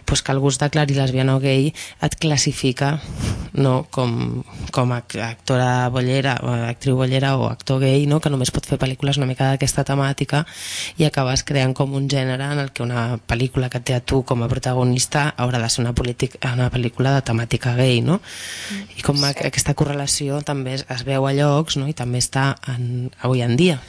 pues 0.06 0.22
que 0.24 0.32
el 0.32 0.40
gust 0.40 0.62
declari 0.64 0.96
lesbiana 0.96 1.36
o 1.36 1.41
gay 1.44 1.74
et 2.06 2.16
classifica 2.22 3.00
no, 3.54 3.88
com, 3.91 4.44
com 4.72 4.94
a 4.94 5.02
actora 5.02 5.90
bollera 5.91 6.38
o 6.44 6.54
actriu 6.70 6.96
bollera 7.00 7.36
o 7.38 7.50
actor 7.50 7.82
gay 7.84 8.06
no, 8.08 8.22
que 8.24 8.32
només 8.32 8.54
pot 8.56 8.66
fer 8.70 8.80
pel·lícules 8.80 9.20
una 9.20 9.28
mica 9.30 9.52
d'aquesta 9.52 9.86
temàtica 9.88 10.46
i 10.98 11.08
acabes 11.08 11.44
creant 11.44 11.76
com 11.76 11.96
un 11.98 12.08
gènere 12.12 12.52
en 12.54 12.64
el 12.64 12.72
que 12.72 12.86
una 12.86 13.20
pel·lícula 13.20 13.70
que 13.70 13.84
té 13.84 13.98
a 13.98 14.04
tu 14.04 14.22
com 14.24 14.44
a 14.44 14.52
protagonista 14.52 15.30
haurà 15.38 15.60
de 15.60 15.70
ser 15.70 15.84
una, 15.84 15.94
una 16.54 16.70
pel·lícula 16.72 17.16
de 17.18 17.26
temàtica 17.28 17.76
gay 17.76 18.02
no? 18.06 18.20
i 18.96 19.04
com 19.04 19.20
sí. 19.20 19.34
aquesta 19.50 19.76
correlació 19.76 20.41
també 20.46 20.78
es, 20.80 20.86
es 20.90 21.04
veu 21.08 21.28
a 21.28 21.36
llocs 21.36 21.80
no? 21.82 21.90
i 21.90 21.98
també 21.98 22.22
està 22.24 22.54
en, 22.72 23.10
avui 23.26 23.44
en 23.44 23.58
dia 23.60 23.80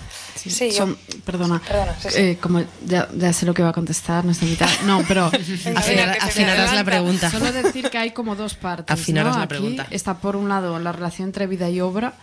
Sí, 0.49 0.71
yo- 0.71 0.77
Son- 0.79 0.97
perdona, 1.27 1.61
Perdona, 1.61 1.95
sí, 2.01 2.09
sí. 2.11 2.19
Eh, 2.19 2.39
como 2.41 2.63
ya, 2.87 3.09
ya 3.15 3.33
sé 3.33 3.45
lo 3.45 3.53
que 3.53 3.63
va 3.63 3.69
a 3.69 3.73
contestar 3.73 4.25
nuestra 4.25 4.47
invitada. 4.47 4.71
No, 4.87 5.03
pero 5.07 5.27
Afinar- 5.75 6.17
afinarás 6.21 6.73
la 6.75 6.85
pregunta. 6.85 7.31
Solo 7.31 7.53
decir 7.53 7.91
que 7.91 7.99
hay 7.99 8.13
como 8.13 8.37
dos 8.37 8.55
partes. 8.55 8.93
Afinarás 8.95 9.33
¿no? 9.35 9.39
la 9.39 9.45
Aquí 9.45 9.49
pregunta. 9.51 9.87
Está 9.91 10.19
por 10.19 10.37
un 10.37 10.49
lado 10.49 10.79
la 10.79 10.93
relación 10.93 11.29
entre 11.29 11.47
vida 11.47 11.69
y 11.69 11.81
obra, 11.81 12.15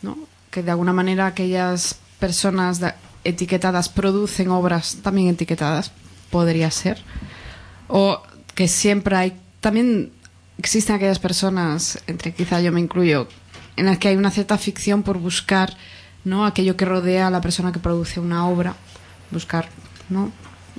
¿no? 0.00 0.16
que 0.50 0.62
de 0.62 0.70
alguna 0.70 0.92
manera 0.92 1.26
aquellas 1.26 1.96
personas 2.18 2.80
de- 2.80 2.94
etiquetadas 3.24 3.88
producen 3.90 4.48
obras 4.48 4.96
también 5.02 5.28
etiquetadas, 5.28 5.92
podría 6.30 6.70
ser. 6.70 7.02
O 7.88 8.22
que 8.54 8.66
siempre 8.68 9.16
hay 9.16 9.32
también 9.60 10.10
existen 10.58 10.96
aquellas 10.96 11.18
personas, 11.18 11.98
entre 12.06 12.32
quizá 12.32 12.60
yo 12.60 12.72
me 12.72 12.80
incluyo, 12.80 13.28
en 13.76 13.86
las 13.86 13.98
que 13.98 14.08
hay 14.08 14.16
una 14.16 14.30
cierta 14.30 14.58
ficción 14.58 15.02
por 15.02 15.18
buscar 15.18 15.76
¿no? 16.24 16.44
aquello 16.46 16.76
que 16.76 16.84
rodea 16.84 17.26
a 17.26 17.30
la 17.30 17.40
persona 17.40 17.72
que 17.72 17.78
produce 17.78 18.20
una 18.20 18.48
obra, 18.48 18.76
buscar 19.30 19.68
¿no? 20.08 20.32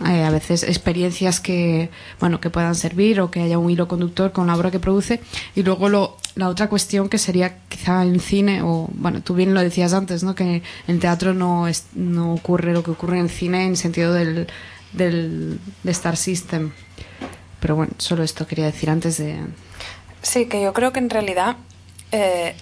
Eh, 0.07 0.23
a 0.23 0.31
veces 0.31 0.63
experiencias 0.63 1.39
que 1.39 1.89
bueno 2.19 2.39
que 2.39 2.49
puedan 2.49 2.76
servir 2.76 3.19
o 3.19 3.30
que 3.30 3.41
haya 3.41 3.59
un 3.59 3.69
hilo 3.69 3.88
conductor 3.88 4.31
con 4.31 4.47
la 4.47 4.55
obra 4.55 4.72
que 4.72 4.80
produce 4.80 5.19
y 5.53 5.63
luego 5.63 5.89
lo, 5.89 6.18
la 6.35 6.47
otra 6.47 6.69
cuestión 6.69 7.09
que 7.09 7.18
sería 7.18 7.57
quizá 7.68 8.03
en 8.03 8.19
cine 8.19 8.61
o 8.63 8.89
bueno 8.93 9.22
tú 9.22 9.35
bien 9.35 9.53
lo 9.53 9.61
decías 9.61 9.93
antes 9.93 10.23
no 10.23 10.34
que 10.34 10.63
en 10.88 10.99
teatro 10.99 11.34
no 11.34 11.68
es, 11.68 11.88
no 11.93 12.34
ocurre 12.34 12.73
lo 12.73 12.84
que 12.84 12.91
ocurre 12.91 13.19
en 13.19 13.27
cine 13.27 13.65
en 13.65 13.76
sentido 13.76 14.13
del, 14.13 14.47
del 14.93 15.59
de 15.84 15.91
Star 15.91 16.15
System 16.15 16.72
pero 17.59 17.76
bueno 17.76 17.91
solo 17.97 18.23
esto 18.23 18.47
quería 18.47 18.65
decir 18.65 18.89
antes 18.89 19.18
de 19.18 19.39
Sí, 20.22 20.45
que 20.45 20.61
yo 20.61 20.73
creo 20.73 20.93
que 20.93 20.99
en 20.99 21.09
realidad 21.09 21.57
eh, 22.11 22.55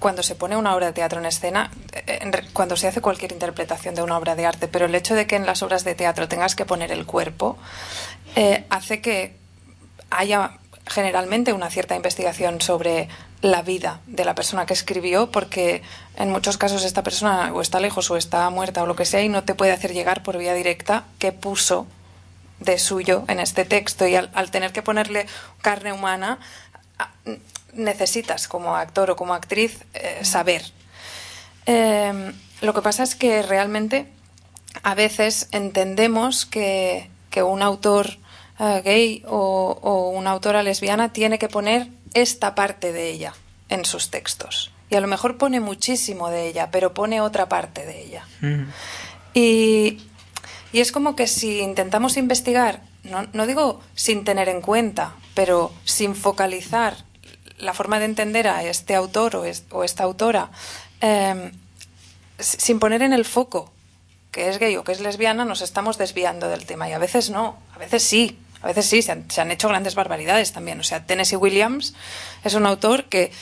cuando 0.00 0.24
se 0.24 0.34
pone 0.34 0.56
una 0.56 0.74
obra 0.74 0.86
de 0.86 0.92
teatro 0.92 1.20
en 1.20 1.26
escena, 1.26 1.70
eh, 1.92 2.28
cuando 2.52 2.76
se 2.76 2.88
hace 2.88 3.00
cualquier 3.00 3.32
interpretación 3.32 3.94
de 3.94 4.02
una 4.02 4.18
obra 4.18 4.34
de 4.34 4.46
arte, 4.46 4.66
pero 4.66 4.86
el 4.86 4.94
hecho 4.94 5.14
de 5.14 5.26
que 5.26 5.36
en 5.36 5.46
las 5.46 5.62
obras 5.62 5.84
de 5.84 5.94
teatro 5.94 6.26
tengas 6.26 6.56
que 6.56 6.64
poner 6.64 6.90
el 6.90 7.06
cuerpo, 7.06 7.56
eh, 8.34 8.64
hace 8.70 9.00
que 9.00 9.36
haya 10.10 10.58
generalmente 10.86 11.52
una 11.52 11.70
cierta 11.70 11.94
investigación 11.94 12.60
sobre 12.60 13.08
la 13.42 13.62
vida 13.62 14.00
de 14.06 14.24
la 14.24 14.34
persona 14.34 14.66
que 14.66 14.74
escribió, 14.74 15.30
porque 15.30 15.82
en 16.16 16.30
muchos 16.30 16.58
casos 16.58 16.84
esta 16.84 17.02
persona 17.02 17.52
o 17.52 17.60
está 17.60 17.80
lejos 17.80 18.10
o 18.10 18.16
está 18.16 18.48
muerta 18.50 18.82
o 18.82 18.86
lo 18.86 18.96
que 18.96 19.06
sea 19.06 19.22
y 19.22 19.28
no 19.28 19.44
te 19.44 19.54
puede 19.54 19.72
hacer 19.72 19.92
llegar 19.92 20.22
por 20.22 20.36
vía 20.36 20.54
directa 20.54 21.04
qué 21.18 21.32
puso 21.32 21.86
de 22.58 22.78
suyo 22.78 23.24
en 23.28 23.40
este 23.40 23.64
texto. 23.64 24.06
Y 24.06 24.14
al, 24.16 24.50
tener 24.50 24.72
que 24.72 24.82
ponerle 24.82 25.26
carne 25.62 25.92
humana 25.92 26.38
necesitas 27.74 28.48
como 28.48 28.76
actor 28.76 29.10
o 29.10 29.16
como 29.16 29.34
actriz 29.34 29.84
eh, 29.94 30.24
saber. 30.24 30.62
Eh, 31.66 32.32
lo 32.60 32.74
que 32.74 32.82
pasa 32.82 33.02
es 33.02 33.14
que 33.14 33.42
realmente 33.42 34.06
a 34.82 34.94
veces 34.94 35.48
entendemos 35.52 36.46
que, 36.46 37.10
que 37.30 37.42
un 37.42 37.62
autor 37.62 38.18
eh, 38.58 38.82
gay 38.84 39.22
o, 39.26 39.78
o 39.80 40.10
una 40.10 40.30
autora 40.30 40.62
lesbiana 40.62 41.12
tiene 41.12 41.38
que 41.38 41.48
poner 41.48 41.88
esta 42.14 42.54
parte 42.54 42.92
de 42.92 43.10
ella 43.10 43.34
en 43.68 43.84
sus 43.84 44.10
textos. 44.10 44.72
Y 44.90 44.96
a 44.96 45.00
lo 45.00 45.06
mejor 45.06 45.38
pone 45.38 45.60
muchísimo 45.60 46.30
de 46.30 46.48
ella, 46.48 46.70
pero 46.70 46.92
pone 46.92 47.20
otra 47.20 47.48
parte 47.48 47.86
de 47.86 48.02
ella. 48.02 48.26
Y, 49.32 50.02
y 50.72 50.80
es 50.80 50.90
como 50.90 51.14
que 51.14 51.28
si 51.28 51.60
intentamos 51.60 52.16
investigar, 52.16 52.82
no, 53.04 53.28
no 53.32 53.46
digo 53.46 53.80
sin 53.94 54.24
tener 54.24 54.48
en 54.48 54.60
cuenta, 54.60 55.14
pero 55.34 55.72
sin 55.84 56.16
focalizar 56.16 56.96
la 57.60 57.74
forma 57.74 57.98
de 57.98 58.06
entender 58.06 58.48
a 58.48 58.64
este 58.64 58.94
autor 58.94 59.36
o, 59.36 59.44
es- 59.44 59.64
o 59.70 59.84
esta 59.84 60.04
autora, 60.04 60.50
s- 62.38 62.56
sin 62.60 62.78
poner 62.78 63.02
en 63.02 63.12
el 63.12 63.24
foco 63.24 63.72
que 64.30 64.48
es 64.48 64.58
gay 64.58 64.76
o 64.76 64.84
que 64.84 64.92
es 64.92 65.00
lesbiana, 65.00 65.44
nos 65.44 65.60
estamos 65.60 65.98
desviando 65.98 66.48
del 66.48 66.64
tema. 66.64 66.88
Y 66.88 66.92
a 66.92 66.98
veces 66.98 67.30
no, 67.30 67.58
a 67.74 67.78
veces 67.78 68.02
sí, 68.04 68.38
a 68.62 68.66
veces 68.68 68.86
sí, 68.86 69.02
se 69.02 69.10
han, 69.40 69.50
hecho 69.50 69.68
grandes 69.68 69.94
barbaridades 69.96 70.52
también. 70.52 70.78
O 70.78 70.84
sea, 70.84 71.04
Tennessee 71.04 71.36
Williams 71.36 71.94
es 72.44 72.54
un 72.54 72.64
autor 72.66 73.04
que 73.06 73.32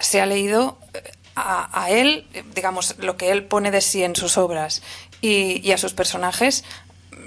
se 0.00 0.20
ha 0.22 0.26
leído 0.26 0.78
eh, 0.94 1.02
a, 1.34 1.90
él, 1.90 2.26
digamos, 2.54 2.96
lo 2.98 3.18
que 3.18 3.30
él 3.30 3.44
pone 3.44 3.70
de 3.70 3.82
sí 3.82 4.02
en 4.02 4.16
sus 4.16 4.38
obras 4.38 4.82
y 5.20 5.70
a 5.72 5.76
sus 5.78 5.92
personajes 5.92 6.64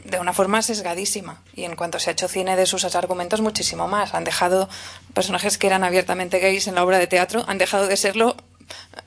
de 0.10 0.20
una 0.20 0.34
forma 0.34 0.62
sesgadísima. 0.62 1.42
Y 1.56 1.64
en 1.64 1.76
cuanto 1.76 2.00
se 2.00 2.10
ha 2.10 2.14
hecho 2.14 2.28
cine 2.28 2.56
de 2.56 2.66
sus 2.66 2.84
argumentos, 2.96 3.42
muchísimo 3.42 3.88
más. 3.88 4.14
Han 4.14 4.24
dejado 4.24 4.70
personajes 5.14 5.58
que 5.58 5.68
eran 5.68 5.84
abiertamente 5.84 6.40
gays 6.40 6.68
en 6.68 6.76
la 6.76 6.84
obra 6.84 7.00
de 7.00 7.08
teatro, 7.08 7.44
han 7.48 7.58
dejado 7.58 7.88
de 7.88 7.98
serlo 7.98 8.36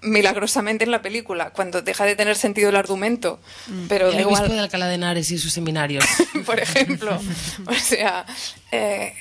milagrosamente 0.00 0.84
en 0.84 0.90
la 0.90 1.02
película, 1.02 1.50
cuando 1.50 1.82
deja 1.82 2.04
de 2.04 2.16
tener 2.16 2.36
sentido 2.36 2.70
el 2.70 2.76
argumento. 2.76 3.40
Pero 3.88 4.10
da 4.10 4.18
el 4.18 4.26
obispo 4.26 4.48
de 4.48 4.58
Alcalá 4.58 4.86
de 4.88 4.94
Henares 4.94 5.30
y 5.30 5.38
sus 5.38 5.52
seminarios. 5.52 6.04
por 6.46 6.58
ejemplo. 6.58 7.18
O 7.66 7.74
sea, 7.74 8.26
eh, 8.70 9.14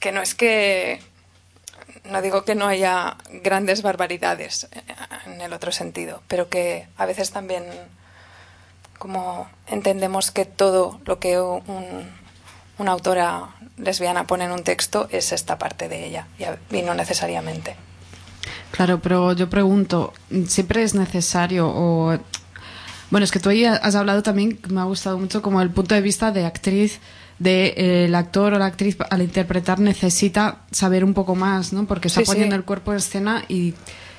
que 0.00 0.12
no 0.12 0.22
es 0.22 0.34
que. 0.34 1.00
No 2.04 2.20
digo 2.20 2.44
que 2.44 2.54
no 2.54 2.66
haya 2.66 3.16
grandes 3.30 3.80
barbaridades 3.80 4.68
eh, 4.72 4.82
en 5.26 5.40
el 5.40 5.54
otro 5.54 5.72
sentido, 5.72 6.22
pero 6.28 6.50
que 6.50 6.86
a 6.98 7.06
veces 7.06 7.30
también 7.30 7.64
como 8.98 9.48
entendemos 9.66 10.30
que 10.30 10.44
todo 10.44 11.00
lo 11.04 11.18
que 11.18 11.40
un- 11.40 11.62
una 12.78 12.92
autora 12.92 13.48
lesbiana 13.76 14.26
pone 14.26 14.44
en 14.44 14.52
un 14.52 14.62
texto 14.64 15.08
es 15.10 15.32
esta 15.32 15.58
parte 15.58 15.88
de 15.88 16.06
ella 16.06 16.26
y 16.70 16.82
no 16.82 16.94
necesariamente. 16.94 17.76
Claro, 18.72 19.00
pero 19.00 19.32
yo 19.32 19.48
pregunto, 19.48 20.12
¿siempre 20.48 20.82
es 20.82 20.94
necesario 20.94 21.68
o... 21.68 22.18
Bueno, 23.10 23.24
es 23.24 23.30
que 23.30 23.38
tú 23.38 23.48
ahí 23.50 23.64
has 23.64 23.94
hablado 23.94 24.22
también, 24.24 24.58
me 24.68 24.80
ha 24.80 24.84
gustado 24.84 25.18
mucho, 25.18 25.40
como 25.40 25.62
el 25.62 25.70
punto 25.70 25.94
de 25.94 26.00
vista 26.00 26.32
de 26.32 26.44
actriz, 26.46 26.98
de 27.38 27.66
eh, 27.76 28.04
el 28.06 28.14
actor 28.16 28.54
o 28.54 28.58
la 28.58 28.66
actriz 28.66 28.96
al 29.10 29.22
interpretar 29.22 29.78
necesita 29.78 30.58
saber 30.72 31.04
un 31.04 31.14
poco 31.14 31.36
más, 31.36 31.72
¿no? 31.72 31.84
Porque 31.86 32.08
está 32.08 32.20
Sí, 32.20 32.26
sí. 32.26 32.32
poniendo 32.32 32.56
el 32.56 32.64
cuerpo 32.64 32.90
en 32.92 32.98
escena 32.98 33.44
y, 33.48 33.74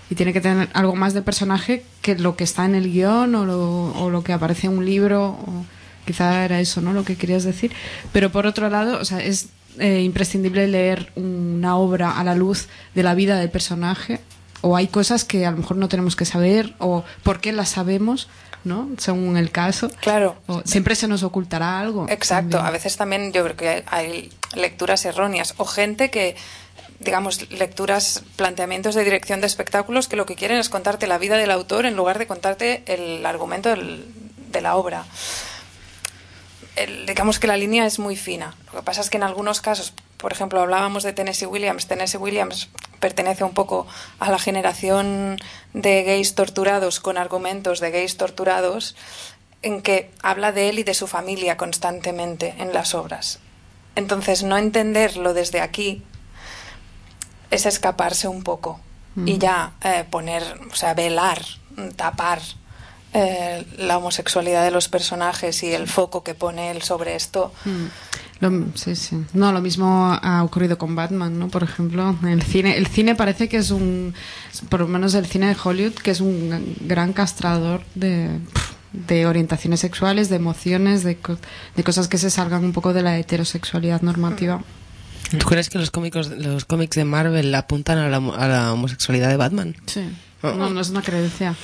y 0.10 0.16
tiene 0.16 0.34
que 0.34 0.42
tener 0.42 0.70
algo 0.74 0.96
más 0.96 1.14
de 1.14 1.22
personaje 1.22 1.84
que 2.02 2.16
lo 2.16 2.36
que 2.36 2.44
está 2.44 2.66
en 2.66 2.76
el 2.76 2.92
guion 2.92 3.34
o 3.36 3.46
lo, 3.46 3.92
o 3.94 4.10
lo 4.10 4.24
que 4.24 4.34
aparece 4.34 4.68
en 4.68 4.78
un 4.78 4.86
libro. 4.86 5.30
O 5.30 5.66
quizá 6.06 6.46
era 6.46 6.60
eso, 6.60 6.82
¿no? 6.82 6.94
Lo 6.94 7.04
que 7.04 7.16
querías 7.16 7.44
decir. 7.44 7.72
Pero 8.12 8.32
por 8.32 8.46
otro 8.46 8.70
lado, 8.70 9.00
o 9.00 9.06
sea, 9.06 9.20
es 9.24 9.50
eh, 9.80 10.02
imprescindible 10.02 10.68
leer 10.68 11.12
una 11.16 11.78
obra 11.78 12.18
a 12.18 12.24
la 12.24 12.36
luz 12.36 12.68
de 12.94 13.04
la 13.04 13.16
vida 13.16 13.38
del 13.38 13.50
personaje 13.50 14.22
o 14.62 14.76
hay 14.76 14.88
cosas 14.88 15.26
que 15.26 15.46
a 15.46 15.52
lo 15.52 15.58
mejor 15.58 15.78
no 15.78 15.90
tenemos 15.90 16.16
que 16.16 16.26
saber 16.26 16.74
o 16.80 17.04
por 17.24 17.40
qué 17.40 17.52
las 17.52 17.70
sabemos, 17.70 18.28
¿no? 18.64 18.90
Según 18.98 19.38
el 19.38 19.52
caso. 19.52 19.90
Claro. 20.00 20.38
O 20.48 20.62
siempre 20.66 20.96
se 20.96 21.08
nos 21.08 21.24
ocultará 21.24 21.80
algo. 21.80 22.08
Exacto, 22.10 22.58
también. 22.58 22.66
a 22.66 22.72
veces 22.72 22.98
también 22.98 23.32
yo 23.32 23.44
creo 23.44 23.56
que 23.56 23.84
hay 23.88 24.32
lecturas 24.56 25.06
erróneas 25.06 25.54
o 25.58 25.66
gente 25.66 26.10
que, 26.10 26.36
digamos, 27.00 27.50
lecturas, 27.52 28.24
planteamientos 28.36 28.96
de 28.96 29.04
dirección 29.04 29.42
de 29.42 29.48
espectáculos 29.48 30.08
que 30.08 30.16
lo 30.16 30.26
que 30.26 30.36
quieren 30.36 30.58
es 30.58 30.70
contarte 30.70 31.08
la 31.08 31.18
vida 31.18 31.38
del 31.38 31.52
autor 31.52 31.86
en 31.86 31.96
lugar 31.96 32.20
de 32.20 32.28
contarte 32.28 32.84
el 32.88 33.26
argumento 33.26 33.74
de 33.76 34.62
la 34.62 34.76
obra. 34.76 35.06
Digamos 37.08 37.40
que 37.40 37.48
la 37.48 37.58
línea 37.58 37.86
es 37.86 38.00
muy 38.00 38.16
fina. 38.16 38.54
Lo 38.68 38.80
que 38.80 38.86
pasa 38.86 39.02
es 39.02 39.10
que 39.10 39.18
en 39.18 39.24
algunos 39.24 39.62
casos, 39.62 39.94
por 40.18 40.34
ejemplo, 40.34 40.60
hablábamos 40.62 41.04
de 41.04 41.14
Tennessee 41.14 41.46
Williams. 41.46 41.88
Tennessee 41.88 42.18
Williams 42.18 42.70
pertenece 43.00 43.44
un 43.44 43.54
poco 43.54 43.88
a 44.20 44.30
la 44.32 44.40
generación 44.40 45.38
de 45.74 46.04
gays 46.04 46.36
torturados 46.36 47.00
con 47.00 47.18
argumentos 47.18 47.80
de 47.80 47.92
gays 47.92 48.18
torturados 48.18 48.96
en 49.62 49.82
que 49.82 50.12
habla 50.22 50.52
de 50.52 50.70
él 50.70 50.80
y 50.80 50.84
de 50.84 50.94
su 50.94 51.08
familia 51.08 51.58
constantemente 51.58 52.56
en 52.58 52.74
las 52.74 52.94
obras. 52.94 53.40
Entonces, 53.96 54.44
no 54.44 54.58
entenderlo 54.58 55.34
desde 55.34 55.62
aquí 55.62 56.04
es 57.52 57.66
escaparse 57.66 58.28
un 58.28 58.44
poco 58.44 58.80
y 59.26 59.38
ya 59.38 59.72
eh, 59.82 60.04
poner, 60.10 60.44
o 60.72 60.76
sea, 60.76 60.94
velar, 60.94 61.42
tapar 61.96 62.42
eh, 63.14 63.66
la 63.78 63.98
homosexualidad 63.98 64.64
de 64.66 64.72
los 64.72 64.90
personajes 64.90 65.64
y 65.64 65.72
el 65.72 65.88
foco 65.88 66.22
que 66.22 66.34
pone 66.36 66.70
él 66.72 66.82
sobre 66.82 67.16
esto. 67.16 67.54
Mm. 67.64 67.86
Lo- 68.42 68.66
sí, 68.76 68.98
sí. 68.98 69.24
No, 69.32 69.54
lo 69.54 69.62
mismo 69.62 70.20
ha 70.22 70.44
ocurrido 70.44 70.78
con 70.78 70.96
Batman, 70.98 71.40
¿no? 71.40 71.48
Por 71.48 71.64
ejemplo, 71.64 72.18
el 72.28 72.44
cine, 72.44 72.76
el 72.78 72.88
cine 72.88 73.16
parece 73.16 73.48
que 73.48 73.56
es 73.56 73.72
un, 73.72 74.14
por 74.68 74.82
lo 74.82 74.88
menos 74.88 75.14
el 75.14 75.26
cine 75.26 75.48
de 75.48 75.56
Hollywood, 75.64 75.94
que 75.94 76.12
es 76.12 76.20
un 76.20 76.76
gran 76.82 77.14
castrador 77.14 77.84
de, 77.96 78.38
de 78.92 79.26
orientaciones 79.28 79.80
sexuales, 79.80 80.28
de 80.28 80.36
emociones, 80.36 81.04
de, 81.06 81.18
de 81.78 81.84
cosas 81.86 82.10
que 82.10 82.18
se 82.18 82.30
salgan 82.30 82.66
un 82.66 82.74
poco 82.74 82.92
de 82.92 83.02
la 83.02 83.18
heterosexualidad 83.18 84.02
normativa. 84.02 84.62
¿Tú 85.32 85.46
crees 85.48 85.70
que 85.70 85.78
los 85.80 85.92
cómicos, 85.92 86.30
los 86.30 86.66
cómics 86.66 86.96
de 86.96 87.06
Marvel 87.06 87.54
apuntan 87.56 87.98
a 87.98 88.10
la, 88.10 88.18
a 88.18 88.48
la 88.48 88.74
homosexualidad 88.74 89.30
de 89.30 89.38
Batman? 89.38 89.76
Sí. 89.88 90.08
No, 90.44 90.70
no 90.70 90.80
es 90.80 90.90
una 90.92 91.02
creencia. 91.02 91.56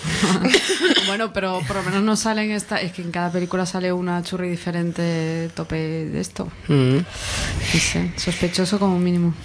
bueno, 1.05 1.31
pero 1.33 1.61
por 1.67 1.75
lo 1.77 1.83
menos 1.83 2.01
no 2.01 2.15
salen 2.15 2.49
esta. 2.51 2.81
Es 2.81 2.93
que 2.93 3.03
en 3.03 3.11
cada 3.11 3.31
película 3.31 3.65
sale 3.67 3.93
una 3.93 4.23
churri 4.23 4.49
diferente 4.49 5.49
tope 5.53 5.75
de 5.75 6.19
esto. 6.19 6.45
Mm. 6.67 6.95
No 6.97 7.79
sé, 7.79 8.11
sospechoso 8.17 8.79
como 8.79 8.97
mínimo. 8.97 9.35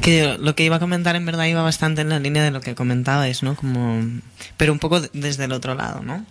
Que 0.00 0.18
yo 0.20 0.38
lo 0.38 0.54
que 0.54 0.64
iba 0.64 0.76
a 0.76 0.80
comentar 0.80 1.16
en 1.16 1.26
verdad 1.26 1.46
iba 1.46 1.62
bastante 1.62 2.02
en 2.02 2.10
la 2.10 2.20
línea 2.20 2.44
de 2.44 2.52
lo 2.52 2.60
que 2.60 2.76
comentabais, 2.76 3.42
¿no? 3.42 3.56
Como, 3.56 4.04
pero 4.56 4.72
un 4.72 4.78
poco 4.78 5.00
de- 5.00 5.10
desde 5.12 5.44
el 5.46 5.52
otro 5.52 5.74
lado, 5.74 6.02
¿no? 6.02 6.24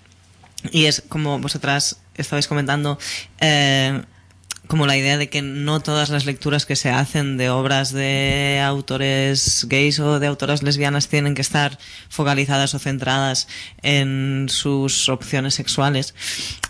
Y 0.72 0.86
es 0.86 1.04
como 1.10 1.40
vosotras 1.40 1.98
estabais 2.16 2.48
comentando, 2.48 2.98
eh, 3.42 4.02
como 4.68 4.88
la 4.88 4.98
idea 4.98 5.18
de 5.18 5.30
que 5.30 5.42
no 5.42 5.82
todas 5.82 6.10
las 6.10 6.26
lecturas 6.26 6.66
que 6.66 6.76
se 6.76 6.90
hacen 6.90 7.38
de 7.38 7.50
obras 7.50 7.92
de 7.92 8.62
autores 8.66 9.66
gays 9.70 10.00
o 10.00 10.20
de 10.20 10.28
autoras 10.28 10.64
lesbianas 10.64 11.10
tienen 11.10 11.36
que 11.36 11.42
estar 11.42 11.78
focalizadas 12.10 12.74
o 12.74 12.80
centradas 12.80 13.48
en 13.82 14.48
sus 14.50 15.10
opciones 15.10 15.54
sexuales. 15.54 16.16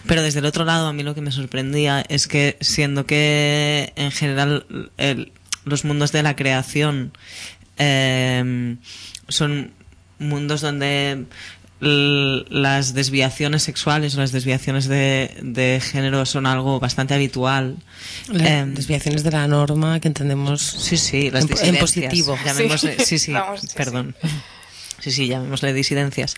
Pero 0.08 0.24
desde 0.24 0.40
el 0.40 0.46
otro 0.46 0.66
lado, 0.66 0.88
a 0.88 0.94
mí 0.94 1.04
lo 1.04 1.16
que 1.16 1.22
me 1.22 1.32
sorprendía 1.32 2.04
es 2.10 2.28
que, 2.28 2.58
siendo 2.62 3.06
que 3.06 3.94
en 3.96 4.12
general 4.12 4.66
los 5.66 5.86
mundos 5.86 6.12
de 6.12 6.24
la 6.24 6.36
creación 6.36 7.14
eh, 7.78 8.76
son 9.28 9.72
mundos 10.20 10.62
donde 10.62 11.26
las 11.84 12.94
desviaciones 12.94 13.64
sexuales 13.64 14.16
o 14.16 14.20
las 14.20 14.32
desviaciones 14.32 14.88
de, 14.88 15.36
de 15.42 15.82
género 15.82 16.26
son 16.26 16.46
algo 16.46 16.80
bastante 16.80 17.14
habitual. 17.14 17.76
Las 18.30 18.48
Em, 18.50 18.74
desviaciones 18.74 19.24
de 19.24 19.32
la 19.32 19.48
norma 19.48 20.00
que 20.00 20.08
entendemos. 20.08 20.62
Sí, 20.62 20.98
sí, 20.98 21.30
las 21.32 21.46
en, 21.64 21.78
positivo. 21.78 22.38
Llamémosle- 22.46 23.04
sí, 23.04 23.20
sí, 23.20 23.32
Vamos, 23.34 23.62
sí, 23.62 23.68
perdón. 23.76 24.16
Sí, 25.00 25.12
sí, 25.12 25.28
llamémosle 25.28 25.74
disidencias. 25.74 26.36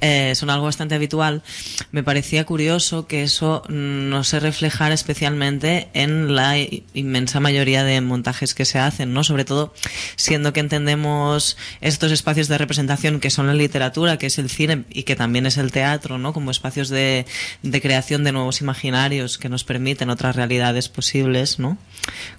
Eh, 0.00 0.34
son 0.36 0.50
algo 0.50 0.66
bastante 0.66 0.94
habitual. 0.94 1.42
Me 1.90 2.02
parecía 2.02 2.46
curioso 2.46 3.06
que 3.06 3.22
eso 3.22 3.62
no 3.68 4.22
se 4.22 4.38
reflejara 4.38 4.94
especialmente 4.94 5.88
en 5.92 6.34
la 6.36 6.56
inmensa 6.94 7.40
mayoría 7.40 7.82
de 7.82 8.00
montajes 8.00 8.54
que 8.54 8.64
se 8.64 8.78
hacen, 8.78 9.12
¿no? 9.12 9.24
Sobre 9.24 9.44
todo 9.44 9.74
siendo 10.16 10.52
que 10.52 10.60
entendemos 10.60 11.56
estos 11.80 12.12
espacios 12.12 12.48
de 12.48 12.58
representación 12.58 13.18
que 13.18 13.30
son 13.30 13.48
la 13.48 13.54
literatura, 13.54 14.18
que 14.18 14.26
es 14.26 14.38
el 14.38 14.50
cine 14.50 14.84
y 14.90 15.02
que 15.02 15.16
también 15.16 15.46
es 15.46 15.56
el 15.56 15.72
teatro, 15.72 16.18
¿no? 16.18 16.32
Como 16.32 16.50
espacios 16.50 16.88
de, 16.88 17.26
de 17.62 17.80
creación 17.80 18.22
de 18.22 18.32
nuevos 18.32 18.60
imaginarios 18.60 19.38
que 19.38 19.48
nos 19.48 19.64
permiten 19.64 20.10
otras 20.10 20.36
realidades 20.36 20.88
posibles, 20.88 21.58
¿no? 21.58 21.76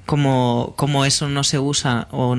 Como, 0.06 0.74
como 0.78 1.06
eso 1.06 1.28
no 1.28 1.44
se 1.44 1.60
usa 1.60 2.08
o 2.12 2.38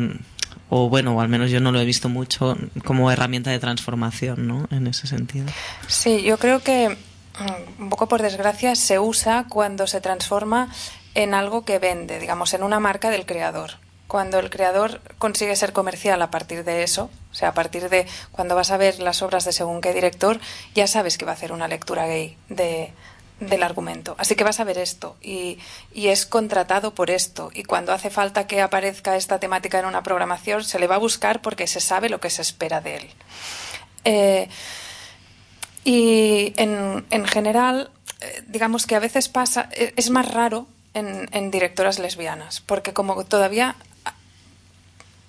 o 0.71 0.89
bueno, 0.89 1.21
al 1.21 1.29
menos 1.29 1.51
yo 1.51 1.61
no 1.61 1.73
lo 1.73 1.81
he 1.81 1.85
visto 1.85 2.09
mucho 2.09 2.57
como 2.85 3.11
herramienta 3.11 3.51
de 3.51 3.59
transformación, 3.59 4.47
¿no? 4.47 4.69
En 4.71 4.87
ese 4.87 5.07
sentido. 5.07 5.47
Sí, 5.89 6.23
yo 6.23 6.39
creo 6.39 6.61
que 6.61 6.91
mm, 6.91 7.83
un 7.83 7.91
poco 7.91 8.09
por 8.09 8.23
desgracia 8.23 8.77
se 8.77 9.01
usa 9.01 9.47
cuando 9.49 9.89
se 9.89 10.01
transforma 10.01 10.73
en 11.15 11.35
algo 11.35 11.65
que 11.65 11.81
vende, 11.81 12.21
digamos, 12.21 12.55
en 12.55 12.63
una 12.63 12.79
marca 12.79 13.11
del 13.11 13.27
creador. 13.27 13.73
Cuando 14.07 14.39
el 14.39 14.51
creador 14.51 15.01
consigue 15.19 15.55
ser 15.57 15.73
comercial 15.73 16.23
a 16.23 16.31
partir 16.31 16.65
de 16.65 16.85
eso, 16.85 17.11
o 17.31 17.35
sea, 17.35 17.49
a 17.49 17.55
partir 17.55 17.89
de 17.89 18.07
cuando 18.31 18.55
vas 18.55 18.71
a 18.71 18.77
ver 18.77 19.01
las 19.01 19.23
obras 19.23 19.45
de 19.45 19.53
según 19.53 19.81
qué 19.81 19.93
director, 19.93 20.41
ya 20.75 20.87
sabes 20.87 21.19
que 21.19 21.25
va 21.25 21.33
a 21.33 21.35
hacer 21.35 21.53
una 21.53 21.69
lectura 21.69 22.07
gay 22.07 22.37
de, 22.49 22.93
del 23.41 23.63
argumento. 23.63 24.15
Así 24.19 24.37
que 24.37 24.45
vas 24.45 24.61
a 24.61 24.65
ver 24.65 24.79
esto 24.79 25.17
y, 25.23 25.59
y 25.93 26.09
es 26.09 26.27
contratado 26.27 26.95
por 26.95 27.11
esto. 27.11 27.51
Y 27.55 27.65
cuando 27.65 27.93
hace 27.93 28.11
falta 28.11 28.47
que 28.47 28.61
aparezca 28.61 29.17
esta 29.17 29.41
temática 29.41 29.79
en 29.79 29.87
una 29.87 30.03
programación, 30.03 30.63
se 30.63 30.79
le 30.79 30.87
va 30.87 30.97
a 30.97 30.99
buscar 30.99 31.41
porque 31.43 31.67
se 31.67 31.81
sabe 31.81 32.09
lo 32.09 32.21
que 32.21 32.31
se 32.31 32.43
espera 32.43 32.81
de 32.81 32.97
él. 32.97 33.11
Eh, 34.05 34.49
y 35.85 36.53
en, 36.57 37.07
en 37.11 37.27
general, 37.27 37.91
eh, 38.21 38.43
digamos 38.47 38.87
que 38.87 38.97
a 38.97 39.01
veces 39.01 39.29
pasa, 39.29 39.69
eh, 39.73 39.95
es 39.97 40.11
más 40.11 40.31
raro 40.31 40.67
en, 40.93 41.29
en 41.33 41.51
directoras 41.51 41.99
lesbianas, 41.99 42.61
porque 42.61 42.93
como 42.93 43.25
todavía, 43.25 43.77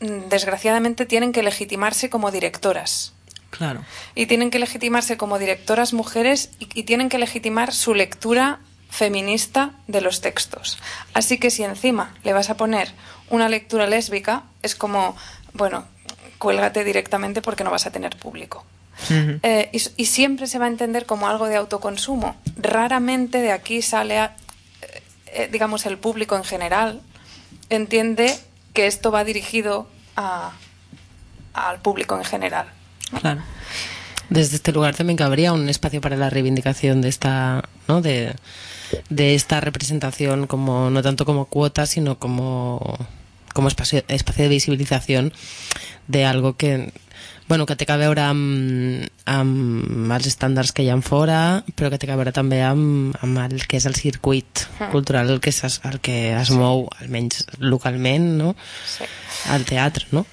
mm, 0.02 0.28
desgraciadamente, 0.30 1.06
tienen 1.06 1.32
que 1.32 1.44
legitimarse 1.44 2.10
como 2.10 2.32
directoras. 2.32 3.14
Claro. 3.52 3.84
Y 4.16 4.26
tienen 4.26 4.50
que 4.50 4.58
legitimarse 4.60 5.18
como 5.18 5.38
directoras 5.38 5.94
mujeres 5.94 6.50
y, 6.60 6.68
y 6.74 6.84
tienen 6.84 7.10
que 7.10 7.20
legitimar 7.20 7.74
su 7.74 7.94
lectura 7.94 8.60
feminista 8.90 9.72
de 9.88 10.02
los 10.02 10.20
textos. 10.22 10.78
Así 11.14 11.38
que 11.38 11.52
si 11.52 11.64
encima 11.64 12.14
le 12.24 12.34
vas 12.34 12.50
a 12.50 12.58
poner 12.58 12.92
una 13.30 13.48
lectura 13.50 13.88
lésbica, 13.88 14.44
es 14.64 14.76
como, 14.76 15.16
bueno, 15.54 15.86
cuélgate 16.40 16.84
directamente 16.84 17.42
porque 17.42 17.64
no 17.64 17.72
vas 17.72 17.86
a 17.86 17.92
tener 17.92 18.18
público. 18.18 18.66
Eh, 19.10 19.70
y, 19.72 19.82
y 20.02 20.06
siempre 20.06 20.48
se 20.48 20.60
va 20.60 20.66
a 20.66 20.68
entender 20.68 21.06
como 21.06 21.28
algo 21.28 21.48
de 21.48 21.56
autoconsumo. 21.56 22.36
Raramente 22.58 23.42
de 23.42 23.52
aquí 23.52 23.82
sale, 23.82 24.20
a- 24.20 24.36
eh, 24.82 25.04
eh, 25.28 25.50
digamos, 25.52 25.86
el 25.86 25.98
público 25.98 26.36
en 26.36 26.44
general 26.44 27.02
entiende 27.70 28.38
que 28.74 28.88
esto 28.88 29.12
va 29.12 29.24
dirigido 29.24 29.88
a- 30.16 30.52
al 31.54 31.80
público 31.82 32.18
en 32.18 32.24
general. 32.26 32.68
Claro. 33.20 33.42
Desde 34.30 34.56
este 34.56 34.72
lugar 34.72 34.96
también 34.96 35.18
cabría 35.18 35.52
un 35.52 35.68
espacio 35.68 36.00
para 36.00 36.16
la 36.16 36.30
reivindicación 36.30 37.02
de 37.02 37.10
esta, 37.10 37.64
¿no? 37.88 38.02
De, 38.02 38.34
de 39.10 39.36
esta 39.36 39.60
representación 39.60 40.48
como 40.48 40.90
no 40.90 41.02
tanto 41.02 41.26
como 41.26 41.46
cuota, 41.46 41.86
sino 41.86 42.18
como 42.18 42.98
como 43.54 43.68
espacio, 43.68 44.04
espacio 44.08 44.44
de 44.44 44.50
visibilització 44.50 45.32
de 46.08 46.26
algo 46.26 46.56
que 46.56 46.94
bueno, 47.52 47.66
que 47.66 47.76
té 47.76 47.84
a 47.92 47.98
veure 48.00 48.24
amb, 48.24 49.10
amb 49.28 50.12
els 50.16 50.30
estàndards 50.30 50.72
que 50.72 50.86
hi 50.86 50.92
ha 50.94 50.96
fora, 51.04 51.66
però 51.76 51.90
que 51.92 51.98
té 52.00 52.08
a 52.08 52.16
veure 52.16 52.32
també 52.32 52.62
amb, 52.64 53.18
amb 53.20 53.42
el 53.44 53.66
que 53.68 53.76
és 53.76 53.88
el 53.90 53.98
circuit 54.00 54.64
cultural, 54.94 55.34
el 55.34 55.42
que, 55.44 55.52
es, 55.52 55.82
el 55.84 56.00
que 56.00 56.32
es 56.32 56.54
mou, 56.56 56.86
almenys 57.02 57.44
localment, 57.60 58.30
no? 58.40 58.56
Sí. 58.88 59.04
al 59.52 59.68
teatre, 59.68 60.08
no? 60.16 60.24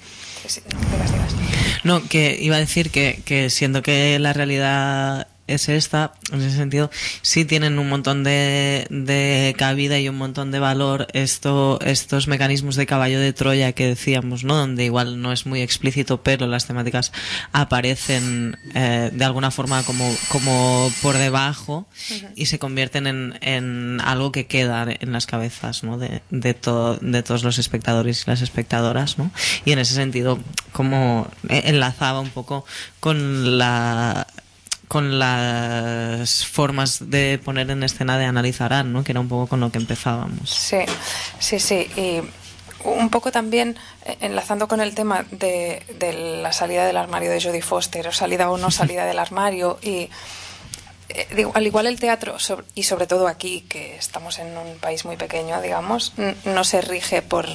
Sí, 0.45 0.47
sí, 0.47 0.63
digas, 0.69 1.11
digas. 1.11 1.35
No, 1.83 2.07
que 2.07 2.37
iba 2.41 2.57
a 2.57 2.59
decir 2.59 2.91
que, 2.91 3.21
que 3.25 3.49
siendo 3.49 3.81
que 3.81 4.19
la 4.19 4.33
realidad 4.33 5.27
es 5.53 5.69
esta, 5.69 6.13
en 6.31 6.41
ese 6.41 6.55
sentido, 6.55 6.89
sí 7.21 7.45
tienen 7.45 7.79
un 7.79 7.89
montón 7.89 8.23
de, 8.23 8.85
de 8.89 9.55
cabida 9.57 9.99
y 9.99 10.07
un 10.09 10.17
montón 10.17 10.51
de 10.51 10.59
valor 10.59 11.07
esto, 11.13 11.79
estos 11.81 12.27
mecanismos 12.27 12.75
de 12.75 12.85
caballo 12.85 13.19
de 13.19 13.33
Troya 13.33 13.71
que 13.73 13.87
decíamos, 13.87 14.43
¿no? 14.43 14.55
Donde 14.55 14.85
igual 14.85 15.21
no 15.21 15.31
es 15.31 15.45
muy 15.45 15.61
explícito, 15.61 16.21
pero 16.23 16.47
las 16.47 16.65
temáticas 16.65 17.11
aparecen 17.51 18.57
eh, 18.75 19.09
de 19.13 19.25
alguna 19.25 19.51
forma 19.51 19.83
como, 19.83 20.15
como 20.29 20.91
por 21.01 21.17
debajo 21.17 21.85
y 22.35 22.45
se 22.47 22.59
convierten 22.59 23.07
en, 23.07 23.37
en 23.41 24.01
algo 24.01 24.31
que 24.31 24.47
queda 24.47 24.87
en 24.89 25.11
las 25.11 25.25
cabezas, 25.25 25.83
¿no? 25.83 25.97
De, 25.97 26.21
de, 26.29 26.53
to- 26.53 26.97
de 27.01 27.23
todos 27.23 27.43
los 27.43 27.57
espectadores 27.57 28.23
y 28.25 28.29
las 28.29 28.41
espectadoras, 28.41 29.17
¿no? 29.17 29.31
Y 29.65 29.71
en 29.71 29.79
ese 29.79 29.93
sentido, 29.93 30.39
como 30.71 31.29
eh, 31.49 31.63
enlazaba 31.65 32.19
un 32.19 32.29
poco 32.29 32.65
con 32.99 33.57
la 33.57 34.27
con 34.89 35.19
las 35.19 36.47
formas 36.47 37.11
de 37.11 37.39
poner 37.45 37.69
en 37.69 37.83
escena 37.83 38.17
de 38.17 38.25
analizarán, 38.25 38.91
¿no? 38.91 39.03
Que 39.03 39.11
era 39.11 39.21
un 39.21 39.29
poco 39.29 39.45
con 39.45 39.59
lo 39.59 39.71
que 39.71 39.77
empezábamos. 39.77 40.49
Sí, 40.49 40.79
sí, 41.39 41.59
sí. 41.59 41.87
Y 41.95 42.21
un 42.83 43.09
poco 43.11 43.31
también 43.31 43.77
eh, 44.05 44.17
enlazando 44.21 44.67
con 44.67 44.81
el 44.81 44.95
tema 44.95 45.25
de, 45.29 45.83
de 45.99 46.13
la 46.41 46.51
salida 46.53 46.87
del 46.87 46.97
armario 46.97 47.29
de 47.29 47.39
Jodie 47.39 47.61
Foster, 47.61 48.07
o 48.07 48.11
salida 48.11 48.49
o 48.49 48.57
no 48.57 48.71
salida 48.71 49.05
del 49.05 49.19
armario, 49.19 49.77
y 49.83 50.09
eh, 51.09 51.27
digo, 51.35 51.51
al 51.53 51.67
igual 51.67 51.85
el 51.85 51.99
teatro, 51.99 52.37
y 52.73 52.81
sobre 52.81 53.05
todo 53.05 53.27
aquí, 53.27 53.61
que 53.69 53.95
estamos 53.95 54.39
en 54.39 54.57
un 54.57 54.79
país 54.79 55.05
muy 55.05 55.17
pequeño, 55.17 55.61
digamos, 55.61 56.13
no 56.45 56.63
se 56.63 56.81
rige 56.81 57.21
por, 57.21 57.47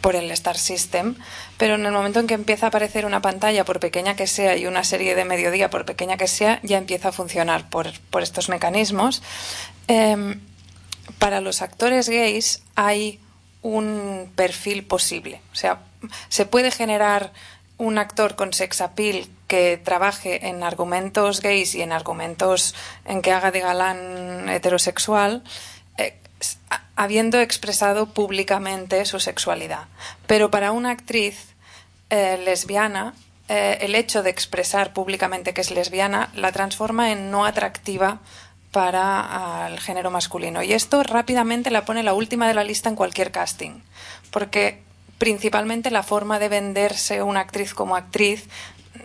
por 0.00 0.16
el 0.16 0.30
Star 0.32 0.58
System, 0.58 1.16
pero 1.58 1.74
en 1.74 1.86
el 1.86 1.92
momento 1.92 2.20
en 2.20 2.26
que 2.26 2.34
empieza 2.34 2.66
a 2.66 2.68
aparecer 2.68 3.06
una 3.06 3.22
pantalla, 3.22 3.64
por 3.64 3.80
pequeña 3.80 4.16
que 4.16 4.26
sea, 4.26 4.56
y 4.56 4.66
una 4.66 4.84
serie 4.84 5.14
de 5.14 5.24
mediodía, 5.24 5.70
por 5.70 5.84
pequeña 5.84 6.16
que 6.16 6.28
sea, 6.28 6.60
ya 6.62 6.78
empieza 6.78 7.08
a 7.08 7.12
funcionar 7.12 7.68
por, 7.68 7.98
por 8.10 8.22
estos 8.22 8.48
mecanismos. 8.48 9.22
Em, 9.88 10.40
para 11.18 11.40
los 11.40 11.62
actores 11.62 12.08
gays 12.08 12.62
hay 12.74 13.20
un 13.62 14.30
perfil 14.34 14.84
posible. 14.84 15.40
O 15.52 15.56
sea, 15.56 15.80
se 16.28 16.46
puede 16.46 16.70
generar 16.70 17.32
un 17.78 17.98
actor 17.98 18.36
con 18.36 18.52
sex 18.52 18.80
appeal 18.80 19.28
que 19.48 19.76
trabaje 19.76 20.48
en 20.48 20.62
argumentos 20.62 21.40
gays 21.40 21.74
y 21.74 21.82
en 21.82 21.92
argumentos 21.92 22.74
en 23.04 23.22
que 23.22 23.32
haga 23.32 23.50
de 23.50 23.60
galán 23.60 24.48
heterosexual, 24.48 25.44
eh, 25.98 26.18
habiendo 26.96 27.38
expresado 27.40 28.06
públicamente 28.06 29.04
su 29.04 29.20
sexualidad. 29.20 29.84
Pero 30.26 30.50
para 30.50 30.72
una 30.72 30.90
actriz 30.90 31.54
eh, 32.10 32.40
lesbiana, 32.44 33.14
eh, 33.48 33.78
el 33.82 33.94
hecho 33.94 34.22
de 34.22 34.30
expresar 34.30 34.92
públicamente 34.92 35.54
que 35.54 35.60
es 35.60 35.70
lesbiana 35.70 36.30
la 36.34 36.50
transforma 36.52 37.12
en 37.12 37.30
no 37.30 37.44
atractiva 37.44 38.18
para 38.72 39.20
ah, 39.20 39.68
el 39.70 39.78
género 39.78 40.10
masculino. 40.10 40.62
Y 40.62 40.72
esto 40.72 41.02
rápidamente 41.02 41.70
la 41.70 41.84
pone 41.84 42.02
la 42.02 42.14
última 42.14 42.48
de 42.48 42.54
la 42.54 42.64
lista 42.64 42.88
en 42.88 42.96
cualquier 42.96 43.30
casting, 43.30 43.80
porque 44.30 44.82
principalmente 45.18 45.90
la 45.90 46.02
forma 46.02 46.38
de 46.38 46.48
venderse 46.48 47.22
una 47.22 47.40
actriz 47.40 47.72
como 47.72 47.96
actriz, 47.96 48.48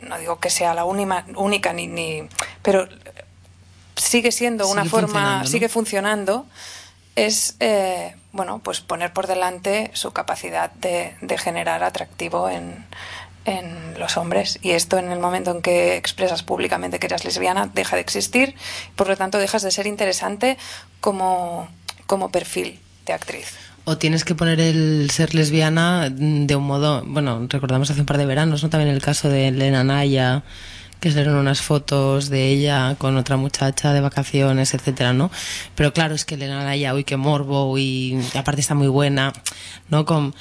no 0.01 0.17
digo 0.17 0.39
que 0.39 0.49
sea 0.49 0.73
la 0.73 0.85
única, 0.85 1.25
única 1.35 1.73
ni, 1.73 1.87
ni 1.87 2.27
pero 2.61 2.87
sigue 3.95 4.31
siendo 4.31 4.67
una 4.67 4.85
forma, 4.85 5.45
sigue 5.45 5.69
funcionando, 5.69 6.45
es 7.15 7.55
eh, 7.59 8.15
bueno, 8.31 8.61
pues 8.63 8.81
poner 8.81 9.11
por 9.13 9.27
delante 9.27 9.91
su 9.93 10.11
capacidad 10.11 10.71
de, 10.71 11.15
de 11.21 11.37
generar 11.37 11.83
atractivo 11.83 12.49
en, 12.49 12.85
en 13.45 13.99
los 13.99 14.17
hombres. 14.17 14.59
Y 14.61 14.71
esto 14.71 14.97
en 14.97 15.11
el 15.11 15.19
momento 15.19 15.51
en 15.51 15.61
que 15.61 15.97
expresas 15.97 16.43
públicamente 16.43 16.99
que 16.99 17.07
eres 17.07 17.25
lesbiana 17.25 17.69
deja 17.73 17.95
de 17.95 18.01
existir, 18.01 18.55
por 18.95 19.07
lo 19.07 19.17
tanto 19.17 19.37
dejas 19.37 19.63
de 19.63 19.71
ser 19.71 19.87
interesante 19.87 20.57
como, 20.99 21.67
como 22.05 22.31
perfil 22.31 22.79
de 23.05 23.13
actriz. 23.13 23.53
O 23.83 23.97
tienes 23.97 24.23
que 24.23 24.35
poner 24.35 24.59
el 24.59 25.09
ser 25.09 25.33
lesbiana 25.33 26.09
de 26.11 26.55
un 26.55 26.63
modo, 26.63 27.03
bueno, 27.05 27.47
recordamos 27.49 27.89
hace 27.89 28.01
un 28.01 28.05
par 28.05 28.19
de 28.19 28.27
veranos, 28.27 28.61
¿no? 28.61 28.69
También 28.69 28.93
el 28.93 29.01
caso 29.01 29.27
de 29.27 29.47
Elena 29.47 29.83
Naya, 29.83 30.43
que 31.01 31.09
salieron 31.11 31.35
unas 31.35 31.61
fotos 31.61 32.29
de 32.29 32.47
ella 32.49 32.95
con 32.97 33.17
otra 33.17 33.35
muchacha 33.35 33.91
de 33.91 33.99
vacaciones, 34.01 34.73
etcétera, 34.73 35.11
¿no? 35.13 35.29
Pero 35.75 35.91
claro, 35.93 36.15
es 36.15 36.23
que 36.25 36.35
Elena 36.35 36.63
Laya, 36.63 36.93
uy, 36.93 37.03
qué 37.03 37.17
morbo, 37.17 37.77
y 37.77 38.17
aparte 38.35 38.61
está 38.61 38.75
muy 38.75 38.87
buena, 38.87 39.33
¿no? 39.89 40.05
Con, 40.05 40.33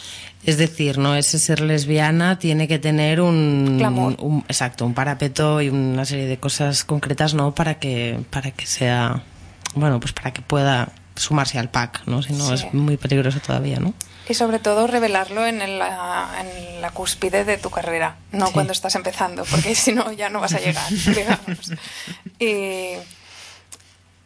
es 0.45 0.59
decir, 0.59 0.99
¿no? 0.99 1.17
Ese 1.17 1.39
ser 1.39 1.61
lesbiana 1.63 2.39
tiene 2.39 2.69
que 2.69 2.79
tener 2.79 3.21
un, 3.23 4.45
exacto, 4.49 4.85
un 4.85 4.93
parapeto 4.95 5.63
y 5.63 5.71
una 5.71 6.05
serie 6.05 6.27
de 6.27 6.37
cosas 6.39 6.85
concretas, 6.85 7.33
¿no? 7.35 7.55
Para 7.55 7.79
que, 7.79 8.21
para 8.31 8.51
que 8.51 8.67
sea, 8.67 9.23
bueno, 9.75 9.99
pues 9.99 10.13
para 10.13 10.33
que 10.33 10.43
pueda 10.43 10.93
sumarse 11.17 11.59
al 11.59 11.71
pack, 11.71 12.03
¿no? 12.07 12.23
Si 12.23 12.33
no 12.35 12.47
Sí. 12.49 12.67
es 12.67 12.75
muy 12.75 12.97
peligroso 12.99 13.41
todavía, 13.41 13.81
¿no? 13.81 13.95
Y 14.31 14.35
sobre 14.35 14.61
todo 14.61 14.87
revelarlo 14.87 15.45
en 15.45 15.59
la, 15.81 16.31
en 16.41 16.81
la 16.81 16.91
cúspide 16.93 17.45
de 17.45 17.59
tu 17.59 17.69
carrera, 17.71 18.17
no 18.31 18.47
Sí. 18.47 18.53
cuando 18.53 18.73
estás 18.73 18.95
empezando, 18.95 19.45
porque 19.45 19.75
si 19.75 19.93
no 19.93 20.13
ya 20.13 20.31
no 20.31 20.41
vas 20.41 20.55
a 20.55 20.61
llegar, 20.61 20.89
digamos. 20.91 21.73
Y, 22.39 22.95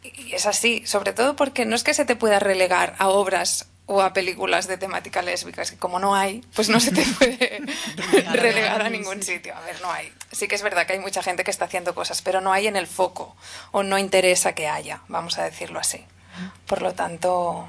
y 0.03 0.31
es 0.33 0.45
así, 0.45 0.85
sobre 0.85 1.11
todo 1.11 1.35
porque 1.35 1.65
no 1.65 1.75
es 1.75 1.83
que 1.83 1.95
se 1.95 2.05
te 2.05 2.15
pueda 2.15 2.37
relegar 2.39 2.95
a 2.99 3.07
obras 3.09 3.65
o 3.87 4.01
a 4.03 4.13
películas 4.13 4.67
de 4.67 4.77
temática 4.77 5.23
lésbica, 5.23 5.63
que 5.65 5.75
como 5.77 5.97
no 5.99 6.13
hay, 6.15 6.41
pues 6.55 6.69
no 6.69 6.79
se 6.79 6.91
te 6.91 7.03
puede 7.03 7.61
relegar 8.33 8.83
a 8.83 8.89
ningún 8.91 9.23
sitio. 9.23 9.55
A 9.55 9.61
ver, 9.61 9.81
no 9.81 9.91
hay. 9.91 10.13
Sí 10.31 10.47
que 10.47 10.53
es 10.53 10.61
verdad 10.61 10.85
que 10.85 10.93
hay 10.93 10.99
mucha 10.99 11.23
gente 11.23 11.43
que 11.43 11.49
está 11.51 11.65
haciendo 11.65 11.95
cosas, 11.95 12.21
pero 12.21 12.41
no 12.41 12.53
hay 12.53 12.67
en 12.67 12.75
el 12.75 12.85
foco 12.85 13.35
o 13.71 13.81
no 13.81 13.97
interesa 13.97 14.53
que 14.53 14.67
haya, 14.67 15.01
vamos 15.07 15.39
a 15.39 15.43
decirlo 15.43 15.79
así. 15.79 16.05
Por 16.67 16.83
lo 16.83 16.93
tanto, 16.93 17.67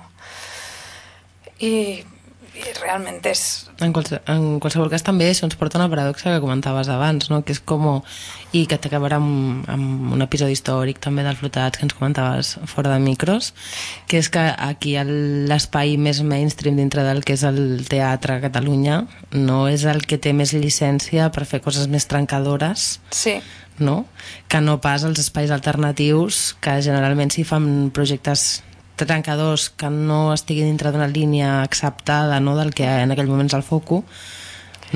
i 2.57 2.73
realment 2.81 3.21
és... 3.29 3.43
En, 3.85 3.93
qualse, 3.93 4.19
en 4.33 4.59
qualsevol 4.63 4.89
cas 4.93 5.05
també 5.05 5.29
això 5.29 5.45
ens 5.47 5.57
porta 5.61 5.77
a 5.77 5.83
una 5.83 5.91
paradoxa 5.93 6.33
que 6.33 6.43
comentaves 6.43 6.89
abans, 6.93 7.29
no? 7.33 7.43
que 7.45 7.53
és 7.53 7.61
com 7.61 7.85
i 8.57 8.65
que 8.71 8.79
t'acabarà 8.81 9.19
amb, 9.21 9.67
amb 9.71 10.15
un 10.17 10.25
episodi 10.25 10.57
històric 10.57 11.01
també 11.05 11.25
dels 11.27 11.41
flotats 11.41 11.79
que 11.79 11.85
ens 11.87 11.97
comentaves 11.97 12.55
fora 12.71 12.95
de 12.95 13.01
micros, 13.05 13.53
que 14.09 14.21
és 14.23 14.31
que 14.33 14.47
aquí 14.57 14.97
l'espai 14.97 15.97
més 16.01 16.23
mainstream 16.25 16.81
dintre 16.81 17.05
del 17.07 17.23
que 17.27 17.37
és 17.37 17.45
el 17.47 17.85
teatre 17.91 18.39
a 18.39 18.45
Catalunya 18.45 19.03
no 19.37 19.67
és 19.69 19.85
el 19.85 20.07
que 20.09 20.19
té 20.19 20.33
més 20.33 20.55
llicència 20.57 21.29
per 21.35 21.45
fer 21.49 21.61
coses 21.65 21.91
més 21.93 22.09
trencadores 22.09 22.97
Sí, 23.13 23.39
no? 23.79 24.05
que 24.49 24.61
no 24.61 24.81
pas 24.81 25.05
els 25.05 25.21
espais 25.21 25.53
alternatius 25.53 26.55
que 26.65 26.79
generalment 26.85 27.33
s'hi 27.33 27.45
fan 27.45 27.91
projectes 27.95 28.63
trencadors 29.05 29.69
que 29.71 29.91
no 29.93 30.33
estiguin 30.33 30.71
dintre 30.71 30.93
d'una 30.95 31.11
línia 31.11 31.61
acceptada 31.63 32.41
no? 32.41 32.57
del 32.57 32.73
que 32.75 32.89
en 32.89 33.13
aquell 33.13 33.29
moment 33.29 33.53
és 33.53 33.59
el 33.59 33.67
foco 33.67 34.03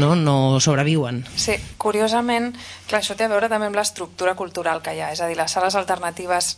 no, 0.00 0.14
no 0.16 0.60
sobreviuen 0.62 1.24
sí. 1.34 1.58
Curiosament, 1.76 2.54
clar, 2.88 3.02
això 3.02 3.18
té 3.18 3.26
a 3.26 3.32
veure 3.32 3.50
també 3.52 3.68
amb 3.68 3.76
l'estructura 3.76 4.36
cultural 4.38 4.82
que 4.84 4.94
hi 4.94 5.00
ha. 5.02 5.10
És 5.10 5.20
a 5.20 5.28
dir, 5.28 5.36
les 5.38 5.50
sales 5.50 5.74
alternatives 5.74 6.56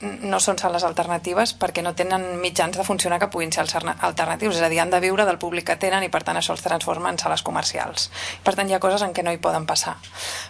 no 0.00 0.38
són 0.44 0.58
sales 0.60 0.84
alternatives 0.84 1.54
perquè 1.56 1.80
no 1.84 1.94
tenen 1.96 2.24
mitjans 2.40 2.76
de 2.76 2.84
funcionar 2.84 3.18
que 3.18 3.30
puguin 3.32 3.52
ser 3.52 3.62
alternatius, 3.64 4.58
és 4.58 4.62
a 4.62 4.68
dir, 4.68 4.80
han 4.82 4.92
de 4.92 5.00
viure 5.00 5.24
del 5.24 5.38
públic 5.40 5.64
que 5.70 5.78
tenen 5.80 6.04
i 6.04 6.10
per 6.12 6.20
tant 6.22 6.36
això 6.36 6.52
els 6.52 6.64
transforma 6.64 7.08
en 7.08 7.18
sales 7.18 7.42
comercials. 7.42 8.10
Per 8.44 8.54
tant, 8.54 8.68
hi 8.68 8.76
ha 8.76 8.82
coses 8.82 9.02
en 9.06 9.14
què 9.16 9.24
no 9.24 9.32
hi 9.32 9.40
poden 9.40 9.64
passar. 9.66 9.96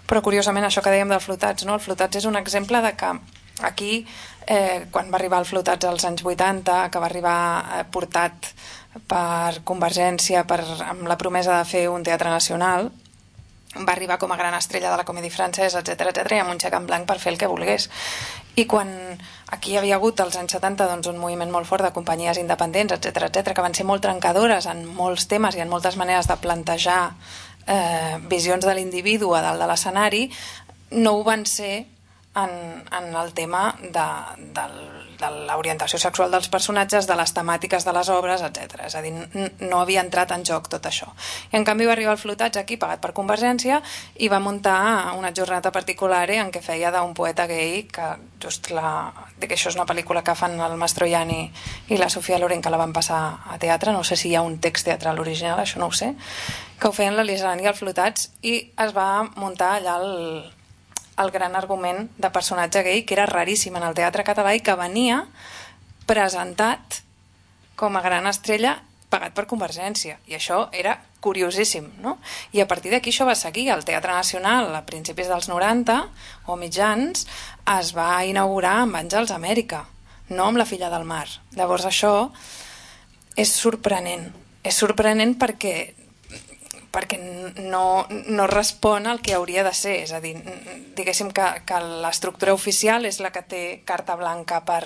Però 0.06 0.22
curiosament, 0.22 0.66
això 0.66 0.82
que 0.82 0.90
dèiem 0.90 1.14
del 1.14 1.22
Flotats, 1.22 1.66
no? 1.66 1.78
el 1.78 1.84
Flotats 1.84 2.18
és 2.18 2.26
un 2.26 2.36
exemple 2.36 2.82
de 2.82 2.92
que 2.98 3.12
aquí, 3.62 4.06
eh, 4.46 4.86
quan 4.90 5.10
va 5.12 5.18
arribar 5.18 5.40
el 5.40 5.48
Flotats 5.48 5.86
als 5.86 6.04
anys 6.04 6.24
80, 6.24 6.90
que 6.90 7.02
va 7.02 7.08
arribar 7.08 7.38
eh, 7.78 7.84
portat 7.90 8.52
per 9.08 9.62
Convergència 9.64 10.44
per, 10.48 10.62
amb 10.86 11.06
la 11.08 11.18
promesa 11.20 11.58
de 11.58 11.64
fer 11.68 11.88
un 11.92 12.04
teatre 12.04 12.30
nacional, 12.30 12.90
va 13.76 13.92
arribar 13.92 14.16
com 14.18 14.32
a 14.32 14.36
gran 14.36 14.54
estrella 14.54 14.90
de 14.90 14.96
la 14.96 15.04
comèdia 15.04 15.32
francesa, 15.32 15.82
etc 15.82 16.12
etc 16.12 16.36
i 16.36 16.40
amb 16.40 16.54
un 16.54 16.60
xec 16.60 16.74
en 16.76 16.86
blanc 16.88 17.06
per 17.08 17.18
fer 17.20 17.32
el 17.34 17.38
que 17.38 17.50
volgués. 17.50 17.90
I 18.56 18.64
quan 18.64 18.88
aquí 19.52 19.74
hi 19.74 19.76
havia 19.80 19.98
hagut 19.98 20.20
als 20.20 20.38
anys 20.40 20.56
70 20.56 20.86
doncs, 20.88 21.10
un 21.10 21.18
moviment 21.20 21.50
molt 21.52 21.68
fort 21.68 21.84
de 21.84 21.92
companyies 21.92 22.40
independents, 22.40 22.94
etc 22.96 23.28
etc 23.28 23.52
que 23.52 23.64
van 23.64 23.76
ser 23.76 23.84
molt 23.84 24.04
trencadores 24.06 24.68
en 24.70 24.86
molts 24.86 25.26
temes 25.28 25.56
i 25.56 25.64
en 25.64 25.68
moltes 25.68 25.98
maneres 26.00 26.30
de 26.30 26.38
plantejar 26.40 27.02
eh, 27.66 28.16
visions 28.30 28.64
de 28.64 28.74
l'individu 28.74 29.34
a 29.34 29.42
dalt 29.44 29.60
de 29.60 29.68
l'escenari, 29.68 30.24
no 30.96 31.18
ho 31.18 31.22
van 31.26 31.44
ser 31.44 31.84
en, 32.36 32.84
en 32.92 33.16
el 33.16 33.32
tema 33.32 33.74
de, 33.80 34.06
de, 34.38 34.64
de 35.20 35.30
l'orientació 35.48 35.98
sexual 35.98 36.30
dels 36.30 36.48
personatges, 36.52 37.08
de 37.08 37.16
les 37.16 37.32
temàtiques 37.34 37.86
de 37.86 37.94
les 37.96 38.10
obres, 38.12 38.42
etc. 38.44 38.82
És 38.86 38.96
a 38.98 39.02
dir, 39.04 39.12
no 39.64 39.80
havia 39.80 40.02
entrat 40.04 40.34
en 40.36 40.44
joc 40.44 40.68
tot 40.72 40.86
això. 40.86 41.08
I 41.52 41.56
en 41.56 41.64
canvi 41.64 41.88
va 41.88 41.94
arribar 41.96 42.12
el 42.16 42.20
Flotats 42.20 42.60
aquí, 42.60 42.76
pagat 42.80 43.00
per 43.00 43.14
Convergència, 43.16 43.80
i 44.20 44.28
va 44.28 44.42
muntar 44.44 45.16
una 45.16 45.32
jornada 45.32 45.72
particular 45.72 46.24
en 46.36 46.52
què 46.52 46.60
feia 46.60 46.92
d'un 46.92 47.14
poeta 47.14 47.46
gay, 47.48 47.86
que 47.88 48.10
just 48.42 48.70
la... 48.70 49.12
que 49.40 49.54
això 49.54 49.70
és 49.72 49.78
una 49.78 49.88
pel·lícula 49.88 50.24
que 50.24 50.36
fan 50.36 50.58
el 50.60 50.76
Mastroianni 50.76 51.40
i 51.88 52.00
la 52.00 52.10
Sofia 52.12 52.38
Loren, 52.38 52.60
que 52.60 52.72
la 52.72 52.80
van 52.80 52.92
passar 52.92 53.20
a 53.48 53.56
teatre, 53.62 53.92
no 53.92 54.04
sé 54.04 54.16
si 54.16 54.30
hi 54.30 54.36
ha 54.36 54.44
un 54.44 54.58
text 54.60 54.88
teatral 54.90 55.20
original, 55.20 55.60
això 55.60 55.80
no 55.80 55.88
ho 55.88 55.96
sé, 55.96 56.12
que 56.76 56.88
ho 56.88 56.92
feien 56.92 57.16
la 57.16 57.24
Lisani 57.24 57.64
i 57.64 57.70
el 57.70 57.78
Flotats, 57.78 58.30
i 58.42 58.58
es 58.76 58.92
va 58.96 59.24
muntar 59.36 59.76
allà 59.78 59.96
el, 60.02 60.55
el 61.16 61.30
gran 61.32 61.56
argument 61.56 62.10
de 62.16 62.30
personatge 62.30 62.82
gay 62.84 63.04
que 63.04 63.16
era 63.16 63.26
raríssim 63.26 63.76
en 63.76 63.86
el 63.86 63.96
teatre 63.96 64.24
català 64.24 64.54
i 64.56 64.62
que 64.64 64.76
venia 64.76 65.24
presentat 66.06 67.00
com 67.76 67.96
a 67.96 68.04
gran 68.04 68.28
estrella 68.28 68.76
pagat 69.10 69.34
per 69.36 69.46
Convergència. 69.46 70.18
I 70.26 70.36
això 70.36 70.66
era 70.72 70.96
curiosíssim 71.22 71.88
no? 72.02 72.16
i 72.52 72.60
a 72.60 72.68
partir 72.68 72.92
d'aquí 72.92 73.12
això 73.12 73.26
va 73.26 73.36
seguir. 73.38 73.68
El 73.72 73.84
Teatre 73.86 74.12
Nacional 74.12 74.74
a 74.74 74.84
principis 74.86 75.30
dels 75.30 75.48
90 75.48 75.98
o 76.46 76.56
mitjans 76.56 77.26
es 77.78 77.92
va 77.96 78.24
inaugurar 78.26 78.80
amb 78.84 78.98
Àngels 79.02 79.34
Amèrica 79.34 79.84
no 80.28 80.48
amb 80.48 80.58
la 80.58 80.66
filla 80.66 80.90
del 80.90 81.06
mar. 81.06 81.26
Llavors 81.54 81.86
això 81.86 82.30
és 83.36 83.52
sorprenent. 83.52 84.30
És 84.66 84.78
sorprenent 84.82 85.36
perquè 85.38 85.94
perquè 86.96 87.18
no, 87.68 88.06
no 88.08 88.46
respon 88.48 89.06
al 89.06 89.20
que 89.20 89.36
hauria 89.36 89.64
de 89.66 89.74
ser. 89.76 89.98
És 90.06 90.14
a 90.16 90.22
dir, 90.24 90.34
diguéssim 90.96 91.28
que, 91.36 91.44
que 91.68 91.82
l'estructura 92.00 92.56
oficial 92.56 93.04
és 93.04 93.20
la 93.20 93.32
que 93.34 93.44
té 93.44 93.62
carta 93.84 94.16
blanca 94.16 94.62
per, 94.64 94.82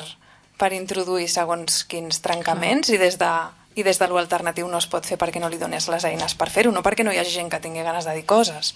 per 0.58 0.74
introduir 0.74 1.30
segons 1.30 1.84
quins 1.86 2.18
trencaments 2.24 2.90
i 2.90 2.98
des 3.00 3.18
de 3.20 3.30
i 3.78 3.84
des 3.86 4.00
de 4.00 4.06
l'alternatiu 4.10 4.66
no 4.68 4.80
es 4.82 4.88
pot 4.90 5.06
fer 5.06 5.16
perquè 5.16 5.38
no 5.40 5.48
li 5.48 5.58
dones 5.60 5.86
les 5.88 6.04
eines 6.04 6.34
per 6.34 6.48
fer-ho, 6.50 6.72
no 6.74 6.82
perquè 6.82 7.04
no 7.06 7.12
hi 7.14 7.20
hagi 7.22 7.36
gent 7.36 7.50
que 7.52 7.60
tingui 7.62 7.84
ganes 7.86 8.04
de 8.04 8.16
dir 8.18 8.26
coses. 8.26 8.74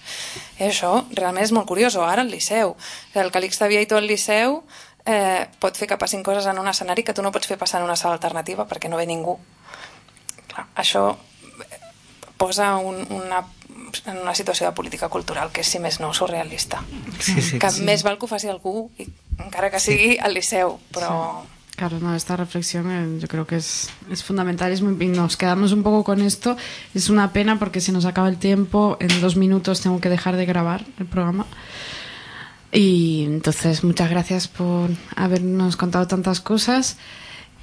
I 0.57 0.69
això 0.69 0.93
realment 1.11 1.43
és 1.43 1.51
molt 1.51 1.67
curiós. 1.67 1.97
O 1.99 2.05
ara 2.07 2.23
al 2.23 2.31
Liceu. 2.31 2.75
El 3.13 3.31
Calixte 3.35 3.67
Viaito 3.67 3.99
al 3.99 4.07
Liceu 4.07 4.61
eh, 5.05 5.45
pot 5.59 5.77
fer 5.77 5.91
que 5.91 5.99
passin 5.99 6.23
coses 6.23 6.47
en 6.47 6.59
un 6.63 6.71
escenari 6.71 7.03
que 7.03 7.13
tu 7.13 7.21
no 7.21 7.33
pots 7.35 7.51
fer 7.51 7.59
passar 7.59 7.81
en 7.81 7.89
una 7.89 7.99
sala 7.99 8.15
alternativa 8.15 8.67
perquè 8.69 8.89
no 8.89 8.97
ve 8.97 9.05
ningú. 9.09 9.37
Clar, 10.47 10.69
això 10.79 11.09
posa 12.37 12.75
un, 12.77 13.07
una, 13.09 13.43
en 14.05 14.17
una 14.17 14.35
situació 14.35 14.67
de 14.67 14.73
política 14.75 15.09
cultural 15.09 15.51
que 15.51 15.61
és, 15.61 15.67
si 15.67 15.79
més 15.79 15.99
no, 15.99 16.13
surrealista. 16.13 16.83
Sí, 17.19 17.41
sí, 17.41 17.59
que 17.59 17.71
sí. 17.71 17.83
més 17.83 18.03
val 18.03 18.17
que 18.19 18.25
ho 18.27 18.31
faci 18.31 18.49
algú, 18.51 18.89
i, 18.99 19.07
encara 19.39 19.69
que 19.71 19.79
sigui 19.79 20.17
al 20.19 20.33
Liceu, 20.33 20.79
però... 20.91 21.43
Claro, 21.75 21.99
no, 21.99 22.15
esta 22.15 22.37
reflexión 22.37 22.89
eh, 22.89 23.19
yo 23.19 23.27
creo 23.27 23.45
que 23.45 23.57
es, 23.57 23.89
es 24.09 24.23
fundamental 24.23 24.71
es 24.71 24.81
muy- 24.81 24.95
nos 25.07 25.35
quedamos 25.35 25.73
un 25.73 25.83
poco 25.83 26.05
con 26.05 26.21
esto. 26.21 26.55
Es 26.93 27.09
una 27.09 27.33
pena 27.33 27.59
porque 27.59 27.81
se 27.81 27.91
nos 27.91 28.05
acaba 28.05 28.29
el 28.29 28.37
tiempo. 28.37 28.95
En 29.01 29.19
dos 29.19 29.35
minutos 29.35 29.81
tengo 29.81 29.99
que 29.99 30.07
dejar 30.07 30.37
de 30.37 30.45
grabar 30.45 30.85
el 30.97 31.05
programa. 31.05 31.45
Y 32.71 33.25
entonces, 33.25 33.83
muchas 33.83 34.09
gracias 34.09 34.47
por 34.47 34.89
habernos 35.17 35.75
contado 35.75 36.07
tantas 36.07 36.39
cosas. 36.39 36.95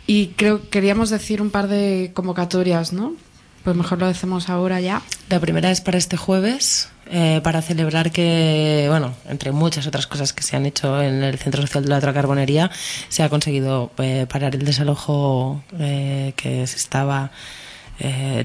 Y 0.06 0.28
creo 0.36 0.60
que 0.60 0.68
queríamos 0.68 1.08
decir 1.08 1.40
un 1.40 1.50
par 1.50 1.68
de 1.68 2.10
convocatorias, 2.12 2.92
¿no? 2.92 3.14
Pues 3.64 3.76
mejor 3.76 3.98
lo 3.98 4.08
decimos 4.08 4.48
ahora 4.48 4.80
ya. 4.80 5.02
La 5.28 5.38
primera 5.38 5.70
es 5.70 5.80
para 5.80 5.96
este 5.96 6.16
jueves, 6.16 6.88
eh, 7.06 7.40
para 7.44 7.62
celebrar 7.62 8.10
que, 8.10 8.86
bueno, 8.88 9.14
entre 9.28 9.52
muchas 9.52 9.86
otras 9.86 10.08
cosas 10.08 10.32
que 10.32 10.42
se 10.42 10.56
han 10.56 10.66
hecho 10.66 11.00
en 11.00 11.22
el 11.22 11.38
Centro 11.38 11.62
Social 11.62 11.84
de 11.84 11.90
la 11.90 11.98
Otra 11.98 12.12
Carbonería, 12.12 12.70
se 13.08 13.22
ha 13.22 13.28
conseguido 13.28 13.92
eh, 13.98 14.26
parar 14.28 14.56
el 14.56 14.64
desalojo 14.64 15.62
eh, 15.78 16.32
que 16.36 16.66
se 16.66 16.76
estaba 16.76 17.30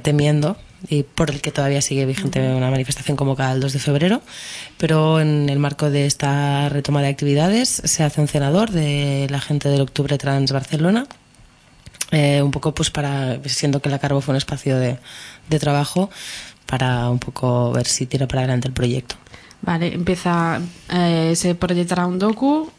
temiendo 0.04 0.56
y 0.88 1.02
por 1.02 1.32
el 1.32 1.42
que 1.42 1.52
todavía 1.52 1.82
sigue 1.82 2.06
vigente 2.06 2.54
una 2.54 2.70
manifestación 2.70 3.18
convocada 3.18 3.54
el 3.54 3.60
2 3.60 3.74
de 3.74 3.80
febrero. 3.80 4.22
Pero 4.78 5.20
en 5.20 5.50
el 5.50 5.58
marco 5.58 5.90
de 5.90 6.06
esta 6.06 6.70
retoma 6.70 7.02
de 7.02 7.08
actividades 7.08 7.82
se 7.84 8.04
hace 8.04 8.22
un 8.22 8.28
cenador 8.28 8.70
de 8.70 9.26
la 9.32 9.42
gente 9.42 9.70
del 9.70 9.82
Octubre 9.82 10.20
Trans 10.20 10.52
Barcelona 10.52 11.08
eh, 12.12 12.42
un 12.42 12.52
poco 12.52 12.74
pues 12.74 12.90
para, 12.92 13.40
siendo 13.46 13.82
que 13.82 13.90
la 13.90 14.00
Carbo 14.00 14.22
fue 14.22 14.34
un 14.34 14.38
espacio 14.38 14.78
de, 14.78 14.98
de 15.50 15.60
trabajo, 15.60 16.10
para 16.66 17.10
un 17.10 17.20
poco 17.20 17.72
ver 17.72 17.88
si 17.88 18.06
tira 18.06 18.28
para 18.28 18.42
adelante 18.42 18.68
el 18.68 18.74
proyecto. 18.74 19.16
Vale, 19.62 19.94
empieza, 19.94 20.62
eh, 20.94 21.34
se 21.36 21.56
proyectará 21.56 22.06
un 22.06 22.20
docu 22.20 22.70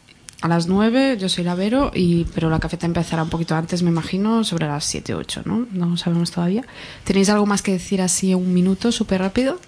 a 0.41 0.47
las 0.49 0.69
9, 0.69 1.17
yo 1.19 1.29
soy 1.29 1.43
la 1.43 1.55
Vero, 1.57 1.91
y, 1.95 2.25
pero 2.27 2.49
la 2.51 2.61
cafeta 2.61 2.87
empezará 2.87 3.23
un 3.25 3.29
poquito 3.31 3.57
antes, 3.57 3.83
me 3.83 3.91
imagino, 3.91 4.45
sobre 4.45 4.67
las 4.69 4.85
7 4.85 5.15
o 5.15 5.19
8, 5.19 5.43
¿no? 5.47 5.67
No 5.73 5.97
sabemos 5.97 6.31
todavía. 6.31 6.63
¿Tenéis 7.05 7.29
algo 7.31 7.45
más 7.47 7.63
que 7.63 7.73
decir 7.73 8.01
así 8.01 8.31
en 8.31 8.39
un 8.39 8.55
minuto, 8.55 8.93
súper 8.93 9.21
rápido? 9.21 9.59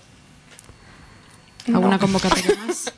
¿Alguna 1.67 1.97
No. 1.97 1.99
convocatoria 2.01 2.55
más? 2.67 2.93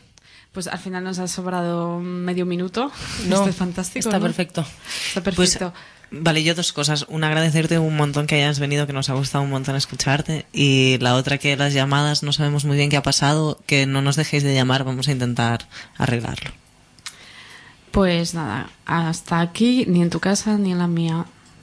Pues 0.52 0.66
al 0.66 0.78
final 0.78 1.02
nos 1.05 1.18
ha 1.18 1.26
sobrado 1.28 1.98
medio 2.01 2.44
minuto. 2.44 2.93
No, 3.26 3.36
Esto 3.36 3.48
es 3.48 3.56
fantástico. 3.56 4.01
está 4.06 4.18
¿no? 4.18 4.22
perfecto. 4.24 4.60
Está 4.60 5.22
Pues, 5.22 5.36
perfecto. 5.56 5.72
Vale, 6.12 6.44
yo 6.44 6.55
dos 6.55 6.72
cosas. 6.72 7.06
Una, 7.09 7.28
agradecerte 7.28 7.78
un 7.78 7.97
montón 7.97 8.26
que 8.26 8.36
hayas 8.36 8.60
venido, 8.60 8.86
que 8.86 8.93
nos 8.93 9.10
ha 9.10 9.14
gustado 9.14 9.43
un 9.43 9.51
montón 9.51 9.74
escucharte. 9.74 10.47
Y 10.52 10.98
la 10.98 11.16
otra, 11.16 11.39
que 11.39 11.56
las 11.56 11.72
llamadas 11.72 12.22
no 12.22 12.32
sabemos 12.32 12.64
muy 12.64 12.76
bien 12.76 12.90
qué 12.90 12.97
ha 12.97 13.02
pasado, 13.02 13.59
que 13.66 13.86
no 13.86 14.02
nos 14.02 14.16
dejéis 14.16 14.43
de 14.43 14.55
llamar, 14.55 14.84
vamos 14.84 15.09
a 15.09 15.12
intentar 15.12 15.66
arreglarlo. 15.97 16.51
Pues 17.90 18.34
nada, 18.34 18.70
hasta 18.86 19.40
aquí, 19.40 19.84
ni 19.86 20.01
en 20.02 20.10
tu 20.10 20.20
casa 20.20 20.56
ni 20.56 20.72
en 20.72 20.78
la 20.78 20.86
mía. 20.86 21.26